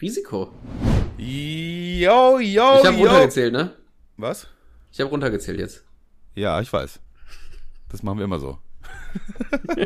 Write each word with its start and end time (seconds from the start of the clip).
Risiko. 0.00 0.52
Yo, 1.16 2.38
yo, 2.38 2.78
Ich 2.80 2.86
habe 2.86 2.96
runtergezählt, 2.98 3.52
ne? 3.52 3.74
Was? 4.18 4.46
Ich 4.92 5.00
habe 5.00 5.10
runtergezählt 5.10 5.58
jetzt. 5.58 5.84
Ja, 6.34 6.60
ich 6.60 6.70
weiß. 6.70 7.00
Das 7.88 8.02
machen 8.02 8.18
wir 8.18 8.24
immer 8.24 8.38
so. 8.38 8.58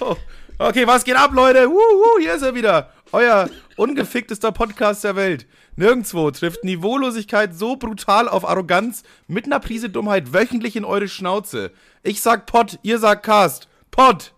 jo. 0.00 0.16
Okay, 0.58 0.86
was 0.86 1.02
geht 1.02 1.16
ab, 1.16 1.32
Leute? 1.32 1.68
Wuhu, 1.68 2.20
hier 2.20 2.34
ist 2.34 2.42
er 2.42 2.54
wieder. 2.54 2.92
Euer 3.10 3.50
ungeficktester 3.76 4.52
Podcast 4.52 5.02
der 5.02 5.16
Welt. 5.16 5.46
Nirgendwo 5.74 6.30
trifft 6.30 6.62
Niveaulosigkeit 6.62 7.54
so 7.54 7.74
brutal 7.74 8.28
auf 8.28 8.48
Arroganz 8.48 9.02
mit 9.26 9.46
einer 9.46 9.58
Prise 9.58 9.90
Dummheit 9.90 10.32
wöchentlich 10.32 10.76
in 10.76 10.84
eure 10.84 11.08
Schnauze. 11.08 11.72
Ich 12.04 12.22
sag 12.22 12.46
Pod, 12.46 12.78
ihr 12.82 12.98
sagt 12.98 13.24
Cast. 13.24 13.68
Pod, 13.90 14.32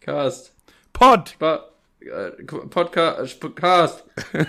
Cast. 0.00 0.52
Pod. 0.92 1.36
Pa 1.38 1.64
äh, 2.06 2.30
Podcast. 2.44 3.40
Cast. 3.56 4.04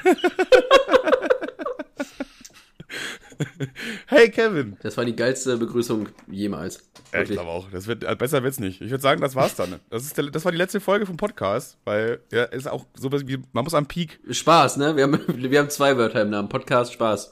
Hey, 4.08 4.30
Kevin. 4.30 4.78
Das 4.82 4.96
war 4.98 5.06
die 5.06 5.16
geilste 5.16 5.58
Begrüßung 5.58 6.08
jemals. 6.30 6.90
Ja, 7.14 7.22
ich 7.22 7.30
glaube 7.32 7.50
auch. 7.50 7.70
Das 7.70 7.88
wird, 7.88 8.04
äh, 8.04 8.16
besser 8.16 8.44
wird's 8.44 8.60
nicht. 8.60 8.82
Ich 8.82 8.92
würde 8.92 9.02
sagen, 9.02 9.22
das 9.22 9.36
war's 9.36 9.56
dann. 9.56 9.80
Das, 9.90 10.04
ist 10.04 10.18
der, 10.18 10.26
das 10.30 10.46
war 10.46 10.52
die 10.52 10.58
letzte 10.58 10.80
Folge 10.80 11.06
vom 11.06 11.18
Podcast, 11.18 11.78
weil 11.86 12.20
ja, 12.32 12.44
ist 12.46 12.68
auch 12.68 12.86
so 12.94 13.12
was 13.12 13.28
wie, 13.28 13.40
man 13.52 13.64
muss 13.64 13.74
am 13.74 13.88
Peak. 13.88 14.20
Spaß, 14.30 14.78
ne? 14.78 14.96
Wir 14.96 15.04
haben, 15.04 15.20
wir 15.28 15.60
haben 15.60 15.70
zwei 15.70 15.98
Wörter 15.98 16.22
im 16.22 16.30
Namen. 16.30 16.50
Podcast, 16.50 16.94
Spaß. 16.94 17.32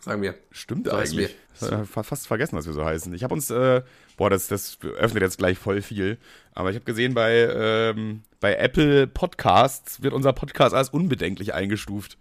Sagen 0.00 0.22
wir. 0.22 0.34
Stimmt 0.50 0.86
So 0.86 0.92
eigentlich. 0.92 1.34
Äh, 1.60 1.84
fa- 1.84 2.02
fast 2.02 2.26
vergessen, 2.26 2.56
dass 2.56 2.66
wir 2.66 2.72
so 2.72 2.84
heißen. 2.84 3.12
Ich 3.14 3.22
habe 3.24 3.34
uns, 3.34 3.50
äh, 3.50 3.82
boah, 4.20 4.28
das, 4.28 4.48
das 4.48 4.78
öffnet 4.98 5.22
jetzt 5.22 5.38
gleich 5.38 5.56
voll 5.56 5.80
viel. 5.80 6.18
Aber 6.52 6.68
ich 6.68 6.76
habe 6.76 6.84
gesehen, 6.84 7.14
bei, 7.14 7.48
ähm, 7.54 8.20
bei 8.38 8.54
Apple 8.54 9.06
Podcasts 9.06 10.02
wird 10.02 10.12
unser 10.12 10.34
Podcast 10.34 10.74
als 10.74 10.90
unbedenklich 10.90 11.54
eingestuft. 11.54 12.18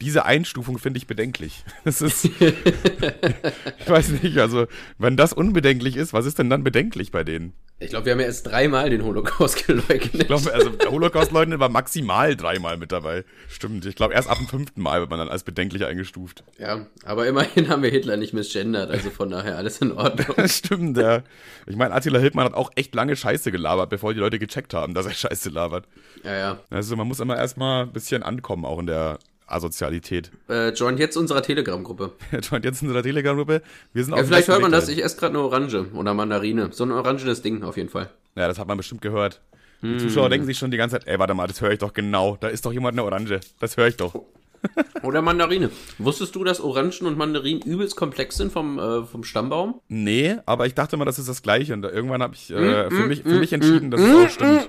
Diese 0.00 0.24
Einstufung 0.24 0.78
finde 0.78 0.98
ich 0.98 1.06
bedenklich. 1.06 1.64
Das 1.84 2.00
ist, 2.00 2.24
ich 2.40 3.88
weiß 3.88 4.22
nicht, 4.22 4.38
also, 4.38 4.66
wenn 4.98 5.16
das 5.16 5.32
unbedenklich 5.32 5.96
ist, 5.96 6.12
was 6.12 6.24
ist 6.24 6.38
denn 6.38 6.48
dann 6.48 6.64
bedenklich 6.64 7.10
bei 7.10 7.24
denen? 7.24 7.52
Ich 7.80 7.90
glaube, 7.90 8.06
wir 8.06 8.12
haben 8.12 8.20
ja 8.20 8.26
erst 8.26 8.46
dreimal 8.46 8.88
den 8.88 9.04
Holocaust 9.04 9.66
geleugnet. 9.66 10.14
Ich 10.14 10.26
glaube, 10.26 10.52
also 10.54 10.70
der 10.70 10.90
Holocaust-Leugner 10.90 11.58
war 11.58 11.68
maximal 11.68 12.36
dreimal 12.36 12.76
mit 12.76 12.92
dabei. 12.92 13.24
Stimmt. 13.48 13.84
Ich 13.84 13.96
glaube, 13.96 14.14
erst 14.14 14.30
ab 14.30 14.38
dem 14.38 14.46
fünften 14.46 14.80
Mal 14.80 15.00
wird 15.00 15.10
man 15.10 15.18
dann 15.18 15.28
als 15.28 15.42
bedenklich 15.42 15.84
eingestuft. 15.84 16.44
Ja, 16.58 16.86
aber 17.04 17.26
immerhin 17.26 17.68
haben 17.68 17.82
wir 17.82 17.90
Hitler 17.90 18.16
nicht 18.16 18.32
misgendert, 18.32 18.90
also 18.90 19.10
von 19.10 19.28
daher 19.28 19.58
alles 19.58 19.78
in 19.78 19.92
Ordnung. 19.92 20.48
Stimmt, 20.48 20.96
ja. 20.96 21.22
Ich 21.66 21.76
meine, 21.76 21.92
Attila 21.92 22.20
Hildmann 22.20 22.46
hat 22.46 22.54
auch 22.54 22.70
echt 22.76 22.94
lange 22.94 23.16
Scheiße 23.16 23.50
gelabert, 23.50 23.90
bevor 23.90 24.14
die 24.14 24.20
Leute 24.20 24.38
gecheckt 24.38 24.72
haben, 24.72 24.94
dass 24.94 25.06
er 25.06 25.12
Scheiße 25.12 25.50
labert. 25.50 25.86
Ja, 26.22 26.34
ja. 26.34 26.58
Also 26.70 26.96
man 26.96 27.08
muss 27.08 27.20
immer 27.20 27.36
erstmal 27.36 27.84
ein 27.84 27.92
bisschen 27.92 28.22
ankommen, 28.22 28.64
auch 28.64 28.78
in 28.78 28.86
der 28.86 29.18
Asozialität. 29.46 30.30
Äh, 30.48 30.70
joint 30.70 30.98
jetzt 30.98 31.16
unserer 31.16 31.42
Telegram-Gruppe. 31.42 32.12
Joint 32.42 32.64
jetzt 32.64 32.82
unserer 32.82 33.02
Telegram-Gruppe. 33.02 33.62
Wir 33.92 34.04
sind 34.04 34.16
Ja, 34.16 34.24
vielleicht 34.24 34.48
hört 34.48 34.62
man 34.62 34.72
das. 34.72 34.88
Ich 34.88 35.02
esse 35.04 35.16
gerade 35.16 35.30
eine 35.36 35.44
Orange 35.44 35.86
oder 35.94 36.14
Mandarine. 36.14 36.70
So 36.72 36.84
ein 36.84 36.92
orangenes 36.92 37.42
Ding 37.42 37.62
auf 37.62 37.76
jeden 37.76 37.88
Fall. 37.90 38.10
Ja, 38.36 38.48
das 38.48 38.58
hat 38.58 38.66
man 38.68 38.76
bestimmt 38.76 39.02
gehört. 39.02 39.40
Die 39.82 39.88
Hm. 39.88 39.98
Zuschauer 39.98 40.30
denken 40.30 40.46
sich 40.46 40.56
schon 40.58 40.70
die 40.70 40.76
ganze 40.78 40.96
Zeit, 40.98 41.06
ey, 41.06 41.18
warte 41.18 41.34
mal, 41.34 41.46
das 41.46 41.60
höre 41.60 41.72
ich 41.72 41.78
doch 41.78 41.92
genau. 41.92 42.36
Da 42.40 42.48
ist 42.48 42.64
doch 42.64 42.72
jemand 42.72 42.94
eine 42.94 43.04
Orange. 43.04 43.40
Das 43.60 43.76
höre 43.76 43.88
ich 43.88 43.96
doch. 43.96 44.14
Oder 45.02 45.20
Mandarine. 45.20 45.70
Wusstest 45.98 46.34
du, 46.34 46.42
dass 46.42 46.58
Orangen 46.62 46.92
und 47.06 47.18
Mandarinen 47.18 47.60
übelst 47.62 47.96
komplex 47.96 48.36
sind 48.38 48.50
vom, 48.50 48.78
äh, 48.78 49.04
vom 49.04 49.22
Stammbaum? 49.22 49.80
Nee, 49.88 50.36
aber 50.46 50.64
ich 50.66 50.72
dachte 50.74 50.96
mal, 50.96 51.04
das 51.04 51.18
ist 51.18 51.28
das 51.28 51.42
Gleiche. 51.42 51.74
Und 51.74 51.84
irgendwann 51.84 52.22
habe 52.22 52.34
ich 52.34 52.48
Hm, 52.48 52.56
äh, 52.56 52.88
für, 52.90 53.06
mich, 53.06 53.22
für 53.22 53.38
mich 53.38 53.52
entschieden, 53.52 53.90
dass 53.90 54.00
es 54.00 54.14
auch 54.14 54.30
stimmt. 54.30 54.68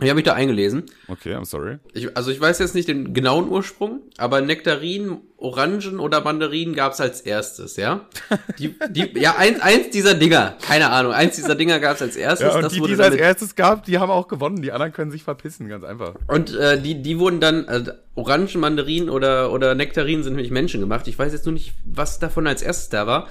Ich 0.00 0.08
habe 0.08 0.16
mich 0.16 0.24
da 0.24 0.32
eingelesen. 0.32 0.84
Okay, 1.08 1.34
I'm 1.34 1.44
sorry. 1.44 1.78
Ich, 1.92 2.16
also 2.16 2.30
ich 2.30 2.40
weiß 2.40 2.58
jetzt 2.58 2.74
nicht 2.74 2.88
den 2.88 3.12
genauen 3.12 3.48
Ursprung, 3.48 4.00
aber 4.16 4.40
Nektarinen, 4.40 5.18
Orangen 5.36 6.00
oder 6.00 6.22
Mandarinen 6.22 6.74
gab's 6.74 7.00
als 7.00 7.20
erstes, 7.20 7.76
ja? 7.76 8.06
Die, 8.58 8.74
die, 8.90 9.10
ja, 9.18 9.36
eins, 9.36 9.60
eins 9.60 9.90
dieser 9.90 10.14
Dinger, 10.14 10.56
keine 10.62 10.90
Ahnung, 10.90 11.12
eins 11.12 11.36
dieser 11.36 11.54
Dinger 11.54 11.80
gab's 11.80 12.00
als 12.02 12.16
erstes. 12.16 12.48
Ja, 12.48 12.56
und 12.56 12.62
das 12.62 12.72
die, 12.72 12.80
die 12.80 12.92
es 12.92 13.00
als 13.00 13.14
erstes 13.14 13.54
gab, 13.54 13.84
die 13.84 13.98
haben 13.98 14.10
auch 14.10 14.28
gewonnen. 14.28 14.62
Die 14.62 14.72
anderen 14.72 14.92
können 14.92 15.10
sich 15.10 15.22
verpissen, 15.22 15.68
ganz 15.68 15.84
einfach. 15.84 16.14
und 16.28 16.54
äh, 16.54 16.80
die, 16.80 17.02
die 17.02 17.18
wurden 17.18 17.40
dann, 17.40 17.68
also 17.68 17.92
Orangen, 18.14 18.60
Mandarinen 18.60 19.08
oder, 19.08 19.52
oder 19.52 19.74
Nektarinen 19.74 20.22
sind 20.22 20.34
nämlich 20.34 20.50
Menschen 20.50 20.80
gemacht. 20.80 21.06
Ich 21.08 21.18
weiß 21.18 21.32
jetzt 21.32 21.46
nur 21.46 21.54
nicht, 21.54 21.74
was 21.84 22.18
davon 22.18 22.46
als 22.46 22.62
erstes 22.62 22.88
da 22.88 23.06
war. 23.06 23.28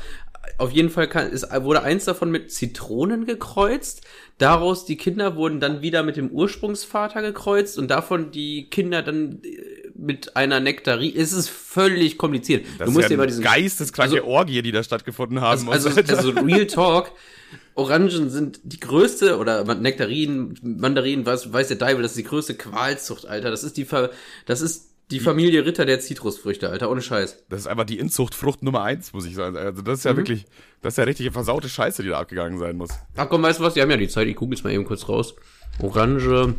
Auf 0.57 0.71
jeden 0.71 0.89
Fall 0.89 1.07
kann, 1.07 1.29
ist, 1.29 1.47
wurde 1.63 1.83
eins 1.83 2.05
davon 2.05 2.31
mit 2.31 2.51
Zitronen 2.51 3.25
gekreuzt. 3.25 4.01
Daraus 4.37 4.85
die 4.85 4.97
Kinder 4.97 5.35
wurden 5.35 5.59
dann 5.59 5.81
wieder 5.81 6.03
mit 6.03 6.17
dem 6.17 6.29
Ursprungsvater 6.29 7.21
gekreuzt 7.21 7.77
und 7.77 7.89
davon 7.89 8.31
die 8.31 8.69
Kinder 8.69 9.01
dann 9.01 9.41
äh, 9.43 9.89
mit 9.95 10.35
einer 10.35 10.59
Nektarine. 10.59 11.17
Es 11.17 11.33
ist 11.33 11.49
völlig 11.49 12.17
kompliziert. 12.17 12.65
Das 12.77 12.87
du 12.87 12.91
musst 12.91 13.05
ist 13.05 13.11
dir 13.11 13.17
ja 13.17 13.25
diesen 13.25 13.43
geisteskranke 13.43 14.15
also- 14.17 14.27
Orgie, 14.27 14.61
die 14.61 14.71
da 14.71 14.83
stattgefunden 14.83 15.41
haben. 15.41 15.69
also, 15.69 15.89
also, 15.89 16.13
also 16.13 16.29
Real 16.31 16.67
Talk. 16.67 17.11
Orangen 17.75 18.29
sind 18.29 18.59
die 18.63 18.79
größte, 18.79 19.37
oder 19.37 19.63
Nektarinen, 19.75 20.59
Mandarinen, 20.61 21.25
weiß, 21.25 21.53
weiß 21.53 21.69
der 21.69 21.77
Deibel, 21.77 22.01
das 22.03 22.11
ist 22.11 22.17
die 22.17 22.23
größte 22.23 22.55
Qualzucht, 22.55 23.25
Alter. 23.25 23.49
Das 23.49 23.63
ist 23.63 23.77
die, 23.77 23.85
Ver, 23.85 24.11
das 24.45 24.61
ist 24.61 24.88
die 25.11 25.19
Familie 25.19 25.65
Ritter 25.65 25.85
der 25.85 25.99
Zitrusfrüchte, 25.99 26.69
Alter, 26.69 26.89
ohne 26.91 27.01
Scheiß. 27.01 27.45
das 27.49 27.61
ist 27.61 27.67
einfach 27.67 27.85
die 27.85 27.97
Inzuchtfrucht 27.99 28.61
Nummer 28.63 28.83
eins, 28.83 29.11
muss 29.13 29.25
ich 29.25 29.35
sagen. 29.35 29.57
Also 29.57 29.81
das 29.81 29.99
ist 29.99 30.05
Mhm. 30.05 30.09
ja 30.11 30.17
wirklich, 30.17 30.45
das 30.81 30.93
ist 30.93 30.97
ja 30.97 31.03
richtige 31.05 31.31
versaute 31.31 31.67
Scheiße, 31.69 32.03
die 32.03 32.09
da 32.09 32.19
abgegangen 32.19 32.59
sein 32.59 32.77
muss. 32.77 32.89
Ach 33.15 33.27
komm, 33.29 33.41
weißt 33.43 33.59
du 33.59 33.63
was? 33.63 33.73
Die 33.73 33.81
haben 33.81 33.89
ja 33.89 33.97
die 33.97 34.07
Zeit, 34.07 34.27
ich 34.27 34.35
gucke 34.35 34.53
jetzt 34.53 34.63
mal 34.63 34.71
eben 34.71 34.85
kurz 34.85 35.09
raus. 35.09 35.35
Orange, 35.81 36.53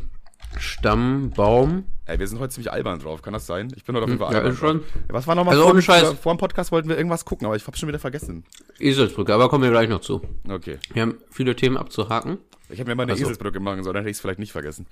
Stammbaum. 0.58 1.84
Ey, 2.06 2.18
wir 2.18 2.26
sind 2.26 2.40
heute 2.40 2.52
ziemlich 2.52 2.72
albern 2.72 2.98
drauf, 2.98 3.22
kann 3.22 3.32
das 3.32 3.46
sein? 3.46 3.72
Ich 3.76 3.84
bin 3.84 3.94
heute 3.94 4.04
auf 4.04 4.10
jeden 4.10 4.18
Fall 4.20 4.32
ja, 4.32 4.38
albern 4.38 4.52
ist 4.52 4.58
schon. 4.58 4.78
Ja, 4.80 5.14
was 5.14 5.26
war 5.28 5.36
nochmal 5.36 5.52
Also 5.52 5.62
vor, 5.64 5.72
ohne 5.72 5.82
Scheiß. 5.82 6.14
vor 6.14 6.34
dem 6.34 6.38
Podcast 6.38 6.72
wollten 6.72 6.88
wir 6.88 6.96
irgendwas 6.96 7.24
gucken, 7.24 7.46
aber 7.46 7.54
ich 7.54 7.64
hab's 7.66 7.78
schon 7.78 7.88
wieder 7.88 8.00
vergessen. 8.00 8.44
Eselsbrücke, 8.80 9.32
aber 9.32 9.48
kommen 9.48 9.62
wir 9.62 9.70
gleich 9.70 9.88
noch 9.88 10.00
zu. 10.00 10.20
Okay. 10.48 10.78
Wir 10.92 11.02
haben 11.02 11.18
viele 11.30 11.54
Themen 11.54 11.76
abzuhaken. 11.76 12.38
Ich 12.68 12.80
habe 12.80 12.90
mir 12.90 12.94
mal 12.96 13.04
eine 13.04 13.12
Ach 13.12 13.16
so. 13.16 13.22
Eselsbrücke 13.24 13.60
machen 13.60 13.84
sollen, 13.84 13.94
dann 13.94 14.02
hätte 14.02 14.10
ich 14.10 14.16
es 14.16 14.20
vielleicht 14.20 14.40
nicht 14.40 14.52
vergessen. 14.52 14.86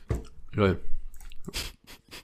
Lol. 0.52 0.78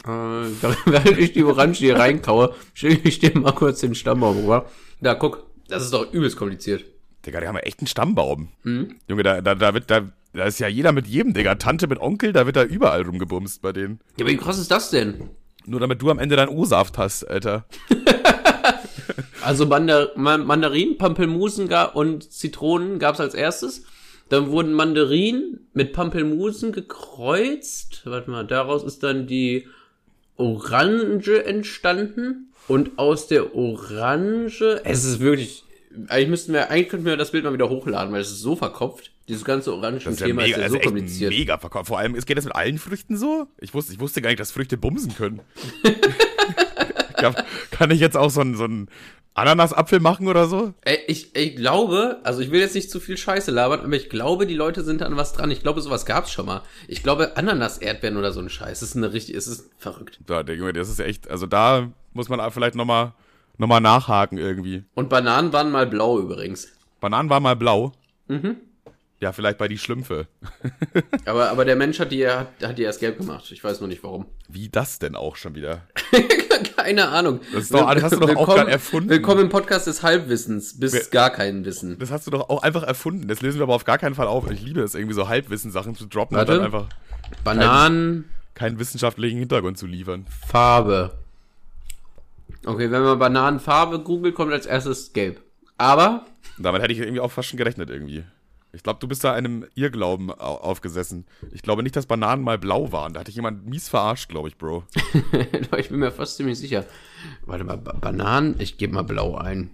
Äh, 0.05 0.09
während 0.87 1.19
ich 1.19 1.33
die 1.33 1.45
Orange 1.45 1.79
hier 1.79 1.97
reinkaue, 1.99 2.55
stelle 2.75 2.99
ich 3.05 3.19
dir 3.19 3.39
mal 3.39 3.53
kurz 3.53 3.81
den 3.81 3.95
Stammbaum 3.95 4.39
rüber. 4.41 4.67
Da, 5.01 5.15
guck. 5.15 5.47
Das 5.69 5.83
ist 5.83 5.93
doch 5.95 6.13
übelst 6.13 6.37
kompliziert. 6.37 6.85
Digga, 7.25 7.41
die 7.41 7.49
haben 7.49 7.55
ja 7.57 7.63
echt 7.63 7.81
einen 7.81 7.87
Stammbaum. 7.87 8.49
Mhm. 8.65 8.97
Junge, 9.09 9.23
da, 9.23 9.41
da, 9.41 9.55
da 9.55 9.73
wird, 9.73 9.91
da, 9.91 10.03
da 10.35 10.45
ist 10.45 10.59
ja 10.61 10.69
jeder 10.69 10.93
mit 10.93 11.07
jedem, 11.07 11.33
Digga. 11.33 11.55
Tante 11.55 11.87
mit 11.87 11.99
Onkel, 12.01 12.33
da 12.35 12.45
wird 12.45 12.57
da 12.57 12.65
überall 12.65 13.01
rumgebumst 13.03 13.63
bei 13.63 13.73
denen. 13.73 14.01
Ja, 14.19 14.25
aber 14.25 14.33
wie 14.33 14.37
krass 14.37 14.59
ist 14.59 14.71
das 14.71 14.91
denn? 14.91 15.31
Nur 15.65 15.81
damit 15.81 16.03
du 16.03 16.11
am 16.11 16.19
Ende 16.19 16.37
deinen 16.37 16.51
O-Saft 16.51 16.99
hast, 16.99 17.25
Alter. 17.25 17.65
Also 19.43 19.67
Mandar 19.67 20.09
Ma- 20.17 20.39
Mandarinen, 20.39 20.97
Pampelmusen 20.97 21.69
und 21.93 22.33
Zitronen 22.33 22.99
gab's 22.99 23.21
als 23.21 23.35
erstes. 23.35 23.85
Dann 24.31 24.51
wurden 24.51 24.73
Mandarinen 24.73 25.69
mit 25.75 25.93
Pampelmusen 25.93 26.73
gekreuzt. 26.73 28.03
Warte 28.07 28.31
mal, 28.31 28.47
daraus 28.47 28.83
ist 28.85 29.03
dann 29.03 29.27
die 29.27 29.67
Orange 30.37 31.45
entstanden. 31.45 32.51
Und 32.67 32.99
aus 32.99 33.29
der 33.29 33.55
Orange, 33.55 34.81
es 34.85 35.05
ist 35.05 35.21
wirklich, 35.21 35.65
eigentlich 36.09 36.29
müssten 36.29 36.53
wir, 36.55 36.71
eigentlich 36.71 36.89
könnten 36.89 37.05
wir 37.05 37.17
das 37.17 37.31
Bild 37.31 37.45
mal 37.45 37.53
wieder 37.53 37.69
hochladen, 37.69 38.13
weil 38.13 38.23
es 38.23 38.31
ist 38.31 38.41
so 38.41 38.57
verkopft. 38.57 39.11
Dieses 39.29 39.45
ganze 39.45 39.71
Das 39.71 39.77
ist 39.77 40.05
ja 40.21 40.27
Orangen-Thema 40.27 40.45
ist 40.45 40.51
ja 40.51 40.57
so 40.57 40.63
ist 40.65 40.75
echt 40.75 40.85
kompliziert. 40.85 41.31
mega 41.31 41.59
verkauft. 41.59 41.89
Vor 41.89 41.99
allem, 41.99 42.15
es 42.15 42.27
geht 42.27 42.37
das 42.39 42.45
mit 42.45 42.55
allen 42.55 42.79
Früchten 42.79 43.17
so? 43.17 43.47
Ich 43.59 43.73
wusste, 43.75 43.93
ich 43.93 44.01
wusste 44.01 44.23
gar 44.23 44.31
nicht, 44.31 44.41
dass 44.41 44.51
Früchte 44.51 44.77
bumsen 44.77 45.15
können. 45.15 45.41
kann, 47.71 47.91
ich 47.91 48.01
jetzt 48.01 48.17
auch 48.17 48.31
so 48.31 48.41
einen, 48.41 48.57
so 48.57 48.65
einen 48.65 48.89
Ananasapfel 49.35 49.99
machen 49.99 50.29
oder 50.29 50.47
so? 50.47 50.75
Ey, 50.83 51.01
ich, 51.09 51.35
ich 51.35 51.57
glaube, 51.57 52.21
also 52.23 52.41
ich 52.41 52.53
will 52.53 52.61
jetzt 52.61 52.77
nicht 52.77 52.91
zu 52.91 53.01
viel 53.01 53.19
Scheiße 53.19 53.51
labern, 53.51 53.81
aber 53.81 53.97
ich 53.97 54.09
glaube, 54.09 54.47
die 54.47 54.55
Leute 54.55 54.85
sind 54.85 55.03
an 55.03 55.17
was 55.17 55.33
dran. 55.33 55.51
Ich 55.51 55.61
glaube, 55.61 55.81
sowas 55.81 56.07
gab's 56.07 56.31
schon 56.31 56.47
mal. 56.47 56.63
Ich 56.87 57.03
glaube, 57.03 57.37
Ananas-Erdbeeren 57.37 58.17
oder 58.17 58.33
so 58.33 58.41
ein 58.41 58.49
Scheiß. 58.49 58.81
Das 58.81 58.91
ist 58.91 58.97
eine 58.97 59.13
richtig, 59.13 59.35
es 59.35 59.49
ist 59.49 59.71
verrückt. 59.77 60.21
Da, 60.27 60.43
Junge, 60.43 60.73
das 60.73 60.89
ist 60.89 61.01
echt, 61.01 61.29
also 61.29 61.47
da 61.47 61.91
muss 62.13 62.29
man 62.29 62.49
vielleicht 62.53 62.77
nochmal 62.77 63.13
noch 63.59 63.67
mal 63.67 63.81
nachhaken 63.81 64.39
irgendwie. 64.39 64.85
Und 64.95 65.09
Bananen 65.09 65.53
waren 65.53 65.71
mal 65.71 65.87
blau 65.87 66.19
übrigens. 66.21 66.69
Bananen 67.01 67.29
war 67.29 67.41
mal 67.41 67.57
blau. 67.57 67.93
Ja, 69.21 69.33
vielleicht 69.33 69.59
bei 69.59 69.69
die 69.69 69.79
Schlümpfe. 69.79 70.27
Aber, 71.25 71.51
aber 71.51 71.65
der 71.65 71.77
Mensch 71.77 71.99
hat 71.99 72.13
die, 72.13 72.29
hat, 72.29 72.49
hat 72.63 72.79
die 72.79 72.83
erst 72.83 73.01
gelb 73.01 73.19
gemacht. 73.19 73.51
Ich 73.53 73.63
weiß 73.63 73.81
nur 73.81 73.89
nicht 73.89 74.03
warum. 74.03 74.27
Wie 74.49 74.69
das 74.69 74.99
denn 74.99 75.15
auch 75.15 75.37
schon 75.37 75.55
wieder? 75.55 75.83
Keine 76.77 77.09
Ahnung. 77.09 77.41
Das 77.53 77.65
ist 77.65 77.75
doch- 77.75 77.93
das 77.95 78.03
hast 78.03 78.13
du 78.17 78.21
doch 78.21 78.37
auch 78.37 78.47
grad 78.55 78.69
erfunden. 78.69 79.09
Willkommen 79.09 79.43
im 79.43 79.49
Podcast 79.49 79.87
des 79.87 80.03
Halbwissens, 80.03 80.79
bis 80.79 80.93
Wer- 80.93 81.03
gar 81.11 81.31
kein 81.31 81.65
Wissen. 81.65 81.99
Das 81.99 82.11
hast 82.11 82.27
du 82.27 82.31
doch 82.31 82.49
auch 82.51 82.63
einfach 82.63 82.83
erfunden. 82.83 83.27
Das 83.29 83.41
lösen 83.43 83.59
wir 83.59 83.65
aber 83.65 83.75
auf 83.75 83.85
gar 83.85 83.99
keinen 83.99 84.15
Fall 84.15 84.27
auf. 84.27 84.51
Ich 84.51 84.61
liebe 84.63 84.81
es, 84.83 84.95
irgendwie 84.95 85.15
so 85.15 85.29
Halbwissenssachen 85.29 85.95
zu 85.95 86.07
droppen 86.07 86.37
Warte. 86.37 86.53
und 86.53 86.59
dann 86.59 86.67
einfach 86.67 86.89
Bananen, 87.43 88.29
keinen 88.55 88.79
wissenschaftlichen 88.79 89.39
Hintergrund 89.39 89.79
zu 89.79 89.87
liefern. 89.87 90.27
Farbe. 90.47 91.13
Okay, 92.67 92.91
wenn 92.91 93.03
man 93.03 93.19
Bananenfarbe 93.19 94.01
googelt, 94.01 94.35
kommt 94.35 94.53
als 94.53 94.67
erstes 94.67 95.13
gelb. 95.13 95.41
Aber 95.77 96.25
damit 96.59 96.83
hätte 96.83 96.93
ich 96.93 97.01
irgendwie 97.01 97.21
auch 97.21 97.33
fast 97.33 97.49
schon 97.49 97.57
gerechnet 97.59 97.91
irgendwie. 97.91 98.25
Ich 98.75 98.83
glaube, 98.83 98.99
du 98.99 99.07
bist 99.07 99.23
da 99.23 99.33
einem 99.33 99.67
Irrglauben 99.75 100.31
au 100.31 100.57
aufgesessen. 100.57 101.27
Ich 101.53 101.63
glaube 101.63 101.83
nicht, 101.83 101.95
dass 101.95 102.07
Bananen 102.07 102.43
mal 102.43 102.59
blau 102.59 102.91
waren. 102.91 103.13
Da 103.13 103.21
hatte 103.21 103.31
ich 103.31 103.37
jemand 103.37 103.67
mies 103.67 103.89
verarscht, 103.89 104.29
glaube 104.29 104.49
ich, 104.49 104.59
Bro. 104.59 104.85
ich 105.79 105.89
bin 105.89 106.01
mir 106.01 106.11
fast 106.11 106.37
ziemlich 106.37 106.59
sicher. 106.59 106.85
Warte 107.47 107.65
mal, 107.65 107.79
ba 107.79 107.93
Bananen, 107.93 108.57
ich 108.59 108.77
gebe 108.77 108.93
mal 108.93 109.03
blau 109.03 109.37
ein. 109.37 109.71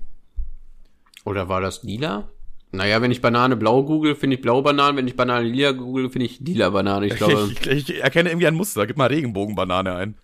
Oder 1.24 1.48
war 1.48 1.60
das 1.60 1.82
lila? 1.82 2.28
Naja, 2.72 3.02
wenn 3.02 3.10
ich 3.10 3.20
Banane 3.20 3.56
blau 3.56 3.82
google, 3.82 4.14
finde 4.14 4.36
ich 4.36 4.42
blaue 4.42 4.62
Bananen. 4.62 4.96
Wenn 4.96 5.08
ich 5.08 5.16
Banane 5.16 5.44
lila 5.44 5.72
google, 5.72 6.08
finde 6.10 6.26
ich 6.26 6.40
lila 6.40 6.70
Banane. 6.70 7.06
Ich 7.06 7.14
glaube. 7.16 7.50
Ich, 7.52 7.66
ich, 7.66 7.90
ich, 7.90 8.02
erkenne 8.02 8.30
irgendwie 8.30 8.46
ein 8.46 8.54
Muster. 8.54 8.86
Gib 8.86 8.96
mal 8.96 9.08
Regenbogenbanane 9.08 9.94
ein. 9.94 10.14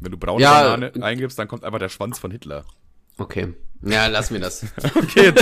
Wenn 0.00 0.10
du 0.10 0.18
braune 0.18 0.42
Ja, 0.42 0.62
Banane 0.76 0.92
eingibst, 1.04 1.38
dann 1.38 1.46
kommt 1.46 1.62
einfach 1.62 1.78
der 1.78 1.88
Schwanz 1.88 2.18
von 2.18 2.30
Hitler. 2.30 2.64
Okay. 3.22 3.54
Ja, 3.84 4.08
lass 4.08 4.30
mir 4.30 4.40
das. 4.40 4.66
Okay, 4.96 5.32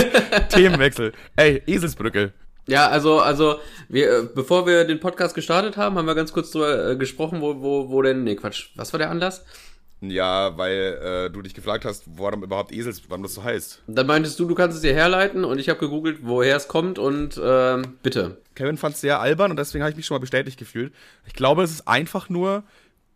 Themenwechsel. 0.49 1.13
Ey, 1.35 1.63
Eselsbrücke. 1.65 2.31
Ja, 2.67 2.87
also, 2.87 3.19
also, 3.19 3.59
wir, 3.89 4.19
äh, 4.19 4.23
bevor 4.35 4.67
wir 4.67 4.85
den 4.85 4.99
Podcast 4.99 5.33
gestartet 5.33 5.77
haben, 5.77 5.97
haben 5.97 6.05
wir 6.05 6.13
ganz 6.13 6.31
kurz 6.31 6.51
drüber 6.51 6.91
äh, 6.91 6.95
gesprochen, 6.95 7.41
wo, 7.41 7.59
wo, 7.61 7.89
wo 7.89 8.01
denn, 8.03 8.23
nee, 8.23 8.35
Quatsch, 8.35 8.69
was 8.75 8.93
war 8.93 8.99
der 8.99 9.09
Anlass? 9.09 9.43
Ja, 9.99 10.57
weil 10.57 10.99
äh, 11.03 11.29
du 11.31 11.41
dich 11.41 11.53
gefragt 11.53 11.85
hast, 11.85 12.03
warum 12.17 12.43
überhaupt 12.43 12.71
Esels, 12.71 13.01
warum 13.07 13.23
das 13.23 13.33
so 13.33 13.43
heißt. 13.43 13.81
Dann 13.87 14.07
meintest 14.07 14.39
du, 14.39 14.45
du 14.45 14.55
kannst 14.55 14.75
es 14.75 14.81
dir 14.81 14.93
herleiten 14.93 15.43
und 15.43 15.59
ich 15.59 15.69
habe 15.69 15.79
gegoogelt, 15.79 16.19
woher 16.21 16.55
es 16.55 16.67
kommt 16.67 16.97
und 16.99 17.39
ähm, 17.43 17.97
bitte. 18.01 18.37
Kevin 18.55 18.77
fand 18.77 18.95
es 18.95 19.01
sehr 19.01 19.19
albern 19.19 19.51
und 19.51 19.57
deswegen 19.57 19.83
habe 19.83 19.91
ich 19.91 19.97
mich 19.97 20.05
schon 20.05 20.15
mal 20.15 20.21
bestätigt 20.21 20.57
gefühlt. 20.57 20.93
Ich 21.25 21.33
glaube, 21.33 21.63
es 21.63 21.71
ist 21.71 21.87
einfach 21.87 22.29
nur, 22.29 22.63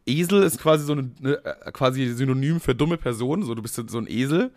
Esel 0.05 0.43
ist 0.43 0.59
quasi 0.59 0.85
so 0.85 0.93
eine, 0.93 1.11
ne, 1.19 1.39
äh, 1.43 1.71
quasi 1.71 2.07
Synonym 2.13 2.59
für 2.59 2.75
dumme 2.75 2.97
Person, 2.97 3.43
so 3.43 3.55
du 3.55 3.61
bist 3.61 3.75
so 3.75 3.97
ein 3.97 4.07
Esel. 4.07 4.51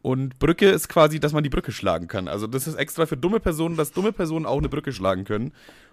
Und 0.00 0.38
Brücke 0.38 0.70
ist 0.70 0.88
quasi, 0.88 1.18
dass 1.18 1.32
man 1.32 1.42
die 1.42 1.50
Brücke 1.50 1.72
schlagen 1.72 2.06
kann. 2.06 2.28
Also 2.28 2.46
das 2.46 2.66
ist 2.66 2.76
extra 2.76 3.06
für 3.06 3.16
dumme 3.16 3.40
Personen, 3.40 3.76
dass 3.76 3.92
dumme 3.92 4.12
Personen 4.12 4.46
auch 4.46 4.58
eine 4.58 4.68
Brücke 4.68 4.92
schlagen 4.92 5.24
können. 5.24 5.52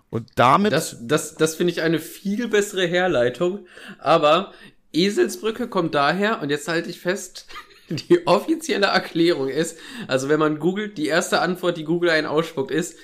Und 0.09 0.29
damit. 0.35 0.71
Das, 0.71 0.97
das, 1.01 1.35
das 1.35 1.55
finde 1.55 1.71
ich 1.71 1.81
eine 1.81 1.99
viel 1.99 2.47
bessere 2.47 2.85
Herleitung. 2.85 3.65
Aber 3.97 4.53
Eselsbrücke 4.93 5.67
kommt 5.67 5.95
daher, 5.95 6.41
und 6.41 6.49
jetzt 6.49 6.67
halte 6.67 6.89
ich 6.89 6.99
fest, 6.99 7.47
die 7.89 8.25
offizielle 8.27 8.87
Erklärung 8.87 9.49
ist, 9.49 9.77
also 10.07 10.29
wenn 10.29 10.39
man 10.39 10.59
googelt, 10.59 10.97
die 10.97 11.07
erste 11.07 11.41
Antwort, 11.41 11.77
die 11.77 11.83
Google 11.83 12.11
einen 12.11 12.27
ausspuckt, 12.27 12.71
ist, 12.71 12.97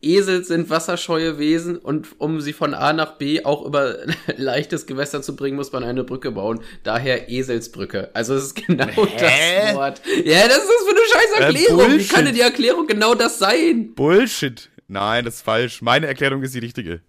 Esel 0.00 0.44
sind 0.44 0.70
wasserscheue 0.70 1.38
Wesen 1.38 1.76
und 1.76 2.08
um 2.18 2.40
sie 2.40 2.52
von 2.52 2.72
A 2.74 2.92
nach 2.92 3.16
B 3.18 3.44
auch 3.44 3.64
über 3.66 3.96
leichtes 4.36 4.86
Gewässer 4.86 5.22
zu 5.22 5.34
bringen, 5.34 5.56
muss 5.56 5.72
man 5.72 5.82
eine 5.82 6.04
Brücke 6.04 6.30
bauen. 6.30 6.60
Daher 6.84 7.28
Eselsbrücke. 7.28 8.10
Also 8.14 8.34
es 8.34 8.44
ist 8.44 8.54
genau 8.66 8.86
Hä? 8.86 9.60
das 9.66 9.74
Wort. 9.74 10.02
Ja, 10.24 10.46
das 10.46 10.58
ist 10.58 10.70
für 10.86 10.90
eine 10.90 11.00
scheiß 11.12 11.40
Erklärung. 11.40 11.78
Wie 11.86 11.88
Bullshit. 11.94 12.12
kann 12.12 12.24
denn 12.26 12.34
die 12.34 12.40
Erklärung 12.42 12.86
genau 12.86 13.14
das 13.14 13.38
sein? 13.38 13.94
Bullshit. 13.94 14.70
Nein, 14.86 15.24
das 15.24 15.36
ist 15.36 15.42
falsch. 15.42 15.82
Meine 15.82 16.06
Erklärung 16.06 16.42
ist 16.42 16.54
die 16.54 16.60
richtige. 16.60 17.00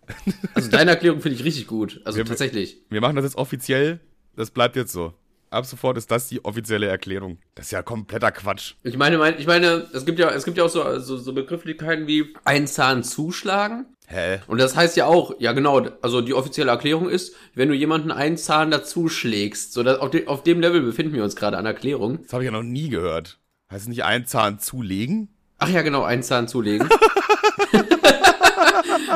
Also 0.53 0.69
deine 0.69 0.91
Erklärung 0.91 1.21
finde 1.21 1.37
ich 1.37 1.45
richtig 1.45 1.67
gut. 1.67 2.01
Also 2.05 2.17
Wir- 2.17 2.25
tatsächlich. 2.25 2.81
Wir 2.89 3.01
machen 3.01 3.15
das 3.15 3.23
jetzt 3.25 3.35
offiziell. 3.37 3.99
Das 4.35 4.51
bleibt 4.51 4.75
jetzt 4.75 4.91
so. 4.91 5.13
Ab 5.51 5.65
sofort 5.65 5.97
ist 5.97 6.11
das 6.11 6.27
die 6.27 6.45
offizielle 6.45 6.87
Erklärung. 6.87 7.39
Das 7.55 7.67
ist 7.67 7.71
ja 7.71 7.81
kompletter 7.81 8.31
Quatsch. 8.31 8.75
Ich 8.83 8.97
meine, 8.97 9.17
mein, 9.17 9.39
ich 9.39 9.47
meine, 9.47 9.87
es 9.93 10.05
gibt 10.05 10.19
ja, 10.19 10.29
es 10.29 10.45
gibt 10.45 10.57
ja 10.57 10.65
auch 10.65 10.69
so, 10.69 10.99
so, 10.99 11.17
so 11.17 11.33
Begrifflichkeiten 11.33 12.05
wie 12.05 12.33
ein 12.45 12.67
Zahn 12.67 13.03
zuschlagen. 13.03 13.87
Hä? 14.07 14.39
Und 14.47 14.59
das 14.59 14.75
heißt 14.75 14.95
ja 14.95 15.05
auch, 15.05 15.33
ja 15.39 15.53
genau, 15.53 15.87
also 16.01 16.21
die 16.21 16.35
offizielle 16.35 16.69
Erklärung 16.69 17.09
ist, 17.09 17.35
wenn 17.55 17.69
du 17.69 17.75
jemanden 17.75 18.11
einen 18.11 18.37
Zahn 18.37 18.69
dazu 18.69 19.09
schlägst, 19.09 19.73
so 19.73 19.81
dass 19.81 19.99
auf, 19.99 20.11
de, 20.11 20.27
auf 20.27 20.43
dem 20.43 20.59
Level 20.61 20.81
befinden 20.81 21.13
wir 21.13 21.23
uns 21.23 21.35
gerade 21.35 21.57
an 21.57 21.65
Erklärung. 21.65 22.21
Das 22.23 22.33
habe 22.33 22.43
ich 22.43 22.47
ja 22.47 22.51
noch 22.51 22.63
nie 22.63 22.89
gehört. 22.89 23.39
Heißt 23.71 23.83
es 23.83 23.87
nicht 23.87 24.03
einen 24.03 24.25
Zahn 24.27 24.59
zulegen? 24.59 25.29
Ach 25.57 25.69
ja, 25.69 25.81
genau, 25.81 26.03
einen 26.03 26.23
Zahn 26.23 26.47
zulegen. 26.47 26.89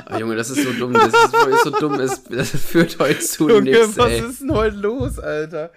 oh, 0.12 0.18
Junge, 0.18 0.36
das 0.36 0.50
ist 0.50 0.64
so 0.64 0.74
dumm, 0.74 0.94
das 0.94 1.08
ist, 1.08 1.48
ist 1.48 1.64
so 1.64 1.70
dumm, 1.72 2.00
es, 2.00 2.24
das 2.24 2.50
führt 2.50 3.00
heute 3.00 3.20
zu 3.20 3.48
nichts, 3.60 3.98
was 3.98 4.12
ey. 4.12 4.20
ist 4.22 4.42
denn 4.42 4.54
heute 4.54 4.78
los, 4.78 5.20
Alter? 5.20 5.72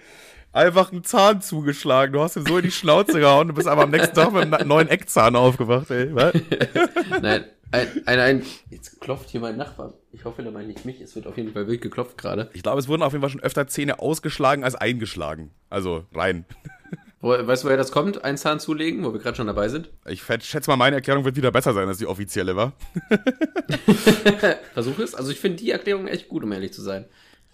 Einfach 0.57 0.91
einen 0.91 1.05
Zahn 1.05 1.43
zugeschlagen. 1.43 2.15
Du 2.15 2.21
hast 2.23 2.37
ihm 2.37 2.47
so 2.47 2.57
in 2.57 2.63
die 2.65 2.71
Schnauze 2.71 3.21
gehauen. 3.21 3.49
Du 3.49 3.53
bist 3.53 3.69
aber 3.69 3.83
am 3.83 3.91
nächsten 3.91 4.15
Tag 4.15 4.33
mit 4.33 4.51
einem 4.55 4.67
neuen 4.67 4.89
Eckzahn 4.89 5.37
aufgewacht, 5.37 5.91
ey. 5.91 6.15
Was? 6.15 6.33
Nein, 7.21 7.45
ein, 7.73 7.89
ein, 8.07 8.19
ein, 8.19 8.43
jetzt 8.71 8.99
klopft 9.03 9.29
hier 9.29 9.41
mein 9.41 9.59
Nachbar. 9.59 9.93
Ich 10.13 10.25
hoffe, 10.25 10.43
der 10.43 10.53
meint 10.53 10.69
nicht 10.69 10.87
mich, 10.87 11.03
es 11.03 11.15
wird 11.15 11.27
auf 11.27 11.37
jeden 11.37 11.53
Fall 11.53 11.67
wild 11.67 11.83
geklopft 11.83 12.17
gerade. 12.17 12.49
Ich 12.55 12.63
glaube, 12.63 12.81
es 12.81 12.89
wurden 12.89 13.03
auf 13.03 13.13
jeden 13.13 13.21
Fall 13.21 13.29
schon 13.29 13.43
öfter 13.43 13.67
Zähne 13.67 13.99
ausgeschlagen 13.99 14.65
als 14.65 14.77
eingeschlagen. 14.77 15.51
Also 15.69 16.07
rein. 16.15 16.47
Wo, 17.21 17.33
weißt 17.33 17.63
du, 17.63 17.67
woher 17.67 17.77
das 17.77 17.93
kommt? 17.93 18.25
Ein 18.25 18.39
Zahn 18.39 18.59
zulegen, 18.59 19.05
wo 19.05 19.13
wir 19.13 19.21
gerade 19.21 19.37
schon 19.37 19.47
dabei 19.49 19.69
sind? 19.69 19.91
Ich 20.07 20.23
schätze 20.23 20.71
mal, 20.71 20.77
meine 20.77 20.97
Erklärung 20.97 21.25
wird 21.25 21.37
wieder 21.37 21.51
besser 21.51 21.75
sein 21.75 21.89
als 21.89 21.99
die 21.99 22.07
offizielle, 22.07 22.57
war. 22.57 22.73
Versuch 24.75 24.99
es. 25.01 25.15
Also 25.15 25.33
ich 25.33 25.41
finde 25.41 25.59
die 25.59 25.71
Erklärung 25.71 26.07
echt 26.09 26.29
gut, 26.29 26.45
um 26.45 26.53
ehrlich 26.53 26.73
zu 26.73 26.83
sein. 26.83 27.07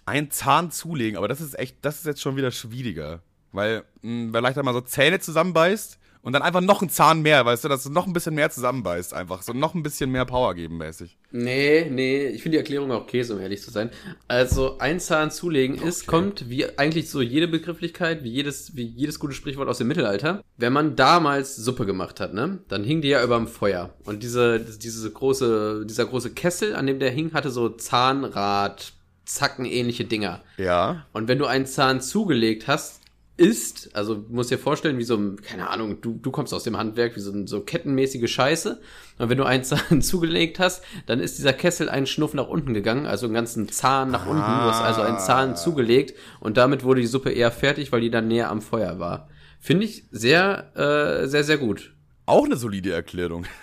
Ein 0.05 0.31
Zahn 0.31 0.71
zulegen, 0.71 1.17
aber 1.17 1.27
das 1.27 1.41
ist 1.41 1.57
echt, 1.57 1.77
das 1.81 1.99
ist 1.99 2.05
jetzt 2.05 2.21
schon 2.21 2.35
wieder 2.35 2.51
schwieriger. 2.51 3.21
Weil, 3.51 3.83
mh, 4.01 4.31
vielleicht 4.33 4.57
einmal 4.57 4.73
so 4.73 4.81
Zähne 4.81 5.19
zusammenbeißt 5.19 5.99
und 6.23 6.31
dann 6.31 6.41
einfach 6.41 6.61
noch 6.61 6.81
ein 6.81 6.89
Zahn 6.89 7.21
mehr, 7.21 7.45
weißt 7.45 7.65
du, 7.65 7.67
dass 7.67 7.83
du 7.83 7.89
noch 7.89 8.07
ein 8.07 8.13
bisschen 8.13 8.33
mehr 8.33 8.49
zusammenbeißt, 8.49 9.13
einfach. 9.13 9.41
So 9.41 9.51
noch 9.51 9.75
ein 9.75 9.83
bisschen 9.83 10.09
mehr 10.09 10.23
Power 10.25 10.55
geben 10.55 10.77
mäßig. 10.77 11.17
Nee, 11.31 11.89
nee, 11.91 12.27
ich 12.27 12.41
finde 12.41 12.55
die 12.55 12.59
Erklärung 12.59 12.91
auch 12.91 13.05
Käse, 13.07 13.35
um 13.35 13.41
ehrlich 13.41 13.61
zu 13.61 13.71
sein. 13.71 13.89
Also 14.29 14.77
ein 14.79 15.01
Zahn 15.01 15.31
zulegen 15.31 15.75
ist, 15.75 16.07
kommt 16.07 16.49
wie 16.49 16.77
eigentlich 16.77 17.09
so 17.09 17.21
jede 17.21 17.49
Begrifflichkeit, 17.49 18.23
wie 18.23 18.29
jedes, 18.31 18.75
wie 18.75 18.85
jedes 18.85 19.19
gute 19.19 19.33
Sprichwort 19.33 19.67
aus 19.67 19.79
dem 19.79 19.87
Mittelalter. 19.87 20.41
Wenn 20.55 20.71
man 20.71 20.95
damals 20.95 21.57
Suppe 21.57 21.85
gemacht 21.85 22.21
hat, 22.21 22.33
ne, 22.33 22.59
dann 22.69 22.85
hing 22.85 23.01
die 23.01 23.09
ja 23.09 23.21
überm 23.21 23.47
Feuer. 23.47 23.93
Und 24.05 24.23
diese, 24.23 24.61
diese 24.61 25.11
große, 25.11 25.85
dieser 25.85 26.05
große 26.05 26.31
Kessel, 26.31 26.75
an 26.75 26.87
dem 26.87 26.99
der 26.99 27.11
hing, 27.11 27.33
hatte 27.33 27.51
so 27.51 27.67
Zahnrad, 27.67 28.93
Zacken 29.25 29.65
ähnliche 29.65 30.05
Dinger. 30.05 30.41
Ja. 30.57 31.05
Und 31.13 31.27
wenn 31.27 31.39
du 31.39 31.45
einen 31.45 31.65
Zahn 31.65 32.01
zugelegt 32.01 32.67
hast, 32.67 33.03
ist, 33.35 33.95
also 33.95 34.15
du 34.15 34.33
musst 34.33 34.51
dir 34.51 34.59
vorstellen, 34.59 34.99
wie 34.99 35.03
so 35.03 35.17
ein, 35.17 35.41
keine 35.41 35.69
Ahnung, 35.69 36.01
du, 36.01 36.19
du 36.21 36.29
kommst 36.29 36.53
aus 36.53 36.63
dem 36.63 36.77
Handwerk, 36.77 37.15
wie 37.15 37.19
so, 37.19 37.31
ein, 37.31 37.47
so 37.47 37.61
kettenmäßige 37.61 38.31
Scheiße. 38.31 38.79
Und 39.17 39.29
wenn 39.29 39.37
du 39.37 39.43
einen 39.43 39.63
Zahn 39.63 40.01
zugelegt 40.01 40.59
hast, 40.59 40.83
dann 41.07 41.19
ist 41.19 41.39
dieser 41.39 41.53
Kessel 41.53 41.89
einen 41.89 42.05
Schnuff 42.05 42.35
nach 42.35 42.47
unten 42.47 42.73
gegangen, 42.73 43.07
also 43.07 43.25
einen 43.25 43.33
ganzen 43.33 43.69
Zahn 43.69 44.11
nach 44.11 44.27
unten. 44.27 44.41
Du 44.41 44.45
hast 44.45 44.81
also 44.81 45.01
einen 45.01 45.19
Zahn 45.19 45.55
zugelegt 45.55 46.17
und 46.39 46.57
damit 46.57 46.83
wurde 46.83 47.01
die 47.01 47.07
Suppe 47.07 47.31
eher 47.31 47.51
fertig, 47.51 47.91
weil 47.91 48.01
die 48.01 48.11
dann 48.11 48.27
näher 48.27 48.51
am 48.51 48.61
Feuer 48.61 48.99
war. 48.99 49.29
Finde 49.59 49.85
ich 49.85 50.05
sehr, 50.11 50.71
äh, 50.75 51.27
sehr, 51.27 51.43
sehr 51.43 51.57
gut. 51.57 51.93
Auch 52.25 52.45
eine 52.45 52.55
solide 52.55 52.93
Erklärung. 52.93 53.45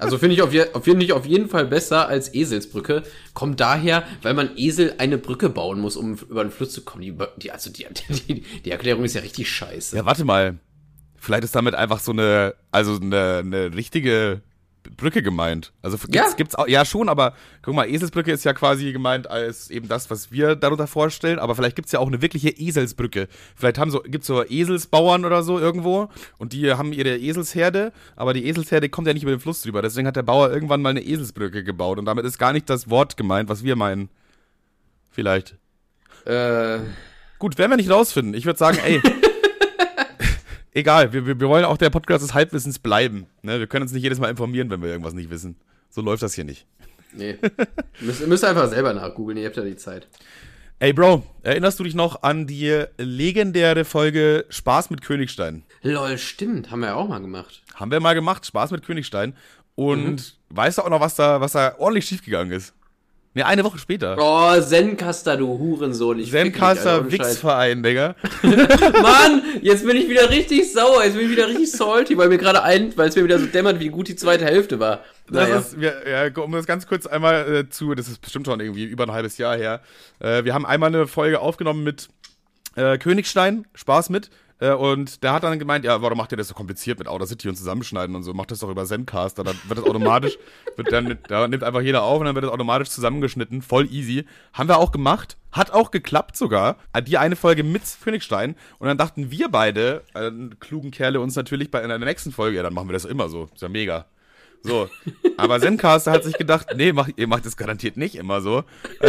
Also 0.00 0.18
finde 0.18 0.34
ich 0.34 0.42
auf, 0.42 0.52
je, 0.52 0.64
auf, 0.72 0.86
jeden- 0.86 0.98
nicht 0.98 1.12
auf 1.12 1.24
jeden 1.26 1.48
Fall 1.48 1.64
besser 1.66 2.08
als 2.08 2.32
Eselsbrücke. 2.34 3.02
Kommt 3.34 3.60
daher, 3.60 4.04
weil 4.22 4.34
man 4.34 4.50
Esel 4.56 4.94
eine 4.98 5.16
Brücke 5.18 5.48
bauen 5.48 5.80
muss, 5.80 5.96
um 5.96 6.14
über 6.16 6.44
den 6.44 6.50
Fluss 6.50 6.72
zu 6.72 6.82
kommen. 6.82 7.02
Die, 7.02 7.14
die, 7.36 7.50
also 7.52 7.70
die, 7.70 7.86
die, 8.28 8.42
die 8.64 8.70
Erklärung 8.70 9.04
ist 9.04 9.14
ja 9.14 9.20
richtig 9.20 9.48
scheiße. 9.50 9.96
Ja, 9.96 10.04
warte 10.04 10.24
mal. 10.24 10.58
Vielleicht 11.16 11.44
ist 11.44 11.54
damit 11.54 11.74
einfach 11.74 12.00
so 12.00 12.12
eine, 12.12 12.54
also 12.72 12.96
eine, 13.00 13.38
eine 13.38 13.74
richtige 13.74 14.40
Brücke 14.98 15.22
gemeint. 15.22 15.72
Also 15.80 15.96
gibt's, 15.96 16.14
Ja. 16.14 16.26
gibt's 16.36 16.54
auch, 16.54 16.68
ja 16.68 16.84
schon, 16.84 17.08
aber 17.08 17.32
guck 17.62 17.74
mal, 17.74 17.88
Eselsbrücke 17.88 18.30
ist 18.32 18.44
ja 18.44 18.52
quasi 18.52 18.92
gemeint 18.92 19.30
als 19.30 19.70
eben 19.70 19.88
das, 19.88 20.10
was 20.10 20.30
wir 20.30 20.56
darunter 20.56 20.86
vorstellen, 20.86 21.38
aber 21.38 21.54
vielleicht 21.54 21.76
gibt's 21.76 21.92
ja 21.92 22.00
auch 22.00 22.08
eine 22.08 22.20
wirkliche 22.20 22.50
Eselsbrücke. 22.50 23.28
Vielleicht 23.56 23.78
haben 23.78 23.90
so, 23.90 24.00
gibt's 24.00 24.26
so 24.26 24.44
Eselsbauern 24.44 25.24
oder 25.24 25.42
so 25.42 25.58
irgendwo 25.58 26.10
und 26.36 26.52
die 26.52 26.70
haben 26.72 26.92
ihre 26.92 27.16
Eselsherde, 27.16 27.92
aber 28.16 28.34
die 28.34 28.46
Eselsherde 28.46 28.90
kommt 28.90 29.06
ja 29.06 29.14
nicht 29.14 29.22
über 29.22 29.32
den 29.32 29.40
Fluss 29.40 29.62
drüber. 29.62 29.80
Deswegen 29.80 30.06
hat 30.06 30.16
der 30.16 30.22
Bauer 30.24 30.50
irgendwann 30.50 30.82
mal 30.82 30.90
eine 30.90 31.02
Eselsbrücke 31.02 31.64
gebaut 31.64 31.98
und 31.98 32.04
damit 32.04 32.26
ist 32.26 32.36
gar 32.36 32.52
nicht 32.52 32.68
das 32.68 32.90
Wort 32.90 33.16
gemeint, 33.16 33.48
was 33.48 33.62
wir 33.64 33.76
meinen. 33.76 34.10
Vielleicht. 35.10 35.56
Äh, 36.26 36.80
Gut, 37.38 37.56
werden 37.56 37.70
wir 37.70 37.76
nicht 37.76 37.90
rausfinden. 37.90 38.34
Ich 38.34 38.44
würde 38.46 38.58
sagen, 38.58 38.78
ey. 38.84 39.00
egal, 40.78 41.12
wir, 41.12 41.26
wir, 41.26 41.48
wollen 41.48 41.64
auch 41.64 41.76
der 41.76 41.90
Podcast 41.90 42.24
des 42.24 42.34
Halbwissens 42.34 42.78
bleiben. 42.78 43.26
Ne? 43.42 43.58
Wir 43.58 43.66
können 43.66 43.82
uns 43.82 43.92
nicht 43.92 44.02
jedes 44.02 44.18
Mal 44.18 44.30
informieren, 44.30 44.70
wenn 44.70 44.80
wir 44.82 44.88
irgendwas 44.88 45.14
nicht 45.14 45.30
wissen. 45.30 45.56
So 45.90 46.00
läuft 46.00 46.22
das 46.22 46.34
hier 46.34 46.44
nicht. 46.44 46.66
nee. 47.12 47.36
müsst, 48.00 48.26
müsst 48.26 48.44
einfach 48.44 48.68
selber 48.68 48.92
nachgoogeln, 48.92 49.38
ihr 49.38 49.46
habt 49.46 49.56
ja 49.56 49.64
die 49.64 49.76
Zeit. 49.76 50.08
Ey, 50.80 50.92
Bro, 50.92 51.24
erinnerst 51.42 51.80
du 51.80 51.84
dich 51.84 51.96
noch 51.96 52.22
an 52.22 52.46
die 52.46 52.84
legendäre 52.98 53.84
Folge 53.84 54.46
Spaß 54.48 54.90
mit 54.90 55.02
Königstein? 55.02 55.64
Lol, 55.82 56.16
stimmt, 56.18 56.70
haben 56.70 56.80
wir 56.80 56.88
ja 56.88 56.94
auch 56.94 57.08
mal 57.08 57.18
gemacht. 57.18 57.62
Haben 57.74 57.90
wir 57.90 57.98
mal 57.98 58.14
gemacht, 58.14 58.46
Spaß 58.46 58.70
mit 58.70 58.84
Königstein. 58.84 59.34
Und 59.74 60.38
weißt 60.50 60.78
du 60.78 60.82
auch 60.82 60.88
noch, 60.88 61.00
was 61.00 61.16
da, 61.16 61.40
was 61.40 61.52
da 61.52 61.74
ordentlich 61.78 62.06
schiefgegangen 62.06 62.52
ist? 62.52 62.74
Ne, 63.38 63.46
eine 63.46 63.62
Woche 63.62 63.78
später. 63.78 64.16
Oh, 64.18 64.60
Zencaster, 64.60 65.36
du 65.36 65.46
Hurensohn. 65.60 66.18
Ich 66.18 66.32
Zencaster. 66.32 67.08
Wichsverein, 67.08 67.84
Digga. 67.84 68.16
Mann, 68.42 69.42
jetzt 69.62 69.86
bin 69.86 69.96
ich 69.96 70.08
wieder 70.08 70.28
richtig 70.28 70.72
sauer, 70.72 71.04
jetzt 71.04 71.14
bin 71.14 71.26
ich 71.26 71.30
wieder 71.30 71.46
richtig 71.46 71.70
salty, 71.70 72.18
weil 72.18 72.30
mir 72.30 72.38
gerade 72.38 72.64
ein, 72.64 72.96
weil 72.96 73.10
es 73.10 73.14
mir 73.14 73.22
wieder 73.22 73.38
so 73.38 73.46
dämmert, 73.46 73.78
wie 73.78 73.90
gut 73.90 74.08
die 74.08 74.16
zweite 74.16 74.44
Hälfte 74.44 74.80
war. 74.80 75.04
Das 75.30 75.48
Naja. 75.48 75.58
ist, 75.60 75.80
wir, 75.80 76.02
ja, 76.08 76.42
um 76.42 76.50
das 76.50 76.66
ganz 76.66 76.88
kurz 76.88 77.06
einmal 77.06 77.54
äh, 77.54 77.68
zu, 77.68 77.94
das 77.94 78.08
ist 78.08 78.20
bestimmt 78.20 78.46
schon 78.46 78.58
irgendwie 78.58 78.86
über 78.86 79.04
ein 79.04 79.12
halbes 79.12 79.38
Jahr 79.38 79.56
her. 79.56 79.82
Äh, 80.18 80.42
wir 80.42 80.52
haben 80.52 80.66
einmal 80.66 80.88
eine 80.88 81.06
Folge 81.06 81.38
aufgenommen 81.38 81.84
mit 81.84 82.08
äh, 82.74 82.98
Königstein, 82.98 83.68
Spaß 83.72 84.10
mit, 84.10 84.30
und 84.60 85.22
der 85.22 85.32
hat 85.32 85.44
dann 85.44 85.58
gemeint, 85.58 85.84
ja, 85.84 86.02
warum 86.02 86.18
macht 86.18 86.32
ihr 86.32 86.36
das 86.36 86.48
so 86.48 86.54
kompliziert 86.54 86.98
mit 86.98 87.06
Audacity 87.06 87.48
und 87.48 87.54
zusammenschneiden 87.54 88.16
und 88.16 88.24
so? 88.24 88.34
Macht 88.34 88.50
das 88.50 88.58
doch 88.58 88.70
über 88.70 88.84
Zencaster, 88.84 89.44
dann 89.44 89.56
wird 89.68 89.78
das 89.78 89.86
automatisch, 89.86 90.36
wird 90.76 90.90
dann, 90.92 91.18
da 91.28 91.46
nimmt 91.46 91.62
einfach 91.62 91.80
jeder 91.80 92.02
auf 92.02 92.18
und 92.18 92.26
dann 92.26 92.34
wird 92.34 92.44
das 92.44 92.52
automatisch 92.52 92.90
zusammengeschnitten, 92.90 93.62
voll 93.62 93.86
easy. 93.92 94.24
Haben 94.52 94.68
wir 94.68 94.78
auch 94.78 94.90
gemacht, 94.90 95.36
hat 95.52 95.70
auch 95.70 95.90
geklappt 95.92 96.36
sogar. 96.36 96.76
Äh, 96.92 97.02
die 97.02 97.18
eine 97.18 97.36
Folge 97.36 97.62
mit 97.62 97.82
Königstein 98.02 98.56
und 98.78 98.88
dann 98.88 98.98
dachten 98.98 99.30
wir 99.30 99.48
beide, 99.48 100.02
äh, 100.14 100.30
klugen 100.58 100.90
Kerle 100.90 101.20
uns 101.20 101.36
natürlich 101.36 101.70
bei 101.70 101.80
in 101.82 101.88
der 101.88 101.98
nächsten 101.98 102.32
Folge, 102.32 102.56
ja, 102.56 102.62
dann 102.64 102.74
machen 102.74 102.88
wir 102.88 102.94
das 102.94 103.04
immer 103.04 103.28
so, 103.28 103.48
ist 103.54 103.62
ja 103.62 103.68
mega. 103.68 104.06
So, 104.62 104.88
aber 105.36 105.60
Zencaster 105.60 106.10
hat 106.10 106.24
sich 106.24 106.36
gedacht, 106.36 106.68
nee, 106.74 106.92
mach, 106.92 107.08
ihr 107.14 107.28
macht 107.28 107.46
das 107.46 107.56
garantiert 107.56 107.96
nicht 107.96 108.16
immer 108.16 108.40
so. 108.40 108.64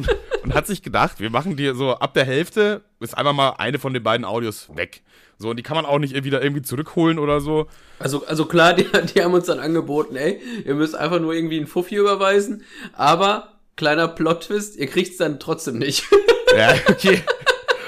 Und, 0.00 0.44
und 0.44 0.54
hat 0.54 0.66
sich 0.66 0.82
gedacht, 0.82 1.20
wir 1.20 1.30
machen 1.30 1.56
die 1.56 1.72
so 1.74 1.92
ab 1.92 2.14
der 2.14 2.24
Hälfte, 2.24 2.82
ist 3.00 3.16
einfach 3.16 3.32
mal 3.32 3.50
eine 3.58 3.78
von 3.78 3.94
den 3.94 4.02
beiden 4.02 4.24
Audios 4.24 4.68
weg. 4.74 5.02
So, 5.38 5.50
und 5.50 5.56
die 5.56 5.62
kann 5.62 5.76
man 5.76 5.86
auch 5.86 5.98
nicht 5.98 6.22
wieder 6.24 6.42
irgendwie 6.42 6.62
zurückholen 6.62 7.18
oder 7.18 7.40
so. 7.40 7.66
Also, 7.98 8.26
also 8.26 8.44
klar, 8.44 8.74
die, 8.74 8.86
die 9.14 9.22
haben 9.22 9.32
uns 9.32 9.46
dann 9.46 9.58
angeboten, 9.58 10.16
ey, 10.16 10.40
ihr 10.64 10.74
müsst 10.74 10.94
einfach 10.94 11.20
nur 11.20 11.32
irgendwie 11.32 11.56
einen 11.56 11.66
Fuffi 11.66 11.96
überweisen, 11.96 12.62
aber 12.92 13.54
kleiner 13.76 14.08
Plot-Twist, 14.08 14.76
ihr 14.76 14.86
kriegt's 14.86 15.16
dann 15.16 15.40
trotzdem 15.40 15.78
nicht. 15.78 16.04
Ja, 16.56 16.74
okay. 16.88 17.22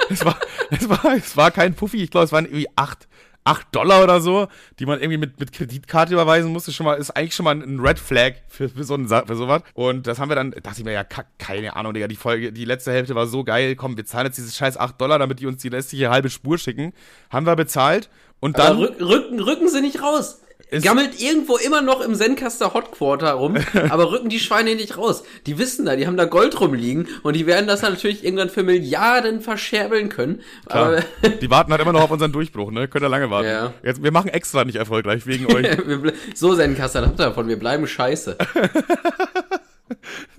Es 0.08 0.24
war, 0.24 0.38
es 0.70 0.88
war, 0.88 1.04
es 1.16 1.36
war 1.36 1.50
kein 1.50 1.74
Fuffi, 1.74 2.02
ich 2.04 2.10
glaube, 2.10 2.26
es 2.26 2.32
waren 2.32 2.44
irgendwie 2.44 2.68
acht, 2.76 3.08
8 3.44 3.66
Dollar 3.72 4.04
oder 4.04 4.20
so, 4.20 4.48
die 4.78 4.86
man 4.86 5.00
irgendwie 5.00 5.18
mit, 5.18 5.40
mit 5.40 5.52
Kreditkarte 5.52 6.12
überweisen 6.12 6.52
musste, 6.52 6.72
schon 6.72 6.86
mal, 6.86 6.94
ist 6.94 7.10
eigentlich 7.10 7.34
schon 7.34 7.44
mal 7.44 7.54
ein 7.54 7.80
Red 7.80 7.98
Flag 7.98 8.34
für, 8.48 8.68
für 8.68 8.84
so 8.84 8.94
ein, 8.94 9.08
für 9.08 9.36
sowas. 9.36 9.62
Und 9.74 10.06
das 10.06 10.18
haben 10.18 10.28
wir 10.28 10.36
dann, 10.36 10.52
dachte 10.52 10.78
ich 10.78 10.84
mir, 10.84 10.92
ja, 10.92 11.04
keine 11.38 11.74
Ahnung, 11.74 11.94
Digga, 11.94 12.08
die 12.08 12.16
Folge, 12.16 12.52
die 12.52 12.64
letzte 12.64 12.92
Hälfte 12.92 13.14
war 13.14 13.26
so 13.26 13.44
geil, 13.44 13.74
komm, 13.76 13.96
wir 13.96 14.04
zahlen 14.04 14.26
jetzt 14.26 14.38
diese 14.38 14.52
scheiß 14.52 14.76
8 14.76 15.00
Dollar, 15.00 15.18
damit 15.18 15.40
die 15.40 15.46
uns 15.46 15.62
die 15.62 15.68
restliche 15.68 16.10
halbe 16.10 16.30
Spur 16.30 16.58
schicken. 16.58 16.92
Haben 17.30 17.46
wir 17.46 17.56
bezahlt 17.56 18.10
und 18.40 18.58
dann. 18.58 18.76
Aber 18.76 19.00
rücken, 19.00 19.40
rücken 19.40 19.68
sie 19.68 19.80
nicht 19.80 20.02
raus 20.02 20.41
gammelt 20.80 21.20
irgendwo 21.20 21.56
immer 21.56 21.82
noch 21.82 22.00
im 22.00 22.14
Zencaster 22.14 22.72
Hotquarter 22.72 23.32
rum, 23.32 23.56
aber 23.90 24.10
rücken 24.10 24.28
die 24.28 24.40
Schweine 24.40 24.74
nicht 24.74 24.96
raus. 24.96 25.24
Die 25.46 25.58
wissen 25.58 25.84
da, 25.84 25.96
die 25.96 26.06
haben 26.06 26.16
da 26.16 26.24
Gold 26.24 26.58
rumliegen 26.60 27.08
und 27.22 27.36
die 27.36 27.46
werden 27.46 27.66
das 27.66 27.82
natürlich 27.82 28.24
irgendwann 28.24 28.48
für 28.50 28.62
Milliarden 28.62 29.40
verscherbeln 29.40 30.08
können. 30.08 30.40
Die 31.40 31.50
warten 31.50 31.72
halt 31.72 31.82
immer 31.82 31.92
noch 31.92 32.02
auf 32.02 32.10
unseren 32.10 32.32
Durchbruch, 32.32 32.70
ne? 32.70 32.88
Könnt 32.88 33.04
ihr 33.04 33.08
lange 33.08 33.30
warten. 33.30 33.48
Ja. 33.48 33.74
Jetzt, 33.82 34.02
wir 34.02 34.12
machen 34.12 34.28
extra 34.28 34.64
nicht 34.64 34.76
erfolgreich 34.76 35.26
wegen 35.26 35.46
euch. 35.54 35.66
so 36.34 36.54
Zencaster, 36.54 37.02
habt 37.02 37.20
ihr 37.20 37.26
davon, 37.26 37.48
wir 37.48 37.58
bleiben 37.58 37.86
scheiße. 37.86 38.36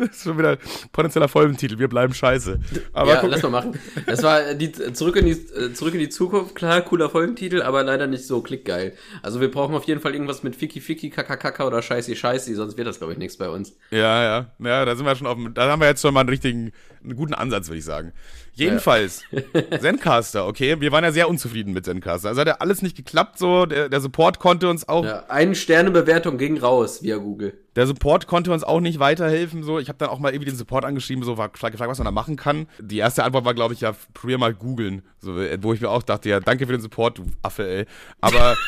Das 0.08 0.18
ist 0.18 0.24
schon 0.24 0.38
wieder 0.38 0.58
potenzieller 0.92 1.28
Folgentitel. 1.28 1.80
Wir 1.80 1.88
bleiben 1.88 2.14
scheiße. 2.14 2.60
Aber 2.94 3.10
ja, 3.10 3.22
guck. 3.22 3.30
lass 3.30 3.44
mal 3.44 3.50
machen. 3.50 3.80
Das 4.06 4.24
war 4.24 4.54
die, 4.54 4.72
zurück, 4.72 5.16
in 5.16 5.26
die, 5.26 5.74
zurück 5.74 5.94
in 5.94 6.00
die 6.00 6.10
Zukunft. 6.10 6.56
Klar, 6.56 6.82
cooler 6.82 7.10
Folgentitel, 7.10 7.62
aber 7.62 7.84
leider 7.84 8.08
nicht 8.08 8.26
so 8.26 8.42
klickgeil. 8.42 8.94
Also 9.22 9.40
wir 9.42 9.50
brauchen 9.50 9.76
auf 9.76 9.86
jeden 9.86 10.02
Fall 10.02 10.14
irgendwas 10.14 10.44
mit 10.44 10.56
Fiki 10.56 10.82
Fiki, 10.82 11.10
Kaka 11.10 11.38
Kaka 11.38 11.66
oder 11.66 11.82
Scheißi 11.82 12.16
Scheißi, 12.16 12.54
sonst 12.56 12.78
wird 12.78 12.88
das, 12.88 12.98
glaube 12.98 13.14
ich, 13.14 13.20
nichts 13.20 13.38
bei 13.38 13.50
uns. 13.50 13.76
Ja, 13.92 14.24
ja. 14.24 14.52
Ja, 14.60 14.86
da 14.86 14.96
sind 14.96 15.06
wir 15.06 15.16
schon 15.16 15.28
auf 15.28 15.36
dem, 15.36 15.54
da 15.54 15.70
haben 15.70 15.82
wir 15.82 15.88
jetzt 15.88 16.02
schon 16.02 16.14
mal 16.14 16.22
einen 16.22 16.30
richtigen, 16.30 16.72
einen 17.04 17.16
guten 17.16 17.34
Ansatz, 17.34 17.68
würde 17.68 17.80
ich 17.80 17.86
sagen. 17.86 18.14
Jedenfalls, 18.54 19.24
ja. 19.32 19.80
Zencaster, 19.80 20.48
okay. 20.48 20.80
Wir 20.80 20.92
waren 20.92 21.04
ja 21.04 21.12
sehr 21.12 21.30
unzufrieden 21.30 21.74
mit 21.74 21.86
Zencaster. 21.86 22.30
Also 22.30 22.42
hat 22.42 22.48
ja 22.48 22.58
alles 22.60 22.82
nicht 22.82 22.96
geklappt, 22.96 23.40
so. 23.40 23.66
Der, 23.66 23.90
der 23.90 24.02
Support 24.02 24.40
konnte 24.40 24.70
uns 24.70 24.88
auch. 24.88 25.04
Ja, 25.04 25.26
eine 25.28 25.56
Sternebewertung 25.56 26.38
ging 26.38 26.58
raus 26.58 27.02
via 27.04 27.18
Google. 27.18 27.58
Der 27.76 27.88
Support 27.88 28.28
konnte 28.28 28.52
uns 28.52 28.64
auch 28.64 28.80
nicht 28.80 29.00
weiterhelfen, 29.00 29.64
so. 29.64 29.80
Ich 29.80 29.90
habe 29.90 29.98
dann 29.98 30.10
auch 30.10 30.20
mal 30.20 30.32
irgendwie 30.32 30.52
den 30.52 30.58
Support 30.58 30.86
angeschrieben, 30.86 31.24
so 31.24 31.38
war 31.38 31.50
gefragt, 31.50 31.80
was 31.80 31.98
man 31.98 32.06
da 32.06 32.12
machen 32.12 32.36
kann. 32.36 32.68
Die 32.80 33.00
erste 33.00 33.24
Antwort 33.24 33.46
war, 33.46 33.54
glaube 33.54 33.74
ich, 33.74 33.82
ja, 33.82 33.94
probier 34.14 34.38
mal 34.38 34.54
googeln. 34.54 35.02
So, 35.20 35.36
wo 35.36 35.74
ich 35.74 35.82
mir 35.82 35.90
auch 35.90 36.04
dachte, 36.04 36.30
ja, 36.30 36.40
danke 36.40 36.66
für 36.66 36.74
den 36.74 36.82
Support, 36.82 37.18
du 37.18 37.26
Affe, 37.42 37.68
ey. 37.68 37.86
Aber. 38.22 38.56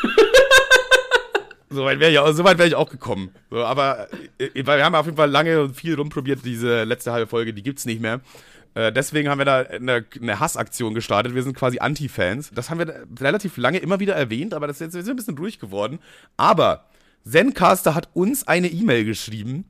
So 1.69 1.83
weit 1.83 1.99
wäre 1.99 2.11
ich, 2.11 2.19
auch, 2.19 2.31
so 2.31 2.43
weit 2.43 2.57
wär 2.57 2.67
ich 2.67 2.75
auch 2.75 2.89
gekommen. 2.89 3.31
So, 3.49 3.63
aber 3.63 4.07
äh, 4.37 4.49
wir 4.53 4.85
haben 4.85 4.95
auf 4.95 5.05
jeden 5.05 5.17
Fall 5.17 5.29
lange 5.29 5.61
und 5.63 5.75
viel 5.75 5.95
rumprobiert, 5.95 6.45
diese 6.45 6.83
letzte 6.83 7.11
halbe 7.11 7.27
Folge, 7.27 7.53
die 7.53 7.63
gibt's 7.63 7.85
nicht 7.85 8.01
mehr. 8.01 8.21
Äh, 8.75 8.91
deswegen 8.91 9.29
haben 9.29 9.39
wir 9.39 9.45
da 9.45 9.59
eine, 9.61 10.05
eine 10.21 10.39
Hassaktion 10.39 10.93
gestartet. 10.93 11.33
Wir 11.33 11.43
sind 11.43 11.55
quasi 11.55 11.79
Anti-Fans. 11.79 12.51
Das 12.53 12.69
haben 12.69 12.79
wir 12.79 13.05
relativ 13.19 13.57
lange 13.57 13.79
immer 13.79 13.99
wieder 13.99 14.15
erwähnt, 14.15 14.53
aber 14.53 14.67
das 14.67 14.79
ist 14.79 14.93
jetzt 14.93 15.09
ein 15.09 15.15
bisschen 15.15 15.37
ruhig 15.37 15.59
geworden. 15.59 15.99
Aber 16.37 16.85
Zencaster 17.27 17.95
hat 17.95 18.09
uns 18.13 18.47
eine 18.47 18.67
E-Mail 18.67 19.05
geschrieben, 19.05 19.65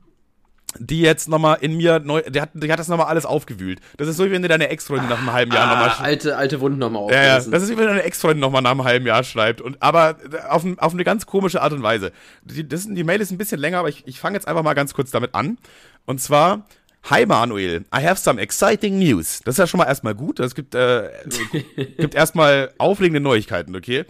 die 0.78 1.00
jetzt 1.00 1.28
nochmal 1.28 1.58
in 1.60 1.76
mir 1.76 1.98
neu, 1.98 2.22
der 2.22 2.42
hat, 2.42 2.50
der 2.54 2.72
hat 2.72 2.78
das 2.78 2.88
nochmal 2.88 3.06
alles 3.06 3.26
aufgewühlt. 3.26 3.80
Das 3.96 4.08
ist 4.08 4.16
so, 4.16 4.24
wie 4.24 4.30
wenn 4.30 4.42
du 4.42 4.48
deine 4.48 4.68
Ex-Freundin 4.68 5.08
nach 5.08 5.18
einem 5.18 5.32
halben 5.32 5.52
Jahr 5.52 5.68
ah, 5.68 5.70
nochmal 5.70 6.06
Alte, 6.06 6.36
alte 6.36 6.60
Wunden 6.60 6.78
nochmal. 6.78 7.12
Ja, 7.12 7.22
ja, 7.22 7.34
das 7.36 7.62
ist 7.62 7.70
wie 7.70 7.76
wenn 7.76 7.86
deine 7.86 8.02
Ex-Freundin 8.02 8.40
nochmal 8.40 8.62
nach 8.62 8.72
einem 8.72 8.84
halben 8.84 9.06
Jahr 9.06 9.24
schreibt. 9.24 9.60
Und, 9.60 9.82
aber 9.82 10.16
auf, 10.48 10.64
auf 10.78 10.92
eine 10.92 11.04
ganz 11.04 11.26
komische 11.26 11.62
Art 11.62 11.72
und 11.72 11.82
Weise. 11.82 12.12
Die, 12.44 12.66
das, 12.66 12.86
die 12.88 13.04
Mail 13.04 13.20
ist 13.20 13.30
ein 13.30 13.38
bisschen 13.38 13.60
länger, 13.60 13.78
aber 13.78 13.88
ich, 13.88 14.06
ich 14.06 14.20
fange 14.20 14.36
jetzt 14.36 14.48
einfach 14.48 14.62
mal 14.62 14.74
ganz 14.74 14.94
kurz 14.94 15.10
damit 15.10 15.34
an. 15.34 15.58
Und 16.04 16.20
zwar 16.20 16.66
Hi 17.08 17.24
Manuel, 17.24 17.84
I 17.94 18.04
have 18.04 18.20
some 18.20 18.40
exciting 18.40 18.98
news. 18.98 19.40
Das 19.44 19.54
ist 19.54 19.58
ja 19.58 19.66
schon 19.68 19.78
mal 19.78 19.86
erstmal 19.86 20.16
gut. 20.16 20.40
Es 20.40 20.56
gibt, 20.56 20.74
äh, 20.74 21.08
gibt 21.98 22.16
erstmal 22.16 22.72
aufregende 22.78 23.20
Neuigkeiten, 23.20 23.76
okay? 23.76 24.04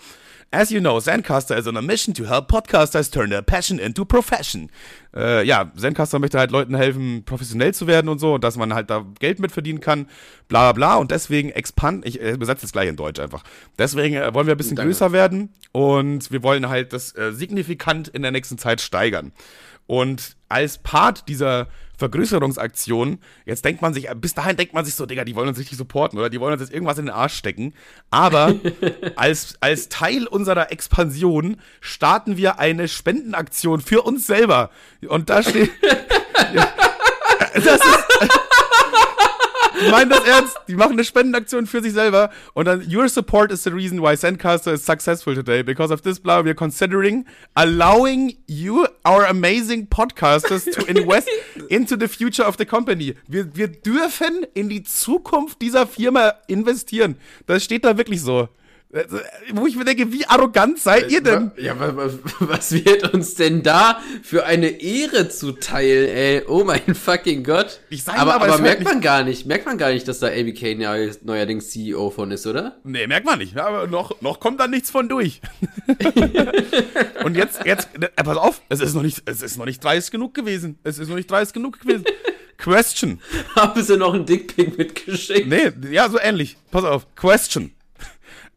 As 0.53 0.71
you 0.71 0.81
know, 0.81 1.01
Zencaster 1.01 1.59
is 1.59 1.67
on 1.67 1.77
a 1.77 1.83
mission 1.83 2.15
to 2.15 2.25
help 2.25 2.49
podcasters 2.49 3.11
turn 3.11 3.31
their 3.31 3.43
passion 3.43 3.81
into 3.81 4.05
profession. 4.05 4.71
Äh, 5.15 5.45
ja, 5.45 5.73
Zencaster 5.77 6.19
möchte 6.21 6.39
halt 6.39 6.53
Leuten 6.53 6.77
helfen, 6.77 7.25
professionell 7.25 7.75
zu 7.75 7.87
werden 7.89 8.09
und 8.09 8.21
so, 8.21 8.35
und 8.35 8.45
dass 8.45 8.57
man 8.57 8.73
halt 8.73 8.89
da 8.89 9.05
Geld 9.19 9.41
mit 9.41 9.51
verdienen 9.51 9.81
kann, 9.81 10.07
bla 10.49 10.71
bla 10.71 10.73
bla. 10.73 10.97
Und 10.97 11.11
deswegen 11.11 11.51
expand, 11.51 12.07
ich 12.07 12.21
äh, 12.21 12.33
übersetze 12.33 12.65
es 12.65 12.73
gleich 12.73 12.89
in 12.89 12.97
Deutsch 12.97 13.19
einfach. 13.19 13.43
Deswegen 13.77 14.15
äh, 14.15 14.33
wollen 14.35 14.47
wir 14.47 14.55
ein 14.55 14.59
bisschen 14.59 14.77
Danke. 14.77 14.91
größer 14.91 15.11
werden 15.13 15.53
und 15.73 16.31
wir 16.31 16.43
wollen 16.45 16.69
halt 16.69 16.93
das 16.93 17.15
äh, 17.17 17.33
signifikant 17.33 18.09
in 18.09 18.23
der 18.23 18.31
nächsten 18.31 18.57
Zeit 18.57 18.81
steigern. 18.81 19.33
Und 19.87 20.37
als 20.49 20.79
Part 20.79 21.29
dieser 21.29 21.69
Vergrößerungsaktion, 21.97 23.19
jetzt 23.47 23.65
denkt 23.65 23.81
man 23.83 23.95
sich, 23.95 24.09
bis 24.17 24.35
dahin 24.35 24.57
denkt 24.57 24.75
man 24.75 24.85
sich 24.85 24.95
so, 24.95 25.07
Digga, 25.07 25.25
die 25.25 25.35
wollen 25.35 25.49
uns 25.49 25.59
richtig 25.59 25.79
supporten, 25.79 26.19
oder? 26.19 26.29
Die 26.29 26.41
wollen 26.41 26.53
uns 26.53 26.63
jetzt 26.63 26.73
irgendwas 26.73 26.99
in 26.99 27.07
den 27.07 27.15
Arsch 27.15 27.35
stecken. 27.35 27.73
Aber 28.11 28.55
als, 29.17 29.57
als 29.61 29.89
Teil 29.89 30.27
unserer 30.27 30.71
Expansion 30.71 31.57
starten 31.81 32.37
wir 32.37 32.59
eine 32.59 32.89
Spendenaktion 32.89 33.81
für 33.81 34.03
uns 34.03 34.27
selber. 34.27 34.71
Und 35.09 35.31
da 35.31 35.43
steht. 35.43 35.71
das 37.55 37.65
ist. 37.65 38.07
Die 39.81 39.91
meinen 39.91 40.11
das 40.11 40.25
ernst. 40.25 40.57
Die 40.69 40.75
machen 40.75 40.93
eine 40.93 41.05
Spendenaktion 41.05 41.67
für 41.67 41.83
sich 41.83 41.93
selber. 41.93 42.31
Und 42.55 42.67
dann, 42.67 42.87
your 42.91 43.09
support 43.09 43.53
is 43.53 43.63
the 43.65 43.71
reason 43.71 44.01
why 44.01 44.17
Sandcaster 44.17 44.73
is 44.73 44.85
successful 44.85 45.35
today. 45.35 45.63
Because 45.63 45.93
of 45.93 46.03
this, 46.03 46.19
blah, 46.19 46.43
we're 46.43 46.55
considering 46.55 47.27
allowing 47.55 48.37
you, 48.47 48.86
our 49.07 49.25
amazing 49.25 49.87
podcasters, 49.87 50.65
to 50.73 50.85
invest 50.87 51.29
into 51.71 51.97
the 51.97 52.09
future 52.09 52.45
of 52.45 52.57
the 52.59 52.67
company. 52.67 53.15
Wir, 53.29 53.55
wir 53.55 53.69
dürfen 53.69 54.45
in 54.55 54.69
die 54.69 54.83
Zukunft 54.83 55.63
dieser 55.63 55.87
Firma 55.87 56.35
investieren. 56.49 57.17
Das 57.47 57.63
steht 57.63 57.85
da 57.85 57.97
wirklich 57.97 58.21
so. 58.21 58.49
Also, 58.93 59.19
wo 59.53 59.67
ich 59.67 59.77
mir 59.77 59.85
denke, 59.85 60.13
wie 60.13 60.27
arrogant 60.27 60.79
seid 60.79 61.11
ihr 61.11 61.21
denn? 61.21 61.51
Ja, 61.59 61.75
was 61.79 62.73
wird 62.73 63.13
uns 63.13 63.35
denn 63.35 63.63
da 63.63 64.01
für 64.23 64.47
eine 64.47 64.81
Ehre 64.81 65.29
zuteil, 65.29 66.07
ey? 66.07 66.43
Oh 66.47 66.63
mein 66.65 66.95
fucking 66.95 67.43
Gott. 67.43 67.81
Ich 67.91 68.05
sag 68.05 68.19
aber, 68.19 68.35
aber, 68.35 68.47
aber 68.47 68.59
merkt 68.59 68.85
man 68.85 69.01
gar 69.01 69.25
nicht, 69.25 69.45
merkt 69.45 69.67
man 69.67 69.77
gar 69.77 69.91
nicht, 69.91 70.07
dass 70.07 70.21
da 70.21 70.29
ABK 70.29 70.79
neuerdings 71.23 71.71
CEO 71.71 72.11
von 72.11 72.31
ist, 72.31 72.47
oder? 72.47 72.77
Nee, 72.85 73.07
merkt 73.09 73.27
man 73.27 73.39
nicht. 73.39 73.57
Aber 73.59 73.89
noch, 73.89 74.21
noch 74.23 74.39
kommt 74.39 74.61
da 74.61 74.69
nichts 74.69 74.91
von 74.91 75.09
durch. 75.09 75.41
Und 77.25 77.37
jetzt, 77.37 77.65
jetzt, 77.65 77.89
äh, 78.01 78.09
pass 78.23 78.37
auf, 78.37 78.63
es 78.69 78.81
ist 78.81 78.95
noch 78.95 79.03
nicht, 79.03 79.23
es 79.27 79.43
ist 79.43 79.59
noch 79.59 79.67
nicht 79.67 79.83
dreist 79.83 80.13
genug 80.13 80.33
gewesen. 80.33 80.79
Es 80.85 80.99
ist 80.99 81.09
noch 81.09 81.17
nicht 81.17 81.31
dreist 81.31 81.53
genug 81.53 81.81
gewesen. 81.81 82.05
Question. 82.57 83.21
Haben 83.55 83.83
sie 83.83 83.97
noch 83.97 84.15
einen 84.15 84.25
Dickpick 84.25 84.79
mitgeschickt? 84.79 85.47
Nee, 85.47 85.73
ja, 85.91 86.09
so 86.09 86.19
ähnlich. 86.19 86.57
Pass 86.71 86.85
auf. 86.85 87.15
Question. 87.15 87.73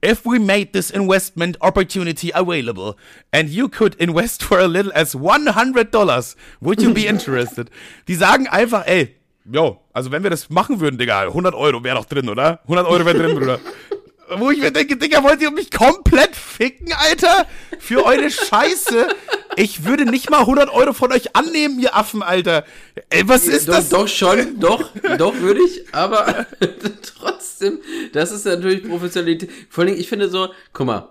If 0.02 0.26
we 0.26 0.40
made 0.40 0.72
this 0.72 0.90
investment 0.92 1.58
opportunity 1.60 2.32
available 2.34 2.96
and 3.34 3.50
you 3.50 3.68
could 3.68 3.96
invest 3.96 4.42
for 4.44 4.58
a 4.58 4.68
little 4.68 4.94
as 4.96 5.14
$100, 5.14 6.36
would 6.62 6.82
you 6.82 6.94
be 6.94 7.06
interested? 7.14 7.70
Die 8.08 8.16
sagen 8.16 8.48
einfach, 8.48 8.88
ey, 8.88 9.16
yo, 9.52 9.82
also 9.94 10.12
wenn 10.12 10.24
wir 10.24 10.30
das 10.30 10.50
machen 10.50 10.80
würden, 10.80 10.98
Digga, 10.98 11.24
100 11.24 11.54
Euro 11.54 11.84
wäre 11.84 11.98
doch 11.98 12.06
drin, 12.06 12.30
oder? 12.30 12.62
100 12.64 12.88
Euro 12.88 13.06
wäre 13.06 13.18
drin, 13.18 13.36
Bruder. 13.36 13.60
Wo 14.38 14.52
ich 14.52 14.60
mir 14.60 14.72
denke, 14.72 14.96
Digga, 14.96 15.24
wollt 15.24 15.42
ihr 15.42 15.50
mich 15.50 15.72
komplett 15.72 16.36
ficken, 16.36 16.94
Alter? 16.94 17.48
Für 17.80 18.06
eure 18.06 18.30
Scheiße? 18.30 19.08
Ich 19.56 19.86
würde 19.86 20.06
nicht 20.06 20.30
mal 20.30 20.42
100 20.42 20.70
Euro 20.70 20.94
von 20.94 21.12
euch 21.12 21.36
annehmen, 21.36 21.80
ihr 21.80 21.96
Affen, 21.96 22.22
Alter. 22.22 22.64
Ey, 23.10 23.28
was 23.28 23.48
ist 23.48 23.68
doch, 23.68 23.76
das? 23.76 23.90
Doch 23.90 24.08
schon, 24.08 24.60
doch, 24.60 24.92
doch 25.18 25.36
würde 25.36 25.62
ich, 25.64 25.94
aber 25.94 26.46
trotzdem, 27.18 27.80
das 28.14 28.32
ist 28.32 28.46
natürlich 28.46 28.84
Professionalität. 28.88 29.50
Vor 29.70 29.84
allem, 29.84 29.98
ich 29.98 30.08
finde 30.08 30.30
so, 30.30 30.50
guck 30.74 30.86
mal, 30.86 31.10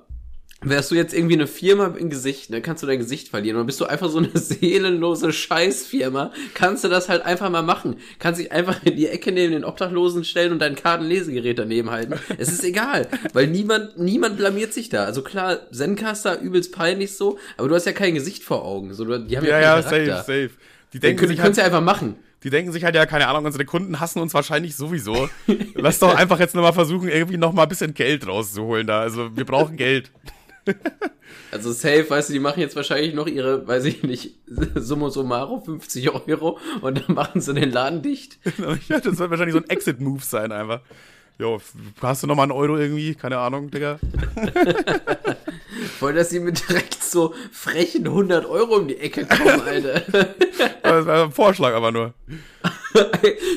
Wärst 0.61 0.91
du 0.91 0.97
jetzt 0.97 1.15
irgendwie 1.15 1.35
eine 1.37 1.47
Firma 1.47 1.87
im 1.97 2.11
Gesicht, 2.11 2.53
dann 2.53 2.62
kannst 2.62 2.83
du 2.83 2.88
dein 2.88 2.99
Gesicht 2.99 3.29
verlieren. 3.29 3.57
Oder 3.57 3.67
bist 3.67 3.81
du 3.81 3.85
einfach 3.87 4.09
so 4.11 4.19
eine 4.19 4.31
seelenlose 4.35 5.33
Scheißfirma, 5.33 6.33
kannst 6.55 6.83
du 6.83 6.88
das 6.88 7.09
halt 7.09 7.23
einfach 7.25 7.49
mal 7.49 7.62
machen. 7.62 7.97
Kannst 8.19 8.41
dich 8.41 8.50
einfach 8.50 8.83
in 8.85 8.97
die 8.97 9.07
Ecke 9.07 9.31
neben 9.31 9.53
den 9.53 9.65
Obdachlosen 9.65 10.25
stellen 10.25 10.50
und 10.50 10.59
dein 10.59 10.75
Kartenlesegerät 10.75 11.61
daneben 11.61 11.91
halten. 11.91 12.15
es 12.38 12.49
ist 12.50 12.65
egal, 12.65 13.07
weil 13.35 13.47
niemand, 13.47 13.99
niemand 13.99 14.37
blamiert 14.37 14.73
sich 14.73 14.88
da. 14.88 15.05
Also 15.05 15.23
klar, 15.23 15.71
Zencaster 15.71 16.41
übelst 16.41 16.73
peinlich 16.73 17.17
so, 17.17 17.38
aber 17.57 17.69
du 17.69 17.75
hast 17.77 17.85
ja 17.87 17.93
kein 17.93 18.15
Gesicht 18.15 18.43
vor 18.43 18.65
Augen. 18.65 18.93
So, 18.95 19.05
die 19.05 19.37
haben 19.37 19.45
ja, 19.47 19.61
Ja, 19.61 19.77
ja, 19.77 19.83
safe, 19.83 20.07
safe. 20.07 20.50
Die 20.93 20.95
Die 20.95 21.00
denken, 21.00 21.19
können 21.21 21.29
sich 21.31 21.38
es 21.38 21.45
halt, 21.45 21.57
ja 21.57 21.65
einfach 21.67 21.83
machen. 21.83 22.17
die 22.43 22.50
denken 22.50 22.73
sich 22.73 22.83
halt 22.83 22.97
ja, 22.97 23.07
keine 23.07 23.29
Ahnung, 23.29 23.45
unsere 23.45 23.65
Kunden 23.65 24.00
hassen 24.00 24.21
uns 24.21 24.35
wahrscheinlich 24.35 24.75
sowieso. 24.75 25.29
Lass 25.75 26.00
doch 26.00 26.15
einfach 26.17 26.41
jetzt 26.41 26.57
nochmal 26.57 26.73
versuchen, 26.73 27.09
irgendwie 27.09 27.37
nochmal 27.37 27.67
ein 27.67 27.69
bisschen 27.69 27.95
Geld 27.95 28.27
rauszuholen 28.27 28.88
da. 28.88 29.00
Also 29.03 29.37
wir 29.37 29.45
brauchen 29.45 29.77
Geld. 29.77 30.11
Also 31.51 31.73
safe, 31.73 32.09
weißt 32.09 32.29
du, 32.29 32.35
die 32.35 32.41
machen 32.41 32.61
jetzt 32.61 32.77
wahrscheinlich 32.77 33.15
noch 33.15 33.27
ihre, 33.27 33.67
weiß 33.67 33.85
ich 33.85 34.03
nicht, 34.03 34.35
summa 34.75 35.11
summarum 35.11 35.63
50 35.63 36.11
Euro 36.11 36.59
und 36.81 36.99
dann 36.99 37.15
machen 37.15 37.41
sie 37.41 37.55
den 37.55 37.71
Laden 37.71 38.03
dicht. 38.03 38.39
Ja, 38.89 39.01
das 39.01 39.19
wird 39.19 39.31
wahrscheinlich 39.31 39.55
so 39.55 39.61
ein 39.61 39.69
Exit-Move 39.69 40.23
sein 40.23 40.53
einfach. 40.53 40.81
Jo, 41.39 41.61
hast 42.03 42.23
du 42.23 42.27
nochmal 42.27 42.45
einen 42.45 42.53
Euro 42.53 42.77
irgendwie? 42.77 43.15
Keine 43.15 43.39
Ahnung, 43.39 43.71
Digga. 43.71 43.99
Voll, 45.99 46.15
dass 46.15 46.31
sie 46.31 46.41
mit 46.41 46.69
direkt 46.69 47.03
so 47.03 47.33
frechen 47.53 48.07
100 48.07 48.45
Euro 48.47 48.77
um 48.77 48.89
die 48.89 48.97
Ecke 48.99 49.25
kommen, 49.25 49.61
Alter. 49.61 50.01
Das 50.83 51.07
war 51.07 51.25
ein 51.25 51.33
Vorschlag 51.33 51.75
aber 51.75 51.93
nur. 51.93 52.15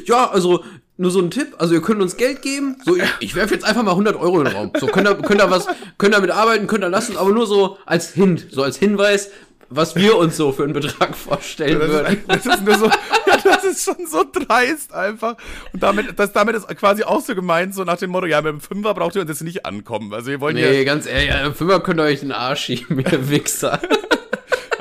ja, 0.06 0.30
also 0.30 0.64
nur 1.02 1.12
so 1.12 1.20
ein 1.20 1.32
Tipp. 1.32 1.56
Also 1.58 1.74
ihr 1.74 1.82
könnt 1.82 2.02
uns 2.02 2.16
Geld 2.16 2.42
geben. 2.42 2.78
So, 2.86 2.96
ich, 2.96 3.04
ich 3.20 3.36
werfe 3.36 3.54
jetzt 3.54 3.66
einfach 3.66 3.84
mal 3.84 3.92
100 3.92 4.16
Euro 4.16 4.40
in 4.40 4.46
den 4.46 4.56
Raum. 4.56 4.72
So, 4.80 4.88
könnt 4.88 5.08
ihr, 5.08 5.16
könnt 5.16 5.42
ihr 5.42 5.50
was, 5.52 5.66
könnt 5.98 6.14
ihr 6.14 6.18
damit 6.18 6.32
arbeiten, 6.32 6.68
könnt 6.68 6.84
ihr 6.84 6.90
lassen, 6.90 7.18
aber 7.18 7.32
nur 7.32 7.48
so 7.48 7.78
als 7.86 8.12
Hint, 8.12 8.48
so 8.52 8.64
als 8.64 8.78
Hinweis, 8.78 9.30
was 9.74 9.96
wir 9.96 10.18
uns 10.18 10.36
so 10.38 10.52
für 10.52 10.64
einen 10.66 10.74
Betrag 10.74 11.16
vorstellen 11.16 11.80
Das 11.80 11.90
würden. 11.90 12.18
ist, 12.18 12.46
das 12.46 12.46
ist 12.58 12.66
nur 12.66 12.78
so, 12.78 12.86
ja, 13.28 13.38
das 13.44 13.64
ist 13.64 13.84
schon 13.86 14.06
so 14.06 14.24
dreist 14.32 14.94
einfach. 14.94 15.36
Und 15.74 15.82
damit, 15.82 16.20
das, 16.20 16.34
damit 16.34 16.56
ist 16.56 16.68
quasi 16.78 17.04
auch 17.04 17.22
so 17.22 17.34
gemeint, 17.36 17.74
so 17.74 17.84
nach 17.86 17.98
dem 17.98 18.12
Motto, 18.12 18.28
ja, 18.28 18.42
mit 18.42 18.52
dem 18.52 18.60
Fünfer 18.62 18.94
braucht 18.94 19.16
ihr 19.16 19.22
uns 19.22 19.30
jetzt 19.30 19.44
nicht 19.44 19.66
ankommen. 19.66 20.14
Also 20.14 20.30
wir 20.30 20.42
wollen 20.42 20.56
Nee, 20.56 20.80
ja, 20.80 20.84
ganz 20.84 21.06
ehrlich, 21.08 21.30
ja, 21.30 21.52
Fünfer 21.54 21.80
könnt 21.80 22.00
ihr 22.00 22.04
euch 22.04 22.20
den 22.20 22.32
Arsch 22.34 22.66
schieben, 22.66 23.00
ihr 23.12 23.30
Wichser. 23.30 23.80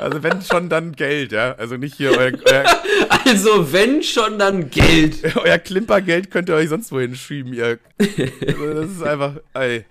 Also 0.01 0.23
wenn 0.23 0.41
schon, 0.41 0.69
dann 0.69 0.93
Geld, 0.93 1.31
ja. 1.31 1.53
Also 1.55 1.77
nicht 1.77 1.95
hier 1.95 2.11
euer, 2.11 2.31
euer, 2.45 2.65
Also, 3.25 3.71
wenn 3.71 4.03
schon, 4.03 4.39
dann 4.39 4.69
Geld. 4.69 5.17
euer 5.35 5.57
Klimpergeld 5.57 6.31
könnt 6.31 6.49
ihr 6.49 6.55
euch 6.55 6.69
sonst 6.69 6.91
wohin 6.91 7.15
schieben, 7.15 7.53
ihr. 7.53 7.79
Also 7.99 8.73
das 8.73 8.91
ist 8.91 9.03
einfach, 9.03 9.35
ey, 9.53 9.85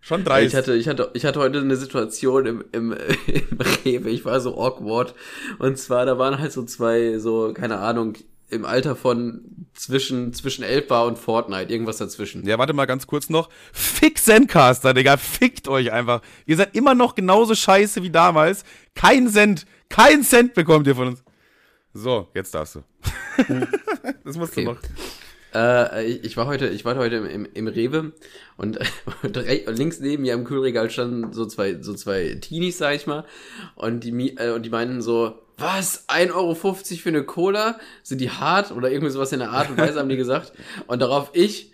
schon 0.00 0.24
dreist. 0.24 0.52
Ich 0.52 0.56
hatte, 0.56 0.74
ich 0.74 0.88
hatte, 0.88 1.10
ich 1.14 1.24
hatte 1.24 1.40
heute 1.40 1.60
eine 1.60 1.76
Situation 1.76 2.46
im, 2.46 2.64
im, 2.72 2.92
im 3.26 3.58
Rewe, 3.84 4.10
ich 4.10 4.24
war 4.24 4.40
so 4.40 4.58
awkward. 4.58 5.14
Und 5.58 5.78
zwar, 5.78 6.04
da 6.04 6.18
waren 6.18 6.38
halt 6.38 6.52
so 6.52 6.64
zwei, 6.64 7.18
so, 7.18 7.52
keine 7.54 7.78
Ahnung, 7.78 8.14
im 8.50 8.64
Alter 8.66 8.96
von 8.96 9.61
zwischen, 9.74 10.32
zwischen 10.34 10.62
Elba 10.64 11.02
und 11.02 11.18
Fortnite, 11.18 11.72
irgendwas 11.72 11.96
dazwischen. 11.98 12.46
Ja, 12.46 12.58
warte 12.58 12.72
mal 12.72 12.86
ganz 12.86 13.06
kurz 13.06 13.30
noch. 13.30 13.48
Fick 13.72 14.18
Zencaster, 14.18 14.94
Digga. 14.94 15.16
Fickt 15.16 15.68
euch 15.68 15.92
einfach. 15.92 16.20
Ihr 16.46 16.56
seid 16.56 16.74
immer 16.76 16.94
noch 16.94 17.14
genauso 17.14 17.54
scheiße 17.54 18.02
wie 18.02 18.10
damals. 18.10 18.64
Kein 18.94 19.28
Cent, 19.28 19.66
kein 19.88 20.22
Cent 20.22 20.54
bekommt 20.54 20.86
ihr 20.86 20.94
von 20.94 21.08
uns. 21.08 21.24
So, 21.94 22.28
jetzt 22.34 22.54
darfst 22.54 22.76
du. 22.76 22.82
das 24.24 24.36
musst 24.36 24.52
Okay. 24.52 24.64
du 24.64 24.72
noch. 24.72 24.78
Äh, 25.54 26.06
ich, 26.06 26.24
ich 26.24 26.36
war 26.38 26.46
heute, 26.46 26.68
ich 26.68 26.84
war 26.86 26.96
heute 26.96 27.16
im, 27.16 27.26
im, 27.26 27.48
im 27.52 27.66
Rewe 27.68 28.12
und 28.56 28.78
direkt, 29.22 29.68
links 29.68 30.00
neben 30.00 30.22
mir 30.22 30.32
im 30.32 30.44
Kühlregal 30.44 30.88
standen 30.90 31.32
so 31.34 31.44
zwei, 31.44 31.82
so 31.82 31.92
zwei 31.92 32.38
Teenies, 32.40 32.78
sag 32.78 32.94
ich 32.94 33.06
mal, 33.06 33.26
und 33.74 34.00
die, 34.04 34.36
äh, 34.38 34.52
und 34.52 34.62
die 34.64 34.70
meinten 34.70 35.02
so, 35.02 35.41
was, 35.58 36.08
1,50 36.08 36.34
Euro 36.34 36.54
für 36.54 37.08
eine 37.08 37.24
Cola? 37.24 37.78
Sind 38.02 38.20
die 38.20 38.30
hart? 38.30 38.72
Oder 38.72 38.90
irgendwie 38.90 39.12
sowas 39.12 39.32
in 39.32 39.40
der 39.40 39.50
Art 39.50 39.70
und 39.70 39.78
Weise 39.78 39.98
haben 39.98 40.08
die 40.08 40.16
gesagt. 40.16 40.52
Und 40.86 41.00
darauf 41.00 41.30
ich, 41.32 41.72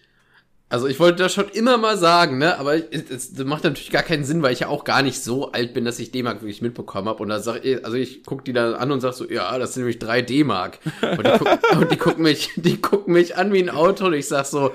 also 0.70 0.86
ich 0.86 1.00
wollte 1.00 1.22
das 1.22 1.32
schon 1.32 1.48
immer 1.48 1.78
mal 1.78 1.96
sagen, 1.96 2.36
ne, 2.36 2.58
aber 2.58 2.74
es, 2.74 3.10
es 3.10 3.44
macht 3.44 3.64
natürlich 3.64 3.90
gar 3.90 4.02
keinen 4.02 4.24
Sinn, 4.24 4.42
weil 4.42 4.52
ich 4.52 4.60
ja 4.60 4.68
auch 4.68 4.84
gar 4.84 5.02
nicht 5.02 5.22
so 5.22 5.52
alt 5.52 5.72
bin, 5.72 5.86
dass 5.86 5.98
ich 5.98 6.10
D-Mark 6.10 6.42
wirklich 6.42 6.60
mitbekommen 6.60 7.08
habe. 7.08 7.22
Und 7.22 7.30
da 7.30 7.40
sag 7.40 7.64
ich, 7.64 7.82
also 7.84 7.96
ich 7.96 8.22
guck 8.24 8.44
die 8.44 8.52
da 8.52 8.74
an 8.74 8.92
und 8.92 9.00
sag 9.00 9.14
so, 9.14 9.28
ja, 9.28 9.58
das 9.58 9.74
sind 9.74 9.84
nämlich 9.84 9.98
drei 9.98 10.20
D-Mark. 10.20 10.78
Und, 11.00 11.26
die 11.26 11.32
guck, 11.38 11.72
und 11.80 11.90
die 11.90 11.96
gucken 11.96 12.22
mich, 12.22 12.50
die 12.56 12.80
gucken 12.80 13.14
mich 13.14 13.36
an 13.36 13.52
wie 13.52 13.62
ein 13.62 13.70
Auto 13.70 14.06
und 14.06 14.12
ich 14.12 14.28
sag 14.28 14.44
so, 14.44 14.72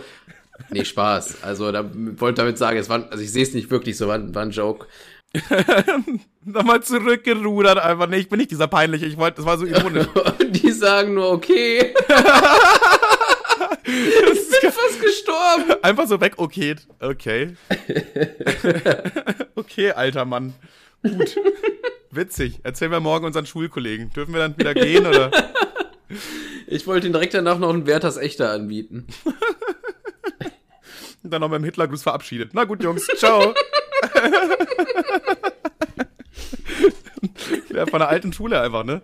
nee, 0.71 0.83
Spaß. 0.83 1.43
Also 1.43 1.71
da 1.71 1.87
wollte 1.93 2.41
damit 2.41 2.57
sagen, 2.57 2.77
es 2.79 2.89
war, 2.89 3.07
also 3.11 3.23
ich 3.23 3.31
sehe 3.31 3.43
es 3.43 3.53
nicht 3.53 3.69
wirklich 3.69 3.95
so, 3.95 4.07
war, 4.07 4.33
war 4.33 4.41
ein 4.41 4.51
Joke. 4.51 4.87
Nochmal 6.45 6.83
zurückgerudert 6.83 7.79
einfach. 7.79 8.07
Nee, 8.07 8.17
ich 8.17 8.29
bin 8.29 8.39
nicht 8.39 8.51
dieser 8.51 8.67
peinliche. 8.67 9.05
Ich 9.05 9.17
wollte, 9.17 9.37
das 9.37 9.45
war 9.45 9.57
so 9.57 9.65
ironisch. 9.65 10.07
Und 10.39 10.53
die 10.53 10.71
sagen 10.71 11.15
nur, 11.15 11.31
okay. 11.31 11.79
ich 13.83 14.61
bin 14.61 14.71
fast 14.71 15.01
gestorben. 15.01 15.75
Einfach 15.81 16.07
so 16.07 16.21
weg, 16.21 16.33
okay. 16.37 16.75
Okay. 16.99 17.55
okay, 19.55 19.91
alter 19.91 20.25
Mann. 20.25 20.53
Gut. 21.01 21.35
Witzig. 22.11 22.59
Erzählen 22.63 22.91
wir 22.91 22.99
morgen 22.99 23.25
unseren 23.25 23.47
Schulkollegen. 23.47 24.11
Dürfen 24.11 24.33
wir 24.33 24.41
dann 24.41 24.57
wieder 24.57 24.73
gehen 24.75 25.07
oder? 25.07 25.31
Ich 26.67 26.85
wollte 26.85 27.07
ihn 27.07 27.13
direkt 27.13 27.33
danach 27.33 27.57
noch 27.57 27.69
einen 27.69 27.87
Werthers 27.87 28.17
Echter 28.17 28.51
anbieten. 28.51 29.07
Und 31.23 31.31
dann 31.31 31.41
noch 31.41 31.49
mit 31.49 31.59
dem 31.59 31.63
Hitlergruß 31.63 32.03
verabschiedet. 32.03 32.51
Na 32.53 32.65
gut, 32.65 32.83
Jungs. 32.83 33.07
Ciao. 33.17 33.53
ja, 37.73 37.85
von 37.85 37.99
der 37.99 38.09
alten 38.09 38.33
Schule 38.33 38.59
einfach, 38.59 38.83
ne? 38.83 39.01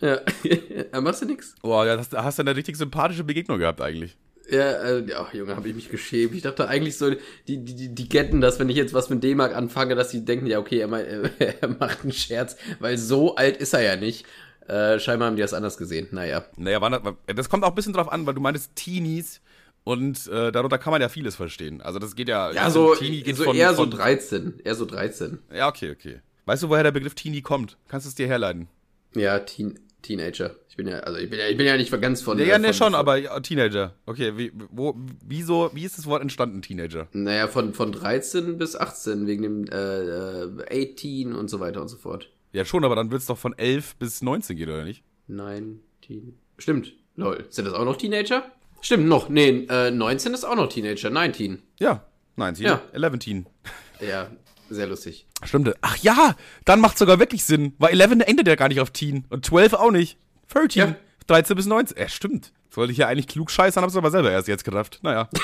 Ja, 0.00 0.20
ja 0.92 1.00
machst 1.00 1.22
du 1.22 1.26
nix? 1.26 1.54
Boah, 1.62 1.86
ja, 1.86 1.96
das, 1.96 2.08
da 2.08 2.24
hast 2.24 2.38
du 2.38 2.42
eine 2.42 2.54
richtig 2.54 2.76
sympathische 2.76 3.24
Begegnung 3.24 3.58
gehabt 3.58 3.80
eigentlich. 3.80 4.16
Ja, 4.50 4.72
äh, 4.72 5.04
ja, 5.06 5.28
Junge, 5.32 5.56
habe 5.56 5.68
ich 5.68 5.74
mich 5.74 5.90
geschämt. 5.90 6.34
Ich 6.34 6.42
dachte 6.42 6.68
eigentlich 6.68 6.96
so, 6.96 7.10
die, 7.46 7.64
die, 7.64 7.94
die, 7.94 8.08
getten 8.08 8.40
das, 8.40 8.58
wenn 8.58 8.70
ich 8.70 8.76
jetzt 8.76 8.94
was 8.94 9.10
mit 9.10 9.22
D-Mark 9.22 9.54
anfange, 9.54 9.94
dass 9.94 10.08
die 10.08 10.24
denken, 10.24 10.46
ja, 10.46 10.58
okay, 10.58 10.78
er, 10.78 10.88
mein, 10.88 11.04
er 11.38 11.68
macht 11.68 12.02
einen 12.02 12.12
Scherz, 12.12 12.56
weil 12.80 12.96
so 12.96 13.36
alt 13.36 13.58
ist 13.58 13.74
er 13.74 13.82
ja 13.82 13.96
nicht. 13.96 14.24
Äh, 14.66 15.00
scheinbar 15.00 15.28
haben 15.28 15.36
die 15.36 15.42
das 15.42 15.54
anders 15.54 15.76
gesehen. 15.76 16.08
Naja. 16.12 16.44
Naja, 16.56 16.78
das 17.26 17.48
kommt 17.48 17.64
auch 17.64 17.70
ein 17.70 17.74
bisschen 17.74 17.92
drauf 17.92 18.10
an, 18.10 18.26
weil 18.26 18.34
du 18.34 18.40
meintest 18.40 18.74
Teenies 18.74 19.40
und 19.84 20.26
äh, 20.26 20.52
darunter 20.52 20.78
kann 20.78 20.90
man 20.90 21.00
ja 21.00 21.08
vieles 21.08 21.36
verstehen. 21.36 21.80
Also 21.80 21.98
das 21.98 22.14
geht 22.14 22.28
ja. 22.28 22.52
Ja, 22.52 22.70
so, 22.70 22.94
Teenie 22.94 23.22
geht 23.22 23.36
so 23.36 23.44
von, 23.44 23.56
eher 23.56 23.74
von, 23.74 23.90
so 23.90 23.96
13. 23.96 24.60
Eher 24.64 24.74
so 24.74 24.84
13. 24.84 25.38
Ja, 25.54 25.68
okay, 25.68 25.90
okay. 25.90 26.20
Weißt 26.48 26.62
du, 26.62 26.70
woher 26.70 26.82
der 26.82 26.92
Begriff 26.92 27.14
Teenie 27.14 27.42
kommt? 27.42 27.76
Kannst 27.88 28.06
du 28.06 28.08
es 28.08 28.14
dir 28.14 28.26
herleiten? 28.26 28.68
Ja, 29.14 29.38
Teen, 29.40 29.78
Teenager. 30.00 30.56
Ich 30.70 30.78
bin 30.78 30.88
ja, 30.88 31.00
also 31.00 31.18
ich 31.18 31.28
bin 31.28 31.38
ja, 31.38 31.46
ich 31.46 31.58
bin 31.58 31.66
ja 31.66 31.76
nicht 31.76 31.92
ganz 32.00 32.22
von. 32.22 32.38
Ja, 32.38 32.44
äh, 32.46 32.48
ja, 32.48 32.58
nee, 32.58 32.68
von, 32.68 32.74
schon, 32.74 32.92
von, 32.92 32.94
aber 32.94 33.42
Teenager. 33.42 33.92
Okay, 34.06 34.38
wie, 34.38 34.50
wo, 34.70 34.96
wieso, 35.22 35.70
wie 35.74 35.84
ist 35.84 35.98
das 35.98 36.06
Wort 36.06 36.22
entstanden, 36.22 36.62
Teenager? 36.62 37.06
Naja, 37.12 37.48
von, 37.48 37.74
von 37.74 37.92
13 37.92 38.56
bis 38.56 38.76
18, 38.76 39.26
wegen 39.26 39.42
dem 39.42 39.64
äh, 39.66 40.44
äh, 40.70 40.86
18 40.94 41.34
und 41.34 41.48
so 41.50 41.60
weiter 41.60 41.82
und 41.82 41.88
so 41.88 41.98
fort. 41.98 42.30
Ja, 42.52 42.64
schon, 42.64 42.82
aber 42.82 42.96
dann 42.96 43.10
wird 43.10 43.20
es 43.20 43.26
doch 43.26 43.36
von 43.36 43.52
11 43.52 43.96
bis 43.96 44.22
19 44.22 44.56
gehen, 44.56 44.70
oder 44.70 44.84
nicht? 44.84 45.04
19. 45.26 46.34
Stimmt. 46.56 46.94
Lol. 47.16 47.44
Sind 47.50 47.66
das 47.66 47.74
auch 47.74 47.84
noch 47.84 47.96
Teenager? 47.96 48.50
Stimmt, 48.80 49.06
noch. 49.06 49.28
Nee, 49.28 49.66
äh, 49.68 49.90
19 49.90 50.32
ist 50.32 50.44
auch 50.44 50.56
noch 50.56 50.70
Teenager. 50.70 51.10
19. 51.10 51.62
Ja, 51.78 52.06
19, 52.36 52.64
Ja. 52.64 52.80
11 52.94 53.18
Teen. 53.18 53.46
Ja, 54.00 54.30
sehr 54.70 54.86
lustig. 54.86 55.26
Stimmt. 55.44 55.74
Ach 55.80 55.96
ja, 55.98 56.34
dann 56.64 56.80
macht 56.80 56.98
sogar 56.98 57.18
wirklich 57.18 57.44
Sinn, 57.44 57.74
weil 57.78 58.00
11 58.00 58.26
endet 58.26 58.46
ja 58.48 58.54
gar 58.54 58.68
nicht 58.68 58.80
auf 58.80 58.90
Teen 58.90 59.24
und 59.30 59.44
12 59.44 59.74
auch 59.74 59.90
nicht. 59.90 60.18
13. 60.48 60.80
Ja. 60.80 60.94
13 61.26 61.56
bis 61.56 61.66
19. 61.66 61.96
Ja, 61.98 62.08
stimmt. 62.08 62.52
Sollte 62.70 62.92
ich 62.92 62.98
ja 62.98 63.08
eigentlich 63.08 63.28
klug 63.28 63.50
scheißern, 63.50 63.82
hab's 63.82 63.96
aber 63.96 64.10
selber 64.10 64.30
erst 64.30 64.48
jetzt 64.48 64.64
gerafft. 64.64 65.00
Naja. 65.02 65.28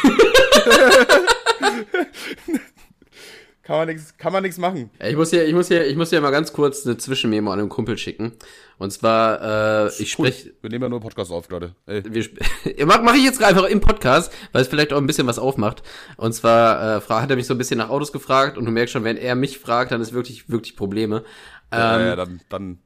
kann 3.64 3.76
man 3.78 3.88
nix, 3.88 4.16
kann 4.18 4.32
man 4.32 4.42
nix 4.42 4.58
machen. 4.58 4.90
Ja, 5.00 5.08
Ich 5.08 5.16
muss 5.16 5.30
hier, 5.30 5.46
ich 5.46 5.54
muss 5.54 5.68
hier, 5.68 5.86
ich 5.86 5.96
muss 5.96 6.10
hier 6.10 6.20
mal 6.20 6.30
ganz 6.30 6.52
kurz 6.52 6.86
eine 6.86 6.96
Zwischenmemo 6.96 7.50
an 7.50 7.58
einen 7.60 7.68
Kumpel 7.68 7.96
schicken. 7.98 8.32
Und 8.78 8.90
zwar, 8.92 9.86
äh, 9.86 9.92
ich 9.98 10.10
spreche, 10.12 10.52
Wir 10.60 10.70
nehmen 10.70 10.82
ja 10.82 10.88
nur 10.88 11.00
Podcast 11.00 11.30
auf 11.30 11.48
gerade. 11.48 11.74
Ey. 11.86 12.02
wir 12.04 12.20
sp- 12.26 12.38
Ja, 12.76 12.86
mach, 12.86 13.14
ich 13.14 13.24
jetzt 13.24 13.42
einfach 13.42 13.64
im 13.64 13.80
Podcast, 13.80 14.32
weil 14.52 14.62
es 14.62 14.68
vielleicht 14.68 14.92
auch 14.92 14.98
ein 14.98 15.06
bisschen 15.06 15.26
was 15.26 15.38
aufmacht. 15.38 15.82
Und 16.16 16.32
zwar 16.34 16.98
äh, 16.98 17.00
hat 17.08 17.30
er 17.30 17.36
mich 17.36 17.46
so 17.46 17.54
ein 17.54 17.58
bisschen 17.58 17.78
nach 17.78 17.88
Autos 17.88 18.12
gefragt 18.12 18.58
und 18.58 18.64
du 18.64 18.70
merkst 18.72 18.92
schon, 18.92 19.04
wenn 19.04 19.16
er 19.16 19.34
mich 19.36 19.58
fragt, 19.58 19.92
dann 19.92 20.00
ist 20.00 20.12
wirklich, 20.12 20.48
wirklich 20.50 20.76
Probleme. 20.76 21.24
Ja, 21.72 21.98
Ähm, 22.00 22.06
ja, 22.06 22.16
dann, 22.16 22.40
dann, 22.48 22.78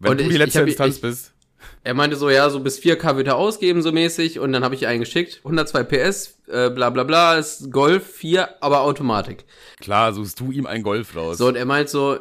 wenn 0.00 0.18
du 0.18 0.24
die 0.28 0.36
letzte 0.36 0.62
Instanz 0.62 0.96
ich- 0.96 1.00
bist. 1.02 1.33
Er 1.82 1.94
meinte 1.94 2.16
so, 2.16 2.30
ja, 2.30 2.48
so 2.50 2.60
bis 2.60 2.78
4K 2.78 3.16
wird 3.16 3.26
er 3.26 3.36
ausgeben, 3.36 3.82
so 3.82 3.92
mäßig. 3.92 4.38
Und 4.38 4.52
dann 4.52 4.64
habe 4.64 4.74
ich 4.74 4.86
einen 4.86 5.00
geschickt. 5.00 5.40
102 5.44 5.84
PS, 5.84 6.38
äh, 6.48 6.70
bla 6.70 6.90
bla 6.90 7.04
bla, 7.04 7.36
ist 7.36 7.70
Golf 7.70 8.06
4, 8.14 8.62
aber 8.62 8.82
Automatik. 8.82 9.44
Klar, 9.80 10.12
suchst 10.12 10.40
du 10.40 10.52
ihm 10.52 10.66
ein 10.66 10.82
Golf 10.82 11.14
raus. 11.16 11.38
So, 11.38 11.48
und 11.48 11.56
er 11.56 11.66
meint 11.66 11.88
so, 11.88 12.18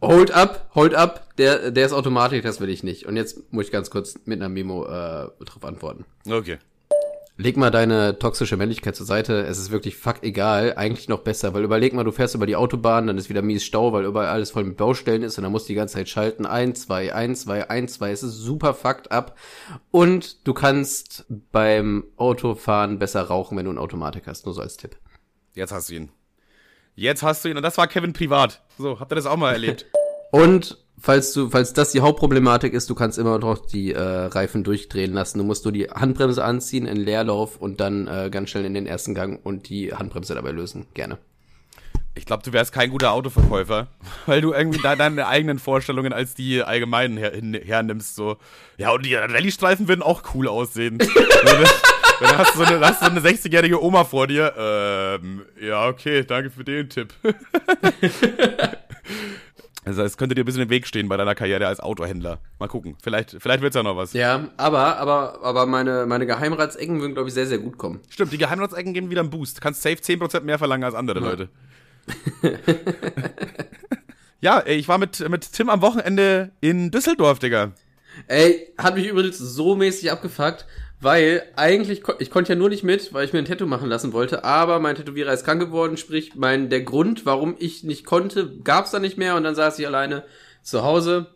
hold 0.00 0.30
up, 0.30 0.70
hold 0.74 0.94
up, 0.94 1.36
der, 1.36 1.70
der 1.70 1.86
ist 1.86 1.92
Automatik, 1.92 2.42
das 2.42 2.60
will 2.60 2.68
ich 2.68 2.82
nicht. 2.82 3.06
Und 3.06 3.16
jetzt 3.16 3.52
muss 3.52 3.66
ich 3.66 3.72
ganz 3.72 3.90
kurz 3.90 4.18
mit 4.24 4.40
einer 4.40 4.48
Memo 4.48 4.84
äh, 4.84 5.28
drauf 5.44 5.64
antworten. 5.64 6.04
Okay. 6.28 6.58
Leg 7.38 7.58
mal 7.58 7.70
deine 7.70 8.18
toxische 8.18 8.56
Männlichkeit 8.56 8.96
zur 8.96 9.04
Seite. 9.04 9.42
Es 9.42 9.58
ist 9.58 9.70
wirklich 9.70 9.96
fuck 9.96 10.22
egal. 10.22 10.72
Eigentlich 10.76 11.08
noch 11.08 11.20
besser, 11.20 11.52
weil 11.52 11.64
überleg 11.64 11.92
mal, 11.92 12.02
du 12.02 12.10
fährst 12.10 12.34
über 12.34 12.46
die 12.46 12.56
Autobahn, 12.56 13.06
dann 13.06 13.18
ist 13.18 13.28
wieder 13.28 13.42
mies 13.42 13.62
Stau, 13.62 13.92
weil 13.92 14.06
überall 14.06 14.28
alles 14.28 14.52
voll 14.52 14.64
mit 14.64 14.78
Baustellen 14.78 15.22
ist 15.22 15.36
und 15.36 15.44
dann 15.44 15.52
musst 15.52 15.66
du 15.66 15.72
die 15.72 15.74
ganze 15.74 15.94
Zeit 15.94 16.08
schalten. 16.08 16.46
Ein, 16.46 16.74
zwei, 16.74 17.14
ein, 17.14 17.36
zwei, 17.36 17.68
ein, 17.68 17.88
zwei. 17.88 18.10
Es 18.10 18.22
ist 18.22 18.36
super 18.36 18.72
fucked 18.72 19.12
up. 19.12 19.36
Und 19.90 20.46
du 20.46 20.54
kannst 20.54 21.26
beim 21.52 22.04
Autofahren 22.16 22.98
besser 22.98 23.22
rauchen, 23.24 23.58
wenn 23.58 23.66
du 23.66 23.70
eine 23.70 23.80
Automatik 23.80 24.26
hast. 24.26 24.46
Nur 24.46 24.54
so 24.54 24.62
als 24.62 24.78
Tipp. 24.78 24.96
Jetzt 25.54 25.72
hast 25.72 25.90
du 25.90 25.94
ihn. 25.94 26.12
Jetzt 26.94 27.22
hast 27.22 27.44
du 27.44 27.50
ihn. 27.50 27.58
Und 27.58 27.62
das 27.62 27.76
war 27.76 27.86
Kevin 27.86 28.14
privat. 28.14 28.62
So, 28.78 28.98
habt 28.98 29.12
ihr 29.12 29.16
das 29.16 29.26
auch 29.26 29.36
mal 29.36 29.52
erlebt? 29.52 29.84
Und 30.30 30.85
falls 30.98 31.32
du, 31.32 31.50
falls 31.50 31.72
das 31.72 31.92
die 31.92 32.00
Hauptproblematik 32.00 32.72
ist, 32.72 32.90
du 32.90 32.94
kannst 32.94 33.18
immer 33.18 33.38
noch 33.38 33.58
die 33.66 33.92
äh, 33.92 34.00
Reifen 34.00 34.64
durchdrehen 34.64 35.12
lassen. 35.12 35.38
Du 35.38 35.44
musst 35.44 35.64
nur 35.64 35.72
die 35.72 35.84
Handbremse 35.84 36.44
anziehen 36.44 36.86
in 36.86 36.96
Leerlauf 36.96 37.56
und 37.56 37.80
dann 37.80 38.06
äh, 38.06 38.30
ganz 38.30 38.50
schnell 38.50 38.64
in 38.64 38.74
den 38.74 38.86
ersten 38.86 39.14
Gang 39.14 39.44
und 39.44 39.68
die 39.68 39.94
Handbremse 39.94 40.34
dabei 40.34 40.50
lösen. 40.50 40.86
Gerne. 40.94 41.18
Ich 42.14 42.24
glaube, 42.24 42.42
du 42.42 42.52
wärst 42.54 42.72
kein 42.72 42.90
guter 42.90 43.12
Autoverkäufer, 43.12 43.88
weil 44.26 44.40
du 44.40 44.52
irgendwie 44.52 44.80
da 44.80 44.96
deine 44.96 45.26
eigenen 45.26 45.58
Vorstellungen 45.58 46.12
als 46.12 46.34
die 46.34 46.62
allgemeinen 46.62 47.18
her 47.18 47.32
hernimmst. 47.64 48.16
So, 48.16 48.38
ja, 48.78 48.90
und 48.90 49.04
die 49.04 49.14
Rallye-Streifen 49.14 49.86
würden 49.86 50.02
auch 50.02 50.22
cool 50.34 50.48
aussehen. 50.48 50.98
Dann 52.18 52.38
hast 52.38 52.54
du 52.54 52.58
so 52.60 52.64
eine, 52.64 52.80
hast 52.80 53.00
so 53.00 53.06
eine 53.06 53.20
60-jährige 53.20 53.82
Oma 53.82 54.04
vor 54.04 54.26
dir. 54.26 54.54
Ähm, 54.56 55.42
ja, 55.60 55.86
okay, 55.86 56.24
danke 56.24 56.48
für 56.48 56.64
den 56.64 56.88
Tipp. 56.88 57.12
Also 59.86 60.02
es 60.02 60.16
könnte 60.16 60.34
dir 60.34 60.42
ein 60.42 60.44
bisschen 60.44 60.62
im 60.62 60.68
Weg 60.68 60.84
stehen 60.84 61.08
bei 61.08 61.16
deiner 61.16 61.36
Karriere 61.36 61.68
als 61.68 61.78
Autohändler. 61.78 62.40
Mal 62.58 62.66
gucken. 62.66 62.96
Vielleicht, 63.00 63.36
vielleicht 63.38 63.62
wird's 63.62 63.76
ja 63.76 63.84
noch 63.84 63.96
was. 63.96 64.12
Ja, 64.14 64.48
aber, 64.56 64.96
aber, 64.96 65.38
aber 65.44 65.64
meine, 65.66 66.06
meine 66.06 66.26
Geheimratsecken 66.26 67.00
würden, 67.00 67.14
glaube 67.14 67.28
ich, 67.28 67.34
sehr, 67.34 67.46
sehr 67.46 67.58
gut 67.58 67.78
kommen. 67.78 68.00
Stimmt, 68.08 68.32
die 68.32 68.38
Geheimratsecken 68.38 68.92
geben 68.94 69.10
wieder 69.10 69.20
einen 69.20 69.30
Boost. 69.30 69.60
Kannst 69.60 69.82
safe 69.82 69.94
10% 69.94 70.40
mehr 70.40 70.58
verlangen 70.58 70.82
als 70.82 70.96
andere 70.96 71.20
ja. 71.20 71.30
Leute. 71.30 71.48
ja, 74.40 74.58
ey, 74.58 74.76
ich 74.76 74.88
war 74.88 74.98
mit, 74.98 75.26
mit 75.28 75.52
Tim 75.52 75.70
am 75.70 75.82
Wochenende 75.82 76.50
in 76.60 76.90
Düsseldorf, 76.90 77.38
Digga. 77.38 77.70
Ey, 78.26 78.72
hat 78.78 78.96
mich 78.96 79.06
übrigens 79.06 79.38
so 79.38 79.76
mäßig 79.76 80.10
abgefuckt. 80.10 80.66
Weil 81.00 81.42
eigentlich, 81.56 82.02
ich 82.18 82.30
konnte 82.30 82.52
ja 82.52 82.58
nur 82.58 82.70
nicht 82.70 82.82
mit, 82.82 83.12
weil 83.12 83.26
ich 83.26 83.32
mir 83.32 83.40
ein 83.40 83.44
Tattoo 83.44 83.66
machen 83.66 83.88
lassen 83.88 84.12
wollte, 84.14 84.44
aber 84.44 84.80
mein 84.80 84.96
Tätowierer 84.96 85.32
ist 85.32 85.44
krank 85.44 85.60
geworden, 85.60 85.98
sprich, 85.98 86.34
mein, 86.36 86.70
der 86.70 86.82
Grund, 86.82 87.26
warum 87.26 87.54
ich 87.58 87.84
nicht 87.84 88.06
konnte, 88.06 88.50
gab's 88.64 88.92
da 88.92 88.98
nicht 88.98 89.18
mehr 89.18 89.36
und 89.36 89.44
dann 89.44 89.54
saß 89.54 89.78
ich 89.78 89.86
alleine 89.86 90.24
zu 90.62 90.82
Hause 90.84 91.26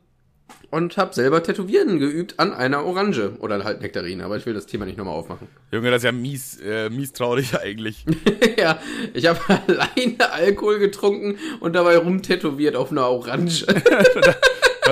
und 0.71 0.97
hab 0.97 1.15
selber 1.15 1.43
Tätowieren 1.43 1.99
geübt 1.99 2.39
an 2.39 2.53
einer 2.53 2.85
Orange 2.85 3.33
oder 3.41 3.63
halt 3.65 3.83
Nektarine, 3.83 4.25
aber 4.25 4.37
ich 4.37 4.47
will 4.47 4.55
das 4.55 4.67
Thema 4.67 4.87
nicht 4.87 4.97
nochmal 4.97 5.15
aufmachen. 5.15 5.49
Junge, 5.73 5.91
das 5.91 5.99
ist 5.99 6.05
ja 6.05 6.13
mies, 6.13 6.59
äh, 6.61 6.89
mies 6.89 7.13
traurig 7.13 7.59
eigentlich. 7.61 8.05
ja, 8.59 8.81
ich 9.13 9.27
habe 9.27 9.41
alleine 9.67 10.33
Alkohol 10.33 10.79
getrunken 10.79 11.39
und 11.61 11.75
dabei 11.75 11.99
rumtätowiert 11.99 12.77
auf 12.77 12.91
einer 12.91 13.09
Orange. 13.09 13.67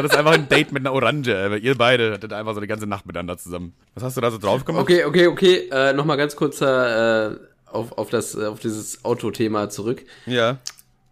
Das 0.02 0.12
ist 0.12 0.18
einfach 0.18 0.32
ein 0.32 0.48
Date 0.48 0.72
mit 0.72 0.82
einer 0.82 0.92
Orange. 0.92 1.58
Ihr 1.58 1.76
beide 1.76 2.12
hattet 2.12 2.32
einfach 2.32 2.54
so 2.54 2.60
die 2.60 2.66
ganze 2.66 2.86
Nacht 2.86 3.06
miteinander 3.06 3.38
zusammen. 3.38 3.74
Was 3.94 4.04
hast 4.04 4.16
du 4.16 4.20
da 4.20 4.30
so 4.30 4.38
drauf 4.38 4.64
gemacht? 4.64 4.82
Okay, 4.82 5.04
okay, 5.04 5.26
okay. 5.26 5.68
Äh, 5.70 5.92
Nochmal 5.92 6.16
ganz 6.16 6.36
kurzer 6.36 7.32
äh, 7.32 7.36
auf, 7.66 7.98
auf, 7.98 8.10
das, 8.10 8.36
auf 8.36 8.60
dieses 8.60 9.04
Autothema 9.04 9.68
zurück. 9.68 10.04
Ja. 10.26 10.58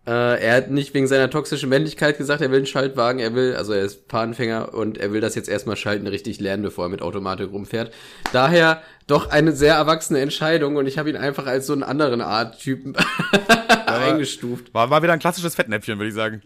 Äh, 0.06 0.40
er 0.40 0.56
hat 0.56 0.70
nicht 0.70 0.94
wegen 0.94 1.08
seiner 1.08 1.28
toxischen 1.30 1.68
Männlichkeit 1.68 2.16
gesagt, 2.16 2.40
er 2.40 2.50
will 2.52 2.58
einen 2.58 2.66
Schaltwagen, 2.66 3.18
er 3.18 3.34
will, 3.34 3.56
also 3.56 3.72
er 3.72 3.82
ist 3.82 4.04
Fahranfänger 4.08 4.72
und 4.72 4.98
er 4.98 5.12
will 5.12 5.20
das 5.20 5.34
jetzt 5.34 5.48
erstmal 5.48 5.74
schalten 5.74 6.06
richtig 6.06 6.38
lernen, 6.38 6.62
bevor 6.62 6.84
er 6.84 6.88
mit 6.88 7.02
Automatik 7.02 7.50
rumfährt. 7.50 7.92
Daher 8.32 8.82
doch 9.08 9.30
eine 9.30 9.50
sehr 9.50 9.74
erwachsene 9.74 10.20
Entscheidung 10.20 10.76
und 10.76 10.86
ich 10.86 10.96
habe 10.96 11.10
ihn 11.10 11.16
einfach 11.16 11.46
als 11.46 11.66
so 11.66 11.72
einen 11.72 11.82
anderen 11.82 12.20
Art 12.20 12.60
Typen 12.60 12.94
eingestuft. 13.86 14.72
War, 14.72 14.90
war 14.90 15.02
wieder 15.02 15.12
ein 15.12 15.18
klassisches 15.18 15.56
Fettnäpfchen, 15.56 15.98
würde 15.98 16.08
ich 16.08 16.14
sagen. 16.14 16.40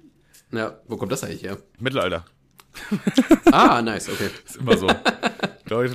Ja, 0.52 0.78
wo 0.86 0.96
kommt 0.96 1.12
das 1.12 1.24
eigentlich 1.24 1.42
her? 1.42 1.58
Mittelalter. 1.78 2.24
ah, 3.52 3.82
nice, 3.82 4.08
okay. 4.08 4.30
Ist 4.44 4.56
immer 4.56 4.76
so. 4.76 4.88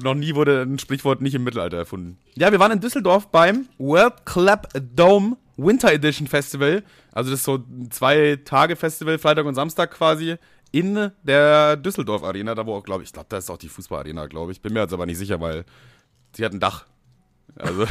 noch 0.03 0.13
nie 0.13 0.35
wurde 0.35 0.61
ein 0.61 0.79
Sprichwort 0.79 1.21
nicht 1.21 1.35
im 1.35 1.43
Mittelalter 1.43 1.77
erfunden. 1.77 2.17
Ja, 2.35 2.51
wir 2.51 2.59
waren 2.59 2.71
in 2.71 2.79
Düsseldorf 2.79 3.27
beim 3.27 3.67
World 3.77 4.25
Club 4.25 4.67
Dome 4.95 5.37
Winter 5.57 5.91
Edition 5.91 6.27
Festival. 6.27 6.83
Also 7.11 7.31
das 7.31 7.39
ist 7.39 7.45
so 7.45 7.55
ein 7.55 7.89
zwei 7.91 8.37
Tage 8.43 8.75
Festival, 8.75 9.17
Freitag 9.17 9.45
und 9.45 9.55
Samstag 9.55 9.91
quasi 9.91 10.35
in 10.71 11.11
der 11.23 11.77
Düsseldorf 11.77 12.23
Arena, 12.23 12.53
da 12.53 12.65
wo 12.65 12.75
auch, 12.75 12.83
glaube 12.83 13.03
ich, 13.03 13.07
ich 13.07 13.13
glaube, 13.13 13.27
da 13.29 13.37
ist 13.37 13.49
auch 13.49 13.57
die 13.57 13.69
Fußballarena, 13.69 14.27
glaube 14.27 14.51
ich. 14.51 14.61
Bin 14.61 14.73
mir 14.73 14.81
jetzt 14.81 14.93
aber 14.93 15.05
nicht 15.05 15.17
sicher, 15.17 15.39
weil 15.39 15.63
sie 16.33 16.43
hat 16.43 16.51
ein 16.51 16.59
Dach. 16.59 16.85
Also, 17.55 17.85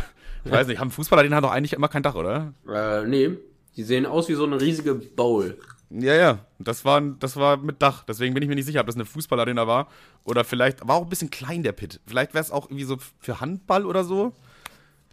ich 0.45 0.51
weiß 0.51 0.67
nicht, 0.67 0.79
haben 0.79 0.91
Fußballarena 0.91 1.41
doch 1.41 1.51
eigentlich 1.51 1.73
immer 1.73 1.89
kein 1.89 2.03
Dach, 2.03 2.15
oder? 2.15 2.53
Äh, 2.69 3.07
nee. 3.07 3.31
Die 3.77 3.83
sehen 3.83 4.05
aus 4.05 4.29
wie 4.29 4.35
so 4.35 4.45
eine 4.45 4.61
riesige 4.61 4.95
Bowl. 4.95 5.59
Ja, 5.91 6.15
ja, 6.15 6.39
das 6.59 6.85
war, 6.85 7.01
das 7.01 7.37
war 7.37 7.57
mit 7.57 7.83
Dach. 7.83 8.05
Deswegen 8.05 8.35
bin 8.35 8.43
ich 8.43 8.49
mir 8.49 8.55
nicht 8.55 8.67
sicher, 8.67 8.81
ob 8.81 8.87
das 8.87 8.97
eine 8.97 9.05
Fußballarena 9.05 9.67
war. 9.67 9.89
Oder 10.25 10.45
vielleicht, 10.45 10.87
war 10.87 10.97
auch 10.97 11.03
ein 11.03 11.09
bisschen 11.09 11.31
klein 11.31 11.63
der 11.63 11.73
Pit. 11.73 12.01
Vielleicht 12.07 12.35
wäre 12.35 12.43
es 12.43 12.51
auch 12.51 12.67
irgendwie 12.67 12.85
so 12.85 12.99
für 13.21 13.41
Handball 13.41 13.87
oder 13.87 14.05
so. 14.05 14.33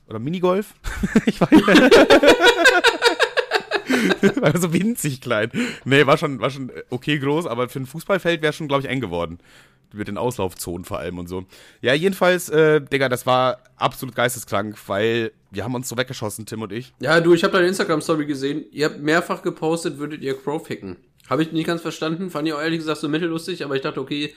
Oder 0.08 0.20
Minigolf. 0.20 0.74
ich 1.26 1.40
weiß 1.40 1.52
nicht. 1.52 1.68
war 4.42 4.58
so 4.58 4.74
winzig 4.74 5.22
klein. 5.22 5.52
Nee, 5.86 6.06
war 6.06 6.18
schon, 6.18 6.40
war 6.40 6.50
schon 6.50 6.72
okay 6.90 7.20
groß, 7.20 7.46
aber 7.46 7.70
für 7.70 7.80
ein 7.80 7.86
Fußballfeld 7.86 8.42
wäre 8.42 8.54
schon, 8.54 8.68
glaube 8.68 8.84
ich, 8.84 8.90
eng 8.90 9.02
geworden 9.02 9.40
mit 9.94 10.08
den 10.08 10.18
Auslaufzonen 10.18 10.86
vor 10.86 11.00
allem 11.00 11.20
und 11.20 11.28
so. 11.28 11.46
Ja, 11.82 11.94
jedenfalls, 11.94 12.50
äh, 12.50 12.82
Digga, 12.82 13.10
das 13.10 13.26
war 13.26 13.60
absolut 13.76 14.16
geisteskrank, 14.16 14.78
weil 14.88 15.32
wir 15.52 15.64
haben 15.64 15.76
uns 15.76 15.90
so 15.90 15.98
weggeschossen, 15.98 16.46
Tim 16.46 16.62
und 16.62 16.72
ich. 16.72 16.94
Ja, 17.00 17.20
du, 17.20 17.34
ich 17.34 17.44
habe 17.44 17.54
deine 17.54 17.68
Instagram-Story 17.68 18.26
gesehen. 18.26 18.66
Ihr 18.72 18.86
habt 18.86 19.00
mehrfach 19.00 19.42
gepostet, 19.42 19.98
würdet 19.98 20.22
ihr 20.22 20.38
Crow 20.38 20.66
ficken. 20.66 20.98
Habe 21.30 21.44
ich 21.44 21.52
nicht 21.52 21.68
ganz 21.68 21.82
verstanden. 21.82 22.30
Fand 22.30 22.48
ich 22.48 22.54
ehrlich 22.54 22.80
gesagt 22.80 23.00
so 23.00 23.10
mittellustig, 23.10 23.64
aber 23.64 23.76
ich 23.76 23.82
dachte, 23.82 24.02
okay, 24.02 24.34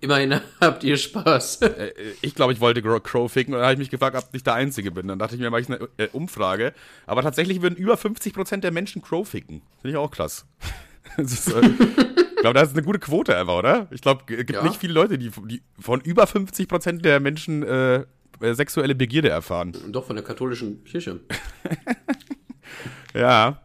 immerhin 0.00 0.40
habt 0.60 0.84
ihr 0.84 0.96
Spaß. 0.96 1.62
Äh, 1.62 1.92
ich 2.22 2.34
glaube, 2.34 2.52
ich 2.52 2.60
wollte 2.60 2.82
Crow 2.82 3.30
ficken 3.30 3.54
und 3.54 3.58
dann 3.60 3.66
habe 3.66 3.74
ich 3.74 3.78
mich 3.78 3.90
gefragt, 3.90 4.16
ob 4.16 4.28
ich 4.32 4.42
der 4.42 4.54
Einzige 4.54 4.90
bin. 4.90 5.08
Dann 5.08 5.18
dachte 5.18 5.34
ich 5.34 5.40
mir, 5.40 5.50
mache 5.50 5.62
ich 5.62 5.68
eine 5.68 5.88
äh, 5.96 6.08
Umfrage. 6.12 6.72
Aber 7.06 7.22
tatsächlich 7.22 7.62
würden 7.62 7.76
über 7.76 7.94
50% 7.94 8.58
der 8.58 8.72
Menschen 8.72 9.02
Crow 9.02 9.26
ficken. 9.26 9.62
Finde 9.80 9.90
ich 9.90 9.96
auch 9.96 10.10
krass. 10.10 10.46
ist, 11.16 11.52
äh, 11.52 11.62
glaube, 12.44 12.60
das 12.60 12.68
ist 12.68 12.76
eine 12.76 12.84
gute 12.84 12.98
Quote 12.98 13.36
einfach, 13.36 13.54
oder? 13.54 13.88
Ich 13.90 14.02
glaube, 14.02 14.22
es 14.28 14.36
gibt 14.36 14.50
ja. 14.50 14.62
nicht 14.62 14.76
viele 14.76 14.92
Leute, 14.92 15.16
die, 15.16 15.30
die 15.30 15.62
von 15.80 16.00
über 16.02 16.26
50 16.26 16.68
Prozent 16.68 17.04
der 17.04 17.18
Menschen 17.18 17.62
äh, 17.62 18.04
äh, 18.40 18.54
sexuelle 18.54 18.94
Begierde 18.94 19.30
erfahren. 19.30 19.74
Doch, 19.88 20.04
von 20.04 20.14
der 20.14 20.24
katholischen 20.24 20.84
Kirche. 20.84 21.20
ja. 23.14 23.62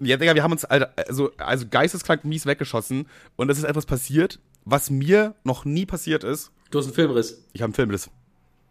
ja, 0.00 0.16
Digga, 0.16 0.34
wir 0.34 0.42
haben 0.42 0.52
uns 0.52 0.64
also, 0.64 1.30
also 1.36 1.66
geisteskrank 1.68 2.24
mies 2.24 2.46
weggeschossen 2.46 3.06
und 3.36 3.50
es 3.50 3.58
ist 3.58 3.64
etwas 3.64 3.84
passiert, 3.84 4.40
was 4.64 4.88
mir 4.88 5.34
noch 5.44 5.66
nie 5.66 5.84
passiert 5.84 6.24
ist. 6.24 6.52
Du 6.70 6.78
hast 6.78 6.86
einen 6.86 6.94
Filmriss. 6.94 7.44
Ich 7.52 7.60
habe 7.60 7.66
einen 7.66 7.74
Filmriss. 7.74 8.10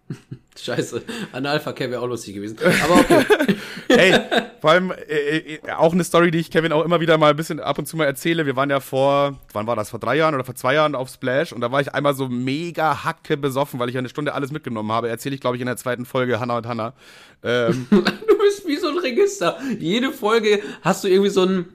Scheiße, 0.60 1.04
Analverkehr 1.34 1.92
wäre 1.92 2.02
auch 2.02 2.08
lustig 2.08 2.34
gewesen. 2.36 2.58
Aber 2.84 2.96
okay. 2.96 3.26
Ey, 3.90 4.20
vor 4.60 4.72
allem 4.72 4.92
äh, 4.92 5.38
äh, 5.38 5.60
auch 5.72 5.94
eine 5.94 6.04
Story, 6.04 6.32
die 6.32 6.40
ich 6.40 6.50
Kevin 6.50 6.72
auch 6.72 6.84
immer 6.84 7.00
wieder 7.00 7.18
mal 7.18 7.30
ein 7.30 7.36
bisschen 7.36 7.60
ab 7.60 7.78
und 7.78 7.88
zu 7.88 7.96
mal 7.96 8.06
erzähle. 8.06 8.46
Wir 8.46 8.56
waren 8.56 8.70
ja 8.70 8.80
vor, 8.80 9.40
wann 9.54 9.68
war 9.68 9.76
das, 9.76 9.92
vor 9.92 10.00
drei 10.00 10.16
Jahren 10.18 10.34
oder 10.34 10.44
vor 10.44 10.56
zwei 10.56 10.74
Jahren 10.74 10.96
auf 10.96 11.10
Splash 11.10 11.54
und 11.54 11.62
da 11.62 11.72
war 11.72 11.82
ich 11.82 11.94
einmal 11.94 12.16
so 12.16 12.28
mega 12.28 13.04
hacke 13.04 13.38
besoffen, 13.38 13.80
weil 13.80 13.90
ich 13.90 13.98
eine 13.98 14.10
Stunde 14.10 14.34
alles 14.34 14.52
mitgenommen 14.52 14.92
habe. 14.92 15.10
Erzähle 15.10 15.36
ich, 15.36 15.42
glaube 15.42 15.58
ich, 15.58 15.62
in 15.62 15.68
der 15.68 15.78
zweiten 15.78 16.06
Folge 16.06 16.40
Hannah 16.40 16.58
und 16.58 16.68
Hannah. 16.68 16.94
Ähm, 17.44 17.88
du 17.90 18.38
bist 18.38 18.68
wie 18.68 18.78
so 18.78 18.90
ein 18.90 18.98
Register. 18.98 19.60
Jede 19.80 20.12
Folge 20.12 20.62
hast 20.82 21.04
du 21.04 21.08
irgendwie 21.08 21.30
so 21.30 21.44
ein 21.44 21.66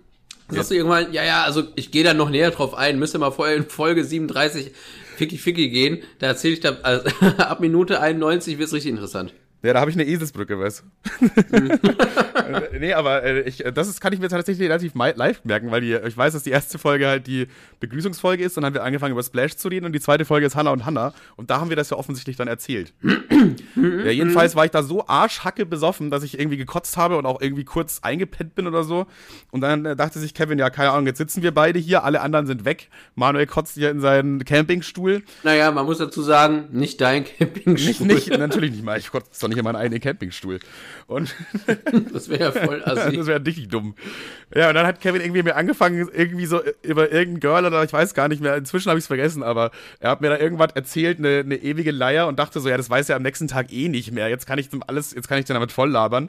Sagst 0.50 0.70
du 0.70 0.74
irgendwann, 0.74 1.12
ja, 1.12 1.24
ja, 1.24 1.44
also 1.44 1.62
ich 1.76 1.90
gehe 1.90 2.04
da 2.04 2.12
noch 2.12 2.28
näher 2.28 2.50
drauf 2.50 2.74
ein, 2.74 2.98
müsste 2.98 3.18
mal 3.18 3.30
vorher 3.30 3.56
in 3.56 3.64
Folge 3.64 4.04
37 4.04 4.72
Ficky 5.16 5.38
Ficky 5.38 5.68
gehen, 5.68 5.98
da 6.18 6.28
erzähle 6.28 6.54
ich 6.54 6.60
da, 6.60 6.76
also, 6.82 7.08
ab 7.38 7.60
Minute 7.60 8.00
91 8.00 8.58
wird's 8.58 8.72
richtig 8.72 8.90
interessant. 8.90 9.34
Ja, 9.62 9.72
da 9.72 9.80
habe 9.80 9.90
ich 9.90 9.96
eine 9.96 10.04
Eselsbrücke, 10.04 10.58
weißt 10.58 10.82
Nee, 12.80 12.94
aber 12.94 13.22
äh, 13.22 13.42
ich, 13.42 13.62
das 13.72 13.86
ist, 13.88 14.00
kann 14.00 14.12
ich 14.12 14.18
mir 14.18 14.28
tatsächlich 14.28 14.68
relativ 14.68 14.92
live 14.94 15.44
merken, 15.44 15.70
weil 15.70 15.80
die, 15.80 15.94
ich 15.94 16.16
weiß, 16.16 16.32
dass 16.32 16.42
die 16.42 16.50
erste 16.50 16.78
Folge 16.78 17.06
halt 17.06 17.28
die 17.28 17.46
Begrüßungsfolge 17.78 18.42
ist, 18.42 18.56
dann 18.56 18.64
haben 18.64 18.74
wir 18.74 18.82
angefangen 18.82 19.12
über 19.12 19.22
Splash 19.22 19.56
zu 19.56 19.68
reden 19.68 19.86
und 19.86 19.92
die 19.92 20.00
zweite 20.00 20.24
Folge 20.24 20.46
ist 20.46 20.56
Hannah 20.56 20.72
und 20.72 20.84
Hannah 20.84 21.14
und 21.36 21.50
da 21.50 21.60
haben 21.60 21.68
wir 21.68 21.76
das 21.76 21.90
ja 21.90 21.96
offensichtlich 21.96 22.36
dann 22.36 22.48
erzählt. 22.48 22.92
ja, 23.76 24.10
jedenfalls 24.10 24.56
war 24.56 24.64
ich 24.64 24.72
da 24.72 24.82
so 24.82 25.06
arschhacke 25.06 25.64
besoffen, 25.64 26.10
dass 26.10 26.24
ich 26.24 26.40
irgendwie 26.40 26.56
gekotzt 26.56 26.96
habe 26.96 27.16
und 27.16 27.24
auch 27.24 27.40
irgendwie 27.40 27.64
kurz 27.64 28.00
eingepennt 28.02 28.56
bin 28.56 28.66
oder 28.66 28.82
so 28.82 29.06
und 29.52 29.60
dann 29.60 29.84
äh, 29.84 29.94
dachte 29.94 30.18
sich 30.18 30.34
Kevin, 30.34 30.58
ja, 30.58 30.70
keine 30.70 30.90
Ahnung, 30.90 31.06
jetzt 31.06 31.18
sitzen 31.18 31.42
wir 31.42 31.54
beide 31.54 31.78
hier, 31.78 32.02
alle 32.02 32.20
anderen 32.20 32.46
sind 32.46 32.64
weg, 32.64 32.88
Manuel 33.14 33.46
kotzt 33.46 33.74
hier 33.74 33.90
in 33.90 34.00
seinen 34.00 34.44
Campingstuhl. 34.44 35.22
Naja, 35.44 35.70
man 35.70 35.86
muss 35.86 35.98
dazu 35.98 36.20
sagen, 36.22 36.68
nicht 36.72 37.00
dein 37.00 37.24
Campingstuhl. 37.24 38.08
Nicht, 38.08 38.28
nicht 38.28 38.38
natürlich 38.38 38.72
nicht 38.72 38.84
mal, 38.84 38.98
ich 38.98 39.10
kotze 39.10 39.51
nicht 39.52 39.58
in 39.58 39.64
meinen 39.64 39.76
eigenen 39.76 40.00
Campingstuhl. 40.00 40.58
Und 41.06 41.34
Das 42.12 42.28
wäre 42.28 42.40
ja 42.40 42.52
voll 42.52 42.82
assi. 42.86 43.16
das 43.16 43.26
wäre 43.26 43.44
richtig 43.44 43.68
dumm. 43.68 43.94
Ja, 44.54 44.68
und 44.68 44.74
dann 44.74 44.86
hat 44.86 45.00
Kevin 45.00 45.20
irgendwie 45.20 45.42
mir 45.42 45.56
angefangen, 45.56 46.08
irgendwie 46.12 46.46
so 46.46 46.60
über 46.82 47.12
irgendein 47.12 47.40
Girl 47.40 47.66
oder 47.66 47.82
ich 47.84 47.92
weiß 47.92 48.14
gar 48.14 48.28
nicht 48.28 48.42
mehr, 48.42 48.56
inzwischen 48.56 48.88
habe 48.88 48.98
ich 48.98 49.04
es 49.04 49.08
vergessen, 49.08 49.42
aber 49.42 49.70
er 50.00 50.10
hat 50.10 50.20
mir 50.20 50.30
da 50.30 50.38
irgendwas 50.38 50.72
erzählt, 50.74 51.18
eine, 51.18 51.38
eine 51.40 51.56
ewige 51.56 51.90
Leier 51.90 52.26
und 52.26 52.38
dachte 52.38 52.60
so, 52.60 52.68
ja, 52.68 52.76
das 52.76 52.90
weiß 52.90 53.08
er 53.08 53.16
am 53.16 53.22
nächsten 53.22 53.48
Tag 53.48 53.72
eh 53.72 53.88
nicht 53.88 54.12
mehr. 54.12 54.28
Jetzt 54.28 54.46
kann 54.46 54.58
ich 54.58 54.68
dem 54.68 54.82
alles, 54.86 55.14
jetzt 55.14 55.28
kann 55.28 55.38
ich 55.38 55.44
den 55.44 55.54
damit 55.54 55.72
voll 55.72 55.90
labern. 55.90 56.28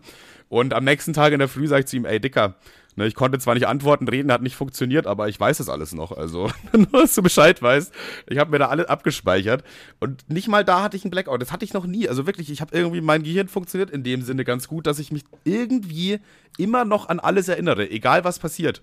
Und 0.50 0.74
am 0.74 0.84
nächsten 0.84 1.14
Tag 1.14 1.34
in 1.34 1.40
der 1.40 1.48
Früh 1.48 1.68
sage 1.68 1.82
ich 1.82 1.88
zu 1.88 1.96
ihm, 1.98 2.06
ey 2.06 2.20
Dicker, 2.20 2.56
ne, 2.96 3.08
ich 3.08 3.16
konnte 3.16 3.40
zwar 3.40 3.54
nicht 3.54 3.68
antworten, 3.68 4.08
reden 4.08 4.32
hat 4.32 4.42
nicht 4.42 4.56
funktioniert, 4.56 5.08
aber 5.08 5.30
ich 5.30 5.40
weiß 5.40 5.60
es 5.60 5.70
alles 5.70 5.94
noch. 5.94 6.12
Also, 6.12 6.50
nur 6.74 7.02
dass 7.02 7.16
du 7.16 7.22
Bescheid 7.22 7.62
weißt. 7.62 7.94
Ich 8.28 8.38
habe 8.38 8.52
mir 8.52 8.60
da 8.60 8.70
alles 8.70 8.88
abgespeichert. 8.88 9.64
Und 10.00 10.30
nicht 10.30 10.48
mal 10.48 10.64
da 10.64 10.84
hatte 10.84 10.98
ich 10.98 11.04
einen 11.04 11.12
Blackout. 11.12 11.42
Das 11.42 11.52
hatte 11.52 11.66
ich 11.66 11.74
noch 11.74 11.86
nie. 11.86 12.08
Also 12.08 12.26
wirklich, 12.26 12.50
ich 12.52 12.62
habe 12.62 12.76
irgendwie, 12.76 13.02
mein 13.02 13.24
Gehirn 13.24 13.48
funktioniert 13.48 13.90
in 13.90 14.04
dem 14.04 14.22
Sinne 14.22 14.44
ganz 14.44 14.68
gut, 14.68 14.88
dass 14.88 15.00
ich 15.00 15.12
mich 15.12 15.24
irgendwie 15.44 16.20
immer 16.58 16.86
noch 16.86 17.10
an 17.10 17.20
alles 17.20 17.48
erinnere, 17.48 17.90
egal 17.90 18.24
was 18.24 18.40
passiert. 18.40 18.82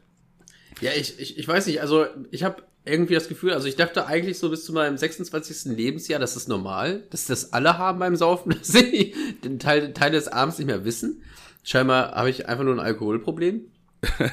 Ja, 0.81 0.91
ich, 0.97 1.19
ich, 1.19 1.39
ich 1.39 1.47
weiß 1.47 1.67
nicht, 1.67 1.81
also 1.81 2.07
ich 2.31 2.43
habe 2.45 2.63
irgendwie 2.85 3.15
das 3.15 3.29
Gefühl, 3.29 3.53
also 3.53 3.69
ich 3.69 3.77
dachte 3.77 4.07
eigentlich 4.07 4.39
so 4.39 4.51
bis 4.51 4.65
zu 4.65 4.73
meinem 4.73 4.97
26. 4.97 5.77
Lebensjahr, 5.77 6.19
das 6.19 6.37
ist 6.37 6.49
normal, 6.49 7.05
dass 7.11 7.27
das 7.27 7.53
alle 7.53 7.79
haben 7.79 7.99
beim 7.99 8.17
Saufen, 8.17 8.51
dass 8.59 8.69
sie 8.69 9.15
den 9.45 9.59
Teil, 9.59 9.93
Teil 9.93 10.13
des 10.13 10.29
Abends 10.29 10.59
nicht 10.59 10.67
mehr 10.67 10.85
wissen. 10.85 11.23
Scheinbar 11.63 12.13
habe 12.13 12.31
ich 12.31 12.49
einfach 12.49 12.65
nur 12.65 12.75
ein 12.75 12.81
Alkoholproblem. 12.81 13.67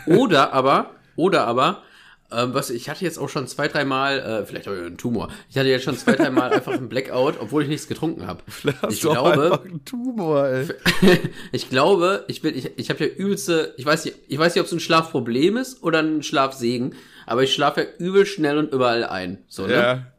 Oder 0.05 0.53
aber, 0.53 0.91
oder 1.15 1.45
aber, 1.45 1.83
ähm, 2.29 2.53
was 2.53 2.69
ich 2.69 2.89
hatte 2.89 3.05
jetzt 3.05 3.17
auch 3.17 3.29
schon 3.29 3.47
zwei, 3.47 3.69
dreimal, 3.69 4.19
äh, 4.19 4.45
vielleicht 4.45 4.67
ich 4.67 4.73
einen 4.73 4.97
Tumor. 4.97 5.29
Ich 5.49 5.57
hatte 5.57 5.69
jetzt 5.69 5.85
schon 5.85 5.97
zwei, 5.97 6.13
dreimal 6.13 6.51
einfach 6.51 6.73
einen 6.73 6.89
Blackout, 6.89 7.35
obwohl 7.39 7.63
ich 7.63 7.69
nichts 7.69 7.87
getrunken 7.87 8.27
habe. 8.27 8.43
Ich 8.89 9.05
auch 9.05 9.13
glaube, 9.13 9.61
einen 9.63 9.85
Tumor, 9.85 10.45
ey. 10.47 10.67
ich 11.53 11.69
glaube, 11.69 12.25
ich 12.27 12.41
bin, 12.41 12.55
ich, 12.55 12.77
ich 12.77 12.89
habe 12.89 13.05
ja 13.05 13.09
übelste, 13.11 13.73
ich 13.77 13.85
weiß 13.85 14.05
nicht, 14.05 14.17
ich 14.27 14.37
weiß 14.37 14.53
nicht, 14.53 14.61
ob 14.61 14.67
es 14.67 14.73
ein 14.73 14.81
Schlafproblem 14.81 15.55
ist 15.55 15.83
oder 15.83 15.99
ein 15.99 16.21
Schlafsegen, 16.21 16.95
aber 17.25 17.43
ich 17.43 17.53
schlafe 17.53 17.81
ja 17.81 17.87
übel 17.97 18.25
schnell 18.25 18.57
und 18.57 18.73
überall 18.73 19.05
ein. 19.05 19.43
So, 19.47 19.65
ne? 19.65 19.73
Ja. 19.73 20.11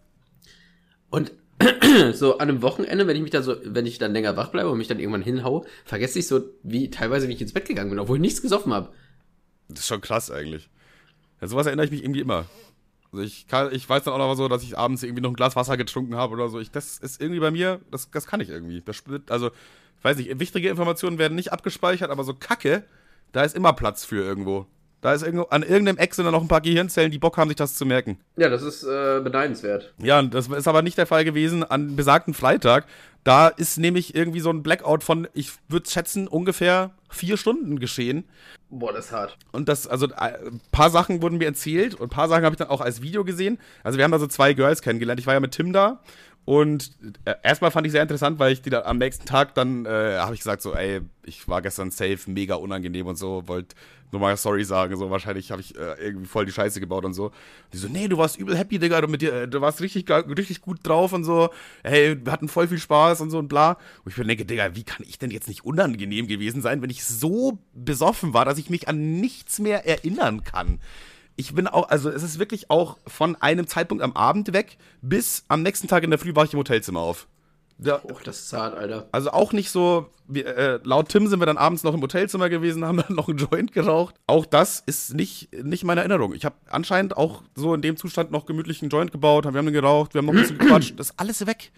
Und 1.10 1.32
so 2.14 2.38
an 2.38 2.48
einem 2.48 2.62
Wochenende, 2.62 3.06
wenn 3.06 3.16
ich 3.16 3.22
mich 3.22 3.32
dann 3.32 3.42
so, 3.42 3.56
wenn 3.64 3.84
ich 3.84 3.98
dann 3.98 4.12
länger 4.12 4.36
wach 4.36 4.48
bleibe 4.48 4.70
und 4.70 4.78
mich 4.78 4.88
dann 4.88 5.00
irgendwann 5.00 5.22
hinhaue, 5.22 5.66
vergesse 5.84 6.20
ich 6.20 6.26
so, 6.26 6.40
wie 6.62 6.90
teilweise, 6.90 7.28
wie 7.28 7.34
ich 7.34 7.42
ins 7.42 7.52
Bett 7.52 7.66
gegangen 7.66 7.90
bin, 7.90 7.98
obwohl 7.98 8.16
ich 8.16 8.22
nichts 8.22 8.40
gesoffen 8.40 8.72
habe. 8.72 8.90
Das 9.68 9.80
ist 9.80 9.86
schon 9.86 10.00
krass 10.00 10.30
eigentlich. 10.30 10.68
Ja, 11.40 11.48
sowas 11.48 11.66
erinnere 11.66 11.86
ich 11.86 11.92
mich 11.92 12.02
irgendwie 12.02 12.20
immer. 12.20 12.46
Also 13.12 13.24
ich, 13.24 13.46
kann, 13.46 13.72
ich 13.72 13.88
weiß 13.88 14.04
dann 14.04 14.14
auch 14.14 14.18
noch 14.18 14.34
so, 14.34 14.48
dass 14.48 14.62
ich 14.62 14.76
abends 14.76 15.02
irgendwie 15.02 15.22
noch 15.22 15.30
ein 15.30 15.36
Glas 15.36 15.56
Wasser 15.56 15.76
getrunken 15.76 16.16
habe 16.16 16.34
oder 16.34 16.48
so. 16.48 16.60
Ich, 16.60 16.70
das 16.70 16.98
ist 16.98 17.20
irgendwie 17.20 17.40
bei 17.40 17.50
mir, 17.50 17.80
das, 17.90 18.10
das 18.10 18.26
kann 18.26 18.40
ich 18.40 18.48
irgendwie. 18.50 18.82
Das, 18.82 19.02
also, 19.28 19.48
ich 19.48 20.04
weiß 20.04 20.16
nicht, 20.18 20.38
wichtige 20.38 20.68
Informationen 20.68 21.18
werden 21.18 21.34
nicht 21.34 21.52
abgespeichert, 21.52 22.10
aber 22.10 22.24
so 22.24 22.34
Kacke, 22.34 22.84
da 23.32 23.42
ist 23.42 23.56
immer 23.56 23.72
Platz 23.72 24.04
für 24.04 24.22
irgendwo. 24.22 24.66
Da 25.00 25.12
ist 25.12 25.22
irgendwo, 25.22 25.44
an 25.44 25.62
irgendeinem 25.62 25.98
Eck 25.98 26.14
sind 26.14 26.24
da 26.24 26.32
noch 26.32 26.42
ein 26.42 26.48
paar 26.48 26.60
Gehirnzellen, 26.60 27.12
die 27.12 27.18
Bock 27.18 27.36
haben, 27.36 27.48
sich 27.48 27.56
das 27.56 27.74
zu 27.76 27.86
merken. 27.86 28.18
Ja, 28.36 28.48
das 28.48 28.62
ist 28.62 28.82
äh, 28.82 29.20
beneidenswert. 29.22 29.94
Ja, 29.98 30.18
und 30.18 30.34
das 30.34 30.48
ist 30.48 30.66
aber 30.66 30.82
nicht 30.82 30.98
der 30.98 31.06
Fall 31.06 31.24
gewesen 31.24 31.62
an 31.62 31.94
besagten 31.94 32.34
Freitag. 32.34 32.86
Da 33.22 33.48
ist 33.48 33.78
nämlich 33.78 34.14
irgendwie 34.14 34.40
so 34.40 34.50
ein 34.50 34.62
Blackout 34.62 35.04
von, 35.04 35.28
ich 35.34 35.52
würde 35.68 35.88
schätzen, 35.88 36.26
ungefähr 36.26 36.92
vier 37.10 37.36
Stunden 37.36 37.78
geschehen. 37.78 38.24
Boah, 38.70 38.92
das 38.92 39.06
ist 39.06 39.12
hart. 39.12 39.38
Und 39.52 39.68
das, 39.68 39.86
also 39.86 40.06
äh, 40.06 40.46
ein 40.46 40.60
paar 40.72 40.90
Sachen 40.90 41.22
wurden 41.22 41.38
mir 41.38 41.46
erzählt 41.46 41.94
und 41.94 42.08
ein 42.08 42.10
paar 42.10 42.28
Sachen 42.28 42.44
habe 42.44 42.54
ich 42.54 42.58
dann 42.58 42.68
auch 42.68 42.80
als 42.80 43.00
Video 43.00 43.24
gesehen. 43.24 43.58
Also 43.84 43.98
wir 43.98 44.04
haben 44.04 44.12
da 44.12 44.18
so 44.18 44.26
zwei 44.26 44.52
Girls 44.52 44.82
kennengelernt. 44.82 45.20
Ich 45.20 45.26
war 45.26 45.34
ja 45.34 45.40
mit 45.40 45.52
Tim 45.52 45.72
da 45.72 46.00
und 46.48 46.92
äh, 47.26 47.34
erstmal 47.42 47.70
fand 47.70 47.86
ich 47.86 47.92
sehr 47.92 48.00
interessant, 48.00 48.38
weil 48.38 48.54
ich 48.54 48.62
die 48.62 48.70
da 48.70 48.80
am 48.84 48.96
nächsten 48.96 49.26
Tag 49.26 49.54
dann 49.54 49.84
äh, 49.84 50.16
habe 50.16 50.32
ich 50.32 50.40
gesagt 50.40 50.62
so, 50.62 50.74
ey, 50.74 51.02
ich 51.26 51.46
war 51.46 51.60
gestern 51.60 51.90
safe, 51.90 52.20
mega 52.24 52.54
unangenehm 52.54 53.06
und 53.06 53.16
so, 53.16 53.46
wollte 53.46 53.76
nur 54.12 54.22
mal 54.22 54.34
sorry 54.38 54.64
sagen, 54.64 54.96
so 54.96 55.10
wahrscheinlich 55.10 55.50
habe 55.50 55.60
ich 55.60 55.76
äh, 55.76 56.02
irgendwie 56.02 56.24
voll 56.24 56.46
die 56.46 56.52
Scheiße 56.52 56.80
gebaut 56.80 57.04
und 57.04 57.12
so. 57.12 57.32
Die 57.74 57.76
so, 57.76 57.86
nee, 57.86 58.08
du 58.08 58.16
warst 58.16 58.38
übel 58.38 58.56
happy, 58.56 58.78
Digga, 58.78 59.02
du 59.02 59.08
mit 59.08 59.20
dir, 59.20 59.42
äh, 59.42 59.46
du 59.46 59.60
warst 59.60 59.82
richtig, 59.82 60.08
richtig 60.08 60.62
gut 60.62 60.78
drauf 60.84 61.12
und 61.12 61.24
so. 61.24 61.50
Hey, 61.84 62.16
wir 62.24 62.32
hatten 62.32 62.48
voll 62.48 62.66
viel 62.66 62.78
Spaß 62.78 63.20
und 63.20 63.28
so 63.28 63.38
und 63.38 63.48
bla. 63.48 63.76
Und 64.06 64.12
ich 64.12 64.16
mir 64.16 64.24
denke, 64.24 64.46
Digga, 64.46 64.74
wie 64.74 64.84
kann 64.84 65.04
ich 65.06 65.18
denn 65.18 65.30
jetzt 65.30 65.48
nicht 65.48 65.66
unangenehm 65.66 66.28
gewesen 66.28 66.62
sein, 66.62 66.80
wenn 66.80 66.88
ich 66.88 67.04
so 67.04 67.58
besoffen 67.74 68.32
war, 68.32 68.46
dass 68.46 68.56
ich 68.56 68.70
mich 68.70 68.88
an 68.88 69.20
nichts 69.20 69.58
mehr 69.58 69.86
erinnern 69.86 70.44
kann? 70.44 70.80
Ich 71.40 71.54
bin 71.54 71.68
auch, 71.68 71.88
also 71.88 72.10
es 72.10 72.24
ist 72.24 72.40
wirklich 72.40 72.68
auch 72.68 72.98
von 73.06 73.36
einem 73.36 73.68
Zeitpunkt 73.68 74.02
am 74.02 74.12
Abend 74.14 74.52
weg 74.52 74.76
bis 75.02 75.44
am 75.46 75.62
nächsten 75.62 75.86
Tag 75.86 76.02
in 76.02 76.10
der 76.10 76.18
Früh 76.18 76.34
war 76.34 76.44
ich 76.44 76.52
im 76.52 76.58
Hotelzimmer 76.58 76.98
auf. 77.00 77.28
Da, 77.78 77.98
Boah, 77.98 78.18
das 78.24 78.40
ist 78.40 78.52
hart, 78.52 78.76
Alter. 78.76 79.08
also 79.12 79.30
auch 79.30 79.52
nicht 79.52 79.70
so, 79.70 80.10
wie, 80.26 80.42
äh, 80.42 80.80
laut 80.82 81.10
Tim 81.10 81.28
sind 81.28 81.38
wir 81.40 81.46
dann 81.46 81.56
abends 81.56 81.84
noch 81.84 81.94
im 81.94 82.02
Hotelzimmer 82.02 82.48
gewesen, 82.48 82.84
haben 82.88 82.96
dann 82.96 83.14
noch 83.14 83.28
einen 83.28 83.38
Joint 83.38 83.70
geraucht. 83.72 84.16
Auch 84.26 84.46
das 84.46 84.82
ist 84.84 85.14
nicht, 85.14 85.52
nicht 85.62 85.84
meine 85.84 86.00
Erinnerung. 86.00 86.34
Ich 86.34 86.44
habe 86.44 86.56
anscheinend 86.68 87.16
auch 87.16 87.44
so 87.54 87.72
in 87.72 87.82
dem 87.82 87.96
Zustand 87.96 88.32
noch 88.32 88.44
gemütlich 88.44 88.82
einen 88.82 88.90
Joint 88.90 89.12
gebaut, 89.12 89.44
wir 89.44 89.52
haben 89.56 89.64
den 89.66 89.72
geraucht, 89.72 90.14
wir 90.14 90.18
haben 90.18 90.26
noch 90.26 90.34
ein 90.34 90.40
bisschen 90.40 90.58
gequatscht. 90.58 90.98
Das 90.98 91.10
ist 91.10 91.20
alles 91.20 91.46
weg. 91.46 91.70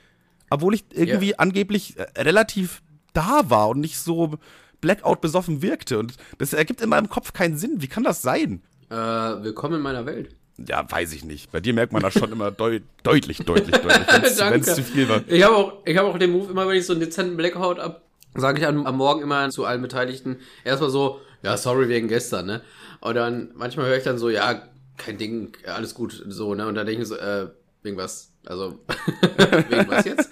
Obwohl 0.49 0.73
ich 0.73 0.85
irgendwie 0.91 1.31
Ja. 1.33 1.37
angeblich 1.37 1.99
äh, 1.99 2.05
relativ 2.23 2.81
da 3.13 3.43
war 3.51 3.69
und 3.69 3.81
nicht 3.81 3.99
so 3.99 4.39
Blackout 4.81 5.21
besoffen 5.21 5.61
wirkte. 5.61 5.99
Und 5.99 6.15
das 6.39 6.55
ergibt 6.55 6.81
in 6.81 6.89
meinem 6.89 7.11
Kopf 7.11 7.35
keinen 7.35 7.59
Sinn. 7.59 7.83
Wie 7.83 7.89
kann 7.89 8.05
das 8.05 8.23
sein? 8.23 8.63
Äh, 8.91 8.95
willkommen 8.95 9.77
in 9.77 9.83
meiner 9.83 10.05
Welt. 10.05 10.35
Ja, 10.59 10.85
weiß 10.91 11.13
ich 11.13 11.25
nicht. 11.25 11.53
Bei 11.53 11.61
dir 11.61 11.73
merkt 11.73 11.93
man 11.93 12.03
das 12.03 12.13
schon 12.13 12.33
immer 12.33 12.51
deut 12.51 12.83
deutlich, 13.05 13.39
deutlich, 13.39 13.77
deutlich, 13.77 14.41
wenn 14.41 14.61
es 14.61 14.75
zu 14.75 14.83
viel 14.83 15.09
war. 15.09 15.23
Ich 15.29 15.45
habe 15.45 15.55
auch, 15.55 15.87
ich 15.87 15.97
habe 15.97 16.09
auch 16.09 16.19
den 16.19 16.33
Move 16.33 16.51
immer, 16.51 16.67
wenn 16.67 16.77
ich 16.77 16.87
so 16.87 16.93
einen 16.93 17.01
dezenten 17.01 17.37
Blackout 17.37 17.79
ab, 17.79 18.03
sage 18.35 18.59
ich 18.59 18.67
am, 18.67 18.85
am 18.87 18.97
Morgen 18.97 19.23
immer 19.23 19.49
zu 19.51 19.65
allen 19.65 19.81
Beteiligten 19.81 20.41
erstmal 20.65 20.91
so, 20.91 21.21
ja, 21.45 21.57
sorry 21.57 21.89
wegen 21.89 22.09
gestern, 22.09 22.47
ne? 22.47 22.63
Und 23.01 23.15
dann 23.15 23.51
manchmal 23.55 23.87
höre 23.87 23.97
ich 23.97 24.03
dann 24.03 24.19
so, 24.19 24.29
ja, 24.29 24.61
kein 24.97 25.19
Ding, 25.19 25.57
alles 25.67 25.95
gut, 25.95 26.25
so, 26.27 26.57
ne? 26.57 26.67
Und 26.67 26.75
dann 26.75 26.85
denke 26.85 27.03
ich 27.03 27.09
so, 27.09 27.17
äh, 27.17 27.47
wegen 27.85 27.97
was? 27.97 28.33
Also, 28.45 28.81
wegen 29.69 29.89
was 29.89 30.05
jetzt? 30.05 30.31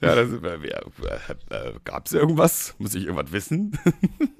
Ja, 0.00 0.16
das, 0.16 0.30
äh, 0.30 0.66
äh, 0.66 1.68
äh, 1.68 1.72
gab's 1.84 2.12
irgendwas? 2.12 2.74
Muss 2.78 2.94
ich 2.96 3.04
irgendwas 3.04 3.30
wissen? 3.30 3.78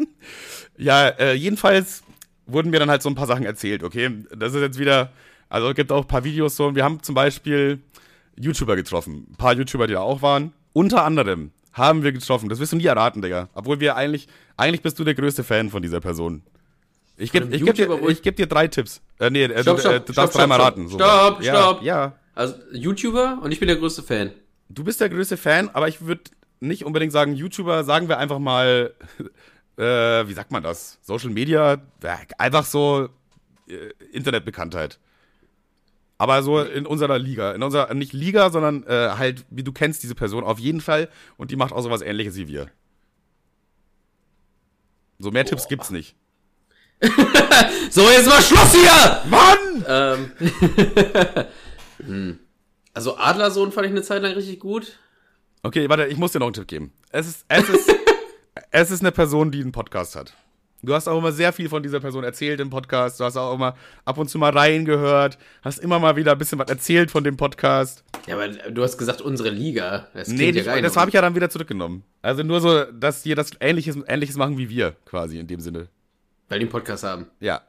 ja, 0.76 1.08
äh, 1.08 1.34
jedenfalls 1.34 2.02
wurden 2.46 2.70
mir 2.70 2.78
dann 2.78 2.90
halt 2.90 3.02
so 3.02 3.08
ein 3.08 3.14
paar 3.14 3.26
Sachen 3.26 3.44
erzählt, 3.44 3.82
okay? 3.82 4.10
Das 4.36 4.54
ist 4.54 4.60
jetzt 4.60 4.78
wieder, 4.78 5.12
also 5.48 5.68
es 5.68 5.74
gibt 5.74 5.92
auch 5.92 6.02
ein 6.02 6.08
paar 6.08 6.24
Videos 6.24 6.56
so, 6.56 6.66
und 6.66 6.74
wir 6.74 6.84
haben 6.84 7.02
zum 7.02 7.14
Beispiel 7.14 7.80
YouTuber 8.38 8.76
getroffen, 8.76 9.26
ein 9.30 9.36
paar 9.36 9.54
YouTuber, 9.54 9.86
die 9.86 9.94
da 9.94 10.00
auch 10.00 10.22
waren. 10.22 10.52
Unter 10.72 11.04
anderem 11.04 11.50
haben 11.72 12.02
wir 12.02 12.12
getroffen, 12.12 12.48
das 12.48 12.58
wirst 12.58 12.72
du 12.72 12.76
nie 12.76 12.86
erraten, 12.86 13.22
Digga. 13.22 13.48
Obwohl 13.54 13.80
wir 13.80 13.96
eigentlich, 13.96 14.28
eigentlich 14.56 14.82
bist 14.82 14.98
du 14.98 15.04
der 15.04 15.14
größte 15.14 15.44
Fan 15.44 15.70
von 15.70 15.82
dieser 15.82 16.00
Person. 16.00 16.42
Ich 17.18 17.32
gebe 17.32 17.46
geb 17.48 17.74
dir, 17.74 18.08
ich 18.08 18.22
geb 18.22 18.36
dir 18.36 18.46
drei 18.46 18.68
Tipps. 18.68 19.00
Äh, 19.18 19.30
nee, 19.30 19.44
äh, 19.44 19.62
Stopp, 19.62 19.76
du, 19.76 19.80
stopp, 19.80 19.92
äh, 19.92 20.00
du 20.00 20.12
stopp, 20.12 20.16
darfst 20.16 20.32
stopp, 20.32 20.40
dreimal 20.40 20.60
raten. 20.60 20.88
So. 20.88 20.96
Stopp, 20.98 21.42
ja, 21.42 21.54
stopp. 21.54 21.82
Ja, 21.82 22.12
Also, 22.34 22.54
YouTuber 22.72 23.38
und 23.42 23.52
ich 23.52 23.58
bin 23.58 23.68
der 23.68 23.76
größte 23.76 24.02
Fan. 24.02 24.32
Du 24.68 24.84
bist 24.84 25.00
der 25.00 25.08
größte 25.08 25.36
Fan, 25.36 25.70
aber 25.72 25.88
ich 25.88 26.02
würde 26.02 26.22
nicht 26.60 26.84
unbedingt 26.84 27.12
sagen 27.12 27.34
YouTuber, 27.34 27.84
sagen 27.84 28.08
wir 28.08 28.18
einfach 28.18 28.38
mal, 28.38 28.92
äh, 29.76 30.26
wie 30.26 30.32
sagt 30.32 30.50
man 30.50 30.62
das? 30.62 30.98
Social 31.02 31.30
Media, 31.30 31.80
einfach 32.38 32.64
so 32.64 33.08
äh, 33.68 33.90
Internetbekanntheit. 34.12 34.98
Aber 36.18 36.42
so 36.42 36.60
in 36.60 36.86
unserer 36.86 37.18
Liga, 37.18 37.52
in 37.52 37.62
unserer, 37.62 37.92
nicht 37.92 38.12
Liga, 38.12 38.50
sondern 38.50 38.84
äh, 38.84 39.10
halt, 39.18 39.44
wie 39.50 39.62
du 39.62 39.72
kennst 39.72 40.02
diese 40.02 40.14
Person 40.14 40.44
auf 40.44 40.58
jeden 40.58 40.80
Fall 40.80 41.10
und 41.36 41.50
die 41.50 41.56
macht 41.56 41.72
auch 41.72 41.82
sowas 41.82 42.00
ähnliches 42.00 42.36
wie 42.36 42.48
wir. 42.48 42.70
So 45.18 45.30
mehr 45.30 45.44
Tipps 45.44 45.68
gibt's 45.68 45.90
nicht. 45.90 46.16
So, 47.90 48.10
jetzt 48.10 48.28
mal 48.28 48.42
Schluss 48.42 48.72
hier! 48.72 49.22
Mann! 49.30 49.84
Ähm. 49.88 50.32
hm. 52.06 52.38
Also 52.92 53.16
Adlersohn 53.16 53.72
fand 53.72 53.86
ich 53.86 53.92
eine 53.92 54.02
Zeit 54.02 54.22
lang 54.22 54.32
richtig 54.32 54.60
gut. 54.60 54.98
Okay, 55.62 55.88
warte, 55.88 56.06
ich 56.06 56.18
muss 56.18 56.32
dir 56.32 56.40
noch 56.40 56.46
einen 56.46 56.54
Tipp 56.54 56.66
geben. 56.68 56.92
Es 57.10 57.26
ist, 57.26 57.44
es 57.48 57.68
ist, 57.68 57.88
es 58.78 58.90
ist 58.90 59.00
eine 59.00 59.10
Person, 59.10 59.50
die 59.50 59.62
einen 59.62 59.72
Podcast 59.72 60.16
hat. 60.16 60.34
Du 60.82 60.92
hast 60.92 61.08
auch 61.08 61.16
immer 61.18 61.32
sehr 61.32 61.54
viel 61.54 61.70
von 61.70 61.82
dieser 61.82 61.98
Person 61.98 62.24
erzählt 62.24 62.60
im 62.60 62.68
Podcast. 62.68 63.18
Du 63.18 63.24
hast 63.24 63.34
auch 63.38 63.54
immer 63.54 63.74
ab 64.04 64.18
und 64.18 64.28
zu 64.28 64.38
mal 64.38 64.52
reingehört. 64.52 65.38
Hast 65.62 65.78
immer 65.78 65.98
mal 65.98 66.14
wieder 66.16 66.32
ein 66.32 66.38
bisschen 66.38 66.58
was 66.58 66.68
erzählt 66.68 67.10
von 67.10 67.24
dem 67.24 67.38
Podcast. 67.38 68.04
Ja, 68.26 68.34
aber 68.34 68.48
du 68.48 68.82
hast 68.82 68.98
gesagt, 68.98 69.22
unsere 69.22 69.48
Liga. 69.48 70.08
Das 70.12 70.28
Nee, 70.28 70.52
klingt 70.52 70.66
ja 70.66 70.80
das 70.82 70.94
habe 70.94 71.08
ich 71.08 71.14
ja 71.14 71.22
dann 71.22 71.34
wieder 71.34 71.48
zurückgenommen. 71.48 72.04
Also 72.20 72.42
nur 72.42 72.60
so, 72.60 72.84
dass 72.84 73.22
die 73.22 73.34
das 73.34 73.52
Ähnliches, 73.60 73.96
Ähnliches 74.06 74.36
machen 74.36 74.58
wie 74.58 74.68
wir, 74.68 74.94
quasi 75.06 75.38
in 75.38 75.46
dem 75.46 75.60
Sinne. 75.60 75.88
Weil 76.50 76.58
die 76.58 76.64
einen 76.66 76.70
Podcast 76.70 77.02
haben. 77.02 77.28
Ja. 77.40 77.62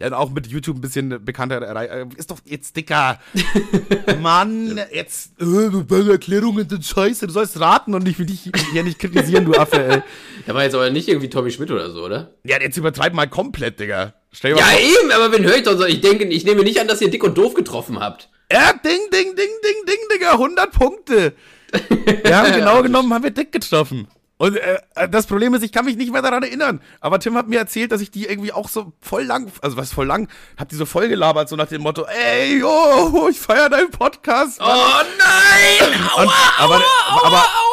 Ja, 0.00 0.12
auch 0.18 0.30
mit 0.30 0.48
YouTube 0.48 0.76
ein 0.76 0.80
bisschen 0.80 1.24
bekannter. 1.24 1.62
äh, 1.76 2.04
Ist 2.16 2.30
doch 2.30 2.38
jetzt 2.44 2.76
dicker. 2.76 3.20
Mann, 4.20 4.80
jetzt. 4.92 5.32
Äh, 5.40 6.10
Erklärungen 6.10 6.68
sind 6.68 6.84
scheiße. 6.84 7.26
Du 7.28 7.32
sollst 7.32 7.60
raten 7.60 7.94
und 7.94 8.02
nicht 8.02 8.16
für 8.16 8.26
dich 8.26 8.50
hier 8.72 8.82
nicht 8.82 8.98
kritisieren, 8.98 9.44
du 9.44 9.54
Affe, 9.54 9.82
ey. 9.84 10.02
Der 10.46 10.54
war 10.54 10.64
jetzt 10.64 10.74
aber 10.74 10.90
nicht 10.90 11.08
irgendwie 11.08 11.30
Tommy 11.30 11.50
Schmidt 11.52 11.70
oder 11.70 11.90
so, 11.90 12.04
oder? 12.04 12.32
Ja, 12.44 12.60
jetzt 12.60 12.76
übertreib 12.76 13.14
mal 13.14 13.28
komplett, 13.28 13.78
Digga. 13.78 14.14
Stell 14.32 14.54
dir 14.54 14.58
Ja, 14.60 14.66
mal 14.66 14.72
vor. 14.72 14.80
eben, 14.80 15.12
aber 15.12 15.32
wen 15.32 15.44
höre 15.44 15.56
ich 15.56 15.62
doch 15.62 15.78
so? 15.78 15.84
Ich 15.86 16.00
denke, 16.00 16.24
ich 16.24 16.44
nehme 16.44 16.64
nicht 16.64 16.80
an, 16.80 16.88
dass 16.88 17.00
ihr 17.00 17.10
dick 17.10 17.22
und 17.22 17.38
doof 17.38 17.54
getroffen 17.54 18.00
habt. 18.00 18.28
Ja, 18.50 18.72
ding, 18.72 18.98
ding, 19.12 19.34
ding, 19.36 19.36
ding, 19.36 19.86
ding, 19.86 19.96
Digga. 20.12 20.32
100 20.32 20.72
Punkte. 20.72 21.34
Wir 22.24 22.36
haben 22.36 22.52
genau 22.52 22.82
genommen, 22.82 23.12
haben 23.14 23.24
wir 23.24 23.30
Dick 23.32 23.50
getroffen. 23.50 24.06
Und 24.36 24.56
äh, 24.56 24.80
das 25.10 25.26
Problem 25.26 25.54
ist, 25.54 25.62
ich 25.62 25.70
kann 25.70 25.84
mich 25.84 25.96
nicht 25.96 26.12
mehr 26.12 26.22
daran 26.22 26.42
erinnern. 26.42 26.80
Aber 27.00 27.20
Tim 27.20 27.36
hat 27.36 27.46
mir 27.48 27.58
erzählt, 27.58 27.92
dass 27.92 28.00
ich 28.00 28.10
die 28.10 28.26
irgendwie 28.26 28.52
auch 28.52 28.68
so 28.68 28.92
voll 29.00 29.22
lang, 29.22 29.50
also 29.62 29.76
was 29.76 29.92
voll 29.92 30.06
lang, 30.06 30.28
hab 30.58 30.68
die 30.68 30.74
so 30.76 30.86
voll 30.86 31.08
gelabert, 31.08 31.48
so 31.48 31.54
nach 31.56 31.68
dem 31.68 31.82
Motto, 31.82 32.04
ey, 32.06 32.58
yo, 32.58 33.28
ich 33.30 33.38
feier 33.38 33.68
deinen 33.70 33.90
Podcast. 33.90 34.60
Oh 34.60 34.64
nein! 34.64 36.00
Aua, 36.16 36.22
Und, 36.22 36.30
aber, 36.58 36.74
aua, 36.74 36.82
aber, 37.22 37.36
aua, 37.36 37.38
aua, 37.38 37.63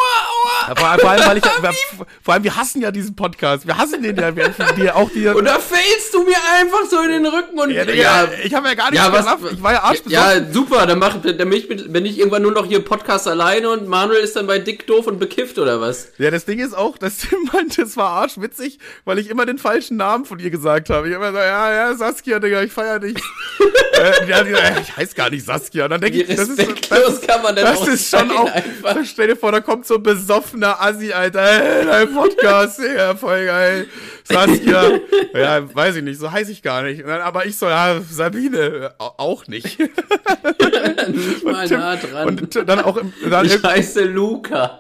vor, 0.75 0.99
vor 0.99 1.09
allem, 1.09 1.25
weil 1.25 1.37
ich, 1.37 1.43
vor 2.21 2.33
allem, 2.33 2.43
wir 2.43 2.55
hassen 2.55 2.81
ja 2.81 2.91
diesen 2.91 3.15
Podcast. 3.15 3.65
Wir 3.67 3.77
hassen 3.77 4.01
den 4.03 4.15
ja, 4.15 4.35
wir, 4.35 4.53
die, 4.77 4.91
auch 4.91 5.09
die. 5.09 5.27
Und 5.27 5.45
da 5.45 5.59
fällst 5.59 6.13
du 6.13 6.23
mir 6.23 6.37
einfach 6.59 6.85
so 6.89 7.01
in 7.01 7.11
den 7.11 7.25
Rücken 7.25 7.59
und 7.59 7.71
ja, 7.71 7.85
Digga, 7.85 8.29
ich 8.43 8.53
habe 8.53 8.67
ja 8.67 8.73
gar 8.73 8.91
nicht 8.91 8.99
Ja, 8.99 9.11
was-. 9.11 9.51
Ich 9.51 9.61
war 9.61 9.73
ja 9.73 9.83
arschbesoffen. 9.83 10.11
Ja, 10.11 10.53
super, 10.53 10.85
dann 10.85 10.99
mach, 10.99 11.21
dann 11.21 11.37
bin 11.37 11.53
ich, 11.53 11.67
bin 11.67 12.05
ich 12.05 12.19
irgendwann 12.19 12.41
nur 12.41 12.51
noch 12.51 12.65
hier 12.65 12.83
Podcast 12.83 13.27
alleine 13.27 13.69
und 13.69 13.87
Manuel 13.87 14.23
ist 14.23 14.35
dann 14.35 14.47
bei 14.47 14.59
Dick 14.59 14.87
doof 14.87 15.07
und 15.07 15.19
bekifft 15.19 15.57
oder 15.59 15.81
was? 15.81 16.09
Ja, 16.17 16.31
das 16.31 16.45
Ding 16.45 16.59
ist 16.59 16.75
auch, 16.75 16.97
dass 16.97 17.17
Tim 17.17 17.49
meinte, 17.53 17.83
es 17.83 17.97
war 17.97 18.09
arschwitzig, 18.09 18.79
weil 19.05 19.19
ich 19.19 19.29
immer 19.29 19.45
den 19.45 19.57
falschen 19.57 19.97
Namen 19.97 20.25
von 20.25 20.39
ihr 20.39 20.49
gesagt 20.49 20.89
habe. 20.89 21.07
Ich 21.09 21.15
immer 21.15 21.31
so, 21.31 21.37
ja, 21.37 21.73
ja, 21.73 21.95
Saskia, 21.95 22.39
Digga, 22.39 22.61
ich 22.61 22.71
feier 22.71 22.99
dich. 22.99 23.17
äh, 23.93 24.29
ja, 24.29 24.43
die, 24.43 24.51
äh, 24.51 24.81
ich 24.81 24.95
heiß 24.95 25.15
gar 25.15 25.29
nicht 25.29 25.45
Saskia. 25.45 25.85
Und 25.85 25.91
dann 25.91 26.01
denke 26.01 26.21
ich, 26.21 26.35
das 26.35 26.49
ist, 26.49 26.59
das 26.59 27.79
auch 27.79 27.87
ist 27.87 28.09
schon 28.09 28.31
auch, 28.31 28.51
einfach? 28.51 28.97
stell 29.05 29.27
dir 29.27 29.35
vor, 29.35 29.51
da 29.51 29.61
kommt 29.61 29.85
so 29.85 29.95
ein 29.95 30.03
besoffener 30.61 30.81
Assi, 30.81 31.11
Alter, 31.13 31.41
ey, 31.41 31.85
dein 31.85 32.13
Podcast, 32.13 32.79
ja, 32.95 33.15
voll 33.15 33.45
geil. 33.45 33.87
Saskia. 34.23 34.99
ja, 35.33 35.75
weiß 35.75 35.97
ich 35.97 36.03
nicht, 36.03 36.19
so 36.19 36.31
heiß 36.31 36.49
ich 36.49 36.61
gar 36.61 36.83
nicht. 36.83 37.01
Dann, 37.05 37.21
aber 37.21 37.45
ich 37.45 37.57
so, 37.57 37.67
ja, 37.67 37.99
Sabine, 38.09 38.93
au- 38.97 39.13
auch 39.17 39.47
nicht. 39.47 39.79
Nicht 41.07 41.43
mal 41.43 41.67
Tim- 41.67 41.79
nah 41.79 41.95
dran. 41.95 42.27
Und 42.27 42.55
dann 42.67 42.79
auch 42.81 42.97
im, 42.97 43.11
dann 43.29 43.45
ich 43.45 43.61
heiße 43.61 44.03
Luca. 44.05 44.79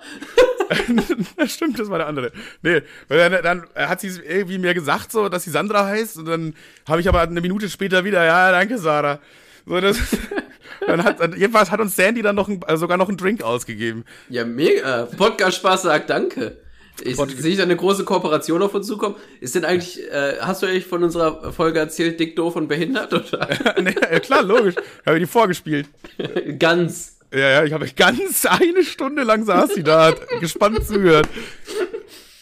das 1.37 1.51
stimmt, 1.53 1.79
das 1.79 1.89
war 1.89 1.97
der 1.97 2.07
andere. 2.07 2.31
Nee, 2.61 2.81
dann, 3.09 3.37
dann 3.43 3.63
hat 3.75 3.99
sie 3.99 4.07
irgendwie 4.07 4.57
mir 4.57 4.73
gesagt, 4.73 5.11
so, 5.11 5.27
dass 5.27 5.43
sie 5.43 5.49
Sandra 5.49 5.85
heißt, 5.85 6.17
und 6.17 6.25
dann 6.25 6.53
habe 6.87 7.01
ich 7.01 7.09
aber 7.09 7.21
eine 7.21 7.41
Minute 7.41 7.69
später 7.69 8.05
wieder, 8.05 8.23
ja, 8.23 8.51
danke, 8.51 8.77
Sarah. 8.77 9.19
So, 9.65 9.79
das, 9.79 9.97
dann 10.87 11.03
hat, 11.03 11.19
jedenfalls 11.37 11.71
hat 11.71 11.79
uns 11.79 11.95
Sandy 11.95 12.21
dann 12.21 12.35
noch 12.35 12.47
ein, 12.47 12.61
äh, 12.67 12.77
sogar 12.77 12.97
noch 12.97 13.07
einen 13.07 13.17
Drink 13.17 13.43
ausgegeben. 13.43 14.05
Ja, 14.29 14.45
mega. 14.45 15.07
Podcast 15.17 15.57
Spaß 15.57 15.83
sagt 15.83 16.09
Danke. 16.09 16.57
Ich, 17.03 17.17
sehe 17.17 17.55
da 17.55 17.63
eine 17.63 17.75
große 17.75 18.03
Kooperation 18.03 18.61
auf 18.61 18.73
uns 18.75 18.85
zukommen? 18.87 19.15
Ist 19.39 19.55
denn 19.55 19.65
eigentlich, 19.65 19.99
äh, 20.11 20.35
hast 20.39 20.61
du 20.61 20.67
eigentlich 20.67 20.85
von 20.85 21.03
unserer 21.03 21.51
Folge 21.51 21.79
erzählt, 21.79 22.19
dick, 22.19 22.35
doof 22.35 22.55
und 22.55 22.67
behindert? 22.67 23.13
Oder? 23.13 23.47
nee, 23.81 23.95
ja, 23.99 24.19
klar, 24.19 24.43
logisch. 24.43 24.75
Habe 25.05 25.17
ich 25.17 25.23
die 25.23 25.27
vorgespielt. 25.27 25.87
Ganz. 26.59 27.17
Ja, 27.33 27.49
ja, 27.49 27.63
ich 27.63 27.71
habe 27.71 27.87
ganz 27.95 28.45
eine 28.45 28.83
Stunde 28.83 29.23
lang 29.23 29.45
saß 29.45 29.75
sie 29.75 29.83
da, 29.83 30.07
hat 30.07 30.19
gespannt 30.41 30.85
zugehört. 30.85 31.29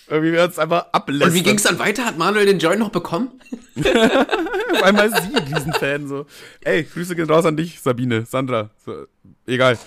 Irgendwie 0.09 0.33
wir 0.33 0.43
uns 0.43 0.57
einfach 0.57 0.87
ablästern. 0.91 1.29
Und 1.29 1.35
wie 1.35 1.43
ging's 1.43 1.63
dann 1.63 1.77
weiter? 1.77 2.05
Hat 2.05 2.17
Manuel 2.17 2.45
den 2.45 2.57
Joint 2.57 2.79
noch 2.79 2.89
bekommen? 2.89 3.39
Auf 3.77 4.83
einmal 4.83 5.11
sie, 5.11 5.41
diesen 5.53 5.71
Fan, 5.73 6.07
so. 6.07 6.25
Ey, 6.61 6.83
Grüße 6.83 7.15
gehen 7.15 7.29
raus 7.29 7.45
an 7.45 7.55
dich, 7.55 7.79
Sabine, 7.79 8.25
Sandra. 8.25 8.71
So, 8.83 9.05
egal. 9.45 9.77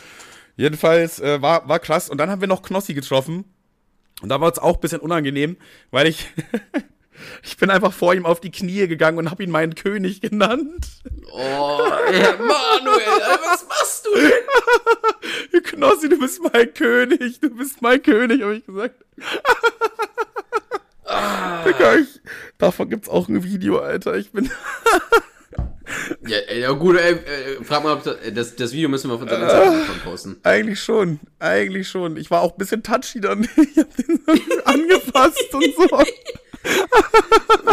Jedenfalls 0.56 1.18
äh, 1.20 1.42
war, 1.42 1.68
war 1.68 1.80
krass. 1.80 2.08
Und 2.08 2.18
dann 2.18 2.30
haben 2.30 2.40
wir 2.40 2.48
noch 2.48 2.62
Knossi 2.62 2.94
getroffen. 2.94 3.44
Und 4.22 4.28
da 4.28 4.40
war 4.40 4.52
es 4.52 4.58
auch 4.58 4.76
ein 4.76 4.80
bisschen 4.80 5.00
unangenehm, 5.00 5.56
weil 5.90 6.06
ich. 6.06 6.28
ich 7.42 7.56
bin 7.56 7.70
einfach 7.70 7.92
vor 7.92 8.14
ihm 8.14 8.26
auf 8.26 8.40
die 8.40 8.50
Knie 8.52 8.86
gegangen 8.86 9.18
und 9.18 9.30
habe 9.30 9.42
ihn 9.42 9.50
meinen 9.50 9.74
König 9.74 10.20
genannt. 10.20 10.86
Oh, 11.32 11.80
ey, 12.10 12.22
Manuel, 12.38 13.06
was 13.44 13.66
machst 13.68 14.06
du 14.06 14.10
denn? 14.16 15.62
Knossi, 15.62 16.08
du 16.08 16.18
bist 16.18 16.40
mein 16.52 16.72
König, 16.72 17.40
du 17.40 17.50
bist 17.50 17.82
mein 17.82 18.02
König, 18.02 18.42
habe 18.42 18.56
ich 18.56 18.66
gesagt. 18.66 19.04
Digga, 21.66 21.96
ich, 21.96 22.20
davon 22.58 22.88
gibt's 22.88 23.08
auch 23.08 23.28
ein 23.28 23.44
Video, 23.44 23.78
Alter. 23.78 24.16
Ich 24.16 24.32
bin. 24.32 24.50
Ja, 26.26 26.54
ja 26.54 26.72
gut, 26.72 26.96
ey, 26.96 27.12
äh, 27.12 27.64
frag 27.64 27.82
mal, 27.82 27.94
ob 27.94 28.04
das, 28.04 28.16
das, 28.32 28.56
das 28.56 28.72
Video 28.72 28.88
müssen 28.88 29.10
wir 29.10 29.14
auf 29.14 29.22
unserem 29.22 29.42
Instagram 29.42 30.00
posten. 30.04 30.36
Eigentlich 30.42 30.80
schon, 30.80 31.20
eigentlich 31.38 31.88
schon. 31.88 32.16
Ich 32.16 32.30
war 32.30 32.40
auch 32.40 32.52
ein 32.52 32.58
bisschen 32.58 32.82
touchy 32.82 33.20
dann. 33.20 33.46
Ich 33.56 33.76
hab 33.76 33.94
den 33.96 34.20
so 34.24 34.32
angefasst 34.64 35.52
und 35.52 35.74
so. 35.76 36.02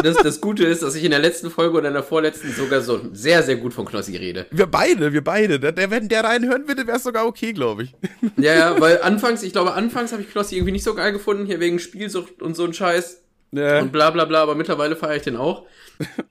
Das, 0.04 0.16
das 0.18 0.40
Gute 0.40 0.66
ist, 0.66 0.82
dass 0.82 0.96
ich 0.96 1.04
in 1.04 1.12
der 1.12 1.20
letzten 1.20 1.50
Folge 1.52 1.78
oder 1.78 1.88
in 1.90 1.94
der 1.94 2.04
vorletzten 2.04 2.54
sogar 2.54 2.80
so 2.82 3.02
sehr, 3.12 3.44
sehr 3.44 3.58
gut 3.58 3.74
von 3.74 3.86
Knossi 3.86 4.16
rede. 4.16 4.46
Wir 4.52 4.66
beide, 4.66 5.12
wir 5.12 5.24
beide. 5.24 5.60
Der, 5.60 5.74
der, 5.74 5.92
wenn 5.92 6.08
der 6.08 6.24
reinhören 6.24 6.68
würde, 6.68 6.88
wäre 6.88 6.98
es 6.98 7.04
sogar 7.04 7.26
okay, 7.26 7.52
glaube 7.52 7.84
ich. 7.84 7.94
Ja, 8.38 8.54
ja, 8.54 8.80
weil 8.80 9.02
anfangs, 9.02 9.44
ich 9.44 9.52
glaube, 9.52 9.74
anfangs 9.74 10.14
habe 10.14 10.22
ich 10.22 10.32
Knossi 10.32 10.56
irgendwie 10.56 10.72
nicht 10.72 10.86
so 10.86 10.94
geil 10.96 11.12
gefunden, 11.12 11.46
hier 11.46 11.60
wegen 11.60 11.80
Spielsucht 11.80 12.42
und 12.42 12.56
so 12.56 12.64
ein 12.64 12.74
Scheiß 12.74 13.22
Ja. 13.52 13.80
und 13.82 13.92
bla 13.92 14.10
bla 14.12 14.24
bla, 14.26 14.42
aber 14.42 14.56
mittlerweile 14.56 14.96
feiere 14.96 15.18
ich 15.18 15.24
den 15.24 15.36
auch. 15.36 15.66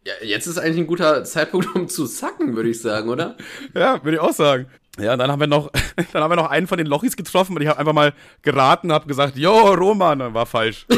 Ja, 0.05 0.14
jetzt 0.23 0.47
ist 0.47 0.57
eigentlich 0.59 0.79
ein 0.79 0.87
guter 0.87 1.25
Zeitpunkt, 1.25 1.75
um 1.75 1.88
zu 1.88 2.07
sacken, 2.07 2.57
würde 2.57 2.71
ich 2.71 2.81
sagen, 2.81 3.11
oder? 3.11 3.37
Ja, 3.75 4.03
würde 4.03 4.16
ich 4.16 4.21
auch 4.23 4.33
sagen. 4.33 4.66
Ja, 4.99 5.12
und 5.12 5.18
dann 5.18 5.31
haben 5.31 5.40
wir 5.40 5.47
noch, 5.47 5.71
dann 6.12 6.23
haben 6.23 6.31
wir 6.31 6.37
noch 6.37 6.51
einen 6.51 6.66
von 6.66 6.79
den 6.79 6.87
Lochis 6.87 7.16
getroffen 7.16 7.55
und 7.55 7.61
ich 7.62 7.68
habe 7.68 7.79
einfach 7.79 7.92
mal 7.92 8.14
geraten, 8.40 8.92
habe 8.92 9.07
gesagt, 9.07 9.37
yo, 9.37 9.75
Roman, 9.75 10.33
war 10.33 10.47
falsch. 10.47 10.87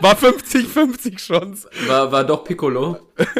War 0.00 0.16
50-50 0.16 1.16
Chance. 1.16 1.68
War, 1.86 2.10
war 2.12 2.24
doch 2.24 2.44
Piccolo. 2.44 2.98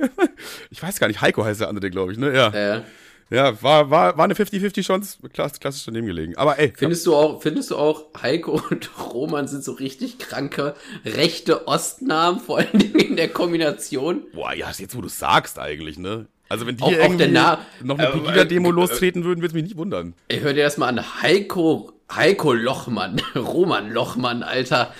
Ich 0.70 0.83
weiß 0.83 0.99
gar 0.99 1.09
nicht, 1.09 1.20
Heiko 1.20 1.44
heißt 1.44 1.61
der 1.61 1.68
andere, 1.68 1.90
glaube 1.90 2.12
ich, 2.12 2.18
ne? 2.18 2.35
Ja. 2.35 2.49
Äh, 2.49 2.83
Ja, 3.31 3.62
war, 3.62 3.90
war, 3.90 4.16
war 4.16 4.25
eine 4.25 4.35
50-50 4.35 4.83
Chance, 4.85 5.18
klass, 5.33 5.61
klassisch 5.61 5.85
daneben 5.85 6.07
gelegen. 6.07 6.37
Aber 6.37 6.59
ey, 6.59 6.73
findest 6.77 7.07
du 7.07 7.14
auch, 7.14 7.40
findest 7.42 7.70
du 7.70 7.77
auch, 7.77 8.07
Heiko 8.20 8.61
und 8.70 8.90
Roman 9.12 9.46
sind 9.49 9.62
so 9.62 9.73
richtig 9.73 10.18
kranke 10.18 10.75
rechte 11.05 11.68
Ostnamen, 11.68 12.40
vor 12.40 12.59
allen 12.59 12.79
Dingen 12.79 12.99
in 13.01 13.16
der 13.16 13.29
Kombination? 13.29 14.23
boah, 14.33 14.53
ja, 14.55 14.70
jetzt 14.77 14.96
wo 14.96 15.01
du 15.01 15.09
sagst 15.09 15.59
eigentlich, 15.59 15.99
ne? 15.99 16.27
Also 16.49 16.66
wenn 16.66 16.77
die 16.77 16.83
Auch- 16.83 16.88
auch 16.88 16.92
irgendwie 16.92 17.29
Na- 17.29 17.61
noch 17.83 17.99
eine 17.99 18.09
äh, 18.09 18.12
Pegida-Demo 18.12 18.70
äh, 18.70 18.73
lostreten 18.73 19.23
würden, 19.25 19.40
würde 19.40 19.49
es 19.49 19.55
mich 19.55 19.62
nicht 19.62 19.77
wundern. 19.77 20.14
Ey, 20.29 20.40
hör 20.40 20.53
dir 20.53 20.64
das 20.64 20.79
mal 20.79 20.88
an. 20.88 21.23
Heiko, 21.23 21.92
Heiko 22.14 22.53
Lochmann. 22.53 23.20
Roman 23.37 23.90
Lochmann, 23.90 24.42
Alter. 24.42 24.92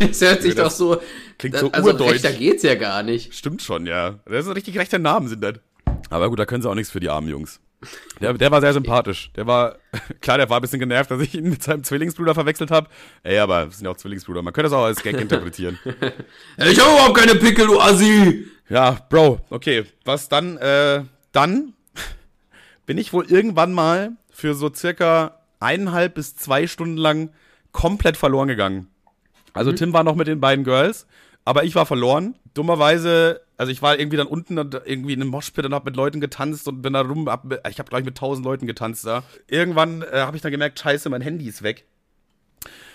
Das 0.00 0.20
hört 0.20 0.42
sich 0.42 0.54
Ja, 0.54 0.62
doch 0.62 0.64
das 0.64 0.78
so. 0.78 1.00
klingt 1.38 1.56
so 1.56 1.70
also 1.72 1.88
urdeutsch. 1.90 2.12
rechter 2.14 2.32
geht's 2.32 2.62
ja 2.62 2.74
gar 2.76 3.02
nicht. 3.02 3.34
Stimmt 3.34 3.62
schon, 3.62 3.86
ja. 3.86 4.20
Das 4.26 4.44
sind 4.44 4.54
richtig 4.54 4.78
rechte 4.78 4.98
Namen 4.98 5.28
sind 5.28 5.42
das. 5.42 5.54
Aber 6.10 6.28
gut, 6.30 6.38
da 6.38 6.46
können 6.46 6.62
sie 6.62 6.68
auch 6.70 6.74
nichts 6.74 6.90
für 6.92 7.00
die 7.00 7.08
armen 7.10 7.28
Jungs. 7.28 7.60
Der, 8.20 8.32
der 8.32 8.50
war 8.50 8.60
sehr 8.60 8.72
sympathisch. 8.72 9.30
Der 9.36 9.46
war, 9.46 9.76
klar, 10.20 10.38
der 10.38 10.48
war 10.48 10.58
ein 10.58 10.62
bisschen 10.62 10.80
genervt, 10.80 11.10
dass 11.10 11.20
ich 11.20 11.34
ihn 11.34 11.50
mit 11.50 11.62
seinem 11.62 11.84
Zwillingsbruder 11.84 12.34
verwechselt 12.34 12.70
habe. 12.70 12.88
Ey, 13.22 13.38
aber 13.38 13.66
es 13.68 13.76
sind 13.78 13.84
ja 13.84 13.90
auch 13.90 13.96
Zwillingsbrüder. 13.96 14.40
Man 14.42 14.52
könnte 14.54 14.70
das 14.70 14.78
auch 14.78 14.84
als 14.84 15.02
Gag 15.02 15.20
interpretieren. 15.20 15.78
Ich 16.58 16.80
hab 16.80 16.88
überhaupt 16.92 17.16
keine 17.18 17.34
Pickel, 17.34 17.66
du 17.66 17.80
Assi! 17.80 18.46
Ja, 18.68 18.92
Bro, 19.10 19.40
okay. 19.50 19.84
Was 20.04 20.28
dann, 20.28 20.56
äh, 20.56 21.02
dann 21.32 21.74
bin 22.86 22.96
ich 22.96 23.12
wohl 23.12 23.26
irgendwann 23.30 23.72
mal 23.72 24.12
für 24.30 24.54
so 24.54 24.72
circa 24.72 25.40
eineinhalb 25.60 26.14
bis 26.14 26.36
zwei 26.36 26.66
Stunden 26.66 26.96
lang 26.96 27.30
komplett 27.72 28.16
verloren 28.16 28.48
gegangen. 28.48 28.88
Also 29.52 29.72
Tim 29.72 29.92
war 29.92 30.04
noch 30.04 30.16
mit 30.16 30.26
den 30.26 30.40
beiden 30.40 30.64
Girls, 30.64 31.06
aber 31.44 31.64
ich 31.64 31.74
war 31.74 31.86
verloren. 31.86 32.34
Dummerweise, 32.54 33.40
also 33.56 33.70
ich 33.70 33.82
war 33.82 33.98
irgendwie 33.98 34.16
dann 34.16 34.26
unten 34.26 34.58
und 34.58 34.74
irgendwie 34.84 35.12
in 35.12 35.20
einem 35.20 35.30
Moshpit 35.30 35.64
und 35.64 35.74
hab 35.74 35.84
mit 35.84 35.96
Leuten 35.96 36.20
getanzt 36.20 36.66
und 36.68 36.82
bin 36.82 36.92
da 36.92 37.02
rum, 37.02 37.28
hab, 37.28 37.44
ich 37.68 37.78
habe 37.78 37.88
gleich 37.88 38.04
mit 38.04 38.16
tausend 38.16 38.44
Leuten 38.44 38.66
getanzt 38.66 39.06
da. 39.06 39.22
Irgendwann 39.48 40.02
äh, 40.02 40.20
habe 40.20 40.36
ich 40.36 40.42
dann 40.42 40.52
gemerkt, 40.52 40.78
scheiße, 40.78 41.08
mein 41.08 41.22
Handy 41.22 41.46
ist 41.46 41.62
weg. 41.62 41.86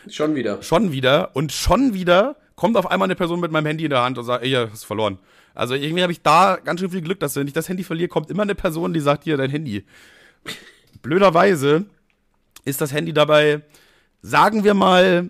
Schon 0.09 0.35
wieder. 0.35 0.61
Schon 0.61 0.91
wieder 0.91 1.35
und 1.35 1.51
schon 1.51 1.93
wieder 1.93 2.35
kommt 2.55 2.75
auf 2.75 2.89
einmal 2.89 3.07
eine 3.07 3.15
Person 3.15 3.39
mit 3.39 3.51
meinem 3.51 3.65
Handy 3.67 3.85
in 3.85 3.89
der 3.89 4.01
Hand 4.01 4.17
und 4.17 4.25
sagt, 4.25 4.43
ey, 4.43 4.51
hast 4.51 4.83
verloren. 4.85 5.19
Also 5.55 5.75
irgendwie 5.75 6.03
habe 6.03 6.11
ich 6.11 6.21
da 6.21 6.57
ganz 6.57 6.79
schön 6.79 6.89
viel 6.89 7.01
Glück, 7.01 7.19
dass 7.19 7.35
wenn 7.35 7.47
ich 7.47 7.53
das 7.53 7.69
Handy 7.69 7.83
verliere, 7.83 8.09
kommt 8.09 8.29
immer 8.29 8.43
eine 8.43 8.55
Person, 8.55 8.93
die 8.93 8.99
sagt, 8.99 9.23
hier, 9.23 9.37
dein 9.37 9.49
Handy. 9.49 9.85
Blöderweise 11.01 11.85
ist 12.65 12.81
das 12.81 12.93
Handy 12.93 13.13
dabei, 13.13 13.61
sagen 14.21 14.63
wir 14.63 14.73
mal, 14.73 15.29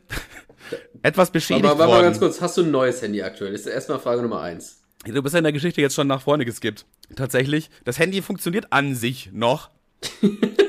etwas 1.03 1.31
beschädigt 1.31 1.65
Aber 1.65 1.79
warte 1.79 1.89
mal 1.91 1.95
worden. 1.97 2.05
ganz 2.05 2.19
kurz, 2.19 2.41
hast 2.41 2.57
du 2.57 2.63
ein 2.63 2.71
neues 2.71 3.01
Handy 3.01 3.21
aktuell? 3.21 3.51
Das 3.51 3.61
ist 3.61 3.67
erstmal 3.67 3.99
Frage 3.99 4.21
Nummer 4.21 4.41
eins. 4.41 4.81
Du 5.05 5.21
bist 5.23 5.33
ja 5.33 5.39
in 5.39 5.43
der 5.45 5.53
Geschichte 5.53 5.79
jetzt 5.81 5.95
schon 5.95 6.07
nach 6.07 6.21
vorne 6.21 6.43
geskippt. 6.45 6.85
Tatsächlich, 7.15 7.69
das 7.85 7.97
Handy 7.99 8.21
funktioniert 8.21 8.67
an 8.71 8.95
sich 8.95 9.29
noch, 9.31 9.69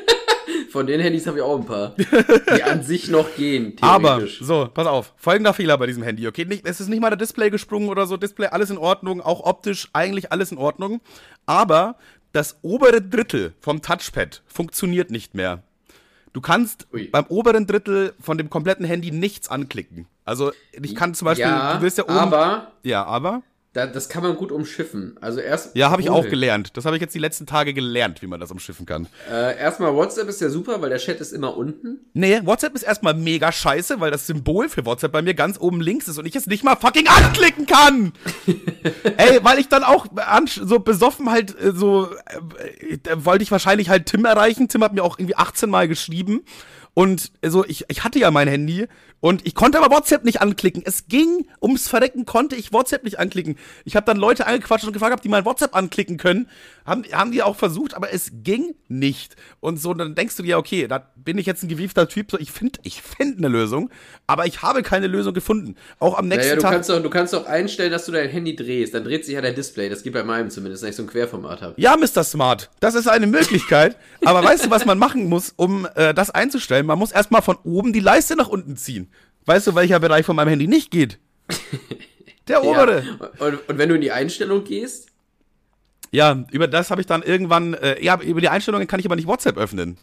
Von 0.71 0.87
den 0.87 1.01
Handys 1.01 1.27
habe 1.27 1.39
ich 1.39 1.43
auch 1.43 1.59
ein 1.59 1.67
paar. 1.67 1.97
Die 2.57 2.63
an 2.63 2.83
sich 2.85 3.09
noch 3.09 3.35
gehen, 3.35 3.75
Aber, 3.81 4.25
so, 4.41 4.69
pass 4.73 4.87
auf. 4.87 5.15
Folgender 5.17 5.53
Fehler 5.53 5.77
bei 5.79 5.87
diesem 5.87 6.05
Handy, 6.05 6.29
okay? 6.29 6.45
Nicht, 6.45 6.65
es 6.67 6.81
ist 6.81 6.89
nicht 6.89 7.01
mal 7.01 7.11
der 7.11 7.17
Display 7.17 7.51
gesprungen 7.51 7.89
oder 7.89 8.07
so. 8.07 8.17
Display, 8.17 8.47
alles 8.47 8.71
in 8.71 8.79
Ordnung. 8.79 9.21
Auch 9.21 9.41
optisch 9.45 9.89
eigentlich 9.93 10.31
alles 10.31 10.53
in 10.53 10.59
Ordnung. 10.59 11.01
Aber 11.45 11.97
das 12.33 12.59
obere 12.63 13.03
Drittel 13.03 13.55
vom 13.59 13.83
Touchpad 13.83 14.43
funktioniert 14.47 15.11
nicht 15.11 15.35
mehr. 15.35 15.65
Du 16.33 16.41
kannst 16.41 16.87
Ui. 16.93 17.09
beim 17.09 17.27
oberen 17.29 17.67
Drittel 17.67 18.15
von 18.21 18.39
dem 18.39 18.51
kompletten 18.51 18.85
Handy 18.85 19.11
nichts 19.11 19.49
anklicken. 19.49 20.07
Also, 20.25 20.53
ich 20.73 20.95
kann 20.95 21.15
zum 21.15 21.25
Beispiel, 21.27 21.47
ja, 21.47 21.75
du 21.75 21.83
willst 21.83 21.99
ja 21.99 22.05
oben. 22.05 22.15
aber 22.15 22.73
ja, 22.83 23.05
aber. 23.05 23.43
Da, 23.73 23.87
das 23.87 24.09
kann 24.09 24.25
man 24.25 24.35
gut 24.35 24.51
umschiffen. 24.51 25.17
Also 25.21 25.39
erst. 25.39 25.77
Ja, 25.77 25.91
habe 25.91 26.03
ich 26.03 26.11
auch 26.11 26.29
gelernt. 26.29 26.77
Das 26.77 26.87
habe 26.87 26.97
ich 26.97 27.01
jetzt 27.01 27.15
die 27.15 27.21
letzten 27.21 27.47
Tage 27.47 27.73
gelernt, 27.73 28.21
wie 28.21 28.27
man 28.27 28.41
das 28.41 28.51
umschiffen 28.51 28.85
kann. 28.85 29.07
Äh, 29.31 29.57
erstmal 29.59 29.95
WhatsApp 29.95 30.29
ist 30.29 30.41
ja 30.41 30.51
super, 30.51 30.83
weil 30.83 30.91
der 30.91 30.99
Chat 30.99 31.21
ist 31.21 31.33
immer 31.33 31.57
unten. 31.57 32.01
Nee, 32.13 32.41
WhatsApp 32.43 32.75
ist 32.75 32.83
erstmal 32.83 33.15
mega 33.15 33.53
scheiße, 33.53 34.01
weil 34.01 34.11
das 34.11 34.27
Symbol 34.27 34.69
für 34.69 34.85
WhatsApp 34.85 35.13
bei 35.13 35.23
mir 35.23 35.35
ganz 35.35 35.57
oben 35.61 35.81
links 35.81 36.09
ist 36.09 36.19
und 36.19 36.27
ich 36.27 36.35
es 36.35 36.49
nicht 36.49 36.65
mal 36.65 36.75
fucking 36.75 37.07
anklicken 37.07 37.67
kann. 37.67 38.13
Ey, 39.17 39.39
weil 39.43 39.61
ich 39.61 39.69
dann 39.69 39.85
auch 39.85 40.07
so 40.49 40.81
besoffen 40.81 41.31
halt 41.31 41.55
äh, 41.61 41.71
so 41.73 42.09
äh, 42.11 42.99
wollte 43.15 43.45
ich 43.45 43.53
wahrscheinlich 43.53 43.89
halt 43.89 44.07
Tim 44.07 44.25
erreichen. 44.25 44.69
Tim 44.69 44.83
hat 44.83 44.95
mir 44.95 45.05
auch 45.05 45.17
irgendwie 45.17 45.37
18 45.37 45.71
Mal 45.71 45.87
geschrieben 45.87 46.43
und 46.95 47.31
so 47.47 47.65
ich 47.65 47.85
ich 47.87 48.03
hatte 48.03 48.19
ja 48.19 48.33
mein 48.33 48.49
Handy 48.49 48.89
und 49.21 49.47
ich 49.47 49.55
konnte 49.55 49.79
aber 49.79 49.95
WhatsApp 49.95 50.25
nicht 50.25 50.41
anklicken. 50.41 50.83
Es 50.85 51.07
ging 51.09 51.47
ums 51.61 51.89
Verrecken 51.89 52.25
konnte 52.25 52.57
ich 52.57 52.73
WhatsApp 52.73 53.05
nicht 53.05 53.19
anklicken. 53.19 53.57
Ich 53.85 53.95
habe 53.97 54.07
dann 54.07 54.17
Leute 54.17 54.47
angequatscht 54.47 54.87
und 54.87 54.93
gefragt, 54.93 55.15
ob 55.15 55.21
die 55.21 55.29
mein 55.29 55.45
WhatsApp 55.45 55.77
anklicken 55.77 56.17
können. 56.17 56.49
Haben, 56.87 57.05
haben 57.13 57.31
die 57.31 57.43
auch 57.43 57.57
versucht, 57.57 57.95
aber 57.95 58.13
es 58.13 58.31
ging 58.43 58.75
nicht. 58.89 59.37
Und 59.61 59.79
so, 59.79 59.93
dann 59.93 60.15
denkst 60.15 60.37
du 60.37 60.43
dir, 60.43 60.59
okay, 60.59 60.89
da 60.89 61.11
bin 61.17 61.37
ich 61.37 61.47
jetzt 61.47 61.63
ein 61.63 61.69
gewiefter 61.69 62.09
Typ. 62.09 62.31
So, 62.31 62.39
ich 62.39 62.51
finde 62.51 62.79
ich 62.83 63.03
find 63.03 63.39
eine 63.39 63.49
Lösung, 63.49 63.91
aber 64.27 64.47
ich 64.47 64.63
habe 64.63 64.83
keine 64.83 65.07
Lösung 65.07 65.35
gefunden. 65.35 65.77
Auch 65.99 66.17
am 66.17 66.27
nächsten 66.27 66.47
Naja, 66.47 66.57
du 66.57 66.63
Tag. 66.63 66.73
kannst, 66.73 66.89
doch, 66.89 67.03
du 67.03 67.11
kannst 67.11 67.35
doch 67.35 67.47
einstellen, 67.47 67.93
dass 67.93 68.07
du 68.07 68.13
dein 68.13 68.31
Handy 68.31 68.57
drehst. 68.57 68.95
Dann 68.95 69.05
dreht 69.05 69.27
sich 69.27 69.35
ja 69.35 69.43
dein 69.43 69.55
Display. 69.55 69.91
Das 69.91 70.03
geht 70.03 70.15
bei 70.15 70.25
meinem 70.25 70.49
zumindest, 70.51 70.83
wenn 70.83 70.91
ich 70.91 70.97
so 70.97 71.03
ein 71.03 71.09
Querformat 71.09 71.61
habe. 71.61 71.75
Ja, 71.77 71.97
Mr. 71.97 72.25
Smart, 72.25 72.71
das 72.81 72.95
ist 72.95 73.07
eine 73.07 73.27
Möglichkeit. 73.27 73.97
aber 74.25 74.43
weißt 74.43 74.65
du, 74.65 74.71
was 74.71 74.87
man 74.87 74.99
machen 74.99 75.29
muss, 75.29 75.53
um 75.57 75.87
äh, 75.95 76.15
das 76.15 76.31
einzustellen? 76.31 76.87
Man 76.87 76.99
muss 76.99 77.13
erstmal 77.13 77.43
von 77.43 77.59
oben 77.65 77.93
die 77.93 78.01
Leiste 78.01 78.35
nach 78.35 78.49
unten 78.49 78.77
ziehen. 78.77 79.10
Weißt 79.47 79.67
du, 79.67 79.75
welcher 79.75 80.01
Bereich 80.01 80.27
von 80.27 80.37
meinem 80.37 80.49
Handy 80.49 80.67
nicht 80.67 80.91
geht? 80.91 81.19
Der 82.49 82.65
obere. 82.65 83.05
Ja. 83.05 83.47
Und, 83.47 83.69
und 83.69 83.79
wenn 83.79 83.89
du 83.89 83.95
in 83.95 84.01
die 84.01 84.13
Einstellung 84.13 84.65
gehst, 84.65 85.09
Ja, 86.11 86.45
über 86.51 86.67
das 86.67 86.91
habe 86.91 87.01
ich 87.01 87.07
dann 87.07 87.23
irgendwann, 87.23 87.75
äh, 87.75 88.03
ja, 88.03 88.21
über 88.21 88.41
die 88.41 88.49
Einstellungen 88.49 88.89
kann 88.89 88.99
ich 89.01 89.07
aber 89.07 89.17
nicht 89.17 89.29
WhatsApp 89.29 89.57
öffnen. 89.57 89.99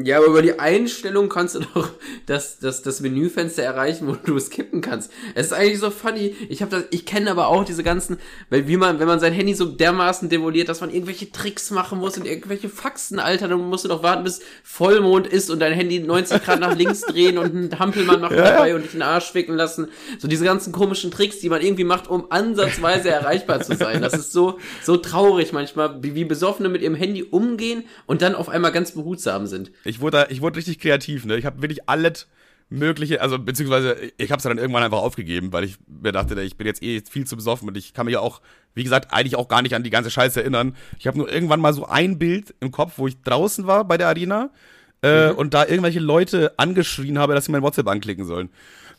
Ja, 0.00 0.18
aber 0.18 0.26
über 0.26 0.42
die 0.42 0.60
Einstellung 0.60 1.28
kannst 1.28 1.56
du 1.56 1.60
doch 1.74 1.90
das, 2.26 2.60
das, 2.60 2.82
das 2.82 3.00
Menüfenster 3.00 3.64
erreichen, 3.64 4.06
wo 4.06 4.12
du 4.12 4.36
es 4.36 4.48
kippen 4.48 4.80
kannst. 4.80 5.10
Es 5.34 5.46
ist 5.46 5.52
eigentlich 5.52 5.80
so 5.80 5.90
funny. 5.90 6.36
Ich 6.48 6.62
habe 6.62 6.70
das, 6.70 6.84
ich 6.92 7.04
kenne 7.04 7.28
aber 7.32 7.48
auch 7.48 7.64
diese 7.64 7.82
ganzen, 7.82 8.18
weil 8.48 8.68
wie 8.68 8.76
man, 8.76 9.00
wenn 9.00 9.08
man 9.08 9.18
sein 9.18 9.32
Handy 9.32 9.54
so 9.54 9.64
dermaßen 9.64 10.28
demoliert, 10.28 10.68
dass 10.68 10.80
man 10.80 10.90
irgendwelche 10.90 11.32
Tricks 11.32 11.72
machen 11.72 11.98
muss 11.98 12.16
und 12.16 12.26
irgendwelche 12.26 12.68
Faxen, 12.68 13.18
Alter, 13.18 13.48
dann 13.48 13.58
musst 13.68 13.84
du 13.84 13.88
doch 13.88 14.04
warten, 14.04 14.22
bis 14.22 14.40
Vollmond 14.62 15.26
ist 15.26 15.50
und 15.50 15.58
dein 15.58 15.72
Handy 15.72 15.98
90 15.98 16.44
Grad 16.44 16.60
nach 16.60 16.76
links 16.76 17.00
drehen 17.06 17.36
und 17.36 17.46
einen 17.56 17.78
Hampelmann 17.80 18.20
machen 18.20 18.36
Ja. 18.36 18.52
dabei 18.52 18.76
und 18.76 18.82
dich 18.84 18.92
in 18.94 19.00
den 19.00 19.02
Arsch 19.08 19.32
ficken 19.32 19.56
lassen. 19.56 19.88
So 20.20 20.28
diese 20.28 20.44
ganzen 20.44 20.72
komischen 20.72 21.10
Tricks, 21.10 21.40
die 21.40 21.48
man 21.48 21.60
irgendwie 21.60 21.82
macht, 21.84 22.08
um 22.08 22.30
ansatzweise 22.30 23.10
erreichbar 23.10 23.62
zu 23.62 23.74
sein. 23.74 24.00
Das 24.00 24.14
ist 24.14 24.30
so, 24.30 24.58
so 24.80 24.96
traurig 24.96 25.52
manchmal, 25.52 26.00
wie, 26.04 26.14
wie 26.14 26.24
Besoffene 26.24 26.68
mit 26.68 26.82
ihrem 26.82 26.94
Handy 26.94 27.24
umgehen 27.24 27.82
und 28.06 28.22
dann 28.22 28.36
auf 28.36 28.48
einmal 28.48 28.70
ganz 28.70 28.92
behutsam 28.92 29.48
sind. 29.48 29.72
Ich 29.88 30.00
wurde, 30.00 30.26
ich 30.30 30.40
wurde 30.40 30.56
richtig 30.56 30.78
kreativ, 30.78 31.24
ne? 31.24 31.36
Ich 31.36 31.44
habe 31.44 31.62
wirklich 31.62 31.88
alles 31.88 32.28
mögliche, 32.70 33.20
also 33.22 33.38
beziehungsweise 33.38 33.96
ich 34.18 34.30
habe 34.30 34.38
es 34.38 34.42
dann 34.42 34.58
irgendwann 34.58 34.82
einfach 34.82 34.98
aufgegeben, 34.98 35.52
weil 35.52 35.64
ich 35.64 35.76
mir 35.86 36.12
dachte, 36.12 36.40
ich 36.42 36.56
bin 36.56 36.66
jetzt 36.66 36.82
eh 36.82 37.02
viel 37.08 37.26
zu 37.26 37.36
besoffen 37.36 37.66
und 37.68 37.76
ich 37.76 37.94
kann 37.94 38.04
mich 38.04 38.12
ja 38.12 38.20
auch, 38.20 38.42
wie 38.74 38.84
gesagt, 38.84 39.12
eigentlich 39.12 39.36
auch 39.36 39.48
gar 39.48 39.62
nicht 39.62 39.74
an 39.74 39.82
die 39.82 39.90
ganze 39.90 40.10
Scheiße 40.10 40.40
erinnern. 40.40 40.76
Ich 40.98 41.06
habe 41.06 41.16
nur 41.16 41.32
irgendwann 41.32 41.60
mal 41.60 41.72
so 41.72 41.86
ein 41.86 42.18
Bild 42.18 42.54
im 42.60 42.70
Kopf, 42.70 42.94
wo 42.96 43.06
ich 43.06 43.22
draußen 43.22 43.66
war 43.66 43.84
bei 43.84 43.96
der 43.96 44.08
Arena 44.08 44.50
äh, 45.00 45.30
und 45.30 45.54
da 45.54 45.64
irgendwelche 45.64 46.00
Leute 46.00 46.52
angeschrien 46.58 47.18
habe, 47.18 47.34
dass 47.34 47.46
sie 47.46 47.52
mein 47.52 47.62
WhatsApp 47.62 47.88
anklicken 47.88 48.26
sollen. 48.26 48.50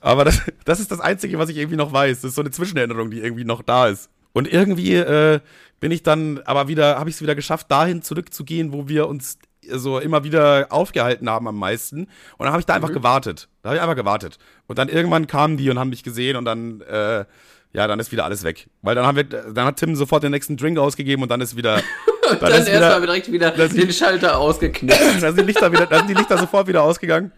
Aber 0.02 0.26
das, 0.26 0.42
das 0.66 0.80
ist 0.80 0.92
das 0.92 1.00
Einzige, 1.00 1.38
was 1.38 1.50
ich 1.50 1.58
irgendwie 1.58 1.78
noch 1.78 1.94
weiß. 1.94 2.22
Das 2.22 2.30
ist 2.30 2.36
so 2.36 2.42
eine 2.42 2.52
Zwischenerinnerung, 2.52 3.12
die 3.12 3.20
irgendwie 3.20 3.46
noch 3.46 3.62
da 3.62 3.88
ist. 3.88 4.10
Und 4.34 4.52
irgendwie 4.52 4.96
äh, 4.96 5.40
bin 5.80 5.92
ich 5.92 6.04
dann 6.04 6.40
aber 6.46 6.68
wieder, 6.68 6.98
habe 6.98 7.10
ich 7.10 7.16
es 7.16 7.22
wieder 7.22 7.36
geschafft, 7.36 7.70
dahin 7.72 8.02
zurückzugehen, 8.02 8.72
wo 8.72 8.88
wir 8.88 9.08
uns 9.08 9.40
so 9.74 10.00
immer 10.00 10.24
wieder 10.24 10.68
aufgehalten 10.70 11.30
haben 11.30 11.48
am 11.48 11.58
meisten. 11.58 12.02
Und 12.04 12.10
dann 12.40 12.50
habe 12.50 12.60
ich 12.60 12.66
da 12.66 12.76
einfach 12.76 12.92
gewartet. 12.92 13.48
Da 13.62 13.70
habe 13.70 13.78
ich 13.78 13.82
einfach 13.82 13.96
gewartet. 13.96 14.38
Und 14.68 14.78
dann 14.78 14.90
irgendwann 14.90 15.28
kamen 15.28 15.58
die 15.58 15.70
und 15.70 15.80
haben 15.80 15.90
mich 15.90 16.04
gesehen 16.04 16.36
und 16.36 16.46
dann, 16.46 16.82
äh, 16.82 17.26
ja, 17.72 17.88
dann 17.88 18.00
ist 18.00 18.12
wieder 18.12 18.26
alles 18.26 18.44
weg. 18.44 18.70
Weil 18.82 18.96
dann 18.96 19.06
haben 19.06 19.16
wir, 19.16 19.24
dann 19.24 19.66
hat 19.66 19.78
Tim 19.78 19.96
sofort 19.96 20.24
den 20.24 20.32
nächsten 20.32 20.58
Drink 20.58 20.78
ausgegeben 20.78 21.24
und 21.24 21.30
dann 21.30 21.42
ist 21.42 21.56
wieder, 21.56 21.82
dann, 22.30 22.40
Dann, 22.40 22.62
ist 22.62 22.68
erstmal 22.68 23.02
wieder, 23.02 23.14
direkt 23.14 23.32
wieder 23.32 23.52
den 23.52 23.94
Schalter 23.94 24.38
ausgeknipst. 24.40 25.22
dann 25.22 25.36
sind 25.36 25.40
die 25.40 25.44
Lichter 25.44 25.72
wieder, 25.72 25.86
dann 25.86 26.00
sind 26.00 26.10
die 26.10 26.16
Lichter 26.16 26.38
sofort 26.38 26.68
wieder 26.68 26.84
ausgegangen. 26.84 27.32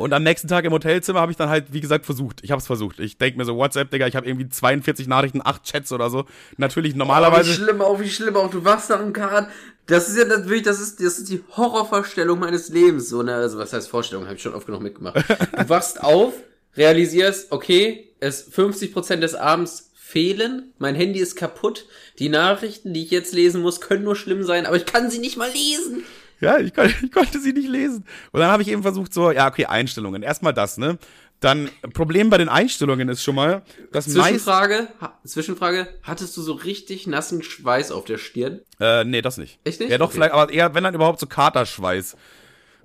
Und 0.00 0.12
am 0.14 0.22
nächsten 0.22 0.48
Tag 0.48 0.64
im 0.64 0.72
Hotelzimmer 0.72 1.20
habe 1.20 1.30
ich 1.30 1.36
dann 1.36 1.50
halt, 1.50 1.72
wie 1.72 1.80
gesagt, 1.80 2.06
versucht. 2.06 2.40
Ich 2.42 2.50
habe 2.50 2.58
es 2.60 2.66
versucht. 2.66 2.98
Ich 3.00 3.18
denke 3.18 3.36
mir 3.38 3.44
so, 3.44 3.56
WhatsApp, 3.56 3.90
Digga, 3.90 4.06
ich 4.06 4.16
habe 4.16 4.26
irgendwie 4.26 4.48
42 4.48 5.06
Nachrichten, 5.08 5.40
8 5.44 5.62
Chats 5.64 5.92
oder 5.92 6.08
so. 6.08 6.24
Natürlich 6.56 6.92
Oh, 6.92 6.94
wie 6.94 6.98
normalerweise. 7.00 7.52
schlimm 7.52 7.82
auch, 7.82 8.00
wie 8.00 8.08
schlimm 8.08 8.34
auch. 8.36 8.50
Du 8.50 8.64
wachst 8.64 8.88
nach 8.88 8.98
dem 9.00 9.12
Karat. 9.12 9.48
Das 9.86 10.08
ist 10.08 10.16
ja 10.16 10.24
natürlich, 10.24 10.62
das 10.62 10.80
ist, 10.80 11.00
das 11.04 11.18
ist 11.18 11.28
die 11.28 11.42
Horrorvorstellung 11.56 12.38
meines 12.38 12.70
Lebens. 12.70 13.08
So 13.10 13.20
eine, 13.20 13.34
also 13.34 13.58
was 13.58 13.72
heißt 13.74 13.88
Vorstellung? 13.90 14.24
Habe 14.24 14.36
ich 14.36 14.42
schon 14.42 14.54
oft 14.54 14.66
genug 14.66 14.80
mitgemacht. 14.82 15.16
Du 15.58 15.68
wachst 15.68 16.02
auf, 16.02 16.32
realisierst, 16.76 17.52
okay, 17.52 18.08
es 18.20 18.50
50% 18.52 19.16
des 19.16 19.34
Abends 19.34 19.90
fehlen, 19.94 20.72
mein 20.78 20.94
Handy 20.94 21.20
ist 21.20 21.36
kaputt, 21.36 21.86
die 22.18 22.28
Nachrichten, 22.30 22.92
die 22.94 23.04
ich 23.04 23.10
jetzt 23.10 23.32
lesen 23.34 23.62
muss, 23.62 23.80
können 23.80 24.02
nur 24.04 24.16
schlimm 24.16 24.42
sein, 24.44 24.66
aber 24.66 24.76
ich 24.76 24.86
kann 24.86 25.10
sie 25.10 25.18
nicht 25.18 25.36
mal 25.36 25.50
lesen. 25.50 26.04
Ja, 26.40 26.58
ich, 26.58 26.74
kon 26.74 26.86
ich 27.02 27.12
konnte 27.12 27.38
sie 27.40 27.52
nicht 27.52 27.68
lesen. 27.68 28.04
Und 28.32 28.40
dann 28.40 28.50
habe 28.50 28.62
ich 28.62 28.68
eben 28.68 28.82
versucht, 28.82 29.12
so, 29.14 29.30
ja, 29.30 29.48
okay, 29.48 29.66
Einstellungen. 29.66 30.22
Erstmal 30.22 30.54
das, 30.54 30.78
ne? 30.78 30.98
Dann, 31.40 31.70
Problem 31.94 32.28
bei 32.28 32.36
den 32.36 32.50
Einstellungen 32.50 33.08
ist 33.08 33.22
schon 33.22 33.34
mal, 33.34 33.62
dass. 33.92 34.06
Zwischenfrage, 34.06 34.88
ha, 35.00 35.18
Zwischenfrage, 35.24 35.88
hattest 36.02 36.36
du 36.36 36.42
so 36.42 36.52
richtig 36.52 37.06
nassen 37.06 37.42
Schweiß 37.42 37.92
auf 37.92 38.04
der 38.04 38.18
Stirn? 38.18 38.60
Äh, 38.78 39.04
nee, 39.04 39.22
das 39.22 39.38
nicht. 39.38 39.58
Echt 39.64 39.80
nicht? 39.80 39.90
Ja, 39.90 39.96
doch, 39.96 40.08
Okay. 40.08 40.16
vielleicht, 40.16 40.32
aber 40.34 40.52
eher, 40.52 40.74
wenn 40.74 40.84
dann 40.84 40.94
überhaupt 40.94 41.18
so 41.18 41.26
Katerschweiß. 41.26 42.16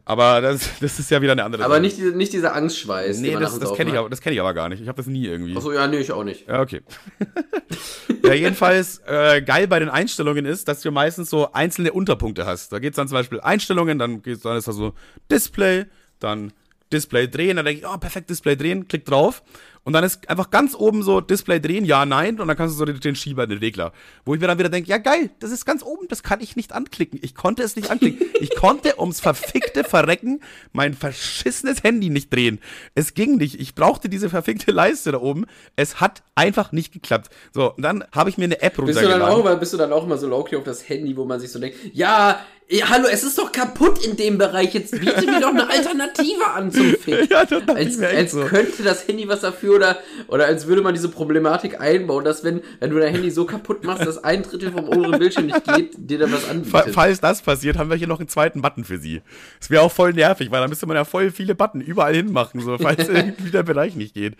Aber 0.07 0.39
das, 0.39 0.69
das 0.79 0.99
ist 0.99 1.09
ja 1.09 1.19
wieder 1.21 1.31
eine 1.31 1.43
andere 1.43 1.63
Aber 1.65 1.73
Sache. 1.75 1.81
nicht, 1.81 1.97
diese- 1.97 2.15
nicht 2.15 2.31
dieser 2.31 2.53
Angstschweiß. 2.55 3.19
Nee, 3.19 3.35
das, 3.39 3.57
das 3.57 3.73
kenne 3.73 3.89
ich, 3.91 3.97
aber- 3.97 4.09
das 4.09 4.21
kenn 4.21 4.33
ich 4.33 4.39
aber 4.39 4.53
gar 4.53 4.69
nicht. 4.69 4.79
Ich 4.81 4.87
habe 4.87 4.97
das 4.97 5.07
nie 5.07 5.25
irgendwie. 5.25 5.57
Achso, 5.57 5.71
ja, 5.71 5.87
nee, 5.87 5.97
ich 5.97 6.11
auch 6.11 6.23
nicht. 6.23 6.47
Ja, 6.47 6.61
okay. 6.61 6.81
ja, 8.23 8.33
jedenfalls 8.33 9.01
äh, 9.07 9.41
geil 9.41 9.67
bei 9.67 9.79
den 9.79 9.89
Einstellungen 9.89 10.45
ist, 10.45 10.67
dass 10.67 10.81
du 10.81 10.91
meistens 10.91 11.29
so 11.29 11.51
einzelne 11.53 11.91
Unterpunkte 11.91 12.45
hast. 12.45 12.71
Da 12.71 12.79
geht's 12.79 12.97
dann 12.97 13.07
zum 13.07 13.15
Beispiel 13.17 13.39
Einstellungen, 13.41 13.97
dann 13.97 14.21
geht's 14.21 14.41
dann 14.43 14.57
ist 14.57 14.67
da 14.67 14.73
so 14.73 14.93
Display, 15.31 15.85
dann 16.19 16.53
Display 16.91 17.27
drehen, 17.27 17.57
dann 17.57 17.65
denke 17.65 17.81
ich, 17.81 17.87
oh, 17.87 17.97
perfekt, 17.97 18.29
Display 18.29 18.55
drehen, 18.55 18.87
klick 18.87 19.05
drauf. 19.05 19.43
Und 19.85 19.93
dann 19.93 20.03
ist 20.03 20.27
einfach 20.29 20.49
ganz 20.49 20.73
oben 20.73 21.03
so 21.03 21.21
Display 21.21 21.59
drehen, 21.59 21.85
ja, 21.85 22.07
nein, 22.07 22.39
und 22.39 22.47
dann 22.47 22.57
kannst 22.57 22.73
du 22.73 22.79
so 22.79 22.85
den, 22.85 22.99
den 22.99 23.15
Schieber, 23.15 23.45
den 23.45 23.59
Regler. 23.59 23.93
Wo 24.25 24.33
ich 24.33 24.41
mir 24.41 24.47
dann 24.47 24.57
wieder 24.57 24.69
denke, 24.69 24.89
ja 24.89 24.97
geil, 24.97 25.29
das 25.39 25.51
ist 25.51 25.63
ganz 25.63 25.83
oben, 25.83 26.07
das 26.07 26.23
kann 26.23 26.41
ich 26.41 26.55
nicht 26.55 26.73
anklicken. 26.73 27.19
Ich 27.21 27.35
konnte 27.35 27.61
es 27.61 27.75
nicht 27.75 27.91
anklicken. 27.91 28.25
Ich 28.39 28.55
konnte 28.55 28.99
ums 28.99 29.19
verfickte 29.19 29.83
Verrecken 29.83 30.41
mein 30.73 30.95
verschissenes 30.95 31.83
Handy 31.83 32.09
nicht 32.09 32.33
drehen. 32.33 32.59
Es 32.95 33.13
ging 33.13 33.37
nicht. 33.37 33.59
Ich 33.59 33.75
brauchte 33.75 34.09
diese 34.09 34.29
verfickte 34.29 34.71
Leiste 34.71 35.11
da 35.11 35.19
oben. 35.19 35.45
Es 35.75 36.01
hat 36.01 36.23
einfach 36.33 36.71
nicht 36.71 36.91
geklappt. 36.91 37.29
So, 37.53 37.73
und 37.75 37.83
dann 37.83 38.03
habe 38.11 38.31
ich 38.31 38.39
mir 38.39 38.45
eine 38.45 38.61
App 38.63 38.77
Bist 38.77 38.99
du, 38.99 39.03
dann 39.03 39.21
auch 39.21 39.37
runtergeladen. 39.37 39.41
immer, 39.41 39.55
bist 39.57 39.73
du 39.73 39.77
dann 39.77 39.93
auch 39.93 40.03
immer 40.03 40.17
so 40.17 40.27
low-key 40.27 40.55
auf 40.55 40.63
das 40.63 40.89
Handy, 40.89 41.15
wo 41.15 41.25
man 41.25 41.39
sich 41.39 41.51
so 41.51 41.59
denkt, 41.59 41.77
ja, 41.93 42.39
ja, 42.67 42.89
hallo, 42.89 43.07
es 43.11 43.23
ist 43.23 43.37
doch 43.37 43.51
kaputt 43.51 44.03
in 44.03 44.17
dem 44.17 44.39
Bereich, 44.39 44.73
jetzt 44.73 44.91
biete 44.91 45.25
mir 45.27 45.39
doch 45.39 45.49
eine 45.49 45.69
Alternative 45.69 46.47
an 46.47 46.71
zum 46.71 46.95
Fick. 46.99 47.29
Ja, 47.29 47.45
das 47.45 47.67
als, 47.67 48.01
als 48.01 48.31
so. 48.31 48.43
könnte 48.45 48.81
das 48.81 49.07
Handy 49.07 49.27
was 49.27 49.41
dafür 49.41 49.75
oder, 49.75 49.99
oder 50.27 50.45
als 50.45 50.65
würde 50.65 50.81
man 50.81 50.95
diese 50.95 51.09
Problematik 51.09 51.79
einbauen, 51.79 52.25
dass 52.25 52.43
wenn, 52.43 52.61
wenn 52.79 52.89
du 52.89 52.99
dein 52.99 53.13
Handy 53.13 53.29
so 53.29 53.45
kaputt 53.45 53.83
machst, 53.83 54.05
dass 54.05 54.23
ein 54.23 54.41
Drittel 54.41 54.71
vom 54.71 54.89
oberen 54.89 55.19
Bildschirm 55.19 55.45
nicht 55.45 55.63
geht, 55.63 55.91
dir 55.95 56.17
dann 56.17 56.31
was 56.31 56.49
anbietet. 56.49 56.93
Falls 56.93 57.21
das 57.21 57.43
passiert, 57.43 57.77
haben 57.77 57.91
wir 57.91 57.97
hier 57.97 58.07
noch 58.07 58.19
einen 58.19 58.29
zweiten 58.29 58.63
Button 58.63 58.83
für 58.83 58.97
Sie. 58.97 59.21
Das 59.59 59.69
wäre 59.69 59.83
auch 59.83 59.91
voll 59.91 60.13
nervig, 60.13 60.49
weil 60.49 60.59
dann 60.59 60.69
müsste 60.69 60.87
man 60.87 60.97
ja 60.97 61.05
voll 61.05 61.29
viele 61.29 61.53
Button 61.53 61.81
überall 61.81 62.15
hinmachen, 62.15 62.61
so, 62.61 62.79
falls 62.79 63.07
irgendwie 63.09 63.51
der 63.51 63.63
Bereich 63.63 63.95
nicht 63.95 64.15
geht. 64.15 64.35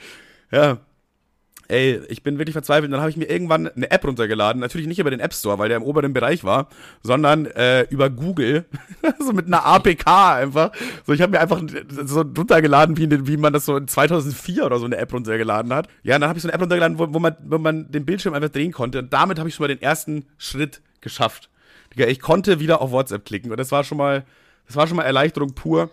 Ja. 0.51 0.79
Ey, 1.67 2.01
ich 2.09 2.23
bin 2.23 2.37
wirklich 2.37 2.53
verzweifelt. 2.53 2.85
Und 2.85 2.91
dann 2.91 3.01
habe 3.01 3.09
ich 3.09 3.17
mir 3.17 3.29
irgendwann 3.29 3.67
eine 3.67 3.89
App 3.89 4.05
runtergeladen. 4.05 4.59
Natürlich 4.59 4.87
nicht 4.87 4.99
über 4.99 5.09
den 5.09 5.19
App 5.19 5.33
Store, 5.33 5.57
weil 5.57 5.69
der 5.69 5.77
im 5.77 5.83
oberen 5.83 6.13
Bereich 6.13 6.43
war, 6.43 6.69
sondern 7.01 7.45
äh, 7.47 7.83
über 7.89 8.09
Google. 8.09 8.65
so 9.19 9.33
mit 9.33 9.47
einer 9.47 9.65
APK 9.65 10.07
einfach. 10.07 10.71
So, 11.05 11.13
ich 11.13 11.21
habe 11.21 11.31
mir 11.31 11.39
einfach 11.39 11.61
so 12.05 12.21
runtergeladen, 12.21 12.97
wie, 12.97 13.27
wie 13.27 13.37
man 13.37 13.53
das 13.53 13.65
so 13.65 13.77
in 13.77 13.87
2004 13.87 14.65
oder 14.65 14.79
so 14.79 14.85
eine 14.85 14.97
App 14.97 15.13
runtergeladen 15.13 15.73
hat. 15.73 15.87
Ja, 16.03 16.15
und 16.15 16.21
dann 16.21 16.29
habe 16.29 16.37
ich 16.37 16.43
so 16.43 16.47
eine 16.47 16.53
App 16.53 16.61
runtergeladen, 16.61 16.99
wo, 16.99 17.13
wo, 17.13 17.19
man, 17.19 17.35
wo 17.43 17.57
man 17.57 17.91
den 17.91 18.05
Bildschirm 18.05 18.33
einfach 18.33 18.49
drehen 18.49 18.71
konnte. 18.71 18.99
Und 18.99 19.13
damit 19.13 19.39
habe 19.39 19.49
ich 19.49 19.55
schon 19.55 19.63
mal 19.63 19.73
den 19.73 19.81
ersten 19.81 20.25
Schritt 20.37 20.81
geschafft. 21.01 21.49
Digga, 21.93 22.07
ich 22.07 22.19
konnte 22.19 22.59
wieder 22.59 22.81
auf 22.81 22.91
WhatsApp 22.91 23.25
klicken. 23.25 23.51
Und 23.51 23.59
das 23.59 23.71
war 23.71 23.83
schon 23.83 23.97
mal, 23.97 24.25
das 24.67 24.75
war 24.75 24.87
schon 24.87 24.97
mal 24.97 25.03
Erleichterung 25.03 25.53
pur. 25.53 25.89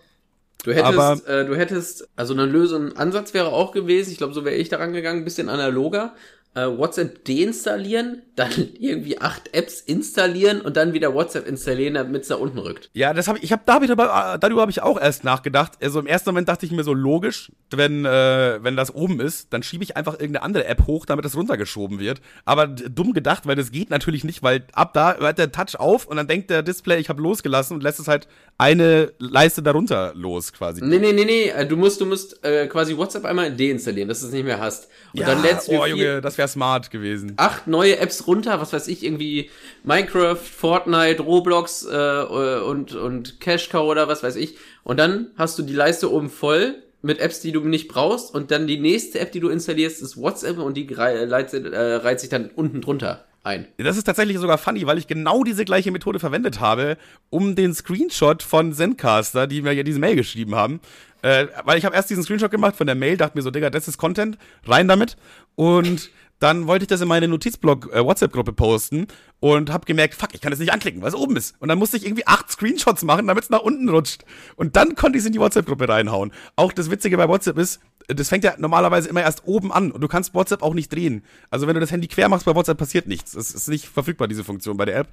Du 0.63 0.73
hättest, 0.73 0.97
Aber- 0.97 1.27
äh, 1.27 1.45
du 1.45 1.55
hättest, 1.55 2.07
also 2.15 2.33
eine 2.33 2.45
Lösung, 2.45 2.87
ein 2.87 2.97
Ansatz 2.97 3.33
wäre 3.33 3.47
auch 3.49 3.71
gewesen, 3.73 4.11
ich 4.11 4.17
glaube, 4.17 4.33
so 4.33 4.45
wäre 4.45 4.55
ich 4.55 4.69
daran 4.69 4.93
gegangen, 4.93 5.21
ein 5.21 5.25
bisschen 5.25 5.49
analoger, 5.49 6.15
äh, 6.55 6.65
WhatsApp 6.65 7.25
deinstallieren, 7.25 8.21
dann 8.35 8.51
irgendwie 8.79 9.19
acht 9.21 9.53
Apps 9.53 9.79
installieren 9.79 10.61
und 10.61 10.75
dann 10.75 10.93
wieder 10.93 11.13
WhatsApp 11.13 11.47
installieren, 11.47 11.93
damit 11.93 12.23
es 12.23 12.29
da 12.29 12.35
unten 12.35 12.57
rückt. 12.57 12.89
Ja, 12.93 13.13
das 13.13 13.27
habe 13.27 13.37
ich, 13.37 13.43
ich 13.45 13.51
habe 13.51 13.61
darüber, 13.65 14.37
darüber 14.39 14.61
habe 14.61 14.71
ich 14.71 14.81
auch 14.81 14.99
erst 14.99 15.23
nachgedacht. 15.23 15.73
Also 15.83 15.99
im 15.99 16.07
ersten 16.07 16.29
Moment 16.29 16.49
dachte 16.49 16.65
ich 16.65 16.71
mir 16.71 16.83
so 16.83 16.93
logisch, 16.93 17.51
wenn 17.71 18.05
äh, 18.05 18.63
wenn 18.63 18.75
das 18.75 18.93
oben 18.93 19.19
ist, 19.19 19.53
dann 19.53 19.61
schiebe 19.61 19.83
ich 19.83 19.95
einfach 19.97 20.13
irgendeine 20.13 20.43
andere 20.43 20.65
App 20.65 20.87
hoch, 20.87 21.05
damit 21.05 21.25
das 21.25 21.35
runtergeschoben 21.35 21.99
wird. 21.99 22.21
Aber 22.45 22.67
dumm 22.67 23.13
gedacht, 23.13 23.45
weil 23.45 23.55
das 23.55 23.71
geht 23.71 23.89
natürlich 23.89 24.23
nicht, 24.23 24.41
weil 24.41 24.65
ab 24.73 24.93
da 24.93 25.17
hört 25.17 25.37
der 25.37 25.51
Touch 25.51 25.79
auf 25.79 26.07
und 26.07 26.17
dann 26.17 26.27
denkt 26.27 26.49
der 26.49 26.63
Display, 26.63 26.99
ich 26.99 27.09
habe 27.09 27.21
losgelassen 27.21 27.75
und 27.75 27.83
lässt 27.83 27.99
es 27.99 28.07
halt 28.07 28.27
eine 28.57 29.11
Leiste 29.19 29.61
darunter 29.61 30.13
los 30.15 30.53
quasi. 30.53 30.83
Nee, 30.83 30.99
nee, 30.99 31.13
nee, 31.13 31.25
nee, 31.25 31.49
äh, 31.49 31.67
du 31.67 31.77
musst 31.77 32.01
du 32.01 32.05
musst 32.05 32.43
äh, 32.43 32.67
quasi 32.67 32.97
WhatsApp 32.97 33.25
einmal 33.25 33.55
deinstallieren, 33.55 34.09
dass 34.09 34.21
du 34.21 34.27
es 34.27 34.31
nicht 34.31 34.45
mehr 34.45 34.59
hast. 34.59 34.87
Und 35.13 35.19
ja, 35.19 35.27
dann 35.27 35.41
lädst 35.43 35.67
du 35.67 35.73
oh, 35.73 35.85
Junge, 35.85 36.21
das 36.21 36.37
wäre 36.37 36.42
smart 36.47 36.91
gewesen. 36.91 37.33
Acht 37.37 37.67
neue 37.67 37.97
Apps 37.97 38.27
runter, 38.27 38.59
was 38.59 38.73
weiß 38.73 38.87
ich, 38.87 39.03
irgendwie 39.03 39.49
Minecraft, 39.83 40.35
Fortnite, 40.35 41.21
Roblox 41.21 41.85
äh, 41.85 42.23
und, 42.23 42.95
und 42.95 43.39
Cash 43.39 43.69
Cow 43.69 43.89
oder 43.89 44.07
was 44.07 44.23
weiß 44.23 44.35
ich. 44.35 44.57
Und 44.83 44.97
dann 44.97 45.27
hast 45.37 45.57
du 45.59 45.63
die 45.63 45.73
Leiste 45.73 46.11
oben 46.11 46.29
voll 46.29 46.75
mit 47.01 47.19
Apps, 47.19 47.41
die 47.41 47.51
du 47.51 47.61
nicht 47.61 47.87
brauchst. 47.87 48.33
Und 48.33 48.51
dann 48.51 48.67
die 48.67 48.79
nächste 48.79 49.19
App, 49.19 49.31
die 49.31 49.39
du 49.39 49.49
installierst, 49.49 50.01
ist 50.01 50.17
WhatsApp 50.17 50.57
und 50.57 50.75
die 50.75 50.87
äh, 50.89 51.95
reizt 51.95 52.21
sich 52.21 52.29
dann 52.29 52.49
unten 52.55 52.81
drunter 52.81 53.25
ein. 53.43 53.67
Das 53.77 53.97
ist 53.97 54.05
tatsächlich 54.05 54.37
sogar 54.39 54.57
funny, 54.57 54.87
weil 54.87 54.97
ich 54.97 55.07
genau 55.07 55.43
diese 55.43 55.65
gleiche 55.65 55.91
Methode 55.91 56.19
verwendet 56.19 56.59
habe, 56.59 56.97
um 57.29 57.55
den 57.55 57.73
Screenshot 57.73 58.41
von 58.41 58.73
Zencaster, 58.73 59.47
die 59.47 59.61
mir 59.61 59.73
ja 59.73 59.83
diese 59.83 59.99
Mail 59.99 60.15
geschrieben 60.15 60.55
haben, 60.55 60.79
äh, 61.21 61.47
weil 61.63 61.77
ich 61.77 61.85
habe 61.85 61.95
erst 61.95 62.09
diesen 62.09 62.23
Screenshot 62.23 62.51
gemacht 62.51 62.75
von 62.75 62.87
der 62.87 62.95
Mail, 62.95 63.17
dachte 63.17 63.37
mir 63.37 63.41
so, 63.41 63.51
Digga, 63.51 63.69
das 63.69 63.87
ist 63.87 63.97
Content, 63.97 64.37
rein 64.65 64.87
damit. 64.87 65.17
Und 65.55 66.09
dann 66.43 66.67
wollte 66.67 66.83
ich 66.83 66.89
das 66.89 66.99
in 66.99 67.07
meine 67.07 67.29
Notizblog 67.29 67.89
äh, 67.93 68.51
posten 68.51 69.07
und 69.39 69.71
habe 69.71 69.85
gemerkt, 69.85 70.13
fuck, 70.13 70.33
ich 70.33 70.41
kann 70.41 70.51
das 70.51 70.59
nicht 70.59 70.73
anklicken, 70.73 71.01
weil 71.01 71.07
es 71.07 71.15
oben 71.15 71.37
ist. 71.37 71.55
Und 71.59 71.69
dann 71.69 71.79
musste 71.79 71.95
ich 71.95 72.05
irgendwie 72.05 72.27
acht 72.27 72.51
Screenshots 72.51 73.03
machen, 73.03 73.27
damit 73.27 73.45
es 73.45 73.49
nach 73.49 73.61
unten 73.61 73.87
rutscht. 73.87 74.25
Und 74.57 74.75
dann 74.75 74.95
konnte 74.95 75.17
ich 75.17 75.21
es 75.21 75.25
in 75.25 75.31
die 75.31 75.39
WhatsApp-Gruppe 75.39 75.87
reinhauen. 75.87 76.33
Auch 76.57 76.73
das 76.73 76.91
Witzige 76.91 77.15
bei 77.15 77.29
WhatsApp 77.29 77.57
ist, 77.57 77.79
das 78.09 78.27
fängt 78.27 78.43
ja 78.43 78.55
normalerweise 78.57 79.07
immer 79.07 79.21
erst 79.21 79.47
oben 79.47 79.71
an 79.71 79.93
und 79.93 80.01
du 80.01 80.09
kannst 80.09 80.33
WhatsApp 80.33 80.61
auch 80.63 80.73
nicht 80.73 80.91
drehen. 80.91 81.23
Also 81.49 81.65
wenn 81.65 81.75
du 81.75 81.79
das 81.79 81.91
Handy 81.91 82.09
quer 82.09 82.27
machst 82.27 82.45
bei 82.45 82.53
WhatsApp 82.53 82.77
passiert 82.77 83.07
nichts. 83.07 83.31
Das 83.31 83.51
ist 83.51 83.69
nicht 83.69 83.85
verfügbar, 83.85 84.27
diese 84.27 84.43
Funktion 84.43 84.75
bei 84.75 84.83
der 84.83 84.97
App. 84.97 85.07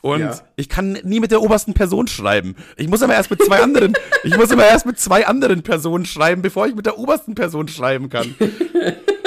Und 0.00 0.20
ja. 0.20 0.38
ich 0.54 0.68
kann 0.68 0.92
nie 1.02 1.18
mit 1.18 1.32
der 1.32 1.42
obersten 1.42 1.74
Person 1.74 2.06
schreiben. 2.06 2.54
Ich 2.76 2.86
muss 2.86 3.02
immer 3.02 3.14
erst 3.14 3.32
mit 3.32 3.42
zwei 3.42 3.60
anderen, 3.60 3.94
ich 4.22 4.36
muss 4.36 4.52
immer 4.52 4.64
erst 4.64 4.86
mit 4.86 5.00
zwei 5.00 5.26
anderen 5.26 5.64
Personen 5.64 6.04
schreiben, 6.04 6.40
bevor 6.40 6.68
ich 6.68 6.76
mit 6.76 6.86
der 6.86 6.98
obersten 6.98 7.34
Person 7.34 7.66
schreiben 7.66 8.08
kann. 8.08 8.32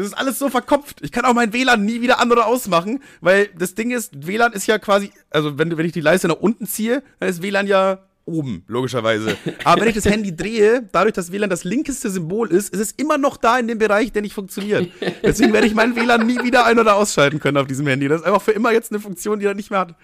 Das 0.00 0.08
ist 0.08 0.14
alles 0.18 0.38
so 0.38 0.48
verkopft. 0.48 1.02
Ich 1.02 1.12
kann 1.12 1.26
auch 1.26 1.34
mein 1.34 1.52
WLAN 1.52 1.84
nie 1.84 2.00
wieder 2.00 2.20
an- 2.20 2.32
oder 2.32 2.46
ausmachen, 2.46 3.02
weil 3.20 3.48
das 3.58 3.74
Ding 3.74 3.90
ist, 3.90 4.26
WLAN 4.26 4.54
ist 4.54 4.66
ja 4.66 4.78
quasi, 4.78 5.10
also 5.28 5.58
wenn, 5.58 5.76
wenn 5.76 5.84
ich 5.84 5.92
die 5.92 6.00
Leiste 6.00 6.26
nach 6.26 6.36
unten 6.36 6.66
ziehe, 6.66 7.02
dann 7.18 7.28
ist 7.28 7.42
WLAN 7.42 7.66
ja 7.66 7.98
oben, 8.24 8.64
logischerweise. 8.66 9.36
Aber 9.64 9.82
wenn 9.82 9.88
ich 9.88 9.94
das 9.96 10.06
Handy 10.06 10.34
drehe, 10.34 10.88
dadurch, 10.90 11.12
dass 11.12 11.32
WLAN 11.32 11.50
das 11.50 11.64
linkeste 11.64 12.08
Symbol 12.08 12.50
ist, 12.50 12.72
ist 12.72 12.80
es 12.80 12.92
immer 12.92 13.18
noch 13.18 13.36
da 13.36 13.58
in 13.58 13.68
dem 13.68 13.76
Bereich, 13.76 14.10
der 14.10 14.22
nicht 14.22 14.32
funktioniert. 14.32 14.88
Deswegen 15.22 15.52
werde 15.52 15.66
ich 15.66 15.74
mein 15.74 15.94
WLAN 15.94 16.26
nie 16.26 16.42
wieder 16.42 16.64
ein- 16.64 16.78
oder 16.78 16.96
ausschalten 16.96 17.38
können 17.38 17.58
auf 17.58 17.66
diesem 17.66 17.86
Handy. 17.86 18.08
Das 18.08 18.22
ist 18.22 18.26
einfach 18.26 18.40
für 18.40 18.52
immer 18.52 18.72
jetzt 18.72 18.92
eine 18.92 19.00
Funktion, 19.00 19.38
die 19.38 19.44
er 19.44 19.52
nicht 19.52 19.70
mehr 19.70 19.80
hat. 19.80 19.96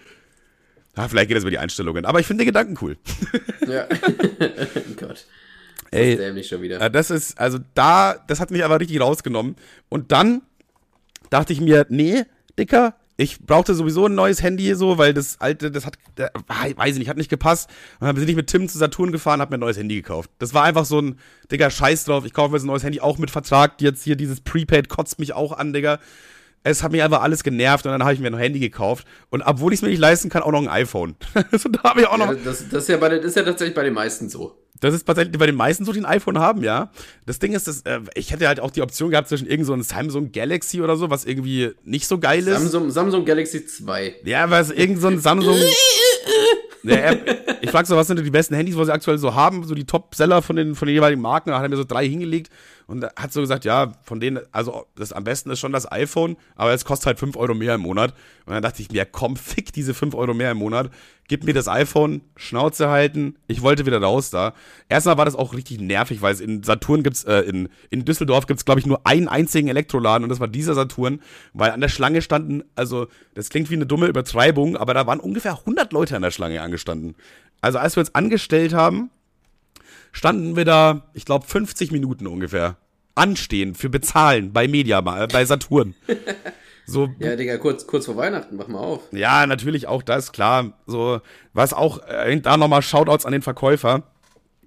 Ah, 0.95 1.09
vielleicht 1.09 1.29
geht 1.29 1.39
das 1.39 1.45
über 1.45 1.51
die 1.51 1.59
Einstellungen. 1.59 2.05
Aber 2.05 2.21
ich 2.21 2.27
finde 2.27 2.43
den 2.45 2.49
Gedanken 2.49 2.77
cool. 2.83 2.99
Ja. 3.67 3.87
Gott. 4.99 5.25
Ey, 5.91 6.17
dämlich 6.17 6.49
schon 6.49 6.63
wieder. 6.63 6.81
Äh, 6.81 6.91
das 6.91 7.11
ist, 7.11 7.39
also 7.39 7.59
da, 7.75 8.15
das 8.27 8.41
hat 8.41 8.51
mich 8.51 8.65
aber 8.65 8.81
richtig 8.81 9.01
rausgenommen. 9.01 9.57
Und 9.89 10.13
dann 10.13 10.43
dachte 11.31 11.53
ich 11.53 11.61
mir, 11.61 11.87
nee, 11.89 12.25
Dicker, 12.59 12.95
ich 13.17 13.41
brauchte 13.41 13.75
sowieso 13.75 14.07
ein 14.07 14.15
neues 14.15 14.43
Handy 14.43 14.75
so, 14.75 14.99
weil 14.99 15.15
das 15.15 15.41
alte, 15.41 15.71
das 15.71 15.87
hat, 15.87 15.97
weiß 16.17 16.93
ich 16.93 16.99
nicht, 16.99 17.09
hat 17.09 17.17
nicht 17.17 17.31
gepasst. 17.31 17.71
Und 17.99 18.07
dann 18.07 18.17
bin 18.17 18.29
ich 18.29 18.37
mit 18.37 18.49
Tim 18.49 18.69
zu 18.69 18.77
Saturn 18.77 19.11
gefahren, 19.11 19.41
hab 19.41 19.51
mir 19.51 19.57
ein 19.57 19.61
neues 19.61 19.79
Handy 19.79 19.97
gekauft. 19.97 20.31
Das 20.39 20.53
war 20.53 20.65
einfach 20.65 20.85
so 20.85 21.01
ein, 21.01 21.19
Digga, 21.51 21.71
scheiß 21.71 22.05
drauf, 22.05 22.27
ich 22.27 22.35
kaufe 22.35 22.51
mir 22.51 22.57
jetzt 22.57 22.65
ein 22.65 22.69
neues 22.69 22.85
Handy, 22.85 23.01
auch 23.01 23.17
mit 23.17 23.31
Vertrag. 23.31 23.81
Jetzt 23.81 24.05
hier 24.05 24.17
dieses 24.17 24.41
Prepaid 24.43 24.89
kotzt 24.89 25.19
mich 25.19 25.33
auch 25.33 25.53
an, 25.53 25.73
Digga. 25.73 25.99
Es 26.69 26.83
hat 26.83 26.91
mich 26.91 27.01
einfach 27.01 27.23
alles 27.23 27.45
genervt 27.45 27.87
und 27.87 27.93
dann 27.93 28.03
habe 28.03 28.13
ich 28.13 28.19
mir 28.19 28.27
ein 28.27 28.37
Handy 28.37 28.59
gekauft. 28.59 29.07
Und 29.31 29.43
obwohl 29.43 29.73
ich 29.73 29.79
es 29.79 29.83
mir 29.83 29.89
nicht 29.89 30.01
leisten 30.01 30.31
kann, 30.31 30.43
auch 30.43 30.51
noch 30.51 30.61
ein 30.61 30.69
iPhone. 30.69 31.15
also 31.53 31.69
da 31.69 31.83
habe 31.85 32.01
ich 32.01 32.07
auch 32.09 32.19
noch. 32.19 32.33
Ja, 32.33 32.39
das, 32.45 32.69
das, 32.69 32.83
ist 32.83 32.89
ja 32.89 32.97
bei, 32.97 33.09
das 33.09 33.25
ist 33.25 33.37
ja 33.37 33.45
tatsächlich 33.45 33.75
bei 33.75 33.85
den 33.85 33.95
meisten 33.95 34.29
so. 34.29 34.59
Das 34.81 34.93
ist 34.93 35.07
tatsächlich 35.07 35.39
bei 35.39 35.47
den 35.47 35.55
meisten 35.55 35.85
so, 35.85 35.93
die 35.93 36.01
ein 36.01 36.07
iPhone 36.07 36.39
haben, 36.39 36.65
ja. 36.65 36.91
Das 37.25 37.39
Ding 37.39 37.53
ist, 37.53 37.69
dass, 37.69 37.83
äh, 37.83 38.01
ich 38.15 38.33
hätte 38.33 38.49
halt 38.49 38.59
auch 38.59 38.73
die 38.73 38.83
Option 38.83 39.11
gehabt 39.11 39.29
zwischen 39.29 39.47
irgendeinem 39.47 39.83
so 39.83 39.95
Samsung 39.95 40.33
Galaxy 40.33 40.83
oder 40.83 40.97
so, 40.97 41.09
was 41.09 41.25
irgendwie 41.25 41.71
nicht 41.85 42.09
so 42.09 42.19
geil 42.19 42.47
ist. 42.47 42.59
Samsung, 42.59 42.91
Samsung 42.91 43.25
Galaxy 43.25 43.65
2. 43.65 44.17
Ja, 44.25 44.51
was 44.51 44.71
irgend 44.73 45.01
so 45.01 45.07
ein 45.07 45.21
Samsung. 45.21 45.57
ja, 46.83 47.15
ich 47.61 47.71
frag 47.71 47.87
so, 47.87 47.97
was 47.97 48.09
sind 48.09 48.17
denn 48.17 48.25
die 48.25 48.31
besten 48.33 48.57
Handys, 48.57 48.77
was 48.77 48.87
sie 48.87 48.93
aktuell 48.93 49.19
so 49.19 49.35
haben, 49.35 49.63
so 49.63 49.75
die 49.77 49.87
Top-Seller 49.87 50.43
von 50.43 50.57
den, 50.57 50.75
von 50.75 50.87
den 50.87 50.95
jeweiligen 50.95 51.23
Marken. 51.23 51.51
Da 51.51 51.59
hat 51.59 51.65
er 51.65 51.69
mir 51.69 51.77
so 51.77 51.85
drei 51.85 52.09
hingelegt 52.09 52.51
und 52.87 53.05
hat 53.17 53.33
so 53.33 53.41
gesagt, 53.41 53.65
ja, 53.65 53.93
von 54.03 54.21
denen, 54.21 54.41
also 54.53 54.87
das 54.95 55.13
am 55.13 55.25
besten 55.25 55.51
ist 55.51 55.59
schon 55.59 55.73
das 55.73 55.91
iPhone, 55.91 56.37
aber 56.55 56.73
es 56.73 56.85
kostet 56.85 57.07
halt 57.07 57.19
5 57.19 57.37
Euro 57.37 57.55
mehr 57.55 57.75
im 57.75 57.81
Monat. 57.81 58.15
Und 58.45 58.55
dann 58.55 58.63
dachte 58.63 58.81
ich 58.81 58.91
mir, 58.91 59.05
komm, 59.05 59.37
fick 59.37 59.73
diese 59.73 59.93
5 59.93 60.15
Euro 60.15 60.35
mehr 60.35 60.53
im 60.53 60.59
Monat, 60.59 60.91
gib 61.27 61.43
mir 61.45 61.53
das 61.53 61.67
iPhone, 61.67 62.21
Schnauze 62.37 62.89
halten, 62.89 63.37
ich 63.49 63.63
wollte 63.63 63.87
wieder 63.87 64.01
raus 64.01 64.31
da. 64.31 64.55
Erstmal 64.89 65.19
war 65.19 65.25
das 65.25 65.35
auch 65.35 65.53
richtig 65.55 65.81
nervig, 65.81 66.23
weil 66.23 66.33
es 66.33 66.41
in 66.41 66.63
Saturn 66.63 67.03
gibt's, 67.03 67.25
äh, 67.25 67.41
in, 67.41 67.69
in 67.91 68.05
Düsseldorf 68.05 68.47
gibt's 68.47 68.65
glaube 68.65 68.79
ich 68.79 68.87
nur 68.87 69.05
einen 69.05 69.27
einzigen 69.27 69.69
Elektroladen 69.69 70.23
und 70.23 70.29
das 70.29 70.39
war 70.39 70.49
dieser 70.49 70.75
Saturn, 70.75 71.21
weil 71.55 71.73
an 71.73 71.81
der 71.81 71.89
Schlange 71.89 72.23
standen, 72.23 72.63
also 72.77 73.09
das 73.35 73.49
klingt 73.49 73.69
wie 73.71 73.75
eine 73.75 73.87
dumme 73.87 74.07
Übertreibung, 74.07 74.77
aber 74.77 74.95
da 74.95 75.07
waren 75.09 75.19
ungefähr 75.19 75.59
100 75.59 75.93
Leute 75.93 76.15
an 76.15 76.23
der 76.23 76.31
Schlange 76.31 76.63
angestanden. 76.63 77.17
Also 77.61 77.79
als 77.79 77.97
wir 77.97 78.01
uns 78.03 78.15
angestellt 78.15 78.75
haben, 78.75 79.11
standen 80.13 80.57
wir 80.57 80.65
da, 80.65 81.09
ich 81.15 81.25
glaube, 81.25 81.47
50 81.47 81.93
Minuten 81.93 82.27
ungefähr. 82.27 82.77
Anstehen 83.15 83.75
für 83.75 83.89
bezahlen 83.89 84.53
bei 84.53 84.69
Media, 84.69 85.01
bei 85.01 85.45
Saturn. 85.45 85.95
So, 86.89 87.09
ja, 87.19 87.35
Digga, 87.35 87.59
kurz, 87.59 87.89
kurz 87.89 88.07
vor 88.07 88.17
Weihnachten, 88.17 88.55
mach 88.55 88.69
mal 88.69 88.79
auf. 88.79 89.01
Ja, 89.11 89.45
natürlich 89.47 89.89
auch 89.89 90.05
das, 90.05 90.31
klar. 90.31 90.73
So, 90.87 91.21
was 91.53 91.73
auch, 91.73 91.99
äh, 92.07 92.41
da 92.41 92.57
nochmal 92.57 92.81
Shoutouts 92.81 93.27
an 93.27 93.33
den 93.33 93.43
Verkäufer 93.43 94.05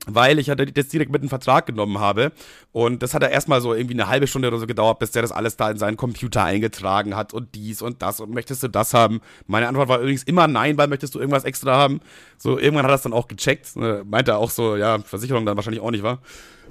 weil 0.07 0.39
ich 0.39 0.47
das 0.47 0.87
direkt 0.87 1.11
mit 1.11 1.21
einem 1.21 1.29
Vertrag 1.29 1.65
genommen 1.65 1.99
habe. 1.99 2.31
Und 2.71 3.03
das 3.03 3.13
hat 3.13 3.23
er 3.23 3.29
erstmal 3.29 3.61
so 3.61 3.73
irgendwie 3.73 3.95
eine 3.95 4.07
halbe 4.07 4.27
Stunde 4.27 4.47
oder 4.47 4.57
so 4.57 4.67
gedauert, 4.67 4.99
bis 4.99 5.11
der 5.11 5.21
das 5.21 5.31
alles 5.31 5.57
da 5.57 5.69
in 5.69 5.77
seinen 5.77 5.97
Computer 5.97 6.43
eingetragen 6.43 7.15
hat 7.15 7.33
und 7.33 7.55
dies 7.55 7.81
und 7.81 8.01
das 8.01 8.19
und 8.19 8.33
möchtest 8.33 8.63
du 8.63 8.67
das 8.67 8.93
haben? 8.93 9.21
Meine 9.47 9.67
Antwort 9.67 9.89
war 9.89 9.99
übrigens 9.99 10.23
immer 10.23 10.47
nein, 10.47 10.77
weil 10.77 10.87
möchtest 10.87 11.15
du 11.15 11.19
irgendwas 11.19 11.43
extra 11.43 11.75
haben? 11.75 12.01
So, 12.37 12.57
irgendwann 12.57 12.83
hat 12.83 12.91
er 12.91 12.95
es 12.95 13.01
dann 13.01 13.13
auch 13.13 13.27
gecheckt. 13.27 13.75
Ne, 13.75 14.03
meinte 14.05 14.31
er 14.31 14.37
auch 14.37 14.51
so, 14.51 14.75
ja, 14.75 14.99
Versicherung 14.99 15.45
dann 15.45 15.55
wahrscheinlich 15.55 15.81
auch 15.81 15.91
nicht, 15.91 16.03
war. 16.03 16.19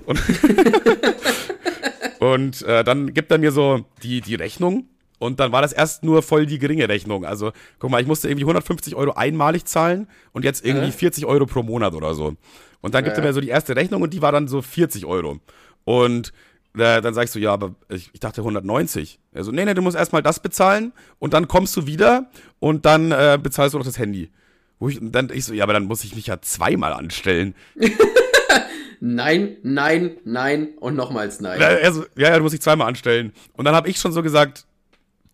Und, 0.07 0.21
und 2.21 2.63
äh, 2.63 2.85
dann 2.85 3.13
gibt 3.13 3.31
er 3.31 3.39
mir 3.39 3.53
so 3.53 3.85
die, 4.03 4.21
die 4.21 4.37
Rechnung 4.37 4.87
und 5.19 5.41
dann 5.41 5.53
war 5.53 5.63
das 5.63 5.73
erst 5.73 6.05
nur 6.05 6.23
voll 6.23 6.47
die 6.47 6.59
geringe 6.59 6.89
Rechnung. 6.89 7.25
Also, 7.25 7.53
guck 7.79 7.91
mal, 7.91 8.01
ich 8.01 8.07
musste 8.07 8.29
irgendwie 8.29 8.45
150 8.45 8.95
Euro 8.95 9.13
einmalig 9.13 9.65
zahlen 9.65 10.09
und 10.33 10.45
jetzt 10.45 10.65
irgendwie 10.65 10.89
äh? 10.89 10.93
40 10.93 11.27
Euro 11.27 11.47
pro 11.47 11.63
Monat 11.63 11.95
oder 11.95 12.15
so. 12.15 12.35
Und 12.81 12.95
dann 12.95 13.05
gibt 13.05 13.17
er 13.17 13.25
mir 13.25 13.33
so 13.33 13.41
die 13.41 13.49
erste 13.49 13.75
Rechnung 13.75 14.03
und 14.03 14.15
die 14.15 14.23
war 14.23 14.33
dann 14.33 14.47
so 14.47 14.63
40 14.63 15.05
Euro. 15.07 15.41
Und 15.85 16.33
äh, 16.75 17.01
dann 17.01 17.15
sagst 17.15 17.35
du, 17.35 17.41
ja, 17.41 17.53
aber 17.53 17.75
ich, 17.89 18.11
ich 18.13 18.21
dachte 18.21 18.43
190. 18.43 19.19
Also, 19.35 19.51
nee, 19.51 19.65
nee, 19.65 19.75
du 19.75 19.83
musst 19.83 19.97
erstmal 19.97 20.23
das 20.23 20.41
bezahlen 20.41 20.93
und 21.19 21.35
dann 21.35 21.49
kommst 21.49 21.77
du 21.77 21.87
wieder 21.87 22.31
und 22.61 22.87
dann 22.87 23.11
äh, 23.11 23.39
bezahlst 23.43 23.75
du 23.75 23.79
noch 23.79 23.87
das 23.87 23.99
Handy. 23.99 24.31
Wo 24.79 24.89
ich, 24.89 24.99
dann 25.03 25.31
ich 25.33 25.45
so, 25.45 25.53
ja, 25.53 25.65
aber 25.65 25.73
dann 25.73 25.85
muss 25.85 26.05
ich 26.05 26.15
mich 26.15 26.29
ja 26.29 26.41
zweimal 26.41 26.93
anstellen. 26.93 27.57
nein, 29.01 29.57
nein, 29.65 30.19
nein 30.25 30.69
und 30.79 30.95
nochmals 30.95 31.41
nein. 31.41 31.61
Ja, 31.61 31.69
also, 31.69 32.05
ja, 32.17 32.29
ja, 32.29 32.37
du 32.37 32.43
musst 32.43 32.55
dich 32.55 32.63
zweimal 32.63 32.87
anstellen. 32.87 33.33
Und 33.55 33.65
dann 33.65 33.75
habe 33.75 33.89
ich 33.89 33.99
schon 33.99 34.13
so 34.13 34.23
gesagt, 34.23 34.68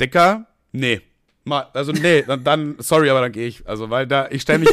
Decker, 0.01 0.47
nee. 0.73 1.01
Mal, 1.45 1.67
also 1.75 1.93
nee, 1.93 2.23
dann, 2.23 2.43
dann 2.43 2.77
sorry, 2.79 3.11
aber 3.11 3.21
dann 3.21 3.33
gehe 3.33 3.47
ich. 3.47 3.69
Also, 3.69 3.91
weil 3.91 4.07
da, 4.07 4.29
ich 4.31 4.43
stelle 4.43 4.61
mich, 4.61 4.71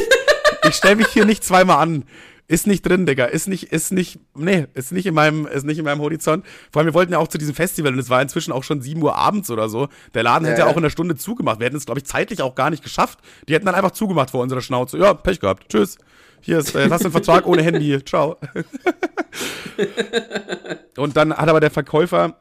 ich 0.68 0.74
stell 0.74 0.96
mich 0.96 1.08
hier 1.08 1.24
nicht 1.24 1.44
zweimal 1.44 1.78
an. 1.78 2.04
Ist 2.48 2.66
nicht 2.66 2.82
drin, 2.82 3.06
Digga. 3.06 3.26
Ist 3.26 3.48
nicht, 3.48 3.72
ist 3.72 3.92
nicht, 3.92 4.18
nee, 4.34 4.66
ist 4.74 4.92
nicht 4.92 5.06
in 5.06 5.14
meinem, 5.14 5.46
ist 5.46 5.64
nicht 5.64 5.78
in 5.78 5.84
meinem 5.84 6.00
Horizont. 6.00 6.44
Vor 6.70 6.80
allem, 6.80 6.88
wir 6.88 6.94
wollten 6.94 7.12
ja 7.12 7.18
auch 7.18 7.28
zu 7.28 7.38
diesem 7.38 7.54
Festival 7.54 7.92
und 7.92 7.98
es 7.98 8.10
war 8.10 8.20
inzwischen 8.20 8.52
auch 8.52 8.64
schon 8.64 8.82
7 8.82 9.02
Uhr 9.02 9.16
abends 9.16 9.50
oder 9.50 9.68
so. 9.68 9.88
Der 10.12 10.22
Laden 10.22 10.44
ja, 10.44 10.50
hätte 10.50 10.62
ja 10.62 10.66
auch 10.66 10.72
in 10.72 10.78
einer 10.78 10.90
Stunde 10.90 11.16
zugemacht. 11.16 11.60
Wir 11.60 11.66
hätten 11.66 11.76
es, 11.76 11.86
glaube 11.86 12.00
ich, 12.00 12.04
zeitlich 12.04 12.42
auch 12.42 12.54
gar 12.54 12.68
nicht 12.68 12.82
geschafft. 12.82 13.20
Die 13.48 13.54
hätten 13.54 13.66
dann 13.66 13.74
einfach 13.74 13.92
zugemacht 13.92 14.30
vor 14.30 14.42
unserer 14.42 14.60
Schnauze. 14.60 14.98
Ja, 14.98 15.14
Pech 15.14 15.40
gehabt. 15.40 15.70
Tschüss. 15.70 15.96
Hier 16.42 16.58
ist, 16.58 16.74
äh, 16.74 16.90
hast 16.90 17.04
du 17.04 17.06
einen 17.06 17.12
Vertrag 17.12 17.46
ohne 17.46 17.62
Handy. 17.62 18.04
Ciao. 18.04 18.36
und 20.98 21.16
dann 21.16 21.32
hat 21.32 21.48
aber 21.48 21.60
der 21.60 21.70
Verkäufer 21.70 22.36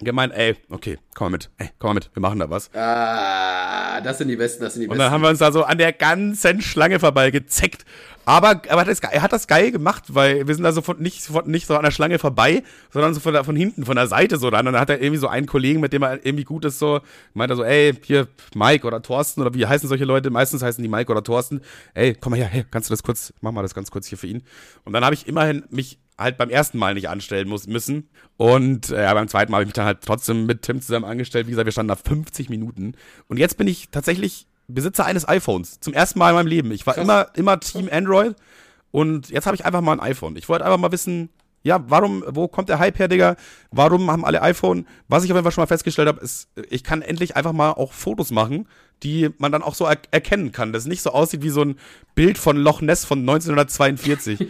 gemeint, 0.00 0.32
ey, 0.34 0.56
okay, 0.70 0.98
komm 1.14 1.26
mal 1.26 1.30
mit, 1.32 1.50
ey, 1.58 1.70
komm 1.78 1.90
mal 1.90 1.94
mit, 1.94 2.10
wir 2.14 2.20
machen 2.20 2.38
da 2.38 2.48
was. 2.50 2.70
Ah, 2.74 4.00
das 4.00 4.18
sind 4.18 4.28
die 4.28 4.36
Besten, 4.36 4.62
das 4.62 4.74
sind 4.74 4.82
die 4.82 4.86
Und 4.88 4.90
Besten. 4.92 5.02
dann 5.04 5.12
haben 5.12 5.22
wir 5.22 5.28
uns 5.28 5.38
da 5.38 5.50
so 5.52 5.64
an 5.64 5.78
der 5.78 5.92
ganzen 5.92 6.60
Schlange 6.62 7.00
vorbei 7.00 7.30
gezeckt. 7.30 7.84
Aber, 8.24 8.60
aber 8.68 8.84
das, 8.84 9.00
er 9.00 9.22
hat 9.22 9.32
das 9.32 9.46
geil 9.46 9.72
gemacht, 9.72 10.04
weil 10.08 10.46
wir 10.46 10.54
sind 10.54 10.62
da 10.62 10.72
so 10.72 10.82
von, 10.82 10.98
nicht, 10.98 11.22
von, 11.22 11.50
nicht 11.50 11.66
so 11.66 11.74
an 11.76 11.82
der 11.82 11.90
Schlange 11.90 12.18
vorbei, 12.18 12.62
sondern 12.92 13.14
so 13.14 13.20
von, 13.20 13.32
der, 13.32 13.42
von 13.42 13.56
hinten, 13.56 13.86
von 13.86 13.96
der 13.96 14.06
Seite 14.06 14.36
so 14.36 14.48
ran. 14.48 14.66
Und 14.66 14.74
dann 14.74 14.82
hat 14.82 14.90
er 14.90 15.00
irgendwie 15.00 15.16
so 15.18 15.28
einen 15.28 15.46
Kollegen, 15.46 15.80
mit 15.80 15.94
dem 15.94 16.02
er 16.02 16.24
irgendwie 16.26 16.44
gut 16.44 16.66
ist, 16.66 16.78
so, 16.78 17.00
meint 17.32 17.50
er 17.50 17.56
so, 17.56 17.64
ey, 17.64 17.94
hier, 18.02 18.28
Mike 18.54 18.86
oder 18.86 19.00
Thorsten 19.00 19.40
oder 19.40 19.54
wie 19.54 19.64
heißen 19.66 19.88
solche 19.88 20.04
Leute? 20.04 20.28
Meistens 20.28 20.62
heißen 20.62 20.82
die 20.82 20.90
Mike 20.90 21.10
oder 21.10 21.22
Thorsten. 21.24 21.62
Ey, 21.94 22.14
komm 22.20 22.32
mal 22.32 22.36
her, 22.36 22.48
hey, 22.48 22.66
kannst 22.70 22.90
du 22.90 22.92
das 22.92 23.02
kurz, 23.02 23.32
mach 23.40 23.50
mal 23.50 23.62
das 23.62 23.74
ganz 23.74 23.90
kurz 23.90 24.06
hier 24.06 24.18
für 24.18 24.26
ihn. 24.26 24.42
Und 24.84 24.92
dann 24.92 25.06
habe 25.06 25.14
ich 25.14 25.26
immerhin 25.26 25.64
mich 25.70 25.98
halt 26.18 26.36
beim 26.36 26.50
ersten 26.50 26.78
Mal 26.78 26.94
nicht 26.94 27.08
anstellen 27.08 27.48
muss, 27.48 27.66
müssen. 27.66 28.08
Und 28.36 28.90
äh, 28.90 29.08
beim 29.14 29.28
zweiten 29.28 29.52
Mal 29.52 29.58
habe 29.58 29.64
ich 29.64 29.68
mich 29.68 29.74
dann 29.74 29.86
halt 29.86 29.98
trotzdem 30.04 30.46
mit 30.46 30.62
Tim 30.62 30.80
zusammen 30.80 31.04
angestellt. 31.04 31.46
Wie 31.46 31.50
gesagt, 31.50 31.66
wir 31.66 31.72
standen 31.72 31.88
da 31.88 31.96
50 31.96 32.50
Minuten. 32.50 32.94
Und 33.28 33.38
jetzt 33.38 33.56
bin 33.56 33.68
ich 33.68 33.90
tatsächlich 33.90 34.46
Besitzer 34.66 35.06
eines 35.06 35.26
iPhones. 35.28 35.80
Zum 35.80 35.94
ersten 35.94 36.18
Mal 36.18 36.30
in 36.30 36.34
meinem 36.34 36.46
Leben. 36.46 36.72
Ich 36.72 36.86
war 36.86 36.94
Krass. 36.94 37.04
immer, 37.04 37.26
immer 37.34 37.60
Team 37.60 37.88
Android. 37.90 38.34
Und 38.90 39.30
jetzt 39.30 39.46
habe 39.46 39.54
ich 39.54 39.64
einfach 39.64 39.80
mal 39.80 39.92
ein 39.92 40.00
iPhone. 40.00 40.36
Ich 40.36 40.48
wollte 40.48 40.64
einfach 40.64 40.78
mal 40.78 40.92
wissen, 40.92 41.30
ja, 41.62 41.82
warum, 41.88 42.24
wo 42.26 42.48
kommt 42.48 42.68
der 42.68 42.78
Hype 42.78 42.98
her, 42.98 43.08
Digga? 43.08 43.36
Warum 43.70 44.10
haben 44.10 44.24
alle 44.24 44.42
iPhone? 44.42 44.86
Was 45.08 45.24
ich 45.24 45.30
auf 45.30 45.36
jeden 45.36 45.44
Fall 45.44 45.52
schon 45.52 45.62
mal 45.62 45.66
festgestellt 45.66 46.08
habe, 46.08 46.20
ist, 46.20 46.48
ich 46.70 46.84
kann 46.84 47.02
endlich 47.02 47.36
einfach 47.36 47.52
mal 47.52 47.72
auch 47.72 47.92
Fotos 47.92 48.30
machen, 48.30 48.68
die 49.02 49.30
man 49.38 49.52
dann 49.52 49.62
auch 49.62 49.74
so 49.74 49.84
er 49.84 49.98
erkennen 50.10 50.52
kann. 50.52 50.72
Das 50.72 50.86
nicht 50.86 51.02
so 51.02 51.10
aussieht 51.10 51.42
wie 51.42 51.50
so 51.50 51.62
ein 51.62 51.78
Bild 52.14 52.38
von 52.38 52.56
Loch 52.56 52.80
Ness 52.80 53.04
von 53.04 53.20
1942. 53.20 54.38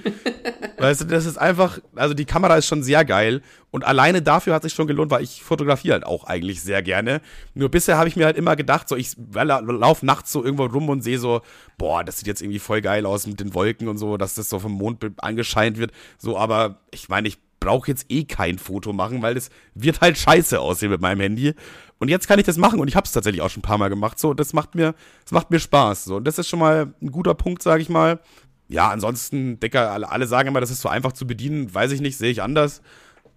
weißt 0.78 1.02
du, 1.02 1.04
das 1.06 1.26
ist 1.26 1.36
einfach, 1.36 1.78
also 1.94 2.14
die 2.14 2.24
Kamera 2.24 2.56
ist 2.56 2.66
schon 2.66 2.82
sehr 2.82 3.04
geil 3.04 3.42
und 3.70 3.84
alleine 3.84 4.22
dafür 4.22 4.54
hat 4.54 4.62
sich 4.62 4.72
schon 4.72 4.86
gelohnt, 4.86 5.10
weil 5.10 5.22
ich 5.22 5.42
fotografiere 5.42 5.94
halt 5.94 6.06
auch 6.06 6.24
eigentlich 6.24 6.62
sehr 6.62 6.82
gerne. 6.82 7.20
Nur 7.54 7.70
bisher 7.70 7.98
habe 7.98 8.08
ich 8.08 8.16
mir 8.16 8.26
halt 8.26 8.36
immer 8.36 8.56
gedacht, 8.56 8.88
so 8.88 8.96
ich 8.96 9.16
laufe 9.32 10.06
nachts 10.06 10.32
so 10.32 10.44
irgendwo 10.44 10.64
rum 10.64 10.88
und 10.88 11.02
sehe 11.02 11.18
so, 11.18 11.42
boah, 11.76 12.04
das 12.04 12.18
sieht 12.18 12.26
jetzt 12.26 12.42
irgendwie 12.42 12.58
voll 12.58 12.80
geil 12.80 13.06
aus 13.06 13.26
mit 13.26 13.40
den 13.40 13.54
Wolken 13.54 13.88
und 13.88 13.98
so, 13.98 14.16
dass 14.16 14.34
das 14.34 14.48
so 14.48 14.58
vom 14.58 14.72
Mond 14.72 15.04
angescheint 15.18 15.78
wird. 15.78 15.92
So, 16.18 16.38
aber 16.38 16.80
ich 16.90 17.08
meine, 17.08 17.28
ich 17.28 17.38
brauche 17.60 17.90
jetzt 17.90 18.06
eh 18.08 18.24
kein 18.24 18.58
Foto 18.58 18.92
machen, 18.92 19.22
weil 19.22 19.34
das 19.34 19.50
wird 19.74 20.00
halt 20.00 20.16
scheiße 20.16 20.60
aussehen 20.60 20.90
mit 20.90 21.00
meinem 21.00 21.20
Handy. 21.20 21.54
Und 21.98 22.08
jetzt 22.08 22.28
kann 22.28 22.38
ich 22.38 22.46
das 22.46 22.56
machen 22.56 22.78
und 22.78 22.88
ich 22.88 22.94
habe 22.94 23.06
es 23.06 23.12
tatsächlich 23.12 23.42
auch 23.42 23.50
schon 23.50 23.60
ein 23.60 23.62
paar 23.62 23.78
Mal 23.78 23.88
gemacht. 23.88 24.18
So, 24.18 24.32
das 24.32 24.52
macht 24.52 24.74
mir, 24.74 24.94
das 25.24 25.32
macht 25.32 25.50
mir 25.50 25.58
Spaß. 25.58 26.04
So, 26.04 26.16
und 26.16 26.24
das 26.24 26.38
ist 26.38 26.48
schon 26.48 26.60
mal 26.60 26.94
ein 27.02 27.10
guter 27.10 27.34
Punkt, 27.34 27.62
sage 27.62 27.82
ich 27.82 27.88
mal. 27.88 28.20
Ja, 28.68 28.90
ansonsten, 28.90 29.58
Decker, 29.60 29.90
alle, 29.90 30.10
alle 30.10 30.26
sagen 30.26 30.48
immer, 30.48 30.60
das 30.60 30.70
ist 30.70 30.82
so 30.82 30.88
einfach 30.88 31.12
zu 31.12 31.26
bedienen. 31.26 31.74
Weiß 31.74 31.90
ich 31.92 32.00
nicht, 32.00 32.18
sehe 32.18 32.30
ich 32.30 32.42
anders. 32.42 32.82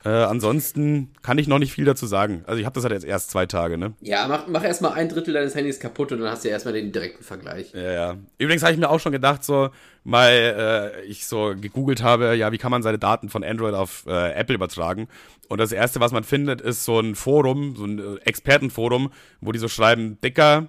Äh, 0.03 0.09
ansonsten 0.09 1.11
kann 1.21 1.37
ich 1.37 1.47
noch 1.47 1.59
nicht 1.59 1.73
viel 1.73 1.85
dazu 1.85 2.07
sagen. 2.07 2.43
Also 2.47 2.59
ich 2.59 2.65
habe 2.65 2.73
das 2.73 2.83
halt 2.83 2.93
jetzt 2.93 3.05
erst 3.05 3.29
zwei 3.29 3.45
Tage, 3.45 3.77
ne? 3.77 3.93
ja, 4.01 4.27
mach, 4.27 4.47
mach 4.47 4.63
erstmal 4.63 4.93
ein 4.93 5.09
Drittel 5.09 5.33
deines 5.33 5.53
Handys 5.53 5.79
kaputt 5.79 6.11
und 6.11 6.19
dann 6.19 6.31
hast 6.31 6.43
du 6.43 6.47
ja 6.47 6.53
erstmal 6.53 6.73
den 6.73 6.91
direkten 6.91 7.23
Vergleich. 7.23 7.71
Ja, 7.73 7.91
ja. 7.91 8.17
Übrigens 8.39 8.63
habe 8.63 8.73
ich 8.73 8.79
mir 8.79 8.89
auch 8.89 8.99
schon 8.99 9.11
gedacht, 9.11 9.43
so, 9.43 9.69
weil 10.03 10.55
äh, 10.57 11.03
ich 11.03 11.27
so 11.27 11.53
gegoogelt 11.59 12.01
habe, 12.01 12.33
ja, 12.35 12.51
wie 12.51 12.57
kann 12.57 12.71
man 12.71 12.81
seine 12.81 12.97
Daten 12.97 13.29
von 13.29 13.43
Android 13.43 13.75
auf 13.75 14.05
äh, 14.07 14.33
Apple 14.33 14.55
übertragen? 14.55 15.07
Und 15.49 15.59
das 15.59 15.71
erste, 15.71 15.99
was 15.99 16.11
man 16.11 16.23
findet, 16.23 16.61
ist 16.61 16.83
so 16.83 16.99
ein 16.99 17.13
Forum, 17.13 17.75
so 17.75 17.85
ein 17.85 17.99
äh, 17.99 18.15
Expertenforum, 18.25 19.11
wo 19.39 19.51
die 19.51 19.59
so 19.59 19.67
schreiben, 19.67 20.19
Dicker, 20.21 20.67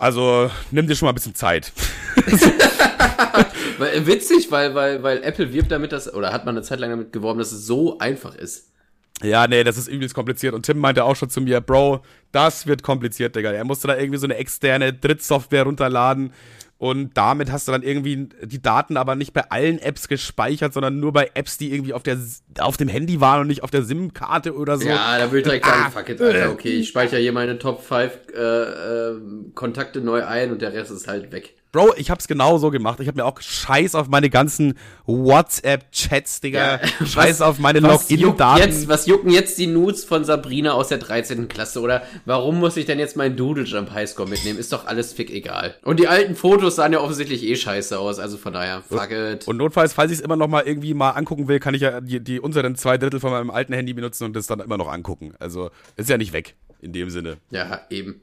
also 0.00 0.50
nimm 0.70 0.86
dir 0.86 0.96
schon 0.96 1.06
mal 1.06 1.12
ein 1.12 1.14
bisschen 1.14 1.34
Zeit. 1.34 1.72
Weil, 3.78 3.94
äh, 3.94 4.06
witzig, 4.06 4.50
weil, 4.50 4.74
weil, 4.74 5.02
weil 5.02 5.22
Apple 5.22 5.54
wirbt 5.54 5.72
damit, 5.72 5.92
dass, 5.92 6.12
oder 6.12 6.32
hat 6.32 6.44
man 6.44 6.54
eine 6.54 6.62
Zeit 6.62 6.80
lang 6.80 6.90
damit 6.90 7.14
geworben, 7.14 7.38
dass 7.38 7.50
es 7.50 7.66
so 7.66 7.98
einfach 7.98 8.34
ist. 8.34 8.68
Ja, 9.22 9.46
nee, 9.46 9.64
das 9.64 9.78
ist 9.78 9.88
übelst 9.88 10.14
kompliziert. 10.14 10.52
Und 10.54 10.66
Tim 10.66 10.78
meinte 10.78 11.04
auch 11.04 11.16
schon 11.16 11.30
zu 11.30 11.40
mir, 11.40 11.62
Bro, 11.62 12.02
das 12.30 12.66
wird 12.66 12.82
kompliziert, 12.82 13.36
Digga. 13.36 13.52
Er 13.52 13.64
musste 13.64 13.88
da 13.88 13.96
irgendwie 13.96 14.18
so 14.18 14.26
eine 14.26 14.36
externe 14.36 14.92
Drittsoftware 14.92 15.64
runterladen. 15.64 16.32
Und 16.80 17.14
damit 17.14 17.52
hast 17.52 17.68
du 17.68 17.72
dann 17.72 17.82
irgendwie 17.82 18.30
die 18.42 18.62
Daten 18.62 18.96
aber 18.96 19.14
nicht 19.14 19.34
bei 19.34 19.42
allen 19.50 19.78
Apps 19.80 20.08
gespeichert, 20.08 20.72
sondern 20.72 20.98
nur 20.98 21.12
bei 21.12 21.30
Apps, 21.34 21.58
die 21.58 21.74
irgendwie 21.74 21.92
auf, 21.92 22.02
der, 22.02 22.16
auf 22.58 22.78
dem 22.78 22.88
Handy 22.88 23.20
waren 23.20 23.42
und 23.42 23.48
nicht 23.48 23.62
auf 23.62 23.70
der 23.70 23.82
SIM-Karte 23.82 24.54
oder 24.56 24.78
so. 24.78 24.88
Ja, 24.88 25.18
da 25.18 25.24
würde 25.26 25.40
ich 25.40 25.44
direkt 25.44 25.66
sagen, 25.66 25.82
Ah. 25.84 25.90
fuck 25.90 26.08
it, 26.08 26.18
Alter, 26.22 26.50
okay, 26.50 26.70
ich 26.70 26.88
speichere 26.88 27.20
hier 27.20 27.32
meine 27.32 27.58
Top 27.58 27.82
5 27.84 28.12
äh, 28.34 28.40
äh, 28.40 29.20
Kontakte 29.54 30.00
neu 30.00 30.24
ein 30.24 30.52
und 30.52 30.62
der 30.62 30.72
Rest 30.72 30.90
ist 30.90 31.06
halt 31.06 31.30
weg. 31.32 31.54
Bro, 31.72 31.94
ich 31.96 32.10
hab's 32.10 32.26
genau 32.26 32.58
so 32.58 32.70
gemacht. 32.70 32.98
Ich 33.00 33.06
hab 33.06 33.14
mir 33.14 33.24
auch 33.24 33.40
Scheiß 33.40 33.94
auf 33.94 34.08
meine 34.08 34.28
ganzen 34.28 34.74
WhatsApp-Chats, 35.06 36.40
Digga. 36.40 36.80
Ja, 36.80 37.06
Scheiß 37.06 37.40
was- 37.40 37.42
auf 37.42 37.58
meine 37.58 37.80
Login-Daten. 37.80 38.60
jetzt, 38.60 38.88
was 38.88 39.06
jucken 39.06 39.30
jetzt 39.30 39.56
die 39.58 39.66
Nudes 39.66 40.04
von 40.04 40.24
Sabrina 40.24 40.72
aus 40.72 40.88
der 40.88 40.98
13. 40.98 41.48
Klasse? 41.48 41.80
Oder 41.80 42.02
warum 42.24 42.58
muss 42.58 42.76
ich 42.76 42.86
denn 42.86 42.98
jetzt 42.98 43.16
meinen 43.16 43.36
Doodle 43.36 43.64
Jump 43.64 43.92
Highscore 43.92 44.28
mitnehmen? 44.28 44.58
Ist 44.58 44.72
doch 44.72 44.86
alles 44.86 45.12
fick 45.12 45.30
egal. 45.30 45.76
Und 45.82 46.00
die 46.00 46.08
alten 46.08 46.34
Fotos 46.34 46.76
sahen 46.76 46.92
ja 46.92 47.00
offensichtlich 47.00 47.42
eh 47.44 47.56
scheiße 47.56 47.98
aus, 47.98 48.18
also 48.18 48.36
von 48.36 48.52
daher, 48.52 48.82
fuck 48.82 49.10
it. 49.10 49.46
Und 49.48 49.56
notfalls, 49.56 49.92
falls 49.92 50.10
ich 50.12 50.18
es 50.18 50.24
immer 50.24 50.36
noch 50.36 50.48
mal 50.48 50.62
irgendwie 50.66 50.94
mal 50.94 51.10
angucken 51.10 51.48
will, 51.48 51.60
kann 51.60 51.74
ich 51.74 51.82
ja 51.82 52.00
die, 52.00 52.20
die 52.20 52.40
unteren 52.40 52.74
zwei 52.76 52.98
Drittel 52.98 53.20
von 53.20 53.30
meinem 53.30 53.50
alten 53.50 53.72
Handy 53.72 53.92
benutzen 53.92 54.24
und 54.24 54.34
das 54.34 54.46
dann 54.46 54.60
immer 54.60 54.76
noch 54.76 54.88
angucken. 54.90 55.34
Also 55.38 55.70
ist 55.96 56.08
ja 56.08 56.18
nicht 56.18 56.32
weg 56.32 56.56
in 56.80 56.92
dem 56.92 57.10
Sinne. 57.10 57.36
Ja, 57.50 57.82
eben. 57.90 58.20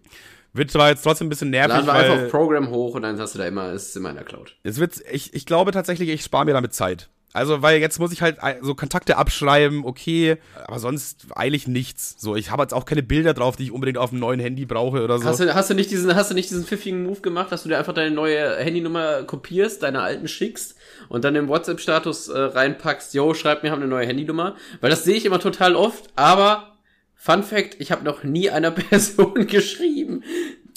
Wird 0.58 0.72
zwar 0.72 0.90
jetzt 0.90 1.04
trotzdem 1.04 1.28
ein 1.28 1.30
bisschen 1.30 1.50
nervig, 1.52 1.70
Laden 1.70 1.86
wir 1.86 1.94
einfach 1.94 2.14
auf 2.14 2.20
weil 2.22 2.30
Program 2.30 2.70
hoch 2.70 2.96
und 2.96 3.04
dann 3.04 3.20
hast 3.20 3.36
du 3.36 3.40
da 3.40 3.46
immer, 3.46 3.72
ist 3.72 3.96
immer 3.96 4.10
in 4.10 4.16
der 4.16 4.26
Cloud. 4.26 4.56
es 4.64 4.80
wird, 4.80 4.96
ich, 5.12 5.34
ich 5.34 5.46
glaube 5.46 5.72
tatsächlich, 5.72 6.10
ich 6.10 6.24
spare 6.24 6.46
mir 6.46 6.54
damit 6.54 6.74
Zeit. 6.74 7.10
Also, 7.34 7.62
weil 7.62 7.80
jetzt 7.80 8.00
muss 8.00 8.12
ich 8.12 8.24
halt 8.24 8.38
so 8.62 8.74
Kontakte 8.74 9.18
abschreiben, 9.18 9.86
okay, 9.86 10.38
aber 10.66 10.80
sonst 10.80 11.28
eilig 11.36 11.68
nichts. 11.68 12.16
So, 12.18 12.36
ich 12.36 12.50
habe 12.50 12.64
jetzt 12.64 12.74
auch 12.74 12.86
keine 12.86 13.04
Bilder 13.04 13.36
drauf, 13.36 13.56
die 13.56 13.66
ich 13.66 13.72
unbedingt 13.72 14.00
auf 14.00 14.10
dem 14.10 14.18
neuen 14.18 14.40
Handy 14.40 14.66
brauche 14.66 15.04
oder 15.04 15.20
so. 15.20 15.26
Hast 15.26 15.40
du, 15.42 15.54
hast 15.54 15.70
du 15.70 15.76
nicht 15.76 15.92
diesen, 15.92 16.16
hast 16.16 16.32
du 16.32 16.36
nicht 16.36 16.50
diesen 16.50 16.64
pfiffigen 16.64 17.04
Move 17.04 17.22
gemacht, 17.22 17.52
dass 17.52 17.62
du 17.62 17.70
dir 17.70 17.78
einfach 17.78 17.94
deine 17.94 18.10
neue 18.10 18.56
Handynummer 18.56 19.22
kopierst, 19.24 19.84
deine 19.84 20.02
alten 20.02 20.28
schickst 20.28 20.78
und 21.10 21.26
dann 21.26 21.36
im 21.36 21.48
WhatsApp-Status 21.48 22.30
äh, 22.30 22.40
reinpackst, 22.40 23.14
yo, 23.14 23.36
schreib 23.36 23.62
mir, 23.62 23.70
haben 23.70 23.82
eine 23.82 23.90
neue 23.90 24.08
Handynummer? 24.08 24.56
Weil 24.82 24.90
das 24.90 25.04
sehe 25.04 25.16
ich 25.16 25.26
immer 25.26 25.40
total 25.40 25.76
oft, 25.76 26.10
aber 26.16 26.77
Fun 27.18 27.44
Fact, 27.44 27.76
ich 27.80 27.92
habe 27.92 28.04
noch 28.06 28.24
nie 28.24 28.50
einer 28.50 28.72
Person 28.90 29.48
geschrieben. 29.48 30.24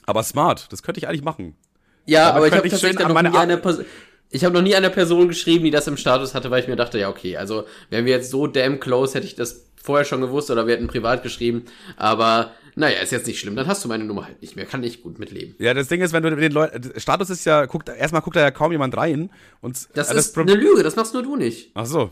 aber 0.06 0.22
smart, 0.22 0.66
das 0.72 0.82
könnte 0.82 0.98
ich 0.98 1.06
eigentlich 1.08 1.22
machen. 1.22 1.54
Ja, 2.06 2.28
Damit 2.32 2.36
aber 2.36 2.46
ich 2.48 2.54
habe 2.54 2.66
ich 2.66 2.72
tatsächlich 2.72 3.06
noch 3.06 3.22
nie 3.22 3.36
einer 3.38 3.56
Person. 3.58 3.84
Ich 4.32 4.44
habe 4.44 4.54
noch 4.54 4.62
nie 4.62 4.74
einer 4.76 4.90
Person 4.90 5.26
geschrieben, 5.28 5.64
die 5.64 5.70
das 5.72 5.86
im 5.88 5.96
Status 5.96 6.34
hatte, 6.34 6.50
weil 6.50 6.62
ich 6.62 6.68
mir 6.68 6.76
dachte, 6.76 6.98
ja, 6.98 7.08
okay, 7.08 7.36
also 7.36 7.64
wären 7.90 8.04
wir 8.04 8.12
jetzt 8.14 8.30
so 8.30 8.46
damn 8.46 8.78
close, 8.78 9.14
hätte 9.14 9.26
ich 9.26 9.34
das 9.34 9.66
vorher 9.82 10.04
schon 10.04 10.20
gewusst 10.20 10.50
oder 10.52 10.66
wir 10.68 10.74
hätten 10.74 10.86
privat 10.86 11.22
geschrieben. 11.24 11.64
Aber 11.96 12.52
naja, 12.76 13.00
ist 13.00 13.10
jetzt 13.10 13.26
nicht 13.26 13.40
schlimm. 13.40 13.56
Dann 13.56 13.66
hast 13.66 13.84
du 13.84 13.88
meine 13.88 14.04
Nummer 14.04 14.26
halt 14.26 14.40
nicht 14.40 14.54
mehr. 14.54 14.66
Kann 14.66 14.84
ich 14.84 15.02
gut 15.02 15.18
mitleben. 15.18 15.56
Ja, 15.58 15.74
das 15.74 15.88
Ding 15.88 16.00
ist, 16.00 16.12
wenn 16.12 16.22
du 16.22 16.34
den 16.34 16.52
Leuten, 16.52 16.92
Status 17.00 17.28
ist 17.30 17.44
ja, 17.44 17.66
guckt, 17.66 17.88
erstmal 17.88 18.22
guckt 18.22 18.36
da 18.36 18.40
ja 18.40 18.50
kaum 18.52 18.70
jemand 18.70 18.96
rein 18.96 19.30
und 19.62 19.88
Das 19.94 20.12
äh, 20.12 20.16
ist 20.16 20.32
Pro- 20.34 20.42
eine 20.42 20.54
Lüge, 20.54 20.84
das 20.84 20.94
machst 20.94 21.12
nur 21.12 21.24
du 21.24 21.34
nicht. 21.36 21.72
Ach 21.74 21.86
so. 21.86 22.10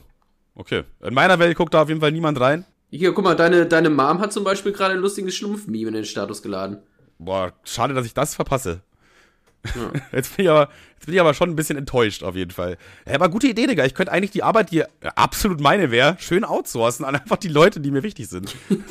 Okay. 0.57 0.83
In 1.03 1.14
meiner 1.14 1.39
Welt 1.39 1.57
guckt 1.57 1.72
da 1.72 1.83
auf 1.83 1.89
jeden 1.89 2.01
Fall 2.01 2.11
niemand 2.11 2.41
rein. 2.41 2.64
Hier, 2.91 3.12
guck 3.12 3.24
mal, 3.24 3.34
deine, 3.36 3.66
deine 3.66 3.91
Mom 3.91 4.18
hat 4.20 4.32
zum 4.32 4.45
Beispiel 4.45 4.72
gerade 4.72 4.95
ein 4.95 5.01
lustiges 5.01 5.36
Schlumpf-Meme 5.36 5.89
in 5.89 5.95
den 5.95 6.05
Status 6.05 6.43
geladen. 6.43 6.78
Boah, 7.18 7.53
schade, 7.64 7.93
dass 7.95 8.07
ich 8.07 8.14
das 8.14 8.34
verpasse. 8.34 8.80
Jetzt, 10.12 10.36
bin 10.36 10.45
ich 10.45 10.51
aber, 10.51 10.70
jetzt 10.95 11.07
bin 11.07 11.14
ich 11.14 11.20
aber 11.20 11.34
schon 11.34 11.51
ein 11.51 11.57
bisschen 11.57 11.76
enttäuscht, 11.76 12.22
auf 12.22 12.36
jeden 12.36 12.53
Fall. 12.53 12.78
Ja, 13.07 13.14
aber 13.16 13.28
gute 13.28 13.49
Idee, 13.49 13.66
Digga. 13.66 13.84
Ich 13.84 13.95
könnte 13.95 14.12
eigentlich 14.12 14.30
die 14.30 14.45
Arbeit, 14.45 14.70
die 14.70 14.84
absolut 15.16 15.61
meine 15.61 15.91
wäre, 15.91 16.16
schön 16.20 16.45
outsourcen 16.45 17.05
an 17.05 17.16
einfach 17.16 17.39
die 17.39 17.49
Leute, 17.49 17.80
die 17.80 17.91
mir 17.91 18.05
wichtig 18.05 18.28
sind. 18.28 18.55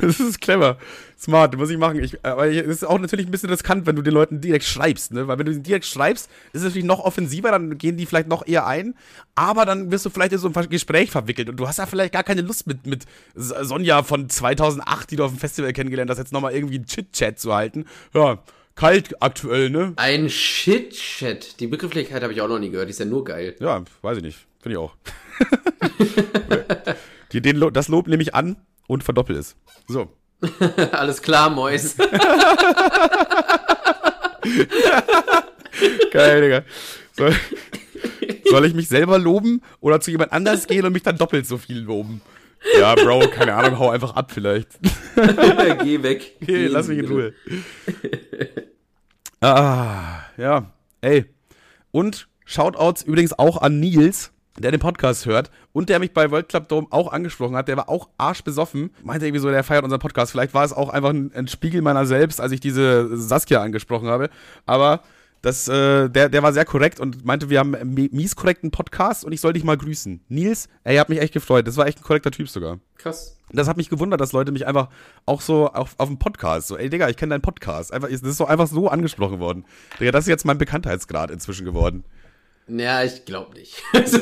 das 0.00 0.20
ist 0.20 0.40
clever. 0.40 0.78
Smart, 1.20 1.54
muss 1.58 1.68
ich 1.68 1.76
machen. 1.76 2.02
Ich, 2.02 2.24
aber 2.24 2.46
es 2.46 2.66
ist 2.66 2.84
auch 2.84 2.98
natürlich 2.98 3.26
ein 3.26 3.30
bisschen 3.30 3.50
riskant, 3.50 3.86
wenn 3.86 3.94
du 3.94 4.00
den 4.00 4.14
Leuten 4.14 4.40
direkt 4.40 4.64
schreibst, 4.64 5.12
ne? 5.12 5.28
Weil 5.28 5.38
wenn 5.38 5.44
du 5.44 5.52
ihnen 5.52 5.62
direkt 5.62 5.84
schreibst, 5.84 6.30
ist 6.54 6.60
es 6.60 6.62
natürlich 6.62 6.86
noch 6.86 7.00
offensiver, 7.00 7.50
dann 7.50 7.76
gehen 7.76 7.98
die 7.98 8.06
vielleicht 8.06 8.28
noch 8.28 8.46
eher 8.46 8.66
ein. 8.66 8.94
Aber 9.34 9.66
dann 9.66 9.90
wirst 9.90 10.06
du 10.06 10.10
vielleicht 10.10 10.32
in 10.32 10.38
so 10.38 10.50
ein 10.50 10.68
Gespräch 10.70 11.10
verwickelt 11.10 11.50
und 11.50 11.56
du 11.56 11.68
hast 11.68 11.76
ja 11.76 11.84
vielleicht 11.84 12.14
gar 12.14 12.24
keine 12.24 12.40
Lust 12.40 12.66
mit, 12.66 12.86
mit 12.86 13.04
Sonja 13.34 14.02
von 14.02 14.30
2008, 14.30 15.10
die 15.10 15.16
du 15.16 15.24
auf 15.24 15.30
dem 15.30 15.38
Festival 15.38 15.74
kennengelernt 15.74 16.10
hast, 16.10 16.16
jetzt 16.16 16.32
nochmal 16.32 16.54
irgendwie 16.54 16.76
einen 16.76 16.86
Chit-Chat 16.86 17.38
zu 17.38 17.54
halten. 17.54 17.84
Ja, 18.14 18.42
kalt 18.74 19.22
aktuell, 19.22 19.68
ne? 19.68 19.92
Ein 19.96 20.30
Shit-Chat. 20.30 21.60
Die 21.60 21.66
Begrifflichkeit 21.66 22.22
habe 22.22 22.32
ich 22.32 22.40
auch 22.40 22.48
noch 22.48 22.58
nie 22.58 22.70
gehört. 22.70 22.88
Die 22.88 22.92
ist 22.92 23.00
ja 23.00 23.04
nur 23.04 23.24
geil. 23.24 23.56
Ja, 23.60 23.84
weiß 24.00 24.16
ich 24.16 24.22
nicht. 24.22 24.46
Finde 24.60 24.78
ich 24.78 24.78
auch. 24.78 24.96
die, 27.32 27.42
den, 27.42 27.60
das 27.74 27.88
Lob 27.88 28.08
nehme 28.08 28.22
ich 28.22 28.34
an 28.34 28.56
und 28.86 29.04
verdoppel 29.04 29.36
es. 29.36 29.54
So. 29.86 30.08
Alles 30.92 31.20
klar, 31.22 31.50
Mois. 31.50 31.96
Geil, 36.12 36.40
Digga. 36.40 36.62
Soll, 37.12 37.34
soll 38.50 38.64
ich 38.66 38.74
mich 38.74 38.88
selber 38.88 39.18
loben 39.18 39.62
oder 39.80 40.00
zu 40.00 40.10
jemand 40.10 40.32
anders 40.32 40.66
gehen 40.66 40.84
und 40.86 40.92
mich 40.92 41.02
dann 41.02 41.18
doppelt 41.18 41.46
so 41.46 41.58
viel 41.58 41.78
loben? 41.80 42.20
Ja, 42.78 42.94
Bro, 42.94 43.28
keine 43.28 43.54
Ahnung, 43.54 43.78
hau 43.78 43.90
einfach 43.90 44.14
ab 44.16 44.32
vielleicht. 44.32 44.68
Geh 45.82 46.02
weg. 46.02 46.36
Geh 46.40 46.66
lass 46.66 46.88
mich 46.88 46.98
in. 46.98 47.06
Ruhe. 47.06 47.32
ah, 49.40 50.24
ja. 50.36 50.70
Ey. 51.00 51.24
Und 51.90 52.28
Shoutouts 52.44 53.02
übrigens 53.02 53.38
auch 53.38 53.62
an 53.62 53.80
Nils. 53.80 54.32
Der 54.62 54.70
den 54.70 54.80
Podcast 54.80 55.26
hört 55.26 55.50
und 55.72 55.88
der 55.88 55.98
mich 55.98 56.12
bei 56.12 56.30
World 56.30 56.48
Club 56.48 56.68
Dome 56.68 56.86
auch 56.90 57.12
angesprochen 57.12 57.56
hat, 57.56 57.68
der 57.68 57.76
war 57.76 57.88
auch 57.88 58.08
arschbesoffen, 58.18 58.90
meinte 59.02 59.26
irgendwie 59.26 59.40
so, 59.40 59.50
der 59.50 59.64
feiert 59.64 59.84
unseren 59.84 60.00
Podcast. 60.00 60.32
Vielleicht 60.32 60.54
war 60.54 60.64
es 60.64 60.72
auch 60.72 60.88
einfach 60.88 61.10
ein, 61.10 61.32
ein 61.34 61.48
Spiegel 61.48 61.82
meiner 61.82 62.06
selbst, 62.06 62.40
als 62.40 62.52
ich 62.52 62.60
diese 62.60 63.16
Saskia 63.16 63.62
angesprochen 63.62 64.08
habe. 64.08 64.30
Aber 64.66 65.02
das, 65.42 65.68
äh, 65.68 66.10
der, 66.10 66.28
der 66.28 66.42
war 66.42 66.52
sehr 66.52 66.66
korrekt 66.66 67.00
und 67.00 67.24
meinte, 67.24 67.48
wir 67.48 67.60
haben 67.60 67.74
einen 67.74 67.94
mies 67.94 68.36
korrekten 68.36 68.70
Podcast 68.70 69.24
und 69.24 69.32
ich 69.32 69.40
soll 69.40 69.54
dich 69.54 69.64
mal 69.64 69.76
grüßen. 69.76 70.20
Nils, 70.28 70.68
ey, 70.84 70.96
hat 70.96 71.08
mich 71.08 71.20
echt 71.20 71.32
gefreut. 71.32 71.66
Das 71.66 71.78
war 71.78 71.86
echt 71.86 71.98
ein 71.98 72.04
korrekter 72.04 72.30
Typ 72.30 72.48
sogar. 72.48 72.78
Krass. 72.98 73.38
Das 73.52 73.66
hat 73.66 73.78
mich 73.78 73.88
gewundert, 73.88 74.20
dass 74.20 74.32
Leute 74.32 74.52
mich 74.52 74.66
einfach 74.66 74.88
auch 75.24 75.40
so 75.40 75.68
auf, 75.68 75.94
auf 75.96 76.08
dem 76.08 76.18
Podcast, 76.18 76.68
so, 76.68 76.76
ey 76.76 76.88
Digga, 76.90 77.08
ich 77.08 77.16
kenne 77.16 77.30
deinen 77.30 77.40
Podcast. 77.40 77.92
Einfach, 77.92 78.08
das 78.08 78.20
ist 78.20 78.36
so 78.36 78.46
einfach 78.46 78.68
so 78.68 78.88
angesprochen 78.88 79.40
worden. 79.40 79.64
Digga, 79.98 80.12
das 80.12 80.24
ist 80.24 80.28
jetzt 80.28 80.44
mein 80.44 80.58
Bekanntheitsgrad 80.58 81.30
inzwischen 81.30 81.64
geworden. 81.64 82.04
Ja, 82.70 83.02
ich 83.02 83.24
glaube 83.24 83.54
nicht. 83.54 83.74
so. 84.06 84.18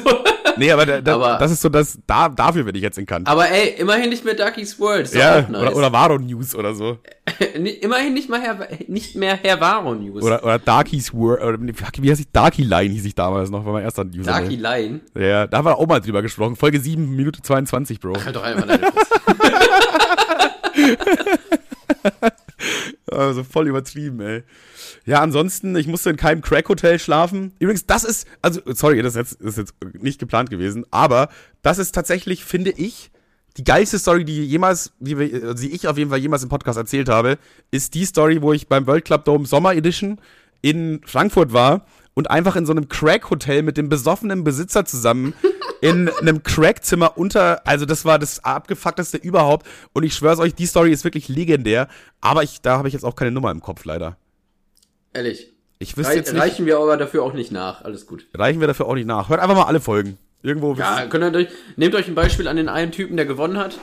Nee, 0.56 0.72
aber, 0.72 0.86
da, 0.86 1.00
da, 1.00 1.14
aber, 1.14 1.38
das 1.38 1.52
ist 1.52 1.60
so, 1.60 1.68
das, 1.68 1.98
da, 2.06 2.28
dafür 2.28 2.64
bin 2.64 2.74
ich 2.74 2.82
jetzt 2.82 2.98
in 2.98 3.06
Kant. 3.06 3.28
Aber 3.28 3.48
ey, 3.48 3.74
immerhin 3.78 4.10
nicht 4.10 4.24
mehr 4.24 4.34
Darkies 4.34 4.78
World. 4.80 5.12
ja, 5.14 5.42
nice. 5.42 5.62
oder, 5.62 5.76
oder 5.76 5.92
Varo 5.92 6.18
News 6.18 6.54
oder 6.54 6.74
so. 6.74 6.98
immerhin 7.80 8.14
nicht, 8.14 8.28
mal 8.28 8.40
Herr, 8.40 8.68
nicht 8.86 9.14
mehr 9.14 9.38
Herr 9.40 9.60
Varo 9.60 9.94
News. 9.94 10.22
Oder, 10.22 10.42
oder 10.42 10.58
Darkies 10.58 11.14
World, 11.14 11.42
oder 11.42 11.58
wie 11.60 12.10
heißt 12.10 12.20
ich? 12.20 12.32
Darky 12.32 12.62
Line 12.62 12.92
hieß 12.92 13.04
ich 13.04 13.14
damals 13.14 13.50
noch, 13.50 13.64
war 13.64 13.72
mein 13.74 13.84
erster 13.84 14.04
News. 14.04 14.26
Darky 14.26 14.56
Line? 14.56 15.00
Ja, 15.14 15.46
da 15.46 15.58
haben 15.58 15.66
wir 15.66 15.76
auch 15.76 15.86
mal 15.86 16.00
drüber 16.00 16.22
gesprochen. 16.22 16.56
Folge 16.56 16.80
7, 16.80 17.14
Minute 17.14 17.42
22, 17.42 18.00
Bro. 18.00 18.14
Ach, 18.16 18.24
halt 18.24 18.36
doch 18.36 18.42
einfach 18.42 18.66
deine 18.66 18.90
Also 23.10 23.44
voll 23.44 23.68
übertrieben, 23.68 24.20
ey. 24.20 24.42
Ja, 25.04 25.20
ansonsten, 25.20 25.76
ich 25.76 25.86
musste 25.86 26.10
in 26.10 26.16
keinem 26.16 26.42
Crack-Hotel 26.42 26.98
schlafen. 26.98 27.52
Übrigens, 27.58 27.86
das 27.86 28.04
ist, 28.04 28.26
also, 28.42 28.60
sorry, 28.66 29.02
das 29.02 29.14
ist, 29.14 29.16
jetzt, 29.16 29.40
ist 29.40 29.58
jetzt 29.58 29.74
nicht 30.00 30.18
geplant 30.18 30.50
gewesen, 30.50 30.84
aber 30.90 31.28
das 31.62 31.78
ist 31.78 31.94
tatsächlich, 31.94 32.44
finde 32.44 32.70
ich, 32.70 33.10
die 33.56 33.64
geilste 33.64 33.98
Story, 33.98 34.24
die 34.24 34.44
jemals, 34.44 34.92
die, 35.00 35.18
wir, 35.18 35.54
die 35.54 35.72
ich 35.72 35.88
auf 35.88 35.98
jeden 35.98 36.10
Fall 36.10 36.20
jemals 36.20 36.42
im 36.44 36.48
Podcast 36.48 36.78
erzählt 36.78 37.08
habe, 37.08 37.38
ist 37.70 37.94
die 37.94 38.04
Story, 38.04 38.40
wo 38.40 38.52
ich 38.52 38.68
beim 38.68 38.86
World 38.86 39.04
Club 39.04 39.24
Dome 39.24 39.46
Sommer 39.46 39.74
Edition 39.74 40.20
in 40.62 41.00
Frankfurt 41.04 41.52
war 41.52 41.84
und 42.18 42.28
einfach 42.32 42.56
in 42.56 42.66
so 42.66 42.72
einem 42.72 42.88
Crack-Hotel 42.88 43.62
mit 43.62 43.76
dem 43.76 43.88
besoffenen 43.88 44.42
Besitzer 44.42 44.84
zusammen 44.84 45.34
in 45.80 46.08
einem 46.20 46.42
Crack-Zimmer 46.42 47.16
unter, 47.16 47.64
also 47.64 47.86
das 47.86 48.04
war 48.04 48.18
das 48.18 48.42
abgefuckteste 48.42 49.18
überhaupt. 49.18 49.64
Und 49.92 50.02
ich 50.02 50.14
schwör's 50.14 50.40
euch, 50.40 50.52
die 50.52 50.66
Story 50.66 50.90
ist 50.90 51.04
wirklich 51.04 51.28
legendär. 51.28 51.86
Aber 52.20 52.42
ich, 52.42 52.60
da 52.60 52.76
habe 52.76 52.88
ich 52.88 52.94
jetzt 52.94 53.04
auch 53.04 53.14
keine 53.14 53.30
Nummer 53.30 53.52
im 53.52 53.60
Kopf, 53.60 53.84
leider. 53.84 54.16
Ehrlich. 55.12 55.52
Ich 55.78 55.96
wüsste 55.96 56.14
jetzt 56.14 56.32
nicht. 56.32 56.42
Reichen 56.42 56.66
wir 56.66 56.78
aber 56.78 56.96
dafür 56.96 57.22
auch 57.22 57.34
nicht 57.34 57.52
nach. 57.52 57.82
Alles 57.82 58.04
gut. 58.04 58.26
Reichen 58.34 58.58
wir 58.58 58.66
dafür 58.66 58.86
auch 58.86 58.96
nicht 58.96 59.06
nach. 59.06 59.28
Hört 59.28 59.38
einfach 59.38 59.54
mal 59.54 59.66
alle 59.66 59.78
Folgen. 59.78 60.18
Irgendwo. 60.42 60.74
Ja, 60.74 61.06
könnt 61.06 61.36
ihr 61.36 61.46
nehmt 61.76 61.94
euch 61.94 62.08
ein 62.08 62.16
Beispiel 62.16 62.48
an 62.48 62.56
den 62.56 62.68
einen 62.68 62.90
Typen, 62.90 63.16
der 63.16 63.26
gewonnen 63.26 63.58
hat. 63.58 63.78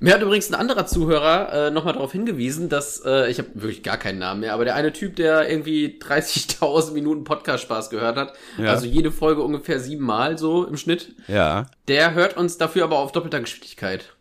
Mir 0.00 0.14
hat 0.14 0.22
übrigens 0.22 0.48
ein 0.48 0.54
anderer 0.54 0.86
Zuhörer 0.86 1.66
äh, 1.66 1.70
nochmal 1.72 1.94
darauf 1.94 2.12
hingewiesen, 2.12 2.68
dass, 2.68 3.02
äh, 3.04 3.28
ich 3.30 3.38
habe 3.38 3.48
wirklich 3.54 3.82
gar 3.82 3.96
keinen 3.96 4.20
Namen 4.20 4.40
mehr, 4.40 4.54
aber 4.54 4.64
der 4.64 4.76
eine 4.76 4.92
Typ, 4.92 5.16
der 5.16 5.50
irgendwie 5.50 5.98
30.000 6.00 6.92
Minuten 6.92 7.24
Podcast-Spaß 7.24 7.90
gehört 7.90 8.16
hat, 8.16 8.34
ja. 8.58 8.70
also 8.70 8.86
jede 8.86 9.10
Folge 9.10 9.42
ungefähr 9.42 9.80
siebenmal 9.80 10.38
so 10.38 10.64
im 10.64 10.76
Schnitt, 10.76 11.14
ja. 11.26 11.66
der 11.88 12.14
hört 12.14 12.36
uns 12.36 12.58
dafür 12.58 12.84
aber 12.84 12.98
auf 12.98 13.10
doppelter 13.10 13.40
Geschwindigkeit. 13.40 14.14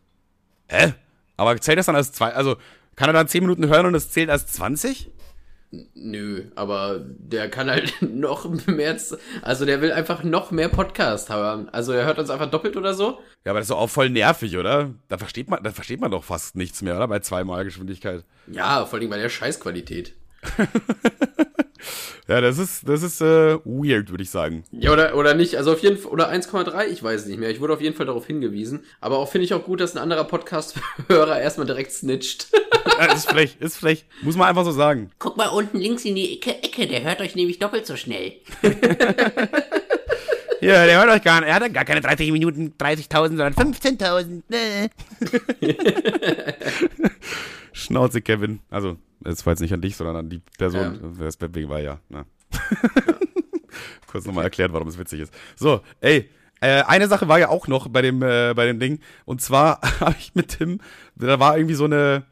Hä? 0.68 0.94
Aber 1.38 1.56
zählt 1.62 1.78
das 1.78 1.86
dann 1.86 1.96
als 1.96 2.12
zwei, 2.12 2.34
also 2.34 2.58
kann 2.96 3.10
er 3.10 3.14
dann 3.14 3.28
10 3.28 3.44
Minuten 3.44 3.68
hören 3.68 3.86
und 3.86 3.94
es 3.94 4.10
zählt 4.10 4.32
als 4.32 4.48
20? 4.48 5.12
Nö, 5.94 6.44
aber 6.56 7.00
der 7.04 7.50
kann 7.50 7.70
halt 7.70 7.94
noch 8.02 8.50
mehr, 8.68 8.98
also 9.42 9.66
der 9.66 9.82
will 9.82 9.92
einfach 9.92 10.24
noch 10.24 10.52
mehr 10.52 10.70
Podcast 10.70 11.30
haben. 11.30 11.70
Also 11.70 11.92
er 11.92 12.06
hört 12.06 12.20
uns 12.20 12.30
einfach 12.30 12.50
doppelt 12.50 12.78
oder 12.78 12.94
so. 12.94 13.20
Ja, 13.46 13.52
aber 13.52 13.60
das 13.60 13.66
ist 13.66 13.72
doch 13.72 13.80
auch 13.80 13.90
voll 13.90 14.10
nervig, 14.10 14.58
oder? 14.58 14.94
Da 15.08 15.18
versteht 15.18 15.50
man, 15.50 15.64
da 15.64 15.72
versteht 15.72 16.02
man 16.02 16.12
doch 16.12 16.24
fast 16.24 16.56
nichts 16.56 16.82
mehr, 16.82 16.96
oder? 16.96 17.08
Bei 17.08 17.20
zweimal 17.20 17.64
Geschwindigkeit. 17.64 18.24
Ja, 18.48 18.86
vor 18.86 19.00
allem 19.00 19.10
bei 19.10 19.18
der 19.18 19.30
Scheißqualität. 19.30 20.14
ja, 22.28 22.42
das 22.42 22.58
ist, 22.58 22.88
das 22.88 23.04
ist 23.04 23.22
äh, 23.22 23.58
weird, 23.66 24.10
würde 24.10 24.24
ich 24.24 24.30
sagen. 24.30 24.64
Ja, 24.72 24.92
oder, 24.92 25.16
oder 25.16 25.34
nicht. 25.34 25.58
Also 25.58 25.74
auf 25.74 25.80
jeden 25.80 25.98
Fall, 25.98 26.12
oder 26.12 26.32
1,3, 26.32 26.88
ich 26.88 27.04
weiß 27.04 27.22
es 27.22 27.28
nicht 27.28 27.40
mehr. 27.40 27.50
Ich 27.50 27.60
wurde 27.60 27.74
auf 27.74 27.82
jeden 27.82 27.96
Fall 27.96 28.06
darauf 28.06 28.28
hingewiesen. 28.28 28.86
Aber 29.02 29.18
auch 29.18 29.30
finde 29.30 29.46
ich 29.46 29.54
auch 29.54 29.64
gut, 29.64 29.82
dass 29.82 29.96
ein 29.96 30.02
anderer 30.02 30.26
Podcast-Hörer 30.26 31.40
erstmal 31.42 31.68
direkt 31.68 31.92
snitcht. 31.92 32.50
Ja, 33.00 33.14
ist 33.14 33.30
frech, 33.30 33.58
ist 33.60 33.78
frech. 33.78 34.06
Muss 34.22 34.36
man 34.36 34.48
einfach 34.48 34.66
so 34.66 34.72
sagen. 34.72 35.12
Guck 35.20 35.38
mal 35.38 35.48
unten 35.48 35.78
links 35.78 36.06
in 36.06 36.16
die 36.16 36.36
Ecke, 36.36 36.64
Ecke, 36.64 36.88
der 36.88 37.04
hört 37.04 37.22
euch 37.22 37.36
nämlich 37.36 37.60
doppelt 37.60 37.86
so 37.86 37.96
schnell. 37.96 38.34
Ja, 40.60 40.86
der 40.86 41.00
hört 41.00 41.10
euch 41.10 41.24
gar 41.24 41.42
nicht. 41.42 41.50
Er 41.50 41.56
hat 41.56 41.74
gar 41.74 41.86
keine 41.86 42.02
30 42.02 42.32
Minuten, 42.32 42.74
30.000, 42.80 43.10
sondern 43.38 43.54
15.000. 43.54 44.44
Ne? 44.50 44.90
Schnauze, 47.74 48.22
Kevin. 48.22 48.60
Also, 48.70 48.98
das 49.20 49.46
war 49.46 49.54
jetzt 49.54 49.60
nicht 49.60 49.74
an 49.74 49.82
dich, 49.82 49.96
sondern 49.96 50.16
an 50.16 50.30
die 50.30 50.42
Person. 50.58 51.16
Ja. 51.20 51.26
Das 51.26 51.40
war 51.40 51.80
ja. 51.80 52.00
Na. 52.10 52.26
Kurz 54.08 54.26
nochmal 54.26 54.46
erklärt, 54.46 54.74
warum 54.74 54.88
es 54.88 54.98
witzig 54.98 55.22
ist. 55.22 55.34
So, 55.56 55.82
ey, 56.02 56.30
äh, 56.60 56.82
eine 56.84 57.08
Sache 57.08 57.28
war 57.28 57.38
ja 57.38 57.50
auch 57.50 57.68
noch 57.68 57.88
bei 57.90 58.02
dem, 58.02 58.24
äh, 58.24 58.54
bei 58.56 58.66
dem 58.66 58.80
Ding. 58.80 59.00
Und 59.26 59.42
zwar 59.42 59.80
habe 60.00 60.16
ich 60.18 60.34
mit 60.34 60.58
Tim, 60.58 60.80
da 61.16 61.40
war 61.40 61.58
irgendwie 61.58 61.76
so 61.76 61.86
eine, 61.86 62.24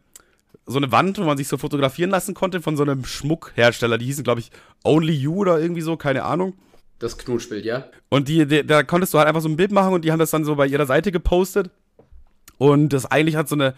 so 0.66 0.78
eine 0.78 0.91
Wand, 0.91 1.18
wo 1.18 1.24
man 1.24 1.38
sich 1.38 1.47
so 1.47 1.57
fotografieren 1.57 2.09
lassen 2.09 2.34
konnte 2.34 2.61
von 2.61 2.76
so 2.76 2.84
einem 2.84 3.05
Schmuckhersteller. 3.05 3.97
Die 3.97 4.05
hießen, 4.05 4.24
glaube 4.24 4.39
ich, 4.39 4.51
Only 4.84 5.13
You 5.13 5.36
oder 5.36 5.59
irgendwie 5.59 5.82
so, 5.82 5.95
keine 5.97 6.24
Ahnung. 6.24 6.53
Das 6.99 7.18
Knutschbild, 7.18 7.66
ja. 7.66 7.86
Und 8.09 8.28
die, 8.28 8.45
die, 8.45 8.66
da 8.66 8.84
konntest 8.84 9.13
du 9.13 9.18
halt 9.18 9.28
einfach 9.28 9.41
so 9.41 9.49
ein 9.49 9.57
Bild 9.57 9.72
machen 9.72 9.93
und 9.93 10.05
die 10.05 10.11
haben 10.11 10.20
das 10.20 10.32
dann 10.32 10.45
so 10.45 10.55
bei 10.55 10.66
ihrer 10.66 10.86
Seite 10.86 11.11
gepostet. 11.11 11.70
Und 12.57 12.93
das 12.93 13.05
eigentlich 13.05 13.36
hat 13.36 13.49
so 13.49 13.55
eine, 13.55 13.76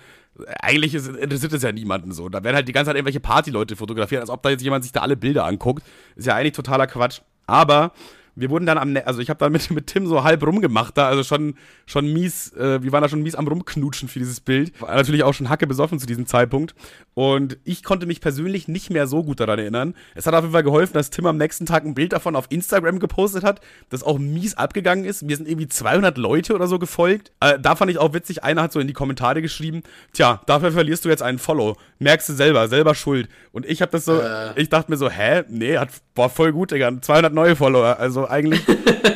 eigentlich 0.61 0.93
ist, 0.93 1.07
interessiert 1.07 1.53
es 1.53 1.63
ja 1.63 1.71
niemanden 1.71 2.11
so. 2.11 2.29
Da 2.29 2.43
werden 2.43 2.55
halt 2.55 2.67
die 2.67 2.73
ganze 2.73 2.89
Zeit 2.89 2.95
irgendwelche 2.95 3.19
Partyleute 3.19 3.75
fotografiert, 3.75 4.21
als 4.21 4.29
ob 4.29 4.43
da 4.43 4.49
jetzt 4.49 4.61
jemand 4.61 4.83
sich 4.83 4.93
da 4.93 5.01
alle 5.01 5.17
Bilder 5.17 5.45
anguckt. 5.45 5.83
Ist 6.15 6.27
ja 6.27 6.35
eigentlich 6.35 6.53
totaler 6.53 6.87
Quatsch. 6.87 7.21
Aber 7.47 7.91
wir 8.37 8.49
wurden 8.51 8.65
dann 8.65 8.77
am, 8.77 8.95
also 9.05 9.19
ich 9.19 9.29
habe 9.29 9.39
dann 9.39 9.51
mit, 9.51 9.69
mit 9.71 9.87
Tim 9.87 10.07
so 10.07 10.23
halb 10.23 10.45
rumgemacht 10.45 10.97
da, 10.97 11.07
also 11.07 11.23
schon, 11.23 11.55
schon 11.85 12.11
mies, 12.13 12.53
äh, 12.53 12.81
wir 12.83 12.91
waren 12.91 13.01
da 13.01 13.09
schon 13.09 13.23
mies 13.23 13.35
am 13.35 13.47
rumknutschen 13.47 14.07
für 14.07 14.19
dieses 14.19 14.39
Bild. 14.39 14.79
War 14.79 14.95
natürlich 14.95 15.23
auch 15.23 15.33
schon 15.33 15.49
hacke 15.49 15.65
besoffen 15.65 15.99
zu 15.99 16.05
diesem 16.05 16.27
Zeitpunkt. 16.27 16.75
Und 17.15 17.57
ich 17.63 17.83
konnte 17.83 18.05
mich 18.05 18.21
persönlich 18.21 18.67
nicht 18.67 18.91
mehr 18.91 19.07
so 19.07 19.23
gut 19.23 19.39
daran 19.39 19.57
erinnern. 19.57 19.95
Es 20.13 20.27
hat 20.27 20.35
auf 20.35 20.41
jeden 20.41 20.53
Fall 20.53 20.63
geholfen, 20.63 20.93
dass 20.93 21.09
Tim 21.09 21.25
am 21.25 21.37
nächsten 21.37 21.65
Tag 21.65 21.83
ein 21.83 21.95
Bild 21.95 22.13
davon 22.13 22.35
auf 22.35 22.45
Instagram 22.49 22.99
gepostet 22.99 23.43
hat, 23.43 23.59
das 23.89 24.03
auch 24.03 24.19
mies 24.19 24.55
abgegangen 24.55 25.05
ist. 25.05 25.23
Mir 25.23 25.35
sind 25.35 25.47
irgendwie 25.47 25.67
200 25.67 26.17
Leute 26.17 26.53
oder 26.53 26.67
so 26.67 26.77
gefolgt. 26.77 27.31
Äh, 27.39 27.59
da 27.59 27.75
fand 27.75 27.89
ich 27.89 27.97
auch 27.97 28.13
witzig, 28.13 28.43
einer 28.43 28.61
hat 28.61 28.71
so 28.71 28.79
in 28.79 28.87
die 28.87 28.93
Kommentare 28.93 29.41
geschrieben, 29.41 29.81
tja, 30.13 30.41
dafür 30.45 30.71
verlierst 30.71 31.05
du 31.05 31.09
jetzt 31.09 31.23
einen 31.23 31.39
Follow. 31.39 31.75
Merkst 31.99 32.29
du 32.29 32.33
selber, 32.33 32.67
selber 32.67 32.93
schuld. 32.93 33.29
Und 33.51 33.65
ich 33.65 33.81
habe 33.81 33.91
das 33.91 34.05
so, 34.05 34.19
äh. 34.19 34.51
ich 34.55 34.69
dachte 34.69 34.91
mir 34.91 34.97
so, 34.97 35.09
hä? 35.09 35.43
Nee, 35.49 35.77
hat, 35.77 35.89
boah, 36.13 36.29
voll 36.29 36.51
gut, 36.51 36.71
Digga. 36.71 37.01
200 37.01 37.33
neue 37.33 37.55
Follower. 37.55 37.97
Also 37.97 38.26
eigentlich 38.27 38.65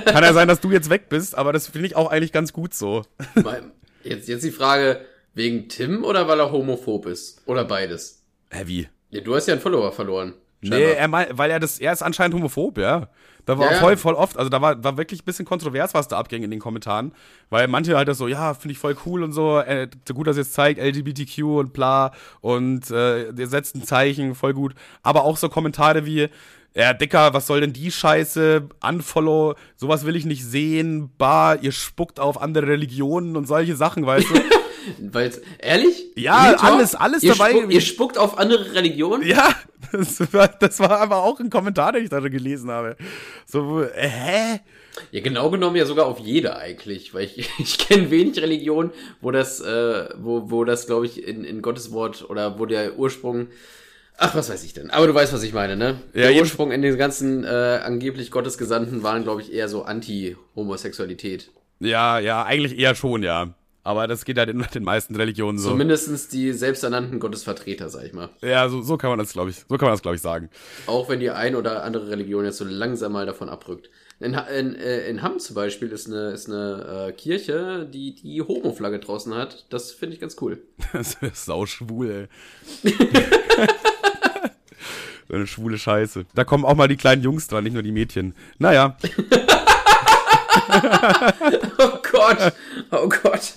kann 0.06 0.24
ja 0.24 0.34
sein, 0.34 0.48
dass 0.48 0.62
du 0.62 0.72
jetzt 0.72 0.90
weg 0.90 1.10
bist, 1.10 1.38
aber 1.38 1.54
das 1.54 1.68
finde 1.68 1.88
ich 1.88 1.96
auch 1.96 2.10
eigentlich 2.10 2.32
ganz 2.32 2.54
gut 2.54 2.74
so. 2.74 3.04
Jetzt, 4.04 4.28
jetzt 4.28 4.44
die 4.44 4.52
Frage, 4.52 5.02
wegen 5.34 5.70
Tim 5.70 6.04
oder 6.04 6.28
weil 6.28 6.40
er 6.40 6.52
homophob 6.52 7.06
ist? 7.06 7.42
Oder 7.46 7.66
beides? 7.66 8.24
Hä, 8.50 8.64
wie? 8.66 8.88
Ja, 9.10 9.22
du 9.22 9.36
hast 9.36 9.48
ja 9.48 9.54
einen 9.54 9.62
Follower 9.62 9.92
verloren. 9.92 10.34
Scheinbar. 10.62 10.80
Nee, 10.80 10.92
er 10.94 11.08
mein, 11.08 11.28
weil 11.38 11.50
er 11.50 11.60
das, 11.60 11.80
er 11.80 11.92
ist 11.92 12.04
anscheinend 12.04 12.36
homophob, 12.36 12.78
ja. 12.78 13.10
Da 13.46 13.58
war 13.58 13.72
ja, 13.72 13.80
voll, 13.80 13.98
voll 13.98 14.14
oft, 14.14 14.38
also 14.38 14.50
da 14.50 14.62
war, 14.62 14.84
war 14.84 14.98
wirklich 14.98 15.24
ein 15.24 15.26
bisschen 15.26 15.46
kontrovers, 15.46 15.96
was 15.96 16.08
da 16.08 16.20
abging 16.20 16.44
in 16.44 16.52
den 16.52 16.60
Kommentaren, 16.60 17.12
weil 17.50 17.68
manche 17.68 17.98
halt 17.98 18.08
das 18.08 18.20
so, 18.20 18.28
ja, 18.28 18.54
finde 18.54 18.74
ich 18.74 18.78
voll 18.78 18.96
cool 19.06 19.24
und 19.24 19.34
so, 19.34 19.60
äh, 19.60 19.88
so 20.08 20.14
gut, 20.14 20.28
dass 20.28 20.38
ihr 20.38 20.44
es 20.44 20.52
zeigt, 20.52 20.80
LGBTQ 20.80 21.40
und 21.44 21.74
bla 21.74 22.12
und 22.42 22.92
äh, 22.92 23.32
ihr 23.32 23.48
setzt 23.48 23.76
ein 23.76 23.84
Zeichen, 23.84 24.36
voll 24.36 24.54
gut. 24.54 24.76
Aber 25.02 25.24
auch 25.24 25.38
so 25.38 25.50
Kommentare 25.50 26.06
wie, 26.06 26.30
ja, 26.74 26.94
Dicker, 26.94 27.34
was 27.34 27.48
soll 27.48 27.62
denn 27.62 27.74
die 27.74 27.92
Scheiße? 27.92 28.70
Unfollow, 28.82 29.56
sowas 29.76 30.06
will 30.06 30.16
ich 30.16 30.26
nicht 30.26 30.46
sehen. 30.46 31.12
Bar, 31.18 31.62
ihr 31.62 31.72
spuckt 31.72 32.20
auf 32.20 32.42
andere 32.42 32.68
Religionen 32.68 33.36
und 33.36 33.48
solche 33.48 33.76
Sachen, 33.76 34.06
weißt 34.06 34.30
du? 34.30 34.34
Weil, 35.12 35.32
ehrlich? 35.60 36.08
Ja, 36.16 36.56
alles, 36.60 36.96
alles 36.96 37.24
ihr 37.24 37.34
dabei. 37.34 37.52
Spuck, 37.52 37.72
ihr 37.72 37.82
spuckt 37.82 38.18
auf 38.18 38.38
andere 38.38 38.74
Religionen? 38.74 39.28
Ja, 39.28 39.54
das 39.92 40.34
war, 40.34 40.48
das 40.48 40.80
war 40.80 41.00
aber 41.00 41.18
auch 41.18 41.40
ein 41.40 41.50
Kommentar, 41.50 41.92
den 41.92 42.04
ich 42.04 42.10
da 42.10 42.20
gelesen 42.20 42.72
habe. 42.72 42.96
So, 43.46 43.84
äh, 43.84 44.08
hä? 44.08 44.60
Ja, 45.12 45.22
genau 45.22 45.50
genommen 45.50 45.76
ja 45.76 45.86
sogar 45.86 46.06
auf 46.06 46.20
jede 46.20 46.56
eigentlich, 46.56 47.14
weil 47.14 47.26
ich, 47.26 47.50
ich 47.60 47.78
kenne 47.78 48.12
wenig 48.12 48.42
Religionen, 48.42 48.92
wo 49.20 49.32
das, 49.32 49.60
äh, 49.60 50.10
wo, 50.18 50.50
wo 50.50 50.64
das, 50.64 50.88
glaube 50.88 51.06
ich, 51.06 51.28
in, 51.28 51.44
in 51.44 51.62
Gottes 51.62 51.92
Wort 51.92 52.30
oder 52.30 52.60
wo 52.60 52.66
der 52.66 52.98
Ursprung 52.98 53.48
Ach, 54.24 54.36
was 54.36 54.52
weiß 54.52 54.64
ich 54.64 54.74
denn. 54.74 54.92
Aber 54.92 55.08
du 55.08 55.16
weißt, 55.16 55.34
was 55.34 55.42
ich 55.42 55.52
meine, 55.52 55.76
ne? 55.76 56.00
Ja, 56.14 56.30
Der 56.30 56.36
Ursprung 56.36 56.72
in 56.72 56.84
den 56.84 56.96
ganzen 56.96 57.44
äh, 57.44 57.48
angeblich 57.84 58.30
Gottesgesandten 58.30 59.02
waren, 59.02 59.24
glaube 59.24 59.42
ich, 59.42 59.52
eher 59.52 59.68
so 59.68 59.82
Anti-Homosexualität. 59.82 61.50
Ja, 61.80 62.20
ja, 62.20 62.44
eigentlich 62.46 62.78
eher 62.78 62.94
schon, 62.94 63.24
ja. 63.24 63.56
Aber 63.84 64.06
das 64.08 64.24
geht 64.24 64.38
halt 64.38 64.50
in 64.50 64.64
den 64.76 64.84
meisten 64.84 65.16
Religionen 65.16 65.58
so. 65.58 65.70
Zumindestens 65.70 66.28
die 66.28 66.54
selbsternannten 66.54 67.20
Gottesvertreter, 67.20 67.90
sag 67.90 68.06
ich 68.06 68.14
mal. 68.14 68.30
Ja, 68.42 68.70
so, 68.70 68.84
so 68.84 68.96
kann 68.96 69.10
man 69.10 69.18
das, 69.18 69.34
glaube 69.34 69.50
ich, 69.50 69.56
so 69.68 69.76
kann 69.78 69.88
man 69.88 69.94
das, 69.94 70.04
glaube 70.04 70.18
ich, 70.18 70.22
sagen. 70.22 70.52
Auch 70.86 71.10
wenn 71.10 71.20
die 71.20 71.32
ein 71.32 71.56
oder 71.56 71.84
andere 71.84 72.12
Religion 72.12 72.46
jetzt 72.46 72.58
so 72.58 72.66
langsam 72.66 73.14
mal 73.14 73.26
davon 73.26 73.50
abrückt. 73.50 73.90
In, 74.20 74.36
in, 74.56 74.76
äh, 74.76 75.08
in 75.08 75.24
Hamm 75.24 75.40
zum 75.40 75.56
Beispiel 75.56 75.90
ist 75.92 76.06
eine, 76.06 76.30
ist 76.30 76.48
eine 76.48 77.08
äh, 77.08 77.12
Kirche, 77.12 77.90
die 77.92 78.14
die 78.14 78.44
Homo-Flagge 78.44 79.00
draußen 79.00 79.34
hat. 79.34 79.66
Das 79.72 79.92
finde 79.92 80.14
ich 80.14 80.22
ganz 80.22 80.36
cool. 80.42 80.62
Das 80.94 81.16
ist 81.16 81.46
sauschwul, 81.46 82.30
ey. 82.84 82.92
so 85.32 85.38
eine 85.38 85.48
schwule 85.48 85.78
Scheiße. 85.78 86.26
Da 86.36 86.44
kommen 86.44 86.66
auch 86.66 86.76
mal 86.76 86.90
die 86.90 86.98
kleinen 86.98 87.24
Jungs 87.24 87.48
dran, 87.48 87.64
nicht 87.64 87.72
nur 87.72 87.84
die 87.84 87.94
Mädchen. 87.94 88.36
Naja, 88.60 88.98
Oh 91.78 92.00
Gott, 92.12 92.54
oh 92.92 93.08
Gott. 93.08 93.54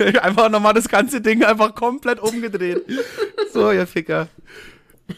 einfach 0.22 0.48
nochmal 0.48 0.74
das 0.74 0.88
ganze 0.88 1.20
Ding 1.20 1.44
einfach 1.44 1.74
komplett 1.74 2.18
umgedreht. 2.20 2.82
So, 3.52 3.70
ihr 3.70 3.86
Ficker. 3.86 4.28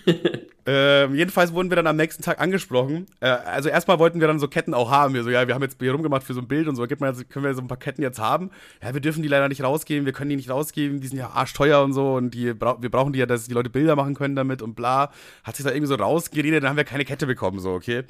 ähm, 0.66 1.14
jedenfalls 1.14 1.52
wurden 1.52 1.70
wir 1.70 1.76
dann 1.76 1.86
am 1.86 1.96
nächsten 1.96 2.22
Tag 2.22 2.40
angesprochen. 2.40 3.06
Äh, 3.20 3.26
also 3.26 3.68
erstmal 3.68 3.98
wollten 3.98 4.20
wir 4.20 4.26
dann 4.26 4.38
so 4.38 4.48
Ketten 4.48 4.74
auch 4.74 4.90
haben. 4.90 5.14
Wir 5.14 5.22
so, 5.22 5.30
ja, 5.30 5.46
wir 5.46 5.54
haben 5.54 5.62
jetzt 5.62 5.76
hier 5.80 5.92
rumgemacht 5.92 6.22
für 6.22 6.34
so 6.34 6.40
ein 6.40 6.48
Bild 6.48 6.68
und 6.68 6.76
so, 6.76 6.86
Gib 6.86 7.00
mal, 7.00 7.12
jetzt- 7.12 7.28
können 7.30 7.44
wir 7.44 7.54
so 7.54 7.60
ein 7.60 7.68
paar 7.68 7.78
Ketten 7.78 8.02
jetzt 8.02 8.18
haben? 8.18 8.50
Ja, 8.82 8.94
wir 8.94 9.00
dürfen 9.00 9.22
die 9.22 9.28
leider 9.28 9.48
nicht 9.48 9.62
rausgeben, 9.62 10.06
wir 10.06 10.12
können 10.12 10.30
die 10.30 10.36
nicht 10.36 10.50
rausgeben, 10.50 11.00
die 11.00 11.06
sind 11.06 11.18
ja 11.18 11.30
arschteuer 11.30 11.82
und 11.82 11.92
so 11.92 12.14
und 12.14 12.30
die 12.32 12.54
brau 12.54 12.76
wir 12.80 12.90
brauchen 12.90 13.12
die 13.12 13.18
ja, 13.18 13.26
dass 13.26 13.46
die 13.46 13.54
Leute 13.54 13.70
Bilder 13.70 13.96
machen 13.96 14.14
können 14.14 14.36
damit 14.36 14.62
und 14.62 14.74
bla. 14.74 15.10
Hat 15.42 15.56
sich 15.56 15.64
da 15.64 15.70
irgendwie 15.70 15.88
so 15.88 15.94
rausgeredet, 15.96 16.62
dann 16.62 16.70
haben 16.70 16.76
wir 16.76 16.84
keine 16.84 17.04
Kette 17.04 17.26
bekommen, 17.26 17.58
so, 17.60 17.72
okay? 17.72 18.04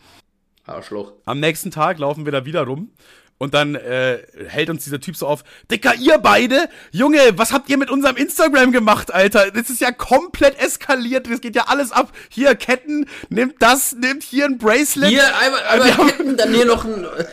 Arschloch. 0.67 1.13
Am 1.27 1.41
nächsten 1.41 1.71
Tag 1.71 1.99
laufen 1.99 2.25
wir 2.25 2.33
da 2.33 2.47
wieder 2.47 2.63
rum. 2.63 2.91
Und 3.39 3.53
dann 3.53 3.75
äh, 3.75 4.19
hält 4.47 4.71
uns 4.71 4.85
dieser 4.85 5.01
Typ 5.01 5.17
so 5.17 5.27
auf, 5.27 5.43
Dicker, 5.71 5.95
ihr 5.97 6.19
beide? 6.19 6.69
Junge, 6.93 7.19
was 7.37 7.53
habt 7.53 7.69
ihr 7.69 7.77
mit 7.77 7.91
unserem 7.91 8.17
Instagram 8.17 8.71
gemacht, 8.71 9.13
Alter? 9.13 9.51
Das 9.51 9.71
ist 9.71 9.81
ja 9.81 9.91
komplett 9.91 10.59
eskaliert, 10.59 11.29
das 11.29 11.41
geht 11.41 11.57
ja 11.57 11.65
alles 11.67 11.91
ab. 11.91 12.13
Hier, 12.29 12.55
Ketten, 12.55 13.07
nimmt 13.29 13.57
das, 13.59 13.95
nimmt 13.95 14.23
hier 14.23 14.45
ein 14.45 14.59
Bracelet. 14.59 15.11
Hier 15.11 15.37
einmal, 15.37 15.63
einmal 15.65 16.11
Ketten, 16.11 16.37
dann 16.37 16.55
hier 16.55 16.65
noch 16.65 16.85
ein 16.85 17.05
äh, 17.05 17.25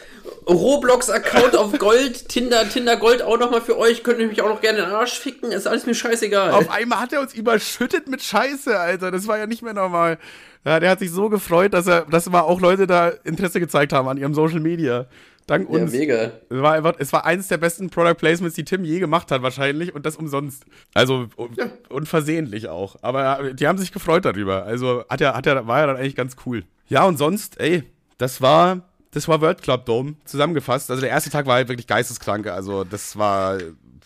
Roblox-Account 0.47 1.55
auf 1.55 1.77
Gold, 1.77 2.29
Tinder, 2.29 2.67
Tinder 2.67 2.97
Gold 2.97 3.21
auch 3.21 3.37
nochmal 3.37 3.61
für 3.61 3.77
euch. 3.77 4.03
Könnt 4.03 4.19
ihr 4.19 4.27
mich 4.27 4.41
auch 4.41 4.49
noch 4.49 4.61
gerne 4.61 4.79
in 4.79 4.85
den 4.85 4.93
Arsch 4.93 5.19
ficken, 5.19 5.51
ist 5.51 5.67
alles 5.67 5.85
mir 5.85 5.93
scheißegal. 5.93 6.51
Auf 6.51 6.69
einmal 6.69 6.99
hat 6.99 7.13
er 7.13 7.21
uns 7.21 7.33
überschüttet 7.33 8.07
mit 8.07 8.23
Scheiße, 8.23 8.77
Alter. 8.77 9.11
Das 9.11 9.27
war 9.27 9.37
ja 9.37 9.45
nicht 9.45 9.61
mehr 9.61 9.73
normal. 9.73 10.17
Ja, 10.65 10.79
der 10.79 10.89
hat 10.91 10.99
sich 10.99 11.11
so 11.11 11.29
gefreut, 11.29 11.73
dass 11.73 11.87
er, 11.87 12.05
dass 12.05 12.29
mal 12.29 12.41
auch 12.41 12.61
Leute 12.61 12.85
da 12.85 13.09
Interesse 13.23 13.59
gezeigt 13.59 13.93
haben 13.93 14.07
an 14.07 14.17
ihrem 14.17 14.33
Social 14.33 14.59
Media. 14.59 15.07
Dank 15.47 15.69
ja, 15.69 15.79
uns. 15.79 15.91
mega. 15.91 16.31
Es 16.49 16.61
war 16.61 16.73
einfach, 16.73 16.95
es 16.99 17.11
war 17.13 17.25
eines 17.25 17.47
der 17.47 17.57
besten 17.57 17.89
Product 17.89 18.15
Placements, 18.15 18.55
die 18.55 18.63
Tim 18.63 18.83
je 18.83 18.99
gemacht 18.99 19.31
hat, 19.31 19.41
wahrscheinlich, 19.41 19.93
und 19.93 20.05
das 20.05 20.15
umsonst. 20.15 20.65
Also 20.93 21.27
un 21.35 21.55
unversehentlich 21.89 22.67
auch. 22.67 22.95
Aber 23.01 23.53
die 23.53 23.67
haben 23.67 23.77
sich 23.77 23.91
gefreut 23.91 24.25
darüber. 24.25 24.63
Also 24.63 25.03
hat 25.09 25.21
er, 25.21 25.33
hat 25.33 25.45
er, 25.47 25.67
war 25.67 25.79
ja 25.79 25.87
dann 25.87 25.97
eigentlich 25.97 26.15
ganz 26.15 26.35
cool. 26.45 26.63
Ja, 26.87 27.05
und 27.05 27.17
sonst, 27.17 27.59
ey, 27.59 27.83
das 28.17 28.41
war, 28.41 28.81
das 29.11 29.27
war 29.27 29.41
World 29.41 29.61
Club 29.61 29.85
Dome 29.85 30.15
zusammengefasst. 30.25 30.89
Also 30.89 31.01
der 31.01 31.09
erste 31.09 31.29
Tag 31.29 31.45
war 31.45 31.55
halt 31.55 31.69
wirklich 31.69 31.87
geisteskrank. 31.87 32.47
Also 32.47 32.83
das 32.83 33.17
war, 33.17 33.57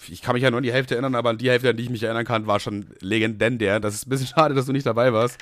ich 0.08 0.22
kann 0.22 0.34
mich 0.34 0.44
ja 0.44 0.52
nur 0.52 0.58
an 0.58 0.64
die 0.64 0.74
Hälfte 0.74 0.96
erinnern, 0.96 1.16
aber 1.16 1.32
an 1.32 1.38
die 1.38 1.50
Hälfte, 1.50 1.70
an 1.70 1.78
die 1.78 1.84
ich 1.84 1.90
mich 1.90 2.04
erinnern 2.04 2.26
kann, 2.26 2.48
war 2.48 2.60
schon 2.60 2.88
legendär. 3.02 3.80
Das 3.80 3.94
ist 3.94 4.08
ein 4.08 4.10
bisschen 4.10 4.28
schade, 4.36 4.56
dass 4.56 4.66
du 4.66 4.72
nicht 4.72 4.86
dabei 4.86 5.14
warst. 5.14 5.38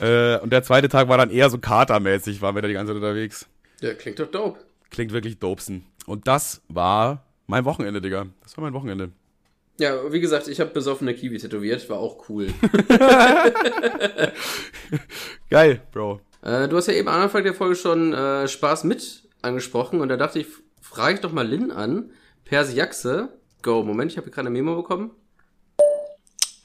Äh, 0.00 0.38
und 0.38 0.52
der 0.52 0.62
zweite 0.62 0.88
Tag 0.88 1.08
war 1.08 1.18
dann 1.18 1.30
eher 1.30 1.50
so 1.50 1.58
katermäßig, 1.58 2.40
waren 2.42 2.54
wir 2.54 2.62
da 2.62 2.68
die 2.68 2.74
ganze 2.74 2.92
Zeit 2.92 3.02
unterwegs. 3.02 3.46
Ja, 3.80 3.94
klingt 3.94 4.18
doch 4.18 4.30
dope. 4.30 4.60
Klingt 4.92 5.12
wirklich 5.12 5.38
dopesen. 5.38 5.86
Und 6.06 6.28
das 6.28 6.60
war 6.68 7.24
mein 7.46 7.64
Wochenende, 7.64 8.02
Digga. 8.02 8.26
Das 8.42 8.56
war 8.58 8.62
mein 8.62 8.74
Wochenende. 8.74 9.10
Ja, 9.80 10.12
wie 10.12 10.20
gesagt, 10.20 10.48
ich 10.48 10.60
habe 10.60 10.70
besoffene 10.70 11.14
Kiwi 11.14 11.38
tätowiert, 11.38 11.88
war 11.88 11.98
auch 11.98 12.28
cool. 12.28 12.52
Geil, 15.50 15.82
Bro. 15.92 16.20
äh, 16.42 16.68
du 16.68 16.76
hast 16.76 16.88
ja 16.88 16.92
eben 16.92 17.08
am 17.08 17.22
Anfang 17.22 17.42
der 17.42 17.54
Folge 17.54 17.74
schon 17.74 18.12
äh, 18.12 18.46
Spaß 18.46 18.84
mit 18.84 19.22
angesprochen 19.40 20.02
und 20.02 20.10
da 20.10 20.18
dachte 20.18 20.40
ich, 20.40 20.46
frage 20.82 21.14
ich 21.14 21.20
doch 21.20 21.32
mal 21.32 21.48
Lynn 21.48 21.70
an. 21.70 22.12
Persiaxe, 22.44 23.30
go. 23.62 23.82
Moment, 23.82 24.12
ich 24.12 24.18
habe 24.18 24.30
gerade 24.30 24.48
eine 24.48 24.50
Memo 24.50 24.76
bekommen. 24.76 25.10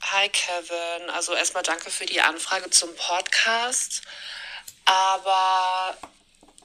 Hi 0.02 0.28
Kevin, 0.28 1.08
also 1.16 1.32
erstmal 1.32 1.62
danke 1.62 1.88
für 1.90 2.04
die 2.04 2.20
Anfrage 2.20 2.68
zum 2.68 2.90
Podcast. 2.94 4.02
Aber 4.84 5.96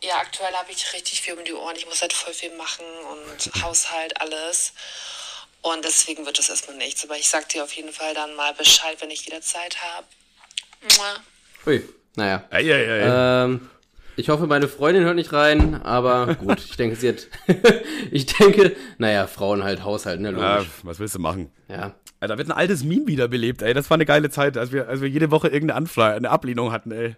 ja, 0.04 0.16
aktuell 0.20 0.54
habe 0.54 0.72
ich 0.72 0.94
richtig 0.94 1.22
viel 1.22 1.34
um 1.34 1.44
die 1.46 1.54
Ohren. 1.54 1.76
Ich 1.78 1.86
muss 1.86 2.02
halt 2.02 2.14
voll 2.14 2.34
viel 2.34 2.56
machen 2.58 2.86
und 3.12 3.52
Haushalt, 3.64 4.20
alles. 4.22 4.74
Und 5.62 5.86
deswegen 5.86 6.26
wird 6.26 6.38
es 6.40 6.50
erstmal 6.50 6.78
nichts. 6.78 7.04
Aber 7.04 7.18
ich 7.18 7.30
sag 7.30 7.48
dir 7.50 7.64
auf 7.64 7.72
jeden 7.72 7.94
Fall 7.94 8.14
dann 8.14 8.36
mal 8.36 8.54
Bescheid, 8.54 8.98
wenn 9.00 9.10
ich 9.12 9.26
wieder 9.26 9.42
Zeit 9.42 9.78
habe. 9.82 10.08
Ui, 11.66 11.88
naja. 12.16 12.44
Ey, 12.50 12.70
ey, 12.70 12.84
ey. 12.84 13.04
Ähm, 13.08 13.70
ich 14.16 14.30
hoffe, 14.30 14.46
meine 14.46 14.68
Freundin 14.68 15.06
hört 15.06 15.16
nicht 15.16 15.32
rein, 15.32 15.82
aber 15.82 16.36
gut, 16.40 16.60
ich 16.60 16.76
denke, 16.76 16.98
sie 16.98 17.10
hat. 17.10 17.28
ich 18.12 18.26
denke, 18.26 18.76
naja, 18.98 19.26
Frauen 19.28 19.64
halt 19.64 19.84
Haushalt, 19.84 20.20
ne, 20.20 20.32
logisch. 20.32 20.68
was 20.84 21.00
willst 21.00 21.16
du 21.16 21.20
machen? 21.20 21.50
Ja. 21.70 21.96
Alter, 22.20 22.38
wird 22.38 22.50
ein 22.50 22.52
altes 22.58 22.84
Meme 22.84 23.08
wiederbelebt, 23.08 23.62
ey. 23.62 23.74
Das 23.74 23.90
war 23.90 23.96
eine 23.96 24.06
geile 24.06 24.30
Zeit, 24.30 24.58
als 24.58 24.72
wir, 24.72 24.88
als 24.88 25.02
wir 25.02 25.10
jede 25.10 25.32
Woche 25.32 25.48
irgendeine 25.48 25.76
Anfrage, 25.76 26.16
eine 26.16 26.30
Ablehnung 26.30 26.72
hatten, 26.72 26.92
ey. 26.92 27.16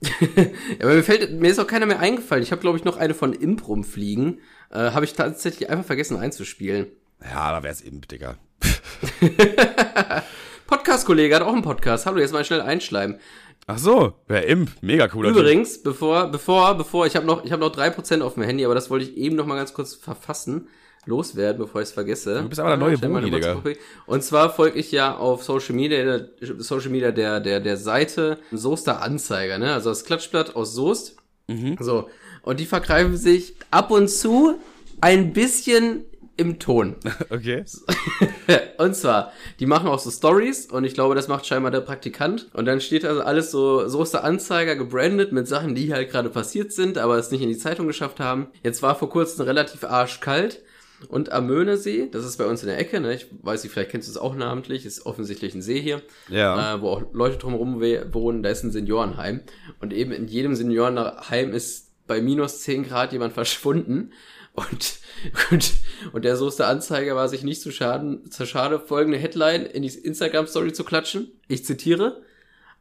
ja. 0.36 0.44
Aber 0.80 0.94
mir 0.94 1.02
fällt, 1.02 1.32
mir 1.32 1.50
ist 1.50 1.58
auch 1.58 1.66
keiner 1.66 1.86
mehr 1.86 2.00
eingefallen. 2.00 2.42
Ich 2.42 2.52
habe, 2.52 2.60
glaube 2.60 2.78
ich, 2.78 2.84
noch 2.84 2.96
eine 2.96 3.14
von 3.14 3.32
Imprum 3.32 3.84
fliegen. 3.84 4.40
Äh, 4.70 4.90
habe 4.92 5.04
ich 5.04 5.14
tatsächlich 5.14 5.70
einfach 5.70 5.84
vergessen 5.84 6.16
einzuspielen. 6.16 6.86
Ja, 7.22 7.52
da 7.52 7.62
wär's 7.62 7.80
Imp, 7.80 8.08
Digga. 8.08 8.36
Podcast-Kollege 10.66 11.34
hat 11.34 11.42
auch 11.42 11.52
einen 11.52 11.62
Podcast. 11.62 12.06
Hallo, 12.06 12.18
jetzt 12.18 12.32
mal 12.32 12.44
schnell 12.44 12.60
einschleimen. 12.60 13.18
Ach 13.66 13.78
so, 13.78 14.14
wer 14.28 14.46
Imp, 14.46 14.70
mega 14.80 15.08
cooler 15.08 15.30
Typ. 15.30 15.38
Übrigens, 15.38 15.82
bevor, 15.82 16.28
bevor, 16.28 16.74
bevor, 16.76 17.06
ich 17.06 17.16
habe 17.16 17.26
noch, 17.26 17.44
ich 17.44 17.52
habe 17.52 17.60
noch 17.60 17.74
3% 17.74 18.20
auf 18.22 18.34
dem 18.34 18.42
Handy, 18.44 18.64
aber 18.64 18.74
das 18.74 18.90
wollte 18.90 19.04
ich 19.04 19.16
eben 19.16 19.36
noch 19.36 19.46
mal 19.46 19.56
ganz 19.56 19.74
kurz 19.74 19.94
verfassen, 19.94 20.68
loswerden, 21.06 21.58
bevor 21.58 21.80
ich 21.80 21.88
es 21.88 21.92
vergesse. 21.94 22.42
Du 22.42 22.48
bist 22.48 22.60
aber 22.60 22.70
der 22.70 22.78
neue 22.78 22.98
Boni, 22.98 23.30
Digga. 23.30 23.62
Und 24.06 24.22
zwar 24.22 24.52
folge 24.52 24.78
ich 24.78 24.92
ja 24.92 25.16
auf 25.16 25.42
Social 25.42 25.74
Media, 25.74 26.20
Social 26.40 26.90
Media 26.90 27.10
der, 27.10 27.40
der, 27.40 27.60
der 27.60 27.76
Seite 27.76 28.38
Soester 28.52 29.02
Anzeiger, 29.02 29.58
ne? 29.58 29.72
Also 29.72 29.90
das 29.90 30.04
Klatschblatt 30.04 30.56
aus 30.56 30.74
Soest. 30.74 31.16
Mhm. 31.48 31.76
So. 31.80 32.08
Und 32.42 32.60
die 32.60 32.66
vergreifen 32.66 33.16
sich 33.16 33.54
ab 33.70 33.90
und 33.90 34.08
zu 34.08 34.58
ein 35.00 35.32
bisschen 35.32 36.04
im 36.38 36.58
Ton. 36.58 36.96
Okay. 37.30 37.64
Und 38.78 38.94
zwar, 38.94 39.32
die 39.60 39.66
machen 39.66 39.88
auch 39.88 39.98
so 39.98 40.10
Stories 40.10 40.66
und 40.66 40.84
ich 40.84 40.94
glaube, 40.94 41.14
das 41.14 41.28
macht 41.28 41.46
scheinbar 41.46 41.72
der 41.72 41.80
Praktikant. 41.80 42.48
Und 42.54 42.64
dann 42.64 42.80
steht 42.80 43.04
also 43.04 43.20
alles 43.20 43.50
so, 43.50 43.88
so 43.88 44.02
ist 44.02 44.14
der 44.14 44.24
Anzeiger 44.24 44.76
gebrandet 44.76 45.32
mit 45.32 45.48
Sachen, 45.48 45.74
die 45.74 45.92
halt 45.92 46.10
gerade 46.10 46.30
passiert 46.30 46.72
sind, 46.72 46.96
aber 46.96 47.18
es 47.18 47.30
nicht 47.30 47.42
in 47.42 47.48
die 47.48 47.58
Zeitung 47.58 47.88
geschafft 47.88 48.20
haben. 48.20 48.46
Jetzt 48.62 48.82
war 48.82 48.94
vor 48.94 49.10
kurzem 49.10 49.44
relativ 49.44 49.84
arschkalt. 49.84 50.62
Und 51.08 51.30
am 51.30 51.46
Möhnesee, 51.46 52.08
das 52.10 52.24
ist 52.24 52.38
bei 52.38 52.46
uns 52.46 52.62
in 52.62 52.68
der 52.68 52.78
Ecke, 52.78 52.98
ne? 53.00 53.14
ich 53.14 53.26
weiß 53.42 53.62
nicht, 53.62 53.72
vielleicht 53.72 53.90
kennst 53.90 54.08
du 54.08 54.12
es 54.12 54.18
auch 54.18 54.34
namentlich, 54.34 54.84
ist 54.84 55.06
offensichtlich 55.06 55.54
ein 55.54 55.62
See 55.62 55.80
hier, 55.80 56.02
Ja. 56.28 56.74
äh, 56.74 56.80
wo 56.82 56.88
auch 56.88 57.02
Leute 57.12 57.38
drumherum 57.38 57.80
wohnen, 57.80 58.42
da 58.42 58.48
ist 58.50 58.64
ein 58.64 58.72
Seniorenheim. 58.72 59.42
Und 59.80 59.92
eben 59.92 60.10
in 60.10 60.26
jedem 60.26 60.56
Seniorenheim 60.56 61.52
ist 61.52 61.92
bei 62.08 62.20
minus 62.20 62.62
10 62.62 62.84
Grad 62.88 63.12
jemand 63.12 63.32
verschwunden. 63.32 64.12
Und, 64.54 64.98
und, 65.52 65.72
und 66.12 66.24
der 66.24 66.36
Soester 66.36 66.66
Anzeiger 66.66 67.14
war 67.14 67.28
sich 67.28 67.44
nicht 67.44 67.62
zu 67.62 67.70
schaden, 67.70 68.28
zu 68.32 68.44
schade, 68.44 68.80
folgende 68.80 69.18
Headline 69.18 69.66
in 69.66 69.82
die 69.82 69.88
Instagram-Story 69.96 70.72
zu 70.72 70.82
klatschen. 70.82 71.30
Ich 71.46 71.64
zitiere. 71.64 72.22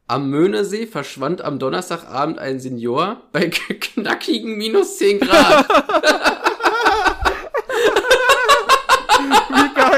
Am 0.08 0.30
Möhnesee 0.30 0.88
verschwand 0.88 1.42
am 1.42 1.60
Donnerstagabend 1.60 2.40
ein 2.40 2.60
Senior 2.62 3.24
bei 3.34 3.48
knackigen 3.50 4.58
minus 4.58 4.98
10 4.98 5.20
Grad. 5.20 5.68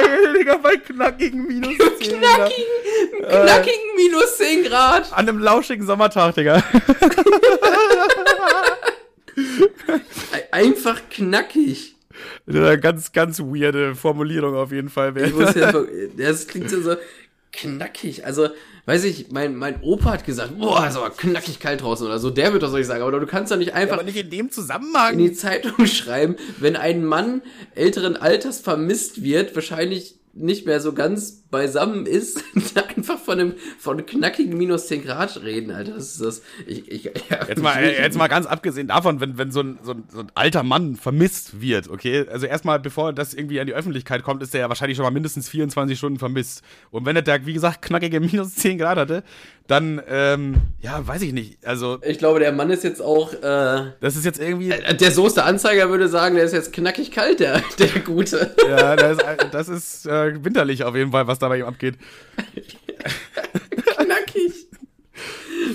Geil, 0.01 0.33
Digga, 0.37 0.57
bei 0.57 0.77
knackigen 0.77 1.47
Minus 1.47 1.77
10. 1.99 2.19
knackigen, 2.19 3.27
knackigen 3.27 3.95
minus 3.95 4.37
10 4.37 4.63
Grad. 4.65 5.11
An 5.13 5.27
einem 5.29 5.39
lauschigen 5.39 5.85
Sommertag, 5.85 6.35
Digga. 6.35 6.63
Ei- 10.31 10.47
Einfach 10.51 11.01
knackig. 11.09 11.95
Eine 12.47 12.79
ganz, 12.79 13.11
ganz 13.11 13.39
weirde 13.39 13.95
Formulierung 13.95 14.55
auf 14.55 14.71
jeden 14.71 14.89
Fall. 14.89 15.15
Ich 15.17 15.33
muss 15.33 15.55
ja, 15.55 15.71
das 16.17 16.47
klingt 16.47 16.69
so 16.69 16.95
knackig. 17.51 18.25
Also, 18.25 18.49
weiß 18.85 19.03
ich, 19.05 19.31
mein, 19.31 19.55
mein 19.55 19.81
Opa 19.81 20.11
hat 20.11 20.25
gesagt, 20.25 20.57
boah, 20.59 20.87
ist 20.87 20.95
aber 20.95 21.09
knackig 21.11 21.59
kalt 21.59 21.81
draußen 21.81 22.05
oder 22.05 22.19
so. 22.19 22.29
Der 22.29 22.53
wird 22.53 22.63
das 22.63 22.73
ich 22.73 22.87
sagen. 22.87 23.01
Aber 23.01 23.19
du 23.19 23.25
kannst 23.25 23.51
doch 23.51 23.57
nicht 23.57 23.73
einfach 23.73 23.95
Aber 23.95 24.03
nicht 24.03 24.17
in 24.17 24.29
dem 24.29 24.45
in 24.47 24.51
Zusammenhang. 24.51 25.17
die 25.17 25.33
Zeitung 25.33 25.85
schreiben, 25.87 26.35
wenn 26.59 26.75
ein 26.75 27.03
Mann 27.05 27.41
älteren 27.75 28.15
Alters 28.17 28.59
vermisst 28.59 29.23
wird, 29.23 29.55
wahrscheinlich 29.55 30.18
nicht 30.33 30.65
mehr 30.65 30.79
so 30.79 30.93
ganz 30.93 31.43
beisammen 31.49 32.05
ist, 32.05 32.43
einfach 32.97 33.19
von 33.19 33.39
einem 33.39 33.53
von 33.77 34.05
knackigen 34.05 34.57
minus 34.57 34.87
10 34.87 35.03
Grad 35.03 35.41
reden, 35.43 35.71
Alter. 35.71 35.93
Das 35.93 36.11
ist 36.11 36.21
das. 36.21 36.41
Ich, 36.67 36.91
ich, 36.91 37.03
ja, 37.29 37.45
Jetzt 37.47 37.61
mal, 37.61 37.83
jetzt 37.83 38.17
mal 38.17 38.27
ganz 38.27 38.45
abgesehen 38.45 38.87
davon, 38.87 39.19
wenn, 39.19 39.37
wenn 39.37 39.51
so, 39.51 39.61
ein, 39.61 39.79
so, 39.81 39.93
ein, 39.93 40.03
so 40.09 40.19
ein 40.19 40.31
alter 40.35 40.63
Mann 40.63 40.95
vermisst 40.95 41.61
wird, 41.61 41.89
okay? 41.89 42.25
Also 42.29 42.45
erstmal, 42.45 42.79
bevor 42.79 43.13
das 43.13 43.33
irgendwie 43.33 43.59
an 43.59 43.67
die 43.67 43.73
Öffentlichkeit 43.73 44.23
kommt, 44.23 44.43
ist 44.43 44.53
der 44.53 44.61
ja 44.61 44.69
wahrscheinlich 44.69 44.95
schon 44.95 45.03
mal 45.03 45.11
mindestens 45.11 45.49
24 45.49 45.97
Stunden 45.97 46.19
vermisst. 46.19 46.61
Und 46.91 47.05
wenn 47.05 47.15
er 47.15 47.23
da, 47.23 47.45
wie 47.45 47.53
gesagt, 47.53 47.81
knackige 47.81 48.19
minus 48.19 48.55
10 48.55 48.77
Grad 48.77 48.97
hatte, 48.97 49.23
dann, 49.69 50.01
ähm, 50.07 50.55
ja, 50.81 51.05
weiß 51.05 51.21
ich 51.21 51.31
nicht. 51.31 51.63
Also, 51.63 51.99
Ich 52.01 52.17
glaube, 52.17 52.39
der 52.39 52.51
Mann 52.51 52.71
ist 52.71 52.83
jetzt 52.83 53.01
auch, 53.03 53.33
äh, 53.33 53.91
das 54.01 54.15
ist 54.15 54.25
jetzt 54.25 54.39
irgendwie. 54.39 54.69
der 54.69 55.11
Soße 55.11 55.43
Anzeiger 55.43 55.91
würde 55.91 56.09
sagen, 56.09 56.35
der 56.35 56.45
ist 56.45 56.53
jetzt 56.53 56.73
knackig 56.73 57.11
kalt, 57.11 57.39
der, 57.39 57.61
der 57.77 57.99
Gute. 57.99 58.55
Ja, 58.67 58.95
das 58.95 59.17
ist, 59.17 59.25
das 59.51 59.69
ist 59.69 60.05
äh, 60.07 60.43
winterlich 60.43 60.83
auf 60.83 60.95
jeden 60.95 61.11
Fall, 61.11 61.27
was 61.27 61.37
da 61.37 61.49
bei 61.49 61.59
ihm 61.59 61.65
abgeht. 61.65 61.95
knackig. 63.95 64.67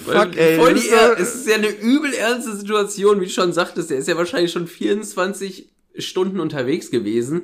Fuck, 0.05 0.36
ey, 0.36 0.57
Voll 0.57 0.74
die 0.74 0.80
ist, 0.80 0.92
äh, 0.92 1.14
es 1.22 1.34
ist 1.36 1.49
ja 1.49 1.55
eine 1.55 1.68
übel 1.68 2.12
ernste 2.14 2.57
Situation, 2.57 3.20
wie 3.20 3.26
du 3.26 3.30
schon 3.30 3.53
sagtest. 3.53 3.90
Der 3.90 3.99
ist 3.99 4.09
ja 4.09 4.16
wahrscheinlich 4.16 4.51
schon 4.51 4.66
24 4.66 5.68
Stunden 5.97 6.40
unterwegs 6.40 6.90
gewesen 6.90 7.42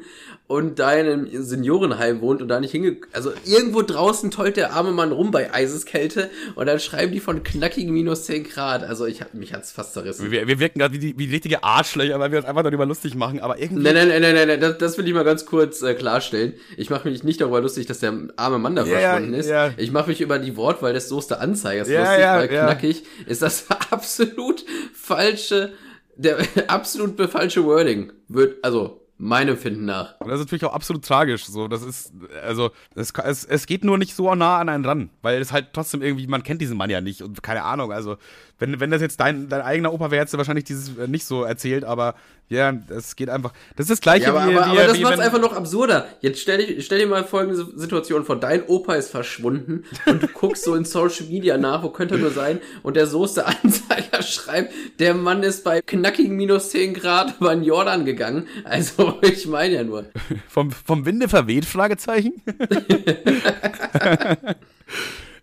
und 0.49 0.81
da 0.81 0.93
in 0.95 1.07
einem 1.07 1.29
Seniorenheim 1.45 2.21
wohnt 2.21 2.43
und 2.43 2.49
da 2.49 2.59
nicht 2.59 2.73
hinge... 2.73 2.97
Also 3.13 3.31
irgendwo 3.45 3.83
draußen 3.83 4.33
tollt 4.33 4.57
der 4.57 4.73
arme 4.73 4.91
Mann 4.91 5.13
rum 5.13 5.31
bei 5.31 5.55
Eiseskälte 5.55 6.29
und 6.57 6.67
dann 6.67 6.81
schreiben 6.81 7.13
die 7.13 7.21
von 7.21 7.45
knackigen 7.45 7.93
minus 7.95 8.25
10 8.25 8.43
Grad. 8.45 8.83
Also 8.83 9.07
ich 9.07 9.21
hab, 9.21 9.35
mich 9.35 9.55
hat's 9.55 9.71
fast 9.71 9.95
zerrissen. 9.95 10.33
Wir, 10.33 10.49
wir 10.49 10.59
wirken 10.59 10.81
gerade 10.81 10.93
wie, 10.95 10.99
die- 10.99 11.17
wie 11.19 11.27
richtige 11.31 11.63
Arschlöcher, 11.63 12.19
weil 12.19 12.33
wir 12.33 12.39
uns 12.39 12.47
einfach 12.49 12.65
darüber 12.65 12.87
lustig 12.87 13.15
machen, 13.15 13.39
aber 13.39 13.59
irgendwie. 13.61 13.85
Nein, 13.85 13.95
nein, 13.95 14.09
nein, 14.09 14.23
nein, 14.23 14.35
nein, 14.35 14.49
nein, 14.49 14.61
das, 14.61 14.79
das 14.79 14.99
will 14.99 15.07
ich 15.07 15.15
mal 15.15 15.23
ganz 15.25 15.47
kurz 15.47 15.83
äh, 15.83 15.95
klarstellen. 15.95 16.55
Ich 16.77 16.91
mache 16.91 17.09
mich 17.09 17.23
nicht 17.23 17.41
darüber 17.41 17.61
lustig, 17.61 17.87
dass 17.87 18.01
der 18.01 18.13
arme 18.35 18.59
Mann 18.59 18.75
da 18.75 18.85
Ja, 18.85 18.99
verschwunden 18.99 19.35
ist. 19.35 19.49
ja. 19.49 19.71
Ich 19.77 19.93
mache 19.93 20.09
mich 20.11 20.21
über 20.21 20.41
die 20.41 20.57
Wortwahl 20.57 20.93
des 20.93 21.09
Soester 21.09 21.41
Anzeigers 21.41 21.89
Ja, 21.89 22.01
lustig, 22.01 22.25
weil 22.25 22.49
knackig 22.49 23.03
ist 23.27 23.43
das 23.43 23.67
absolut 23.91 24.65
falsche, 24.93 25.73
der 26.21 26.39
absolut 26.69 27.21
falsche 27.31 27.65
Wording. 27.65 28.13
Wird, 28.29 28.65
also, 28.65 29.01
meinem 29.21 29.57
Finden 29.59 29.85
nach. 29.85 30.19
Und 30.21 30.29
das 30.29 30.41
ist 30.41 30.47
natürlich 30.47 30.65
auch 30.65 30.73
absolut 30.73 31.05
tragisch. 31.05 31.45
So, 31.45 31.69
das 31.69 31.83
ist, 31.83 32.13
also, 32.43 32.71
es, 32.95 33.13
es, 33.13 33.45
es 33.45 33.67
geht 33.67 33.85
nur 33.85 33.99
nicht 33.99 34.15
so 34.15 34.35
nah 34.35 34.59
an 34.59 34.69
einen 34.69 34.85
ran, 34.85 35.11
weil 35.23 35.41
es 35.41 35.53
halt 35.53 35.69
trotzdem 35.73 36.03
irgendwie, 36.03 36.27
man 36.27 36.43
kennt 36.43 36.61
diesen 36.63 36.77
Mann 36.77 36.91
ja 36.91 37.01
nicht 37.01 37.23
und 37.23 37.43
keine 37.43 37.63
Ahnung. 37.65 37.93
Also, 37.93 38.17
wenn, 38.61 38.79
wenn 38.79 38.91
das 38.91 39.03
jetzt 39.03 39.19
dein, 39.19 39.49
dein 39.49 39.63
eigener 39.63 39.93
Opa 39.93 40.11
wäre, 40.11 40.21
hättest 40.21 40.35
du 40.35 40.39
wahrscheinlich 40.39 40.65
dieses 40.65 40.97
äh, 40.97 41.09
nicht 41.09 41.25
so 41.25 41.43
erzählt, 41.43 41.83
aber 41.85 42.15
ja, 42.49 42.73
es 42.89 43.15
geht 43.17 43.29
einfach. 43.29 43.53
Das 43.77 43.85
ist 43.85 43.91
das 43.91 44.01
Gleiche 44.01 44.25
Ja, 44.27 44.31
aber, 44.35 44.51
wie, 44.51 44.57
aber, 44.57 44.67
wie, 44.67 44.79
aber 44.79 44.87
das 44.89 44.99
macht's 45.01 45.19
wenn- 45.19 45.25
einfach 45.25 45.41
noch 45.41 45.53
absurder. 45.53 46.09
Jetzt 46.21 46.41
stell, 46.41 46.59
dich, 46.59 46.85
stell 46.85 46.99
dir 46.99 47.07
mal 47.07 47.25
folgende 47.25 47.65
Situation 47.79 48.25
vor. 48.25 48.37
Dein 48.41 48.65
Opa 48.67 48.95
ist 48.95 49.11
verschwunden 49.11 49.85
und 50.07 50.23
du 50.23 50.27
guckst 50.29 50.65
so 50.65 50.75
in 50.75 50.85
Social 50.85 51.27
Media 51.27 51.57
nach, 51.59 51.83
wo 51.83 51.91
könnte 51.91 52.15
er 52.17 52.21
nur 52.21 52.31
sein? 52.33 52.61
Und 52.83 52.97
der 52.97 53.07
Soße 53.07 53.47
Anzeiger 53.47 54.23
schreibt, 54.23 54.73
der 54.99 55.15
Mann 55.15 55.43
ist 55.45 55.63
bei 55.65 55.81
knackigen 55.81 56.37
minus 56.37 56.71
10 56.71 56.95
Grad 56.95 57.37
über 57.41 57.55
den 57.55 57.63
Jordan 57.65 58.05
gegangen. 58.05 58.49
Also, 58.65 59.19
ich 59.23 59.47
meine 59.47 59.75
ja 59.77 59.83
nur. 59.85 60.07
vom, 60.49 60.71
vom 60.73 61.07
Winde 61.07 61.29
verweht, 61.29 61.65
Fragezeichen. 61.65 62.43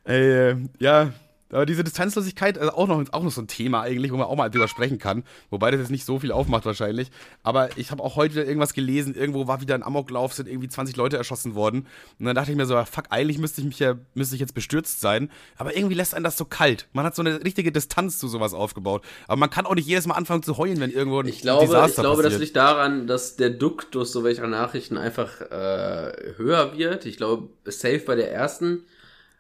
Ey, 0.03 0.49
äh, 0.51 0.55
ja, 0.80 1.11
aber 1.49 1.65
diese 1.65 1.83
Distanzlosigkeit, 1.83 2.57
also 2.57 2.73
auch 2.73 2.87
noch, 2.87 3.03
auch 3.11 3.23
noch 3.23 3.31
so 3.31 3.41
ein 3.41 3.47
Thema 3.47 3.81
eigentlich, 3.81 4.11
wo 4.11 4.17
man 4.17 4.27
auch 4.27 4.35
mal 4.35 4.49
drüber 4.49 4.67
sprechen 4.67 4.99
kann. 4.99 5.23
Wobei 5.49 5.71
das 5.71 5.79
jetzt 5.79 5.91
nicht 5.91 6.05
so 6.05 6.19
viel 6.19 6.31
aufmacht 6.31 6.65
wahrscheinlich. 6.65 7.09
Aber 7.43 7.69
ich 7.77 7.91
habe 7.91 8.03
auch 8.03 8.15
heute 8.15 8.35
wieder 8.35 8.45
irgendwas 8.45 8.73
gelesen, 8.73 9.15
irgendwo 9.15 9.47
war 9.47 9.61
wieder 9.61 9.75
ein 9.75 9.83
Amoklauf, 9.83 10.33
sind 10.33 10.49
irgendwie 10.49 10.67
20 10.67 10.95
Leute 10.97 11.17
erschossen 11.17 11.55
worden. 11.55 11.87
Und 12.19 12.25
dann 12.25 12.35
dachte 12.35 12.51
ich 12.51 12.57
mir 12.57 12.65
so, 12.65 12.81
fuck, 12.83 13.05
eigentlich 13.09 13.37
müsste 13.37 13.61
ich 13.61 13.67
mich 13.67 13.79
ja, 13.79 13.95
müsste 14.13 14.35
ich 14.35 14.41
jetzt 14.41 14.53
bestürzt 14.53 14.99
sein. 14.99 15.31
Aber 15.57 15.75
irgendwie 15.75 15.95
lässt 15.95 16.13
einen 16.13 16.23
das 16.23 16.37
so 16.37 16.45
kalt. 16.45 16.87
Man 16.93 17.05
hat 17.05 17.15
so 17.15 17.21
eine 17.21 17.43
richtige 17.43 17.71
Distanz 17.71 18.19
zu 18.19 18.27
sowas 18.27 18.53
aufgebaut. 18.53 19.03
Aber 19.27 19.37
man 19.37 19.49
kann 19.49 19.65
auch 19.65 19.75
nicht 19.75 19.87
jedes 19.87 20.05
Mal 20.05 20.15
anfangen 20.15 20.43
zu 20.43 20.57
heulen, 20.57 20.79
wenn 20.79 20.91
irgendwo 20.91 21.19
ein 21.19 21.27
Ich 21.27 21.41
glaube, 21.41 21.63
ich 21.63 21.69
Desaster 21.69 22.01
glaube 22.01 22.23
das 22.23 22.33
passiert. 22.33 22.41
liegt 22.41 22.55
daran, 22.57 23.07
dass 23.07 23.37
der 23.37 23.51
Duktus 23.51 24.11
so 24.11 24.23
welcher 24.23 24.47
Nachrichten 24.47 24.97
einfach 24.97 25.39
äh, 25.41 26.11
höher 26.37 26.77
wird. 26.77 27.05
Ich 27.05 27.17
glaube, 27.17 27.49
safe 27.65 27.99
bei 27.99 28.15
der 28.15 28.31
ersten 28.31 28.83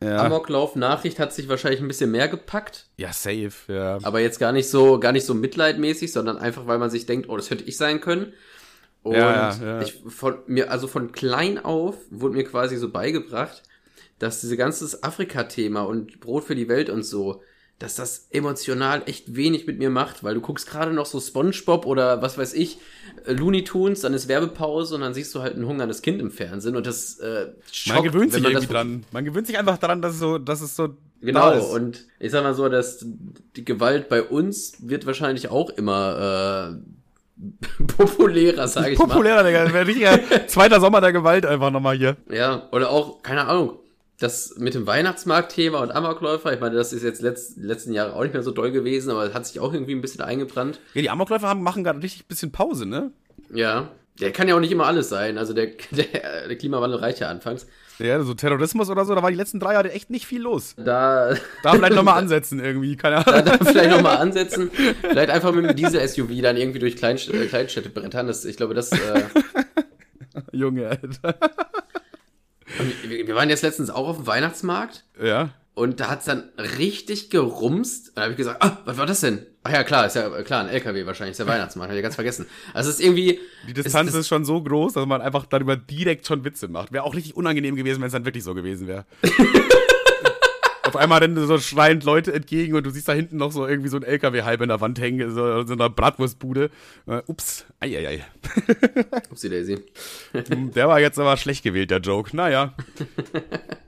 ja. 0.01 0.23
Amoklauf-Nachricht 0.23 1.19
hat 1.19 1.33
sich 1.33 1.49
wahrscheinlich 1.49 1.81
ein 1.81 1.87
bisschen 1.87 2.11
mehr 2.11 2.27
gepackt. 2.27 2.85
ja, 2.97 3.11
safe, 3.13 3.51
ja. 3.67 3.97
Aber 4.03 4.19
jetzt 4.19 4.39
gar 4.39 4.51
nicht 4.51 4.69
so, 4.69 4.99
gar 4.99 5.11
nicht 5.11 5.25
so 5.25 5.33
mitleidmäßig, 5.33 6.11
sondern 6.11 6.37
einfach, 6.37 6.67
weil 6.67 6.77
man 6.77 6.89
sich 6.89 7.05
denkt, 7.05 7.29
oh, 7.29 7.37
das 7.37 7.49
hätte 7.49 7.63
ich 7.63 7.77
sein 7.77 7.99
können. 8.01 8.33
Und 9.03 9.15
Ja, 9.15 9.51
ja, 9.51 9.65
ja. 9.65 9.81
ich 9.81 10.01
von 10.07 10.39
mir, 10.47 10.71
also 10.71 10.87
von 10.87 11.11
klein 11.11 11.57
auf 11.63 11.95
wurde 12.09 12.35
mir 12.35 12.43
quasi 12.43 12.77
so 12.77 12.89
beigebracht, 12.91 13.63
dass 14.19 14.41
diese 14.41 14.57
ganze 14.57 15.03
Afrika-Thema 15.03 15.81
und 15.81 16.19
Brot 16.19 16.43
für 16.43 16.55
die 16.55 16.67
Welt 16.67 16.89
und 16.89 17.03
so, 17.03 17.41
dass 17.79 17.95
das 17.95 18.27
emotional 18.31 19.03
echt 19.05 19.35
wenig 19.35 19.67
mit 19.67 19.77
mir 19.77 19.91
macht, 19.91 20.23
weil 20.23 20.33
du 20.33 20.41
guckst 20.41 20.67
gerade 20.67 20.93
noch 20.93 21.05
so 21.05 21.19
SpongeBob 21.19 21.85
oder 21.85 22.21
was 22.23 22.37
weiß 22.37 22.53
ich, 22.55 22.79
äh, 23.25 23.33
Looney 23.33 23.63
Tunes, 23.63 24.01
dann 24.01 24.13
ist 24.15 24.27
Werbepause 24.27 24.95
und 24.95 25.01
dann 25.01 25.13
siehst 25.13 25.33
du 25.35 25.41
halt 25.41 25.55
ein 25.55 25.65
hungerndes 25.65 26.01
Kind 26.01 26.19
im 26.19 26.31
Fernsehen 26.31 26.75
und 26.75 26.87
das 26.87 27.19
äh, 27.19 27.47
schockt, 27.71 27.95
Man 27.95 28.11
gewöhnt 28.11 28.33
sich 28.33 28.43
wenn 28.43 28.51
irgendwie 28.51 28.73
dran. 28.73 29.03
Man 29.11 29.25
gewöhnt 29.25 29.45
sich 29.45 29.59
einfach 29.59 29.77
daran, 29.77 30.01
dass 30.01 30.13
es 30.13 30.19
so, 30.19 30.39
dass 30.39 30.61
es 30.61 30.75
so. 30.75 30.95
Genau, 31.21 31.51
ist. 31.51 31.65
und 31.65 32.05
ich 32.19 32.31
sag 32.31 32.43
mal 32.43 32.53
so, 32.53 32.67
dass 32.69 33.05
die 33.55 33.65
Gewalt 33.65 34.09
bei 34.09 34.23
uns 34.23 34.87
wird 34.87 35.05
wahrscheinlich 35.05 35.49
auch 35.49 35.69
immer 35.71 36.77
äh, 37.39 37.83
populärer, 37.83 38.67
sage 38.67 38.91
ich 38.91 38.97
Populärer, 38.97 39.43
Digga. 39.43 39.65
Das 39.65 39.73
wäre 39.73 39.85
richtiger 39.85 40.19
zweiter 40.47 40.79
Sommer 40.79 41.01
der 41.01 41.13
Gewalt 41.13 41.45
einfach 41.45 41.69
nochmal 41.69 41.95
hier. 41.95 42.17
mal. 42.27 42.35
Ja, 42.35 42.67
oder 42.71 42.89
auch, 42.89 43.21
keine 43.21 43.45
Ahnung, 43.45 43.79
das 44.19 44.55
mit 44.57 44.73
dem 44.73 44.87
Weihnachtsmarktthema 44.87 45.79
und 45.79 45.91
Amokläufer, 45.91 46.51
ich 46.53 46.59
meine, 46.59 46.75
das 46.75 46.91
ist 46.91 47.03
jetzt 47.03 47.21
letzt, 47.21 47.57
letzten 47.57 47.93
Jahre 47.93 48.13
auch 48.13 48.23
nicht 48.23 48.33
mehr 48.33 48.43
so 48.43 48.51
doll 48.51 48.71
gewesen, 48.71 49.11
aber 49.11 49.25
es 49.25 49.33
hat 49.33 49.45
sich 49.45 49.59
auch 49.59 49.73
irgendwie 49.73 49.93
ein 49.93 50.01
bisschen 50.01 50.21
eingebrannt. 50.21 50.79
Ja, 50.93 51.01
die 51.01 51.09
Amokläufer 51.09 51.47
haben, 51.47 51.61
machen 51.61 51.83
gerade 51.83 52.01
richtig 52.01 52.25
bisschen 52.25 52.51
Pause, 52.51 52.87
ne? 52.87 53.11
Ja, 53.53 53.91
der 54.19 54.31
kann 54.31 54.47
ja 54.47 54.55
auch 54.55 54.59
nicht 54.59 54.71
immer 54.71 54.87
alles 54.87 55.09
sein, 55.09 55.37
also 55.37 55.53
der, 55.53 55.67
der, 55.91 56.47
der 56.47 56.57
Klimawandel 56.57 56.99
reicht 56.99 57.19
ja 57.19 57.29
anfangs. 57.29 57.67
Ja, 57.99 58.21
so 58.21 58.33
Terrorismus 58.33 58.89
oder 58.89 59.05
so, 59.05 59.15
da 59.15 59.23
war 59.23 59.31
die 59.31 59.37
letzten 59.37 59.59
drei 59.59 59.73
Jahre 59.73 59.91
echt 59.91 60.09
nicht 60.09 60.25
viel 60.25 60.41
los. 60.41 60.75
Da, 60.77 61.35
Da 61.63 61.73
vielleicht 61.73 61.95
nochmal 61.95 62.19
ansetzen 62.19 62.59
irgendwie, 62.59 62.95
keine 62.95 63.23
da, 63.23 63.31
Ahnung. 63.31 63.45
da 63.59 63.65
vielleicht 63.65 63.91
nochmal 63.91 64.17
ansetzen, 64.17 64.71
vielleicht 65.01 65.29
einfach 65.29 65.51
mit 65.53 65.65
dem 65.65 65.75
Diesel-SUV 65.75 66.41
dann 66.41 66.57
irgendwie 66.57 66.79
durch 66.79 66.95
Kleinst 66.95 67.29
äh, 67.29 67.45
Kleinstädte 67.45 67.89
brettern, 67.89 68.25
das, 68.25 68.45
ich 68.45 68.57
glaube, 68.57 68.73
das... 68.73 68.91
Äh, 68.91 69.23
Junge, 70.51 70.87
Alter. 70.87 71.35
Wir 73.07 73.35
waren 73.35 73.49
jetzt 73.49 73.63
letztens 73.63 73.89
auch 73.89 74.07
auf 74.07 74.17
dem 74.17 74.27
Weihnachtsmarkt 74.27 75.03
Ja. 75.21 75.49
und 75.73 75.99
da 75.99 76.09
hat's 76.09 76.25
dann 76.25 76.43
richtig 76.57 77.29
gerumst. 77.29 78.09
Und 78.09 78.17
da 78.17 78.21
habe 78.23 78.31
ich 78.31 78.37
gesagt, 78.37 78.61
ah, 78.63 78.77
was 78.85 78.97
war 78.97 79.05
das 79.05 79.21
denn? 79.21 79.45
Ach 79.63 79.71
ja, 79.71 79.83
klar, 79.83 80.05
ist 80.05 80.15
ja 80.15 80.29
klar, 80.43 80.63
ein 80.63 80.69
LKW 80.69 81.05
wahrscheinlich, 81.05 81.31
ist 81.31 81.39
der 81.39 81.47
Weihnachtsmarkt, 81.47 81.89
habe 81.89 81.99
ich 81.99 82.03
ganz 82.03 82.15
vergessen. 82.15 82.45
Also 82.73 82.89
es 82.89 82.99
ist 82.99 83.05
irgendwie. 83.05 83.39
Die 83.67 83.73
Distanz 83.73 84.09
es, 84.11 84.15
ist 84.15 84.27
schon 84.29 84.45
so 84.45 84.61
groß, 84.63 84.93
dass 84.93 85.05
man 85.05 85.21
einfach 85.21 85.45
darüber 85.45 85.75
direkt 85.75 86.25
schon 86.25 86.45
Witze 86.45 86.67
macht. 86.69 86.91
Wäre 86.93 87.03
auch 87.03 87.13
richtig 87.15 87.35
unangenehm 87.35 87.75
gewesen, 87.75 87.99
wenn 87.99 88.07
es 88.07 88.13
dann 88.13 88.23
wirklich 88.25 88.43
so 88.45 88.53
gewesen 88.53 88.87
wäre. 88.87 89.05
Auf 90.87 90.95
einmal 90.95 91.19
rennen 91.19 91.45
so 91.45 91.57
schreiend 91.59 92.03
Leute 92.03 92.33
entgegen 92.33 92.75
und 92.75 92.85
du 92.85 92.89
siehst 92.89 93.07
da 93.07 93.13
hinten 93.13 93.37
noch 93.37 93.51
so 93.51 93.67
irgendwie 93.67 93.89
so 93.89 93.97
ein 93.97 94.03
LKW 94.03 94.43
halb 94.43 94.61
in 94.61 94.69
der 94.69 94.81
Wand 94.81 94.99
hängen, 94.99 95.29
so, 95.33 95.63
so 95.65 95.73
einer 95.73 95.89
Bratwurstbude. 95.89 96.69
Äh, 97.07 97.21
ups, 97.27 97.65
eieiei. 97.79 98.25
Upsi 99.29 99.49
Daisy. 99.49 99.79
Der 100.75 100.87
war 100.87 100.99
jetzt 100.99 101.19
aber 101.19 101.35
schlecht 101.37 101.63
gewählt, 101.63 101.91
der 101.91 101.99
Joke. 101.99 102.35
Naja. 102.35 102.73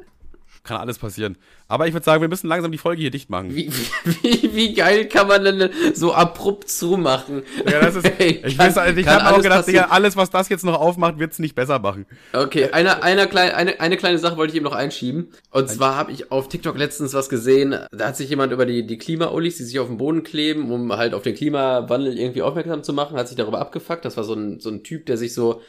Kann 0.64 0.78
alles 0.78 0.98
passieren. 1.00 1.38
Aber 1.68 1.88
ich 1.88 1.94
würde 1.94 2.04
sagen, 2.04 2.22
wir 2.22 2.28
müssen 2.28 2.48
langsam 2.48 2.72
die 2.72 2.78
Folge 2.78 3.02
hier 3.02 3.12
dicht 3.12 3.30
machen. 3.30 3.56
Wie, 3.56 3.72
wie, 4.04 4.56
wie 4.56 4.74
geil 4.74 5.08
kann 5.08 5.28
man 5.28 5.44
denn 5.44 5.70
so 5.94 6.14
abrupt 6.14 6.70
zumachen? 6.70 7.44
Ja, 7.66 7.80
das 7.80 7.96
ist, 7.96 8.06
Ey, 8.20 8.42
ich 8.46 8.58
kann- 8.58 8.76
weiß, 8.76 8.98
ich 8.98 9.08
habe 9.08 9.36
auch 9.36 9.42
gedacht. 9.42 9.68
Digga, 9.68 9.88
alles, 9.90 10.16
was 10.18 10.30
das 10.30 10.50
jetzt 10.50 10.66
noch 10.66 10.80
aufmacht, 10.80 11.18
wird's 11.20 11.40
nicht 11.40 11.56
besser 11.56 11.80
machen. 11.80 12.06
Okay, 12.34 12.70
eine, 12.72 13.04
eine, 13.04 13.28
kleine, 13.28 13.56
eine, 13.56 13.80
eine 13.80 13.98
kleine 13.98 14.18
Sache 14.20 14.36
wollte 14.38 14.52
ich 14.52 14.58
eben 14.58 14.66
noch 14.66 14.74
einschieben. 14.76 15.32
Und 15.52 15.70
zwar 15.70 15.96
habe 15.96 16.12
ich 16.12 16.32
auf 16.32 16.50
TikTok 16.50 16.78
letztens 16.78 17.14
was 17.14 17.30
gesehen. 17.30 17.76
Da 17.92 18.08
hat 18.08 18.18
sich 18.18 18.30
jemand 18.30 18.52
über 18.52 18.66
die, 18.66 18.86
die 18.86 18.98
Klima-Ullis, 18.98 19.58
die 19.58 19.64
sich 19.64 19.80
auf 19.80 19.88
den 19.88 19.98
Boden 19.98 20.24
kleben, 20.24 20.72
um 20.72 20.92
halt 20.96 21.14
auf 21.14 21.22
den 21.24 21.36
Klimawandel 21.36 22.18
irgendwie 22.20 22.42
aufmerksam 22.42 22.84
zu 22.84 22.94
machen, 22.94 23.18
hat 23.18 23.28
sich 23.28 23.38
darüber 23.38 23.60
abgefuckt. 23.60 24.04
Das 24.06 24.18
war 24.18 24.24
so 24.24 24.34
ein, 24.34 24.60
so 24.60 24.70
ein 24.70 24.84
Typ, 24.84 25.06
der 25.06 25.18
sich 25.18 25.34
so. 25.34 25.62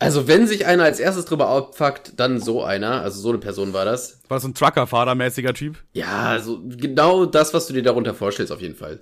Also, 0.00 0.28
wenn 0.28 0.46
sich 0.46 0.64
einer 0.66 0.84
als 0.84 1.00
erstes 1.00 1.24
drüber 1.24 1.48
abfuckt, 1.48 2.12
dann 2.20 2.40
so 2.40 2.62
einer. 2.62 3.02
Also, 3.02 3.20
so 3.20 3.30
eine 3.30 3.38
Person 3.38 3.72
war 3.72 3.84
das. 3.84 4.20
War 4.28 4.38
so 4.38 4.48
ein 4.48 4.54
Trucker-Fahrer-mäßiger 4.54 5.54
Typ. 5.54 5.76
Ja, 5.92 6.38
so 6.38 6.60
genau 6.64 7.26
das, 7.26 7.52
was 7.52 7.66
du 7.66 7.72
dir 7.74 7.82
darunter 7.82 8.14
vorstellst, 8.14 8.52
auf 8.52 8.60
jeden 8.60 8.76
Fall. 8.76 9.00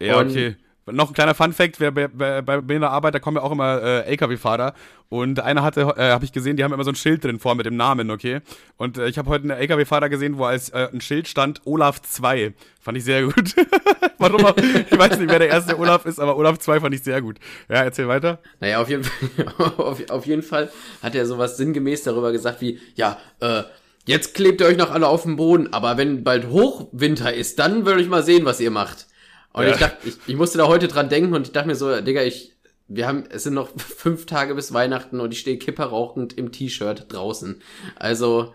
Ja, 0.00 0.18
Und- 0.18 0.30
okay. 0.30 0.56
Noch 0.86 1.08
ein 1.08 1.14
kleiner 1.14 1.34
Fun-Fact: 1.34 1.78
bei, 1.78 1.90
bei, 1.90 2.42
bei 2.42 2.60
mir 2.60 2.74
in 2.74 2.80
der 2.82 2.90
Arbeit, 2.90 3.14
da 3.14 3.18
kommen 3.18 3.36
ja 3.38 3.42
auch 3.42 3.52
immer 3.52 3.82
äh, 3.82 4.00
LKW-Fahrer. 4.02 4.74
Und 5.08 5.40
einer 5.40 5.62
hatte, 5.62 5.94
äh, 5.96 6.10
habe 6.10 6.24
ich 6.24 6.32
gesehen, 6.32 6.56
die 6.56 6.64
haben 6.64 6.72
immer 6.72 6.84
so 6.84 6.90
ein 6.90 6.96
Schild 6.96 7.24
drin 7.24 7.38
vor 7.38 7.54
mit 7.54 7.66
dem 7.66 7.76
Namen, 7.76 8.10
okay? 8.10 8.40
Und 8.76 8.98
äh, 8.98 9.06
ich 9.06 9.16
habe 9.16 9.30
heute 9.30 9.44
einen 9.44 9.58
LKW-Fahrer 9.58 10.08
gesehen, 10.08 10.38
wo 10.38 10.44
als 10.44 10.70
äh, 10.70 10.88
ein 10.92 11.00
Schild 11.00 11.28
stand 11.28 11.62
Olaf 11.64 12.02
2. 12.02 12.52
Fand 12.80 12.98
ich 12.98 13.04
sehr 13.04 13.22
gut. 13.22 13.54
Warum 14.18 14.44
auch? 14.44 14.56
Ich 14.56 14.98
weiß 14.98 15.18
nicht, 15.18 15.30
wer 15.30 15.38
der 15.38 15.48
erste 15.48 15.78
Olaf 15.78 16.04
ist, 16.04 16.18
aber 16.18 16.36
Olaf 16.36 16.58
2 16.58 16.80
fand 16.80 16.94
ich 16.94 17.02
sehr 17.02 17.22
gut. 17.22 17.38
Ja, 17.68 17.76
erzähl 17.84 18.08
weiter. 18.08 18.40
Naja, 18.60 18.80
auf 18.80 18.88
jeden 18.88 19.04
Fall, 19.04 19.46
auf, 19.76 20.10
auf 20.10 20.26
jeden 20.26 20.42
Fall 20.42 20.70
hat 21.02 21.14
er 21.14 21.26
sowas 21.26 21.56
sinngemäß 21.56 22.02
darüber 22.02 22.32
gesagt 22.32 22.60
wie, 22.60 22.80
ja, 22.94 23.18
äh, 23.40 23.62
jetzt 24.06 24.34
klebt 24.34 24.60
ihr 24.60 24.66
euch 24.66 24.76
noch 24.76 24.90
alle 24.90 25.08
auf 25.08 25.22
dem 25.22 25.36
Boden, 25.36 25.72
aber 25.72 25.96
wenn 25.96 26.24
bald 26.24 26.48
Hochwinter 26.48 27.32
ist, 27.32 27.58
dann 27.58 27.86
will 27.86 28.00
ich 28.00 28.08
mal 28.08 28.22
sehen, 28.22 28.44
was 28.44 28.60
ihr 28.60 28.70
macht. 28.70 29.06
Und 29.54 29.64
Ja. 29.64 29.70
ich 29.70 29.76
dachte, 29.78 29.96
ich, 30.06 30.14
ich 30.26 30.36
musste 30.36 30.58
da 30.58 30.66
heute 30.68 30.86
dran 30.88 31.08
denken 31.08 31.32
und 31.34 31.46
ich 31.46 31.52
dachte 31.52 31.68
mir 31.68 31.76
so, 31.76 32.00
Digga, 32.02 32.22
ich, 32.22 32.52
wir 32.88 33.06
haben, 33.06 33.24
es 33.30 33.44
sind 33.44 33.54
noch 33.54 33.70
fünf 33.78 34.26
Tage 34.26 34.54
bis 34.54 34.74
Weihnachten 34.74 35.20
und 35.20 35.32
ich 35.32 35.38
stehe 35.40 35.56
kipperrauchend 35.56 36.32
im 36.34 36.52
T-Shirt 36.52 37.06
draußen. 37.08 37.62
Also, 37.96 38.52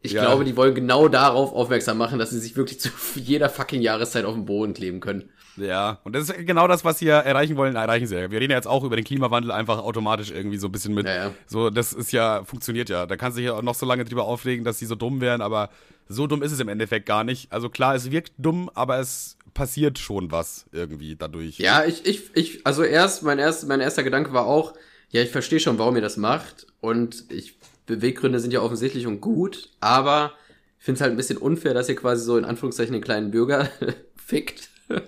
ich 0.00 0.12
Ja. 0.12 0.22
glaube, 0.22 0.44
die 0.44 0.56
wollen 0.56 0.74
genau 0.74 1.08
darauf 1.08 1.52
aufmerksam 1.52 1.98
machen, 1.98 2.18
dass 2.18 2.30
sie 2.30 2.38
sich 2.38 2.56
wirklich 2.56 2.80
zu 2.80 2.88
jeder 3.16 3.50
fucking 3.50 3.82
Jahreszeit 3.82 4.24
auf 4.24 4.34
den 4.34 4.46
Boden 4.46 4.72
kleben 4.72 5.00
können. 5.00 5.28
Ja, 5.56 5.98
und 6.04 6.14
das 6.14 6.28
ist 6.30 6.46
genau 6.46 6.68
das, 6.68 6.84
was 6.84 7.00
sie 7.00 7.06
ja 7.06 7.18
erreichen 7.18 7.56
wollen, 7.56 7.74
erreichen 7.74 8.06
sie 8.06 8.14
ja. 8.14 8.30
Wir 8.30 8.38
reden 8.40 8.52
ja 8.52 8.56
jetzt 8.58 8.68
auch 8.68 8.84
über 8.84 8.94
den 8.94 9.04
Klimawandel 9.04 9.50
einfach 9.50 9.78
automatisch 9.78 10.30
irgendwie 10.30 10.56
so 10.56 10.68
ein 10.68 10.72
bisschen 10.72 10.94
mit. 10.94 11.04
Ja, 11.06 11.14
ja. 11.14 11.30
So, 11.48 11.68
das 11.70 11.92
ist 11.92 12.12
ja, 12.12 12.44
funktioniert 12.44 12.88
ja. 12.90 13.06
Da 13.06 13.16
kannst 13.16 13.36
du 13.36 13.40
dich 13.40 13.48
ja 13.48 13.54
auch 13.56 13.62
noch 13.62 13.74
so 13.74 13.84
lange 13.84 14.04
drüber 14.04 14.24
aufregen, 14.24 14.64
dass 14.64 14.78
sie 14.78 14.86
so 14.86 14.94
dumm 14.94 15.20
wären, 15.20 15.40
aber 15.40 15.70
so 16.06 16.28
dumm 16.28 16.42
ist 16.44 16.52
es 16.52 16.60
im 16.60 16.68
Endeffekt 16.68 17.06
gar 17.06 17.24
nicht. 17.24 17.50
Also 17.52 17.68
klar, 17.70 17.96
es 17.96 18.12
wirkt 18.12 18.34
dumm, 18.38 18.70
aber 18.74 19.00
es 19.00 19.36
passiert 19.58 19.98
schon 19.98 20.30
was 20.30 20.66
irgendwie 20.70 21.16
dadurch. 21.16 21.58
Ja, 21.58 21.84
ich, 21.84 22.06
ich, 22.06 22.30
ich, 22.34 22.64
also 22.64 22.84
erst, 22.84 23.24
mein, 23.24 23.40
erst, 23.40 23.66
mein 23.66 23.80
erster 23.80 24.04
Gedanke 24.04 24.32
war 24.32 24.46
auch, 24.46 24.72
ja, 25.10 25.20
ich 25.20 25.30
verstehe 25.30 25.58
schon, 25.58 25.78
warum 25.78 25.96
ihr 25.96 26.00
das 26.00 26.16
macht. 26.16 26.68
Und 26.80 27.24
ich, 27.32 27.56
Beweggründe 27.86 28.38
sind 28.38 28.52
ja 28.52 28.60
offensichtlich 28.60 29.08
und 29.08 29.20
gut, 29.20 29.70
aber 29.80 30.34
ich 30.78 30.84
finde 30.84 30.98
es 30.98 31.00
halt 31.02 31.10
ein 31.10 31.16
bisschen 31.16 31.38
unfair, 31.38 31.74
dass 31.74 31.88
ihr 31.88 31.96
quasi 31.96 32.24
so 32.24 32.38
in 32.38 32.44
Anführungszeichen 32.44 32.92
den 32.92 33.02
kleinen 33.02 33.32
Bürger 33.32 33.68
fickt. 34.16 34.68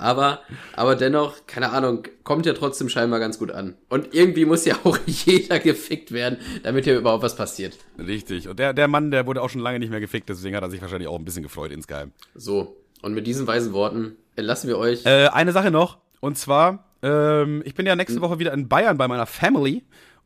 aber, 0.00 0.40
aber 0.74 0.96
dennoch, 0.96 1.46
keine 1.46 1.70
Ahnung, 1.70 2.02
kommt 2.24 2.44
ja 2.44 2.54
trotzdem 2.54 2.88
scheinbar 2.88 3.20
ganz 3.20 3.38
gut 3.38 3.52
an. 3.52 3.76
Und 3.88 4.14
irgendwie 4.14 4.44
muss 4.46 4.64
ja 4.64 4.74
auch 4.82 4.98
jeder 5.06 5.60
gefickt 5.60 6.10
werden, 6.10 6.38
damit 6.64 6.84
hier 6.84 6.98
überhaupt 6.98 7.22
was 7.22 7.36
passiert. 7.36 7.78
Richtig. 7.98 8.48
Und 8.48 8.58
der, 8.58 8.72
der 8.74 8.88
Mann, 8.88 9.12
der 9.12 9.26
wurde 9.26 9.40
auch 9.42 9.48
schon 9.48 9.62
lange 9.62 9.78
nicht 9.78 9.90
mehr 9.90 10.00
gefickt, 10.00 10.28
deswegen 10.28 10.56
hat 10.56 10.64
er 10.64 10.70
sich 10.70 10.82
wahrscheinlich 10.82 11.08
auch 11.08 11.18
ein 11.20 11.24
bisschen 11.24 11.44
gefreut 11.44 11.70
insgeheim. 11.70 12.10
So. 12.34 12.81
Und 13.02 13.14
mit 13.14 13.26
diesen 13.26 13.46
weisen 13.46 13.72
Worten 13.72 14.16
entlassen 14.36 14.68
wir 14.68 14.78
euch. 14.78 15.04
Äh, 15.04 15.28
eine 15.28 15.52
Sache 15.52 15.70
noch, 15.70 15.98
und 16.20 16.38
zwar, 16.38 16.84
ähm, 17.02 17.62
ich 17.64 17.74
bin 17.74 17.84
ja 17.84 17.96
nächste 17.96 18.20
Woche 18.20 18.38
wieder 18.38 18.52
in 18.52 18.68
Bayern 18.68 18.96
bei 18.96 19.08
meiner 19.08 19.26
Family. 19.26 19.84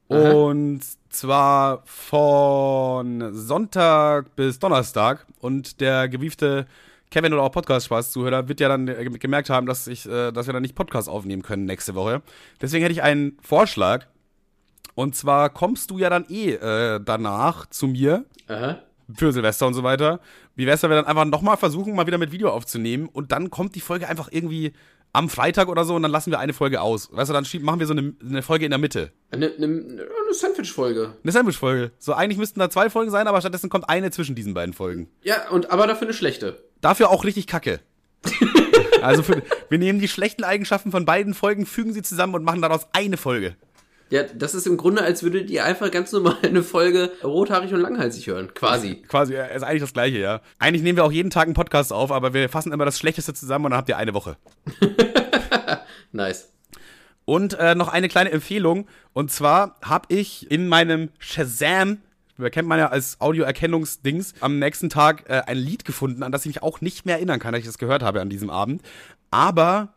Aha. 0.08 0.30
Und 0.30 0.82
zwar 1.08 1.82
von 1.86 3.34
Sonntag 3.34 4.36
bis 4.36 4.58
Donnerstag. 4.58 5.26
Und 5.40 5.80
der 5.80 6.08
gewiefte 6.08 6.66
Kevin 7.10 7.32
oder 7.32 7.42
auch 7.42 7.52
Podcast-Spaß-Zuhörer 7.52 8.48
wird 8.48 8.60
ja 8.60 8.68
dann 8.68 8.86
gemerkt 8.86 9.50
haben, 9.50 9.66
dass, 9.66 9.86
ich, 9.86 10.06
äh, 10.06 10.32
dass 10.32 10.46
wir 10.46 10.52
dann 10.52 10.62
nicht 10.62 10.74
Podcast 10.74 11.08
aufnehmen 11.08 11.42
können 11.42 11.64
nächste 11.64 11.94
Woche. 11.94 12.22
Deswegen 12.60 12.82
hätte 12.82 12.92
ich 12.92 13.02
einen 13.02 13.38
Vorschlag. 13.40 14.06
Und 14.94 15.14
zwar 15.14 15.50
kommst 15.50 15.90
du 15.90 15.98
ja 15.98 16.08
dann 16.10 16.24
eh 16.28 16.52
äh, 16.52 17.00
danach 17.04 17.66
zu 17.66 17.86
mir 17.86 18.24
Aha. 18.48 18.78
für 19.14 19.32
Silvester 19.32 19.66
und 19.66 19.74
so 19.74 19.82
weiter. 19.82 20.20
Wie 20.56 20.66
wär's, 20.66 20.82
wenn 20.82 20.90
wir 20.90 20.96
dann 20.96 21.06
einfach 21.06 21.26
nochmal 21.26 21.58
versuchen, 21.58 21.94
mal 21.94 22.06
wieder 22.06 22.18
mit 22.18 22.32
Video 22.32 22.50
aufzunehmen 22.50 23.08
und 23.12 23.30
dann 23.30 23.50
kommt 23.50 23.74
die 23.74 23.80
Folge 23.80 24.08
einfach 24.08 24.28
irgendwie 24.30 24.72
am 25.12 25.28
Freitag 25.28 25.68
oder 25.68 25.84
so 25.84 25.94
und 25.94 26.02
dann 26.02 26.10
lassen 26.10 26.30
wir 26.30 26.38
eine 26.38 26.54
Folge 26.54 26.80
aus. 26.80 27.10
Weißt 27.12 27.28
du, 27.28 27.34
dann 27.34 27.44
schieb, 27.44 27.62
machen 27.62 27.78
wir 27.78 27.86
so 27.86 27.92
eine, 27.92 28.14
eine 28.20 28.42
Folge 28.42 28.64
in 28.64 28.70
der 28.70 28.78
Mitte. 28.78 29.12
Eine, 29.30 29.46
eine, 29.46 29.66
eine 29.66 30.06
Sandwich-Folge. 30.32 31.14
Eine 31.22 31.32
Sandwich-Folge. 31.32 31.92
So, 31.98 32.14
eigentlich 32.14 32.38
müssten 32.38 32.58
da 32.58 32.70
zwei 32.70 32.90
Folgen 32.90 33.10
sein, 33.10 33.26
aber 33.26 33.40
stattdessen 33.40 33.70
kommt 33.70 33.88
eine 33.88 34.10
zwischen 34.10 34.34
diesen 34.34 34.54
beiden 34.54 34.74
Folgen. 34.74 35.08
Ja, 35.22 35.48
und 35.50 35.70
aber 35.70 35.86
dafür 35.86 36.08
eine 36.08 36.14
schlechte. 36.14 36.62
Dafür 36.80 37.10
auch 37.10 37.24
richtig 37.24 37.46
kacke. 37.46 37.80
also, 39.02 39.22
für, 39.22 39.42
wir 39.68 39.78
nehmen 39.78 40.00
die 40.00 40.08
schlechten 40.08 40.42
Eigenschaften 40.42 40.90
von 40.90 41.04
beiden 41.04 41.34
Folgen, 41.34 41.66
fügen 41.66 41.92
sie 41.92 42.02
zusammen 42.02 42.34
und 42.34 42.44
machen 42.44 42.62
daraus 42.62 42.86
eine 42.92 43.16
Folge. 43.16 43.56
Ja, 44.08 44.22
das 44.22 44.54
ist 44.54 44.66
im 44.66 44.76
Grunde, 44.76 45.02
als 45.02 45.24
würdet 45.24 45.50
ihr 45.50 45.64
einfach 45.64 45.90
ganz 45.90 46.12
normal 46.12 46.36
eine 46.42 46.62
Folge 46.62 47.10
rothaarig 47.24 47.74
und 47.74 47.80
langhalsig 47.80 48.28
hören. 48.28 48.54
Quasi. 48.54 49.02
Quasi, 49.08 49.34
ja, 49.34 49.46
ist 49.46 49.64
eigentlich 49.64 49.82
das 49.82 49.92
Gleiche, 49.92 50.18
ja. 50.18 50.40
Eigentlich 50.58 50.82
nehmen 50.82 50.96
wir 50.96 51.04
auch 51.04 51.12
jeden 51.12 51.30
Tag 51.30 51.44
einen 51.44 51.54
Podcast 51.54 51.92
auf, 51.92 52.12
aber 52.12 52.32
wir 52.32 52.48
fassen 52.48 52.72
immer 52.72 52.84
das 52.84 52.98
Schlechteste 52.98 53.34
zusammen 53.34 53.64
und 53.64 53.70
dann 53.72 53.78
habt 53.78 53.88
ihr 53.88 53.96
eine 53.96 54.14
Woche. 54.14 54.36
Nice. 56.12 56.48
Und 57.24 57.54
äh, 57.54 57.74
noch 57.74 57.88
eine 57.88 58.08
kleine 58.08 58.30
Empfehlung. 58.30 58.86
Und 59.12 59.30
zwar 59.30 59.76
habe 59.82 60.06
ich 60.14 60.50
in 60.50 60.68
meinem 60.68 61.10
Shazam, 61.18 61.98
kennt 62.52 62.68
man 62.68 62.78
ja 62.78 62.88
als 62.88 63.20
Audioerkennungsdings, 63.20 64.34
am 64.40 64.58
nächsten 64.58 64.88
Tag 64.88 65.28
äh, 65.28 65.42
ein 65.46 65.58
Lied 65.58 65.84
gefunden, 65.84 66.22
an 66.22 66.32
das 66.32 66.42
ich 66.42 66.54
mich 66.54 66.62
auch 66.62 66.80
nicht 66.80 67.04
mehr 67.04 67.16
erinnern 67.16 67.40
kann, 67.40 67.52
dass 67.52 67.60
ich 67.60 67.66
das 67.66 67.78
gehört 67.78 68.02
habe 68.02 68.20
an 68.20 68.30
diesem 68.30 68.50
Abend. 68.50 68.82
Aber 69.30 69.94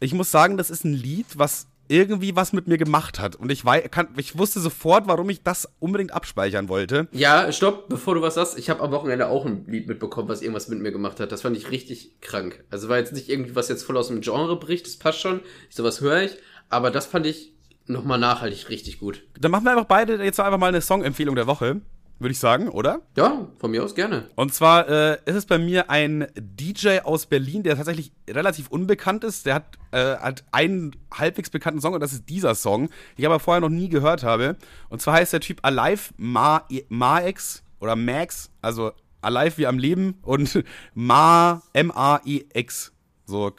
ich 0.00 0.14
muss 0.14 0.30
sagen, 0.30 0.56
das 0.56 0.70
ist 0.70 0.84
ein 0.84 0.94
Lied, 0.94 1.26
was 1.34 1.66
irgendwie 1.92 2.34
was 2.34 2.54
mit 2.54 2.66
mir 2.66 2.78
gemacht 2.78 3.20
hat. 3.20 3.36
Und 3.36 3.52
ich, 3.52 3.64
wei 3.64 3.80
kann, 3.82 4.08
ich 4.16 4.38
wusste 4.38 4.60
sofort, 4.60 5.06
warum 5.06 5.28
ich 5.28 5.42
das 5.42 5.68
unbedingt 5.78 6.12
abspeichern 6.12 6.68
wollte. 6.68 7.06
Ja, 7.12 7.52
stopp, 7.52 7.88
bevor 7.90 8.14
du 8.14 8.22
was 8.22 8.34
sagst. 8.34 8.58
Ich 8.58 8.70
habe 8.70 8.80
am 8.80 8.90
Wochenende 8.90 9.28
auch 9.28 9.44
ein 9.44 9.66
Lied 9.66 9.86
mitbekommen, 9.86 10.28
was 10.28 10.40
irgendwas 10.40 10.68
mit 10.68 10.80
mir 10.80 10.90
gemacht 10.90 11.20
hat. 11.20 11.30
Das 11.30 11.42
fand 11.42 11.56
ich 11.56 11.70
richtig 11.70 12.20
krank. 12.22 12.64
Also 12.70 12.88
war 12.88 12.96
jetzt 12.96 13.12
nicht 13.12 13.28
irgendwie 13.28 13.54
was 13.54 13.68
jetzt 13.68 13.82
voll 13.82 13.98
aus 13.98 14.08
dem 14.08 14.22
Genre 14.22 14.58
bricht, 14.58 14.86
das 14.86 14.96
passt 14.96 15.20
schon. 15.20 15.40
Sowas 15.68 16.00
höre 16.00 16.22
ich. 16.22 16.32
Aber 16.70 16.90
das 16.90 17.04
fand 17.04 17.26
ich 17.26 17.52
nochmal 17.86 18.18
nachhaltig 18.18 18.70
richtig 18.70 18.98
gut. 18.98 19.22
Dann 19.38 19.50
machen 19.50 19.64
wir 19.64 19.72
einfach 19.72 19.84
beide 19.84 20.22
jetzt 20.24 20.40
einfach 20.40 20.58
mal 20.58 20.68
eine 20.68 20.80
Songempfehlung 20.80 21.36
der 21.36 21.46
Woche, 21.46 21.82
würde 22.22 22.32
ich 22.32 22.38
sagen, 22.38 22.68
oder? 22.68 23.00
Ja, 23.16 23.48
von 23.58 23.70
mir 23.70 23.82
aus 23.84 23.94
gerne. 23.94 24.28
Und 24.36 24.54
zwar 24.54 24.88
äh, 24.88 25.18
ist 25.26 25.34
es 25.36 25.46
bei 25.46 25.58
mir 25.58 25.90
ein 25.90 26.26
DJ 26.36 27.00
aus 27.00 27.26
Berlin, 27.26 27.62
der 27.62 27.76
tatsächlich 27.76 28.12
relativ 28.28 28.68
unbekannt 28.68 29.24
ist. 29.24 29.46
Der 29.46 29.54
hat, 29.56 29.78
äh, 29.90 30.16
hat 30.16 30.44
einen 30.52 30.96
halbwegs 31.12 31.50
bekannten 31.50 31.80
Song 31.80 31.94
und 31.94 32.00
das 32.00 32.12
ist 32.12 32.28
dieser 32.28 32.54
Song, 32.54 32.86
den 32.88 32.92
ich 33.18 33.26
aber 33.26 33.40
vorher 33.40 33.60
noch 33.60 33.68
nie 33.68 33.88
gehört 33.88 34.22
habe. 34.22 34.56
Und 34.88 35.02
zwar 35.02 35.14
heißt 35.14 35.32
der 35.32 35.40
Typ 35.40 35.58
Alive 35.62 36.12
Ma 36.16 36.66
Maex 36.88 37.62
oder 37.80 37.96
Max, 37.96 38.50
also 38.60 38.92
Alive 39.20 39.58
wie 39.58 39.66
am 39.66 39.78
Leben 39.78 40.18
und 40.22 40.64
Ma 40.94 41.62
M-A-E-X. 41.72 42.92
So, 43.24 43.52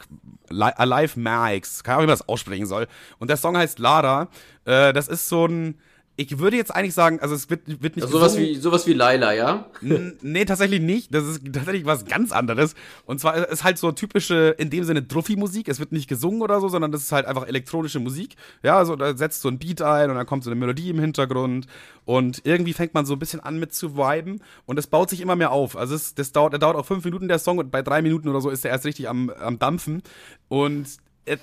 Li- 0.50 0.72
Alive 0.76 1.18
Max. 1.18 1.82
Keine 1.82 1.96
Ahnung, 1.96 2.06
wie 2.06 2.10
man 2.10 2.18
das 2.18 2.28
aussprechen 2.28 2.66
soll. 2.66 2.86
Und 3.18 3.28
der 3.28 3.36
Song 3.38 3.56
heißt 3.56 3.78
Lara. 3.78 4.28
Äh, 4.64 4.92
das 4.92 5.08
ist 5.08 5.28
so 5.28 5.46
ein. 5.46 5.78
Ich 6.16 6.38
würde 6.38 6.56
jetzt 6.56 6.72
eigentlich 6.72 6.94
sagen, 6.94 7.18
also 7.18 7.34
es 7.34 7.50
wird, 7.50 7.62
wird 7.66 7.96
nicht 7.96 8.04
Also 8.04 8.18
sowas 8.18 8.38
wie, 8.38 8.54
sowas 8.54 8.86
wie 8.86 8.92
Laila, 8.92 9.32
ja? 9.32 9.66
Nee, 9.80 10.44
tatsächlich 10.44 10.80
nicht. 10.80 11.12
Das 11.12 11.24
ist 11.24 11.40
tatsächlich 11.52 11.86
was 11.86 12.04
ganz 12.04 12.30
anderes. 12.30 12.76
Und 13.04 13.18
zwar 13.20 13.34
ist 13.36 13.46
es 13.50 13.64
halt 13.64 13.78
so 13.78 13.90
typische, 13.90 14.54
in 14.58 14.70
dem 14.70 14.84
Sinne 14.84 15.02
Druffi-Musik. 15.02 15.68
Es 15.68 15.80
wird 15.80 15.90
nicht 15.90 16.08
gesungen 16.08 16.42
oder 16.42 16.60
so, 16.60 16.68
sondern 16.68 16.92
das 16.92 17.02
ist 17.02 17.10
halt 17.10 17.26
einfach 17.26 17.48
elektronische 17.48 17.98
Musik. 17.98 18.36
Ja, 18.62 18.78
also 18.78 18.94
da 18.94 19.16
setzt 19.16 19.42
so 19.42 19.48
ein 19.48 19.58
Beat 19.58 19.82
ein 19.82 20.08
und 20.08 20.16
dann 20.16 20.26
kommt 20.26 20.44
so 20.44 20.50
eine 20.50 20.60
Melodie 20.60 20.90
im 20.90 21.00
Hintergrund. 21.00 21.66
Und 22.04 22.42
irgendwie 22.44 22.74
fängt 22.74 22.94
man 22.94 23.06
so 23.06 23.14
ein 23.14 23.18
bisschen 23.18 23.40
an 23.40 23.58
mit 23.58 23.74
zu 23.74 23.96
viben. 23.96 24.40
Und 24.66 24.78
es 24.78 24.86
baut 24.86 25.10
sich 25.10 25.20
immer 25.20 25.34
mehr 25.34 25.50
auf. 25.50 25.76
Also 25.76 25.96
es, 25.96 26.14
das 26.14 26.30
dauert, 26.30 26.52
der 26.52 26.60
dauert 26.60 26.76
auch 26.76 26.86
fünf 26.86 27.04
Minuten 27.04 27.26
der 27.26 27.40
Song 27.40 27.58
und 27.58 27.72
bei 27.72 27.82
drei 27.82 28.02
Minuten 28.02 28.28
oder 28.28 28.40
so 28.40 28.50
ist 28.50 28.64
er 28.64 28.70
erst 28.70 28.84
richtig 28.84 29.08
am, 29.08 29.30
am 29.30 29.58
Dampfen. 29.58 30.02
Und 30.48 30.86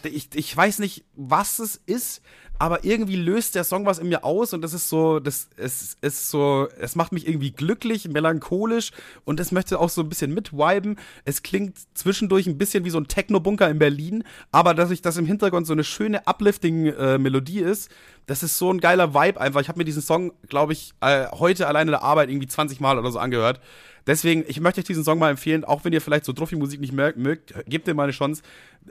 ich, 0.04 0.30
ich 0.34 0.56
weiß 0.56 0.80
nicht, 0.80 1.04
was 1.16 1.60
es 1.60 1.82
ist, 1.86 2.22
aber 2.62 2.84
irgendwie 2.84 3.16
löst 3.16 3.56
der 3.56 3.64
Song 3.64 3.88
was 3.88 3.98
in 3.98 4.10
mir 4.10 4.24
aus 4.24 4.54
und 4.54 4.62
das 4.62 4.74
ist 4.74 4.88
so, 4.88 5.20
das 5.20 5.50
es 5.58 5.98
ist 6.00 6.30
so, 6.30 6.68
es 6.80 6.96
macht 6.96 7.12
mich 7.12 7.28
irgendwie 7.28 7.52
glücklich, 7.52 8.08
melancholisch 8.08 8.92
und 9.26 9.40
es 9.40 9.52
möchte 9.52 9.80
auch 9.80 9.90
so 9.90 10.02
ein 10.02 10.10
bisschen 10.10 10.32
mitwiben. 10.32 11.00
Es 11.26 11.42
klingt 11.42 11.80
zwischendurch 11.96 12.46
ein 12.46 12.60
bisschen 12.60 12.86
wie 12.86 12.92
so 12.92 13.00
ein 13.00 13.08
Techno-Bunker 13.08 13.68
in 13.68 13.80
Berlin, 13.80 14.24
aber 14.52 14.76
dass 14.76 14.92
ich 14.92 15.02
das 15.02 15.18
im 15.18 15.26
Hintergrund 15.26 15.66
so 15.66 15.74
eine 15.74 15.84
schöne 15.84 16.28
uplifting 16.28 16.86
äh, 16.86 17.18
Melodie 17.18 17.62
ist, 17.62 17.90
das 18.28 18.44
ist 18.44 18.60
so 18.60 18.72
ein 18.72 18.80
geiler 18.80 19.16
Vibe 19.16 19.42
einfach. 19.42 19.62
Ich 19.62 19.68
habe 19.68 19.80
mir 19.80 19.86
diesen 19.86 20.04
Song, 20.04 20.32
glaube 20.48 20.74
ich, 20.74 20.94
äh, 21.02 21.26
heute 21.32 21.68
alleine 21.68 21.90
in 21.90 21.94
der 21.94 22.04
Arbeit 22.04 22.30
irgendwie 22.30 22.48
20 22.48 22.80
Mal 22.80 23.00
oder 23.00 23.12
so 23.12 23.18
angehört. 23.18 23.60
Deswegen, 24.08 24.44
ich 24.48 24.60
möchte 24.60 24.80
euch 24.80 24.86
diesen 24.86 25.04
Song 25.04 25.20
mal 25.20 25.30
empfehlen, 25.30 25.64
auch 25.64 25.84
wenn 25.84 25.94
ihr 25.94 26.02
vielleicht 26.02 26.26
so 26.26 26.34
Druffi-Musik 26.34 26.80
nicht 26.80 26.94
mögt, 26.94 27.18
mögt, 27.18 27.54
gebt 27.68 27.88
dem 27.88 27.98
mal 27.98 28.04
eine 28.04 28.12
Chance. 28.12 28.42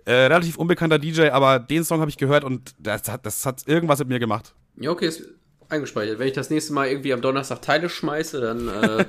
Äh, 0.05 0.13
relativ 0.13 0.57
unbekannter 0.57 0.99
DJ, 0.99 1.29
aber 1.31 1.59
den 1.59 1.85
Song 1.85 2.01
habe 2.01 2.11
ich 2.11 2.17
gehört 2.17 2.45
und 2.45 2.75
das 2.79 3.09
hat, 3.09 3.27
das 3.27 3.45
hat 3.45 3.67
irgendwas 3.67 3.99
mit 3.99 4.09
mir 4.09 4.19
gemacht. 4.19 4.55
Ja, 4.77 4.91
okay, 4.91 5.07
ist 5.09 5.25
eingespeichert. 5.69 6.19
Wenn 6.19 6.29
ich 6.29 6.33
das 6.33 6.51
nächste 6.51 6.73
Mal 6.73 6.89
irgendwie 6.89 7.13
am 7.13 7.21
Donnerstag 7.21 7.63
Teile 7.63 7.89
schmeiße, 7.89 8.41
dann, 8.41 8.69
äh, 8.69 9.05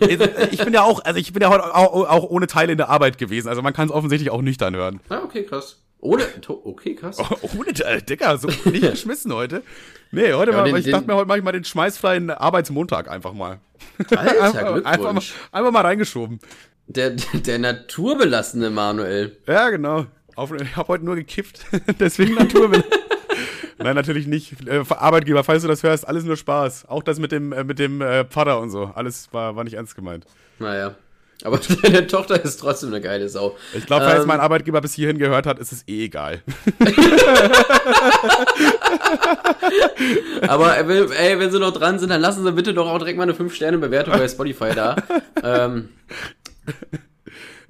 ich 0.50 0.64
bin 0.64 0.72
ja 0.72 0.82
auch, 0.82 1.04
also 1.04 1.18
ich 1.18 1.32
bin 1.32 1.42
ja 1.42 1.50
heute 1.50 1.74
auch, 1.74 2.08
auch 2.08 2.24
ohne 2.30 2.46
Teile 2.46 2.72
in 2.72 2.78
der 2.78 2.88
Arbeit 2.88 3.18
gewesen, 3.18 3.48
also 3.48 3.62
man 3.62 3.72
kann 3.72 3.88
es 3.88 3.94
offensichtlich 3.94 4.30
auch 4.30 4.42
nüchtern 4.42 4.74
hören. 4.74 5.00
ah, 5.08 5.22
okay, 5.24 5.44
krass. 5.44 5.78
Ohne, 6.02 6.24
okay, 6.64 6.94
krass. 6.94 7.18
ohne 7.58 7.72
Teile, 7.74 8.02
Digga, 8.02 8.36
so 8.38 8.48
nicht 8.48 8.80
geschmissen 8.90 9.32
heute. 9.34 9.62
Nee, 10.12 10.32
heute 10.32 10.52
Ja, 10.52 10.56
mal, 10.58 10.64
den- 10.64 10.76
ich 10.76 10.90
dachte 10.90 11.06
mir, 11.06 11.14
heute 11.14 11.26
mache 11.28 11.38
ich 11.38 11.44
mal 11.44 11.52
den 11.52 11.64
schmeißfreien 11.64 12.30
Arbeitsmontag 12.30 13.10
einfach 13.10 13.32
mal. 13.34 13.60
Alter, 14.08 14.42
einfach, 14.42 14.84
einfach, 14.84 15.12
mal, 15.12 15.22
einfach 15.52 15.70
mal 15.72 15.80
reingeschoben. 15.82 16.38
Der, 16.86 17.10
der 17.10 17.58
naturbelassene 17.58 18.70
Manuel. 18.70 19.36
Ja, 19.46 19.68
genau. 19.70 20.06
Auf, 20.36 20.52
ich 20.52 20.74
habe 20.76 20.88
heute 20.88 21.04
nur 21.04 21.16
gekifft, 21.16 21.66
deswegen 22.00 22.34
Naturwille. 22.34 22.84
Nein, 23.78 23.94
natürlich 23.94 24.26
nicht. 24.26 24.66
Äh, 24.66 24.82
Arbeitgeber, 24.88 25.44
falls 25.44 25.62
du 25.62 25.68
das 25.68 25.82
hörst, 25.82 26.06
alles 26.08 26.24
nur 26.24 26.36
Spaß. 26.36 26.86
Auch 26.88 27.02
das 27.02 27.18
mit 27.18 27.32
dem, 27.32 27.52
äh, 27.52 27.64
mit 27.64 27.78
dem 27.78 28.00
äh, 28.00 28.24
Pfarrer 28.24 28.58
und 28.60 28.70
so. 28.70 28.90
Alles 28.94 29.28
war, 29.32 29.56
war 29.56 29.64
nicht 29.64 29.74
ernst 29.74 29.94
gemeint. 29.96 30.24
Naja. 30.58 30.94
Aber 31.44 31.58
deine 31.82 32.06
Tochter 32.06 32.42
ist 32.42 32.58
trotzdem 32.60 32.90
eine 32.90 33.00
geile 33.00 33.28
Sau. 33.28 33.56
Ich 33.74 33.86
glaube, 33.86 34.04
falls 34.04 34.22
ähm, 34.22 34.28
mein 34.28 34.40
Arbeitgeber 34.40 34.80
bis 34.80 34.94
hierhin 34.94 35.18
gehört 35.18 35.46
hat, 35.46 35.58
ist 35.58 35.72
es 35.72 35.86
eh 35.88 36.04
egal. 36.04 36.42
Aber 40.46 40.78
ey, 40.78 41.38
wenn 41.38 41.50
sie 41.50 41.58
noch 41.58 41.72
dran 41.72 41.98
sind, 41.98 42.10
dann 42.10 42.20
lassen 42.20 42.44
sie 42.44 42.52
bitte 42.52 42.74
doch 42.74 42.88
auch 42.88 42.98
direkt 42.98 43.16
mal 43.16 43.24
eine 43.24 43.32
5-Sterne-Bewertung 43.32 44.14
bei 44.14 44.28
Spotify 44.28 44.70
da. 44.74 44.96
ähm, 45.42 45.88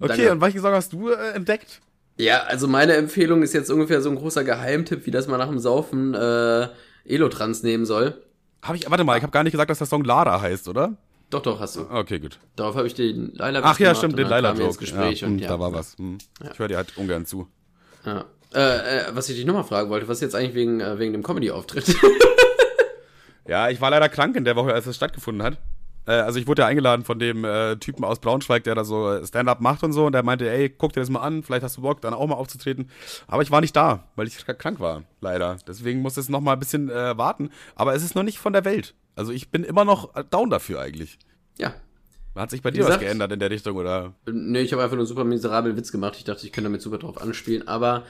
okay, 0.00 0.08
danke. 0.08 0.32
und 0.32 0.40
welche 0.40 0.60
Song 0.60 0.72
hast 0.72 0.92
du 0.92 1.10
äh, 1.10 1.32
entdeckt? 1.34 1.80
Ja, 2.16 2.42
also 2.42 2.68
meine 2.68 2.94
Empfehlung 2.94 3.42
ist 3.42 3.54
jetzt 3.54 3.70
ungefähr 3.70 4.02
so 4.02 4.10
ein 4.10 4.16
großer 4.16 4.44
Geheimtipp, 4.44 5.06
wie 5.06 5.10
das 5.10 5.26
man 5.26 5.38
nach 5.38 5.48
dem 5.48 5.58
Saufen 5.58 6.14
äh, 6.14 6.68
Elotrans 7.06 7.62
nehmen 7.62 7.86
soll. 7.86 8.14
Habe 8.62 8.76
ich, 8.76 8.90
warte 8.90 9.04
mal, 9.04 9.16
ich 9.16 9.22
habe 9.22 9.32
gar 9.32 9.42
nicht 9.42 9.52
gesagt, 9.52 9.70
dass 9.70 9.78
der 9.78 9.86
Song 9.86 10.04
Lara 10.04 10.40
heißt, 10.40 10.68
oder? 10.68 10.96
Doch, 11.30 11.42
doch, 11.42 11.60
hast 11.60 11.76
du. 11.76 11.88
Okay, 11.88 12.18
gut. 12.18 12.38
Darauf 12.56 12.74
habe 12.74 12.88
ich 12.88 12.94
den 12.94 13.32
Laila 13.34 13.60
Ach 13.62 13.78
ja, 13.78 13.94
stimmt, 13.94 14.18
den 14.18 14.26
Laila 14.26 14.52
Joke. 14.52 14.78
Gespräch 14.78 15.20
ja, 15.20 15.28
und, 15.28 15.38
ja, 15.38 15.48
da 15.48 15.60
war 15.60 15.72
was. 15.72 15.96
Hm. 15.96 16.18
Ja. 16.42 16.50
Ich 16.52 16.58
höre 16.58 16.68
dir 16.68 16.76
halt 16.76 16.96
ungern 16.96 17.24
zu. 17.24 17.46
Ja. 18.04 18.24
Äh, 18.52 18.58
äh, 18.58 19.04
was 19.12 19.28
ich 19.28 19.36
dich 19.36 19.46
nochmal 19.46 19.64
fragen 19.64 19.90
wollte, 19.90 20.08
was 20.08 20.20
jetzt 20.20 20.34
eigentlich 20.34 20.54
wegen, 20.54 20.80
äh, 20.80 20.98
wegen 20.98 21.12
dem 21.12 21.22
Comedy-Auftritt? 21.22 21.94
ja, 23.46 23.68
ich 23.68 23.80
war 23.80 23.90
leider 23.90 24.08
krank 24.08 24.34
in 24.34 24.44
der 24.44 24.56
Woche, 24.56 24.72
als 24.72 24.86
es 24.86 24.96
stattgefunden 24.96 25.44
hat. 25.44 25.58
Äh, 26.06 26.12
also 26.12 26.40
ich 26.40 26.48
wurde 26.48 26.62
ja 26.62 26.66
eingeladen 26.68 27.04
von 27.04 27.20
dem 27.20 27.46
Typen 27.78 28.04
aus 28.04 28.18
Braunschweig, 28.18 28.64
der 28.64 28.74
da 28.74 28.82
so 28.84 29.24
Stand-up 29.24 29.60
macht 29.60 29.84
und 29.84 29.92
so. 29.92 30.06
Und 30.06 30.12
der 30.12 30.24
meinte, 30.24 30.50
ey, 30.50 30.68
guck 30.68 30.92
dir 30.92 31.00
das 31.00 31.10
mal 31.10 31.20
an, 31.20 31.44
vielleicht 31.44 31.62
hast 31.62 31.76
du 31.76 31.82
Bock, 31.82 32.00
dann 32.00 32.12
auch 32.12 32.26
mal 32.26 32.34
aufzutreten. 32.34 32.90
Aber 33.28 33.42
ich 33.42 33.52
war 33.52 33.60
nicht 33.60 33.76
da, 33.76 34.08
weil 34.16 34.26
ich 34.26 34.44
krank 34.44 34.80
war, 34.80 35.04
leider. 35.20 35.58
Deswegen 35.68 36.02
muss 36.02 36.16
es 36.16 36.28
noch 36.28 36.40
mal 36.40 36.54
ein 36.54 36.58
bisschen 36.58 36.88
warten. 36.88 37.50
Aber 37.76 37.94
es 37.94 38.02
ist 38.02 38.16
noch 38.16 38.24
nicht 38.24 38.38
von 38.38 38.52
der 38.52 38.64
Welt. 38.64 38.94
Also 39.20 39.32
ich 39.32 39.50
bin 39.50 39.64
immer 39.64 39.84
noch 39.84 40.14
down 40.30 40.48
dafür 40.48 40.80
eigentlich. 40.80 41.18
Ja. 41.58 41.74
Hat 42.34 42.48
sich 42.48 42.62
bei 42.62 42.70
dir 42.70 42.78
gesagt, 42.78 42.94
was 42.94 43.00
geändert 43.02 43.30
in 43.32 43.38
der 43.38 43.50
Richtung, 43.50 43.76
oder? 43.76 44.14
Nee, 44.24 44.62
ich 44.62 44.72
habe 44.72 44.82
einfach 44.82 44.96
nur 44.96 45.02
einen 45.02 45.08
super 45.08 45.24
miserablen 45.24 45.76
Witz 45.76 45.92
gemacht. 45.92 46.14
Ich 46.16 46.24
dachte, 46.24 46.46
ich 46.46 46.52
könnte 46.52 46.70
damit 46.70 46.80
super 46.80 46.96
drauf 46.96 47.20
anspielen. 47.20 47.68
Aber 47.68 48.04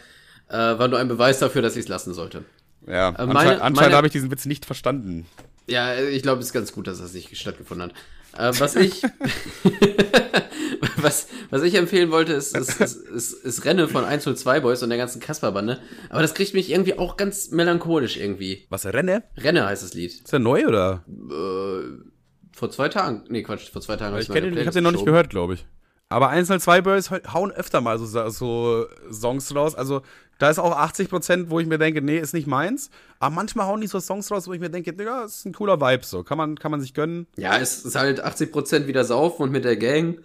äh, 0.47 0.55
war 0.55 0.87
nur 0.87 1.01
ein 1.01 1.09
Beweis 1.09 1.41
dafür, 1.41 1.63
dass 1.63 1.75
ich 1.75 1.83
es 1.83 1.89
lassen 1.89 2.15
sollte. 2.15 2.45
Ja, 2.87 3.09
äh, 3.09 3.27
meine, 3.27 3.61
anscheinend 3.61 3.97
habe 3.97 4.07
ich 4.07 4.13
diesen 4.13 4.31
Witz 4.31 4.47
nicht 4.47 4.65
verstanden. 4.65 5.27
Ja, 5.67 5.99
ich 6.01 6.23
glaube, 6.23 6.39
es 6.43 6.47
ist 6.47 6.53
ganz 6.53 6.71
gut, 6.71 6.87
dass 6.87 7.01
das 7.01 7.13
nicht 7.13 7.37
stattgefunden 7.37 7.91
hat. 7.91 7.97
Äh, 8.37 8.53
was 8.59 8.77
ich 8.77 9.03
was, 10.97 11.29
was 11.51 11.63
ich 11.63 11.75
empfehlen 11.75 12.11
wollte, 12.11 12.33
ist, 12.33 12.57
ist, 12.57 12.81
ist, 12.81 12.97
ist, 12.97 13.33
ist 13.33 13.65
Renne 13.65 13.89
von 13.89 14.05
102 14.05 14.61
Boys 14.61 14.83
und 14.83 14.91
der 14.91 14.99
ganzen 14.99 15.21
Kasper-Bande. 15.21 15.81
Aber 16.09 16.23
das 16.23 16.35
kriegt 16.35 16.55
mich 16.55 16.71
irgendwie 16.71 16.99
auch 16.99 17.17
ganz 17.17 17.51
melancholisch 17.51 18.17
irgendwie. 18.17 18.67
Was, 18.71 18.87
Renne? 18.87 19.25
Renne 19.37 19.67
heißt 19.67 19.83
das 19.83 19.95
Lied. 19.95 20.13
Ist 20.13 20.33
der 20.33 20.39
neu, 20.39 20.67
oder? 20.67 21.05
Äh, 21.09 22.11
vor 22.53 22.71
zwei 22.71 22.89
Tagen. 22.89 23.25
Nee, 23.29 23.43
Quatsch, 23.43 23.71
vor 23.71 23.83
zwei 23.83 23.97
Tagen. 23.97 24.19
Ich, 24.19 24.29
den, 24.29 24.57
ich 24.57 24.67
hab 24.67 24.75
den 24.75 24.85
noch 24.85 24.93
nicht 24.93 25.05
gehört, 25.05 25.31
glaube 25.31 25.55
ich. 25.55 25.67
Aber 26.09 26.29
102 26.29 26.81
Boys 26.81 27.11
hauen 27.11 27.53
öfter 27.53 27.81
mal 27.81 27.99
so, 27.99 28.29
so 28.31 28.87
Songs 29.13 29.55
raus. 29.55 29.77
Also 29.77 30.03
da 30.41 30.49
ist 30.49 30.59
auch 30.59 30.75
80%, 30.77 31.51
wo 31.51 31.61
ich 31.61 31.67
mir 31.67 31.79
denke, 31.79 32.01
nee, 32.01 32.19
ist 32.19 32.33
nicht 32.33 32.47
meins. 32.47 32.91
Aber 33.19 33.35
manchmal 33.35 33.67
hauen 33.67 33.83
die 33.83 33.87
so 33.87 34.01
Songs 34.01 34.31
raus, 34.31 34.49
wo 34.49 34.55
ich 34.55 34.61
mir 34.61 34.71
denke, 34.71 34.95
ja, 35.05 35.25
ist 35.25 35.45
ein 35.45 35.53
cooler 35.53 35.81
Vibe 35.81 36.05
so. 36.05 36.25
Kann 36.25 36.39
man, 36.39 36.59
kann 36.59 36.71
man 36.71 36.81
sich 36.81 36.95
gönnen. 36.95 37.27
Ja, 37.37 37.59
es 37.59 37.85
ist 37.85 37.95
halt 37.95 38.25
80% 38.25 38.87
wieder 38.87 39.05
saufen 39.05 39.43
und 39.43 39.53
mit 39.53 39.65
der 39.67 39.77
Gang 39.77 40.21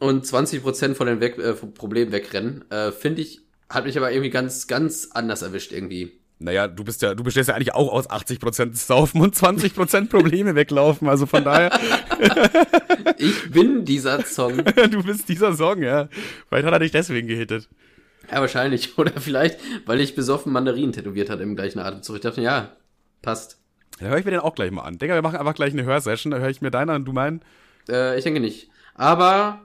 und 0.00 0.26
20% 0.26 0.94
von 0.94 1.06
den 1.06 1.20
Weg, 1.20 1.38
äh, 1.38 1.54
Problemen 1.54 2.10
wegrennen. 2.10 2.68
Äh, 2.72 2.90
Finde 2.90 3.22
ich, 3.22 3.42
hat 3.70 3.84
mich 3.84 3.96
aber 3.96 4.10
irgendwie 4.10 4.30
ganz, 4.30 4.66
ganz 4.66 5.10
anders 5.12 5.42
erwischt 5.42 5.70
irgendwie. 5.70 6.18
Naja, 6.40 6.66
du 6.66 6.82
bist 6.82 7.00
ja, 7.00 7.14
du 7.14 7.22
bestehst 7.22 7.48
ja 7.48 7.54
eigentlich 7.54 7.74
auch 7.74 7.92
aus 7.92 8.10
80% 8.10 8.74
Saufen 8.74 9.20
und 9.20 9.36
20% 9.36 10.08
Probleme 10.08 10.56
weglaufen, 10.56 11.08
also 11.08 11.26
von 11.26 11.44
daher. 11.44 11.78
ich 13.16 13.52
bin 13.52 13.84
dieser 13.84 14.24
Song. 14.24 14.56
du 14.90 15.04
bist 15.04 15.28
dieser 15.28 15.54
Song, 15.54 15.82
ja. 15.82 16.08
Vielleicht 16.48 16.66
hat 16.66 16.72
er 16.72 16.80
dich 16.80 16.90
deswegen 16.90 17.28
gehittet. 17.28 17.68
Ja, 18.30 18.40
wahrscheinlich. 18.40 18.98
Oder 18.98 19.20
vielleicht, 19.20 19.58
weil 19.86 20.00
ich 20.00 20.14
besoffen 20.14 20.52
Mandarinen 20.52 20.92
tätowiert 20.92 21.30
hat 21.30 21.40
im 21.40 21.56
gleichen 21.56 21.78
Atemzug. 21.78 22.16
Ich 22.16 22.22
dachte, 22.22 22.40
ja, 22.40 22.76
passt. 23.22 23.58
Da 23.98 24.06
höre 24.06 24.18
ich 24.18 24.24
mir 24.24 24.32
den 24.32 24.40
auch 24.40 24.54
gleich 24.54 24.70
mal 24.70 24.82
an. 24.82 24.98
Digga, 24.98 25.14
wir 25.14 25.22
machen 25.22 25.36
einfach 25.36 25.54
gleich 25.54 25.72
eine 25.72 25.84
Hörsession. 25.84 26.30
Da 26.30 26.38
höre 26.38 26.50
ich 26.50 26.60
mir 26.60 26.70
deinen 26.70 26.90
an 26.90 26.96
und 26.96 27.04
du 27.04 27.12
meinen. 27.12 27.42
Äh, 27.88 28.18
ich 28.18 28.24
denke 28.24 28.40
nicht. 28.40 28.68
Aber 28.94 29.62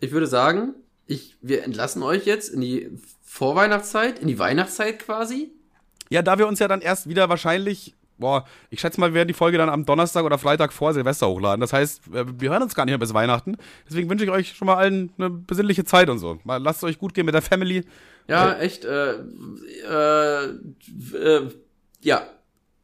ich 0.00 0.12
würde 0.12 0.26
sagen, 0.26 0.74
ich, 1.06 1.36
wir 1.40 1.64
entlassen 1.64 2.02
euch 2.02 2.24
jetzt 2.24 2.48
in 2.50 2.60
die 2.60 2.90
Vorweihnachtszeit, 3.22 4.18
in 4.18 4.28
die 4.28 4.38
Weihnachtszeit 4.38 5.00
quasi. 5.00 5.52
Ja, 6.08 6.22
da 6.22 6.38
wir 6.38 6.46
uns 6.46 6.58
ja 6.58 6.68
dann 6.68 6.80
erst 6.80 7.08
wieder 7.08 7.28
wahrscheinlich, 7.28 7.94
boah, 8.18 8.44
ich 8.70 8.80
schätze 8.80 9.00
mal, 9.00 9.10
wir 9.10 9.14
werden 9.14 9.28
die 9.28 9.34
Folge 9.34 9.58
dann 9.58 9.68
am 9.68 9.84
Donnerstag 9.84 10.24
oder 10.24 10.38
Freitag 10.38 10.72
vor 10.72 10.92
Silvester 10.94 11.28
hochladen. 11.28 11.60
Das 11.60 11.72
heißt, 11.72 12.02
wir 12.12 12.50
hören 12.50 12.62
uns 12.62 12.74
gar 12.74 12.84
nicht 12.84 12.92
mehr 12.92 12.98
bis 12.98 13.14
Weihnachten. 13.14 13.56
Deswegen 13.88 14.08
wünsche 14.08 14.24
ich 14.24 14.30
euch 14.30 14.54
schon 14.54 14.66
mal 14.66 14.76
allen 14.76 15.12
eine 15.18 15.30
besinnliche 15.30 15.84
Zeit 15.84 16.08
und 16.08 16.18
so. 16.18 16.38
Mal 16.44 16.62
lasst 16.62 16.78
es 16.78 16.84
euch 16.84 16.98
gut 16.98 17.14
gehen 17.14 17.26
mit 17.26 17.34
der 17.34 17.42
Family. 17.42 17.84
Ja, 18.28 18.52
äh, 18.52 18.64
echt, 18.64 18.84
äh, 18.84 19.14
äh, 19.88 20.44
äh, 21.14 21.48
ja, 22.00 22.26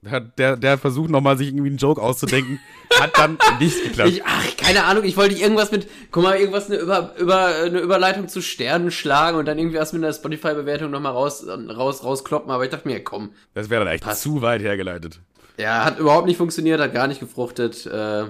der, 0.03 0.57
der 0.57 0.79
versucht 0.79 1.11
nochmal 1.11 1.37
sich 1.37 1.49
irgendwie 1.49 1.69
einen 1.69 1.77
Joke 1.77 2.01
auszudenken, 2.01 2.59
hat 2.99 3.17
dann 3.19 3.39
nicht 3.61 3.83
geklappt. 3.83 4.11
Ich, 4.11 4.25
ach, 4.25 4.57
keine 4.57 4.85
Ahnung, 4.85 5.05
ich 5.05 5.17
wollte 5.17 5.35
irgendwas 5.35 5.71
mit, 5.71 5.89
guck 6.11 6.23
mal, 6.23 6.39
irgendwas 6.39 6.71
eine, 6.71 6.79
über, 6.79 7.15
über, 7.19 7.47
eine 7.47 7.81
Überleitung 7.81 8.29
zu 8.29 8.41
Sternen 8.41 8.91
schlagen 8.91 9.37
und 9.37 9.47
dann 9.47 9.59
irgendwie 9.59 9.79
was 9.79 9.93
mit 9.93 10.03
einer 10.03 10.13
Spotify-Bewertung 10.13 10.91
nochmal 10.91 11.13
raus, 11.13 11.47
raus, 11.47 12.03
rauskloppen, 12.03 12.51
aber 12.51 12.65
ich 12.65 12.71
dachte 12.71 12.89
mir, 12.89 13.05
komm. 13.05 13.31
Das 13.53 13.69
wäre 13.69 13.85
dann 13.85 13.93
echt 13.93 14.05
passt. 14.05 14.23
zu 14.23 14.41
weit 14.41 14.63
hergeleitet. 14.63 15.21
Ja, 15.59 15.85
hat 15.85 15.99
überhaupt 15.99 16.27
nicht 16.27 16.39
funktioniert, 16.39 16.81
hat 16.81 16.95
gar 16.95 17.07
nicht 17.07 17.21
gefruchtet, 17.21 17.85
äh, 17.85 18.25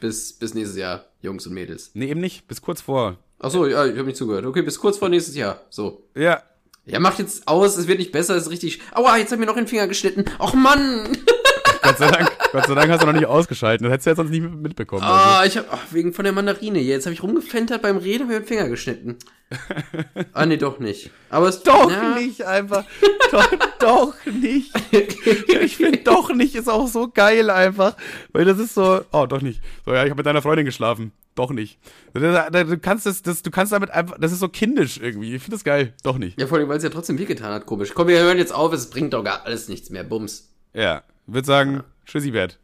bis, 0.00 0.32
bis 0.32 0.54
nächstes 0.54 0.76
Jahr, 0.76 1.04
Jungs 1.20 1.46
und 1.46 1.54
Mädels. 1.54 1.92
Nee, 1.94 2.06
eben 2.10 2.20
nicht, 2.20 2.48
bis 2.48 2.60
kurz 2.60 2.80
vor. 2.80 3.18
Ach 3.38 3.50
so, 3.50 3.66
ja, 3.66 3.86
ich 3.86 3.92
habe 3.92 4.04
nicht 4.04 4.16
zugehört. 4.16 4.46
Okay, 4.46 4.62
bis 4.62 4.78
kurz 4.80 4.98
vor 4.98 5.08
nächstes 5.08 5.36
Jahr, 5.36 5.60
so. 5.70 6.08
Ja, 6.16 6.42
ja, 6.84 6.98
macht 6.98 7.18
jetzt 7.18 7.46
aus, 7.46 7.76
es 7.76 7.86
wird 7.86 7.98
nicht 7.98 8.12
besser, 8.12 8.36
es 8.36 8.44
ist 8.44 8.50
richtig. 8.50 8.80
Aua, 8.92 9.16
jetzt 9.16 9.30
hat 9.30 9.38
mir 9.38 9.46
noch 9.46 9.54
den 9.54 9.68
Finger 9.68 9.86
geschnitten. 9.86 10.24
Och 10.38 10.54
Mann! 10.54 11.08
Gott 11.82 11.98
sei 11.98 12.10
Dank, 12.10 12.30
Gott 12.52 12.66
sei 12.66 12.74
Dank 12.74 12.90
hast 12.90 13.02
du 13.02 13.06
noch 13.06 13.12
nicht 13.12 13.26
ausgeschalten. 13.26 13.84
Das 13.84 13.92
hättest 13.92 14.06
du 14.06 14.10
jetzt 14.10 14.16
sonst 14.18 14.30
nicht 14.30 14.42
mitbekommen. 14.42 15.02
Ah, 15.02 15.40
also. 15.40 15.60
ich 15.60 15.66
hab, 15.66 15.72
ach, 15.72 15.92
wegen 15.92 16.12
von 16.12 16.24
der 16.24 16.32
Mandarine. 16.32 16.78
Jetzt 16.78 17.06
habe 17.06 17.14
ich 17.14 17.22
rumgefentert 17.22 17.82
beim 17.82 17.96
Reden 17.96 18.22
und 18.22 18.28
mir 18.28 18.40
den 18.40 18.46
Finger 18.46 18.68
geschnitten. 18.68 19.18
ah, 20.32 20.46
nee, 20.46 20.56
doch 20.56 20.78
nicht. 20.78 21.10
Aber 21.30 21.48
es 21.48 21.62
Doch 21.62 21.90
ja. 21.90 22.14
nicht, 22.14 22.42
einfach. 22.42 22.84
doch, 23.30 23.50
doch 23.78 24.14
nicht. 24.26 24.72
Ich 24.92 25.76
finde 25.76 25.98
doch 25.98 26.32
nicht 26.34 26.54
ist 26.54 26.68
auch 26.68 26.88
so 26.88 27.08
geil 27.08 27.50
einfach. 27.50 27.96
Weil 28.32 28.44
das 28.44 28.58
ist 28.58 28.74
so, 28.74 29.00
oh, 29.12 29.26
doch 29.26 29.40
nicht. 29.40 29.60
So, 29.84 29.92
ja, 29.92 30.04
ich 30.04 30.10
habe 30.10 30.18
mit 30.18 30.26
deiner 30.26 30.42
Freundin 30.42 30.66
geschlafen. 30.66 31.12
Doch 31.34 31.50
nicht. 31.50 31.78
Du 32.12 32.78
kannst 32.78 33.06
das, 33.06 33.22
das, 33.22 33.42
du 33.42 33.50
kannst 33.50 33.72
damit 33.72 33.90
einfach, 33.90 34.18
das 34.18 34.32
ist 34.32 34.40
so 34.40 34.48
kindisch 34.48 34.98
irgendwie. 34.98 35.34
Ich 35.34 35.42
finde 35.42 35.56
das 35.56 35.64
geil. 35.64 35.94
Doch 36.02 36.18
nicht. 36.18 36.38
Ja, 36.38 36.46
vor 36.46 36.58
allem, 36.58 36.68
weil 36.68 36.76
es 36.76 36.82
ja 36.82 36.90
trotzdem 36.90 37.18
wehgetan 37.18 37.52
hat, 37.52 37.64
komisch. 37.64 37.92
Komm, 37.94 38.08
wir 38.08 38.18
hören 38.18 38.38
jetzt 38.38 38.54
auf, 38.54 38.72
es 38.72 38.90
bringt 38.90 39.14
doch 39.14 39.24
gar 39.24 39.44
alles 39.46 39.68
nichts 39.68 39.88
mehr. 39.90 40.04
Bums. 40.04 40.50
Ja, 40.74 41.02
würde 41.26 41.46
sagen, 41.46 41.74
ja. 41.76 41.84
Tschüssi, 42.04 42.32
Bert. 42.32 42.58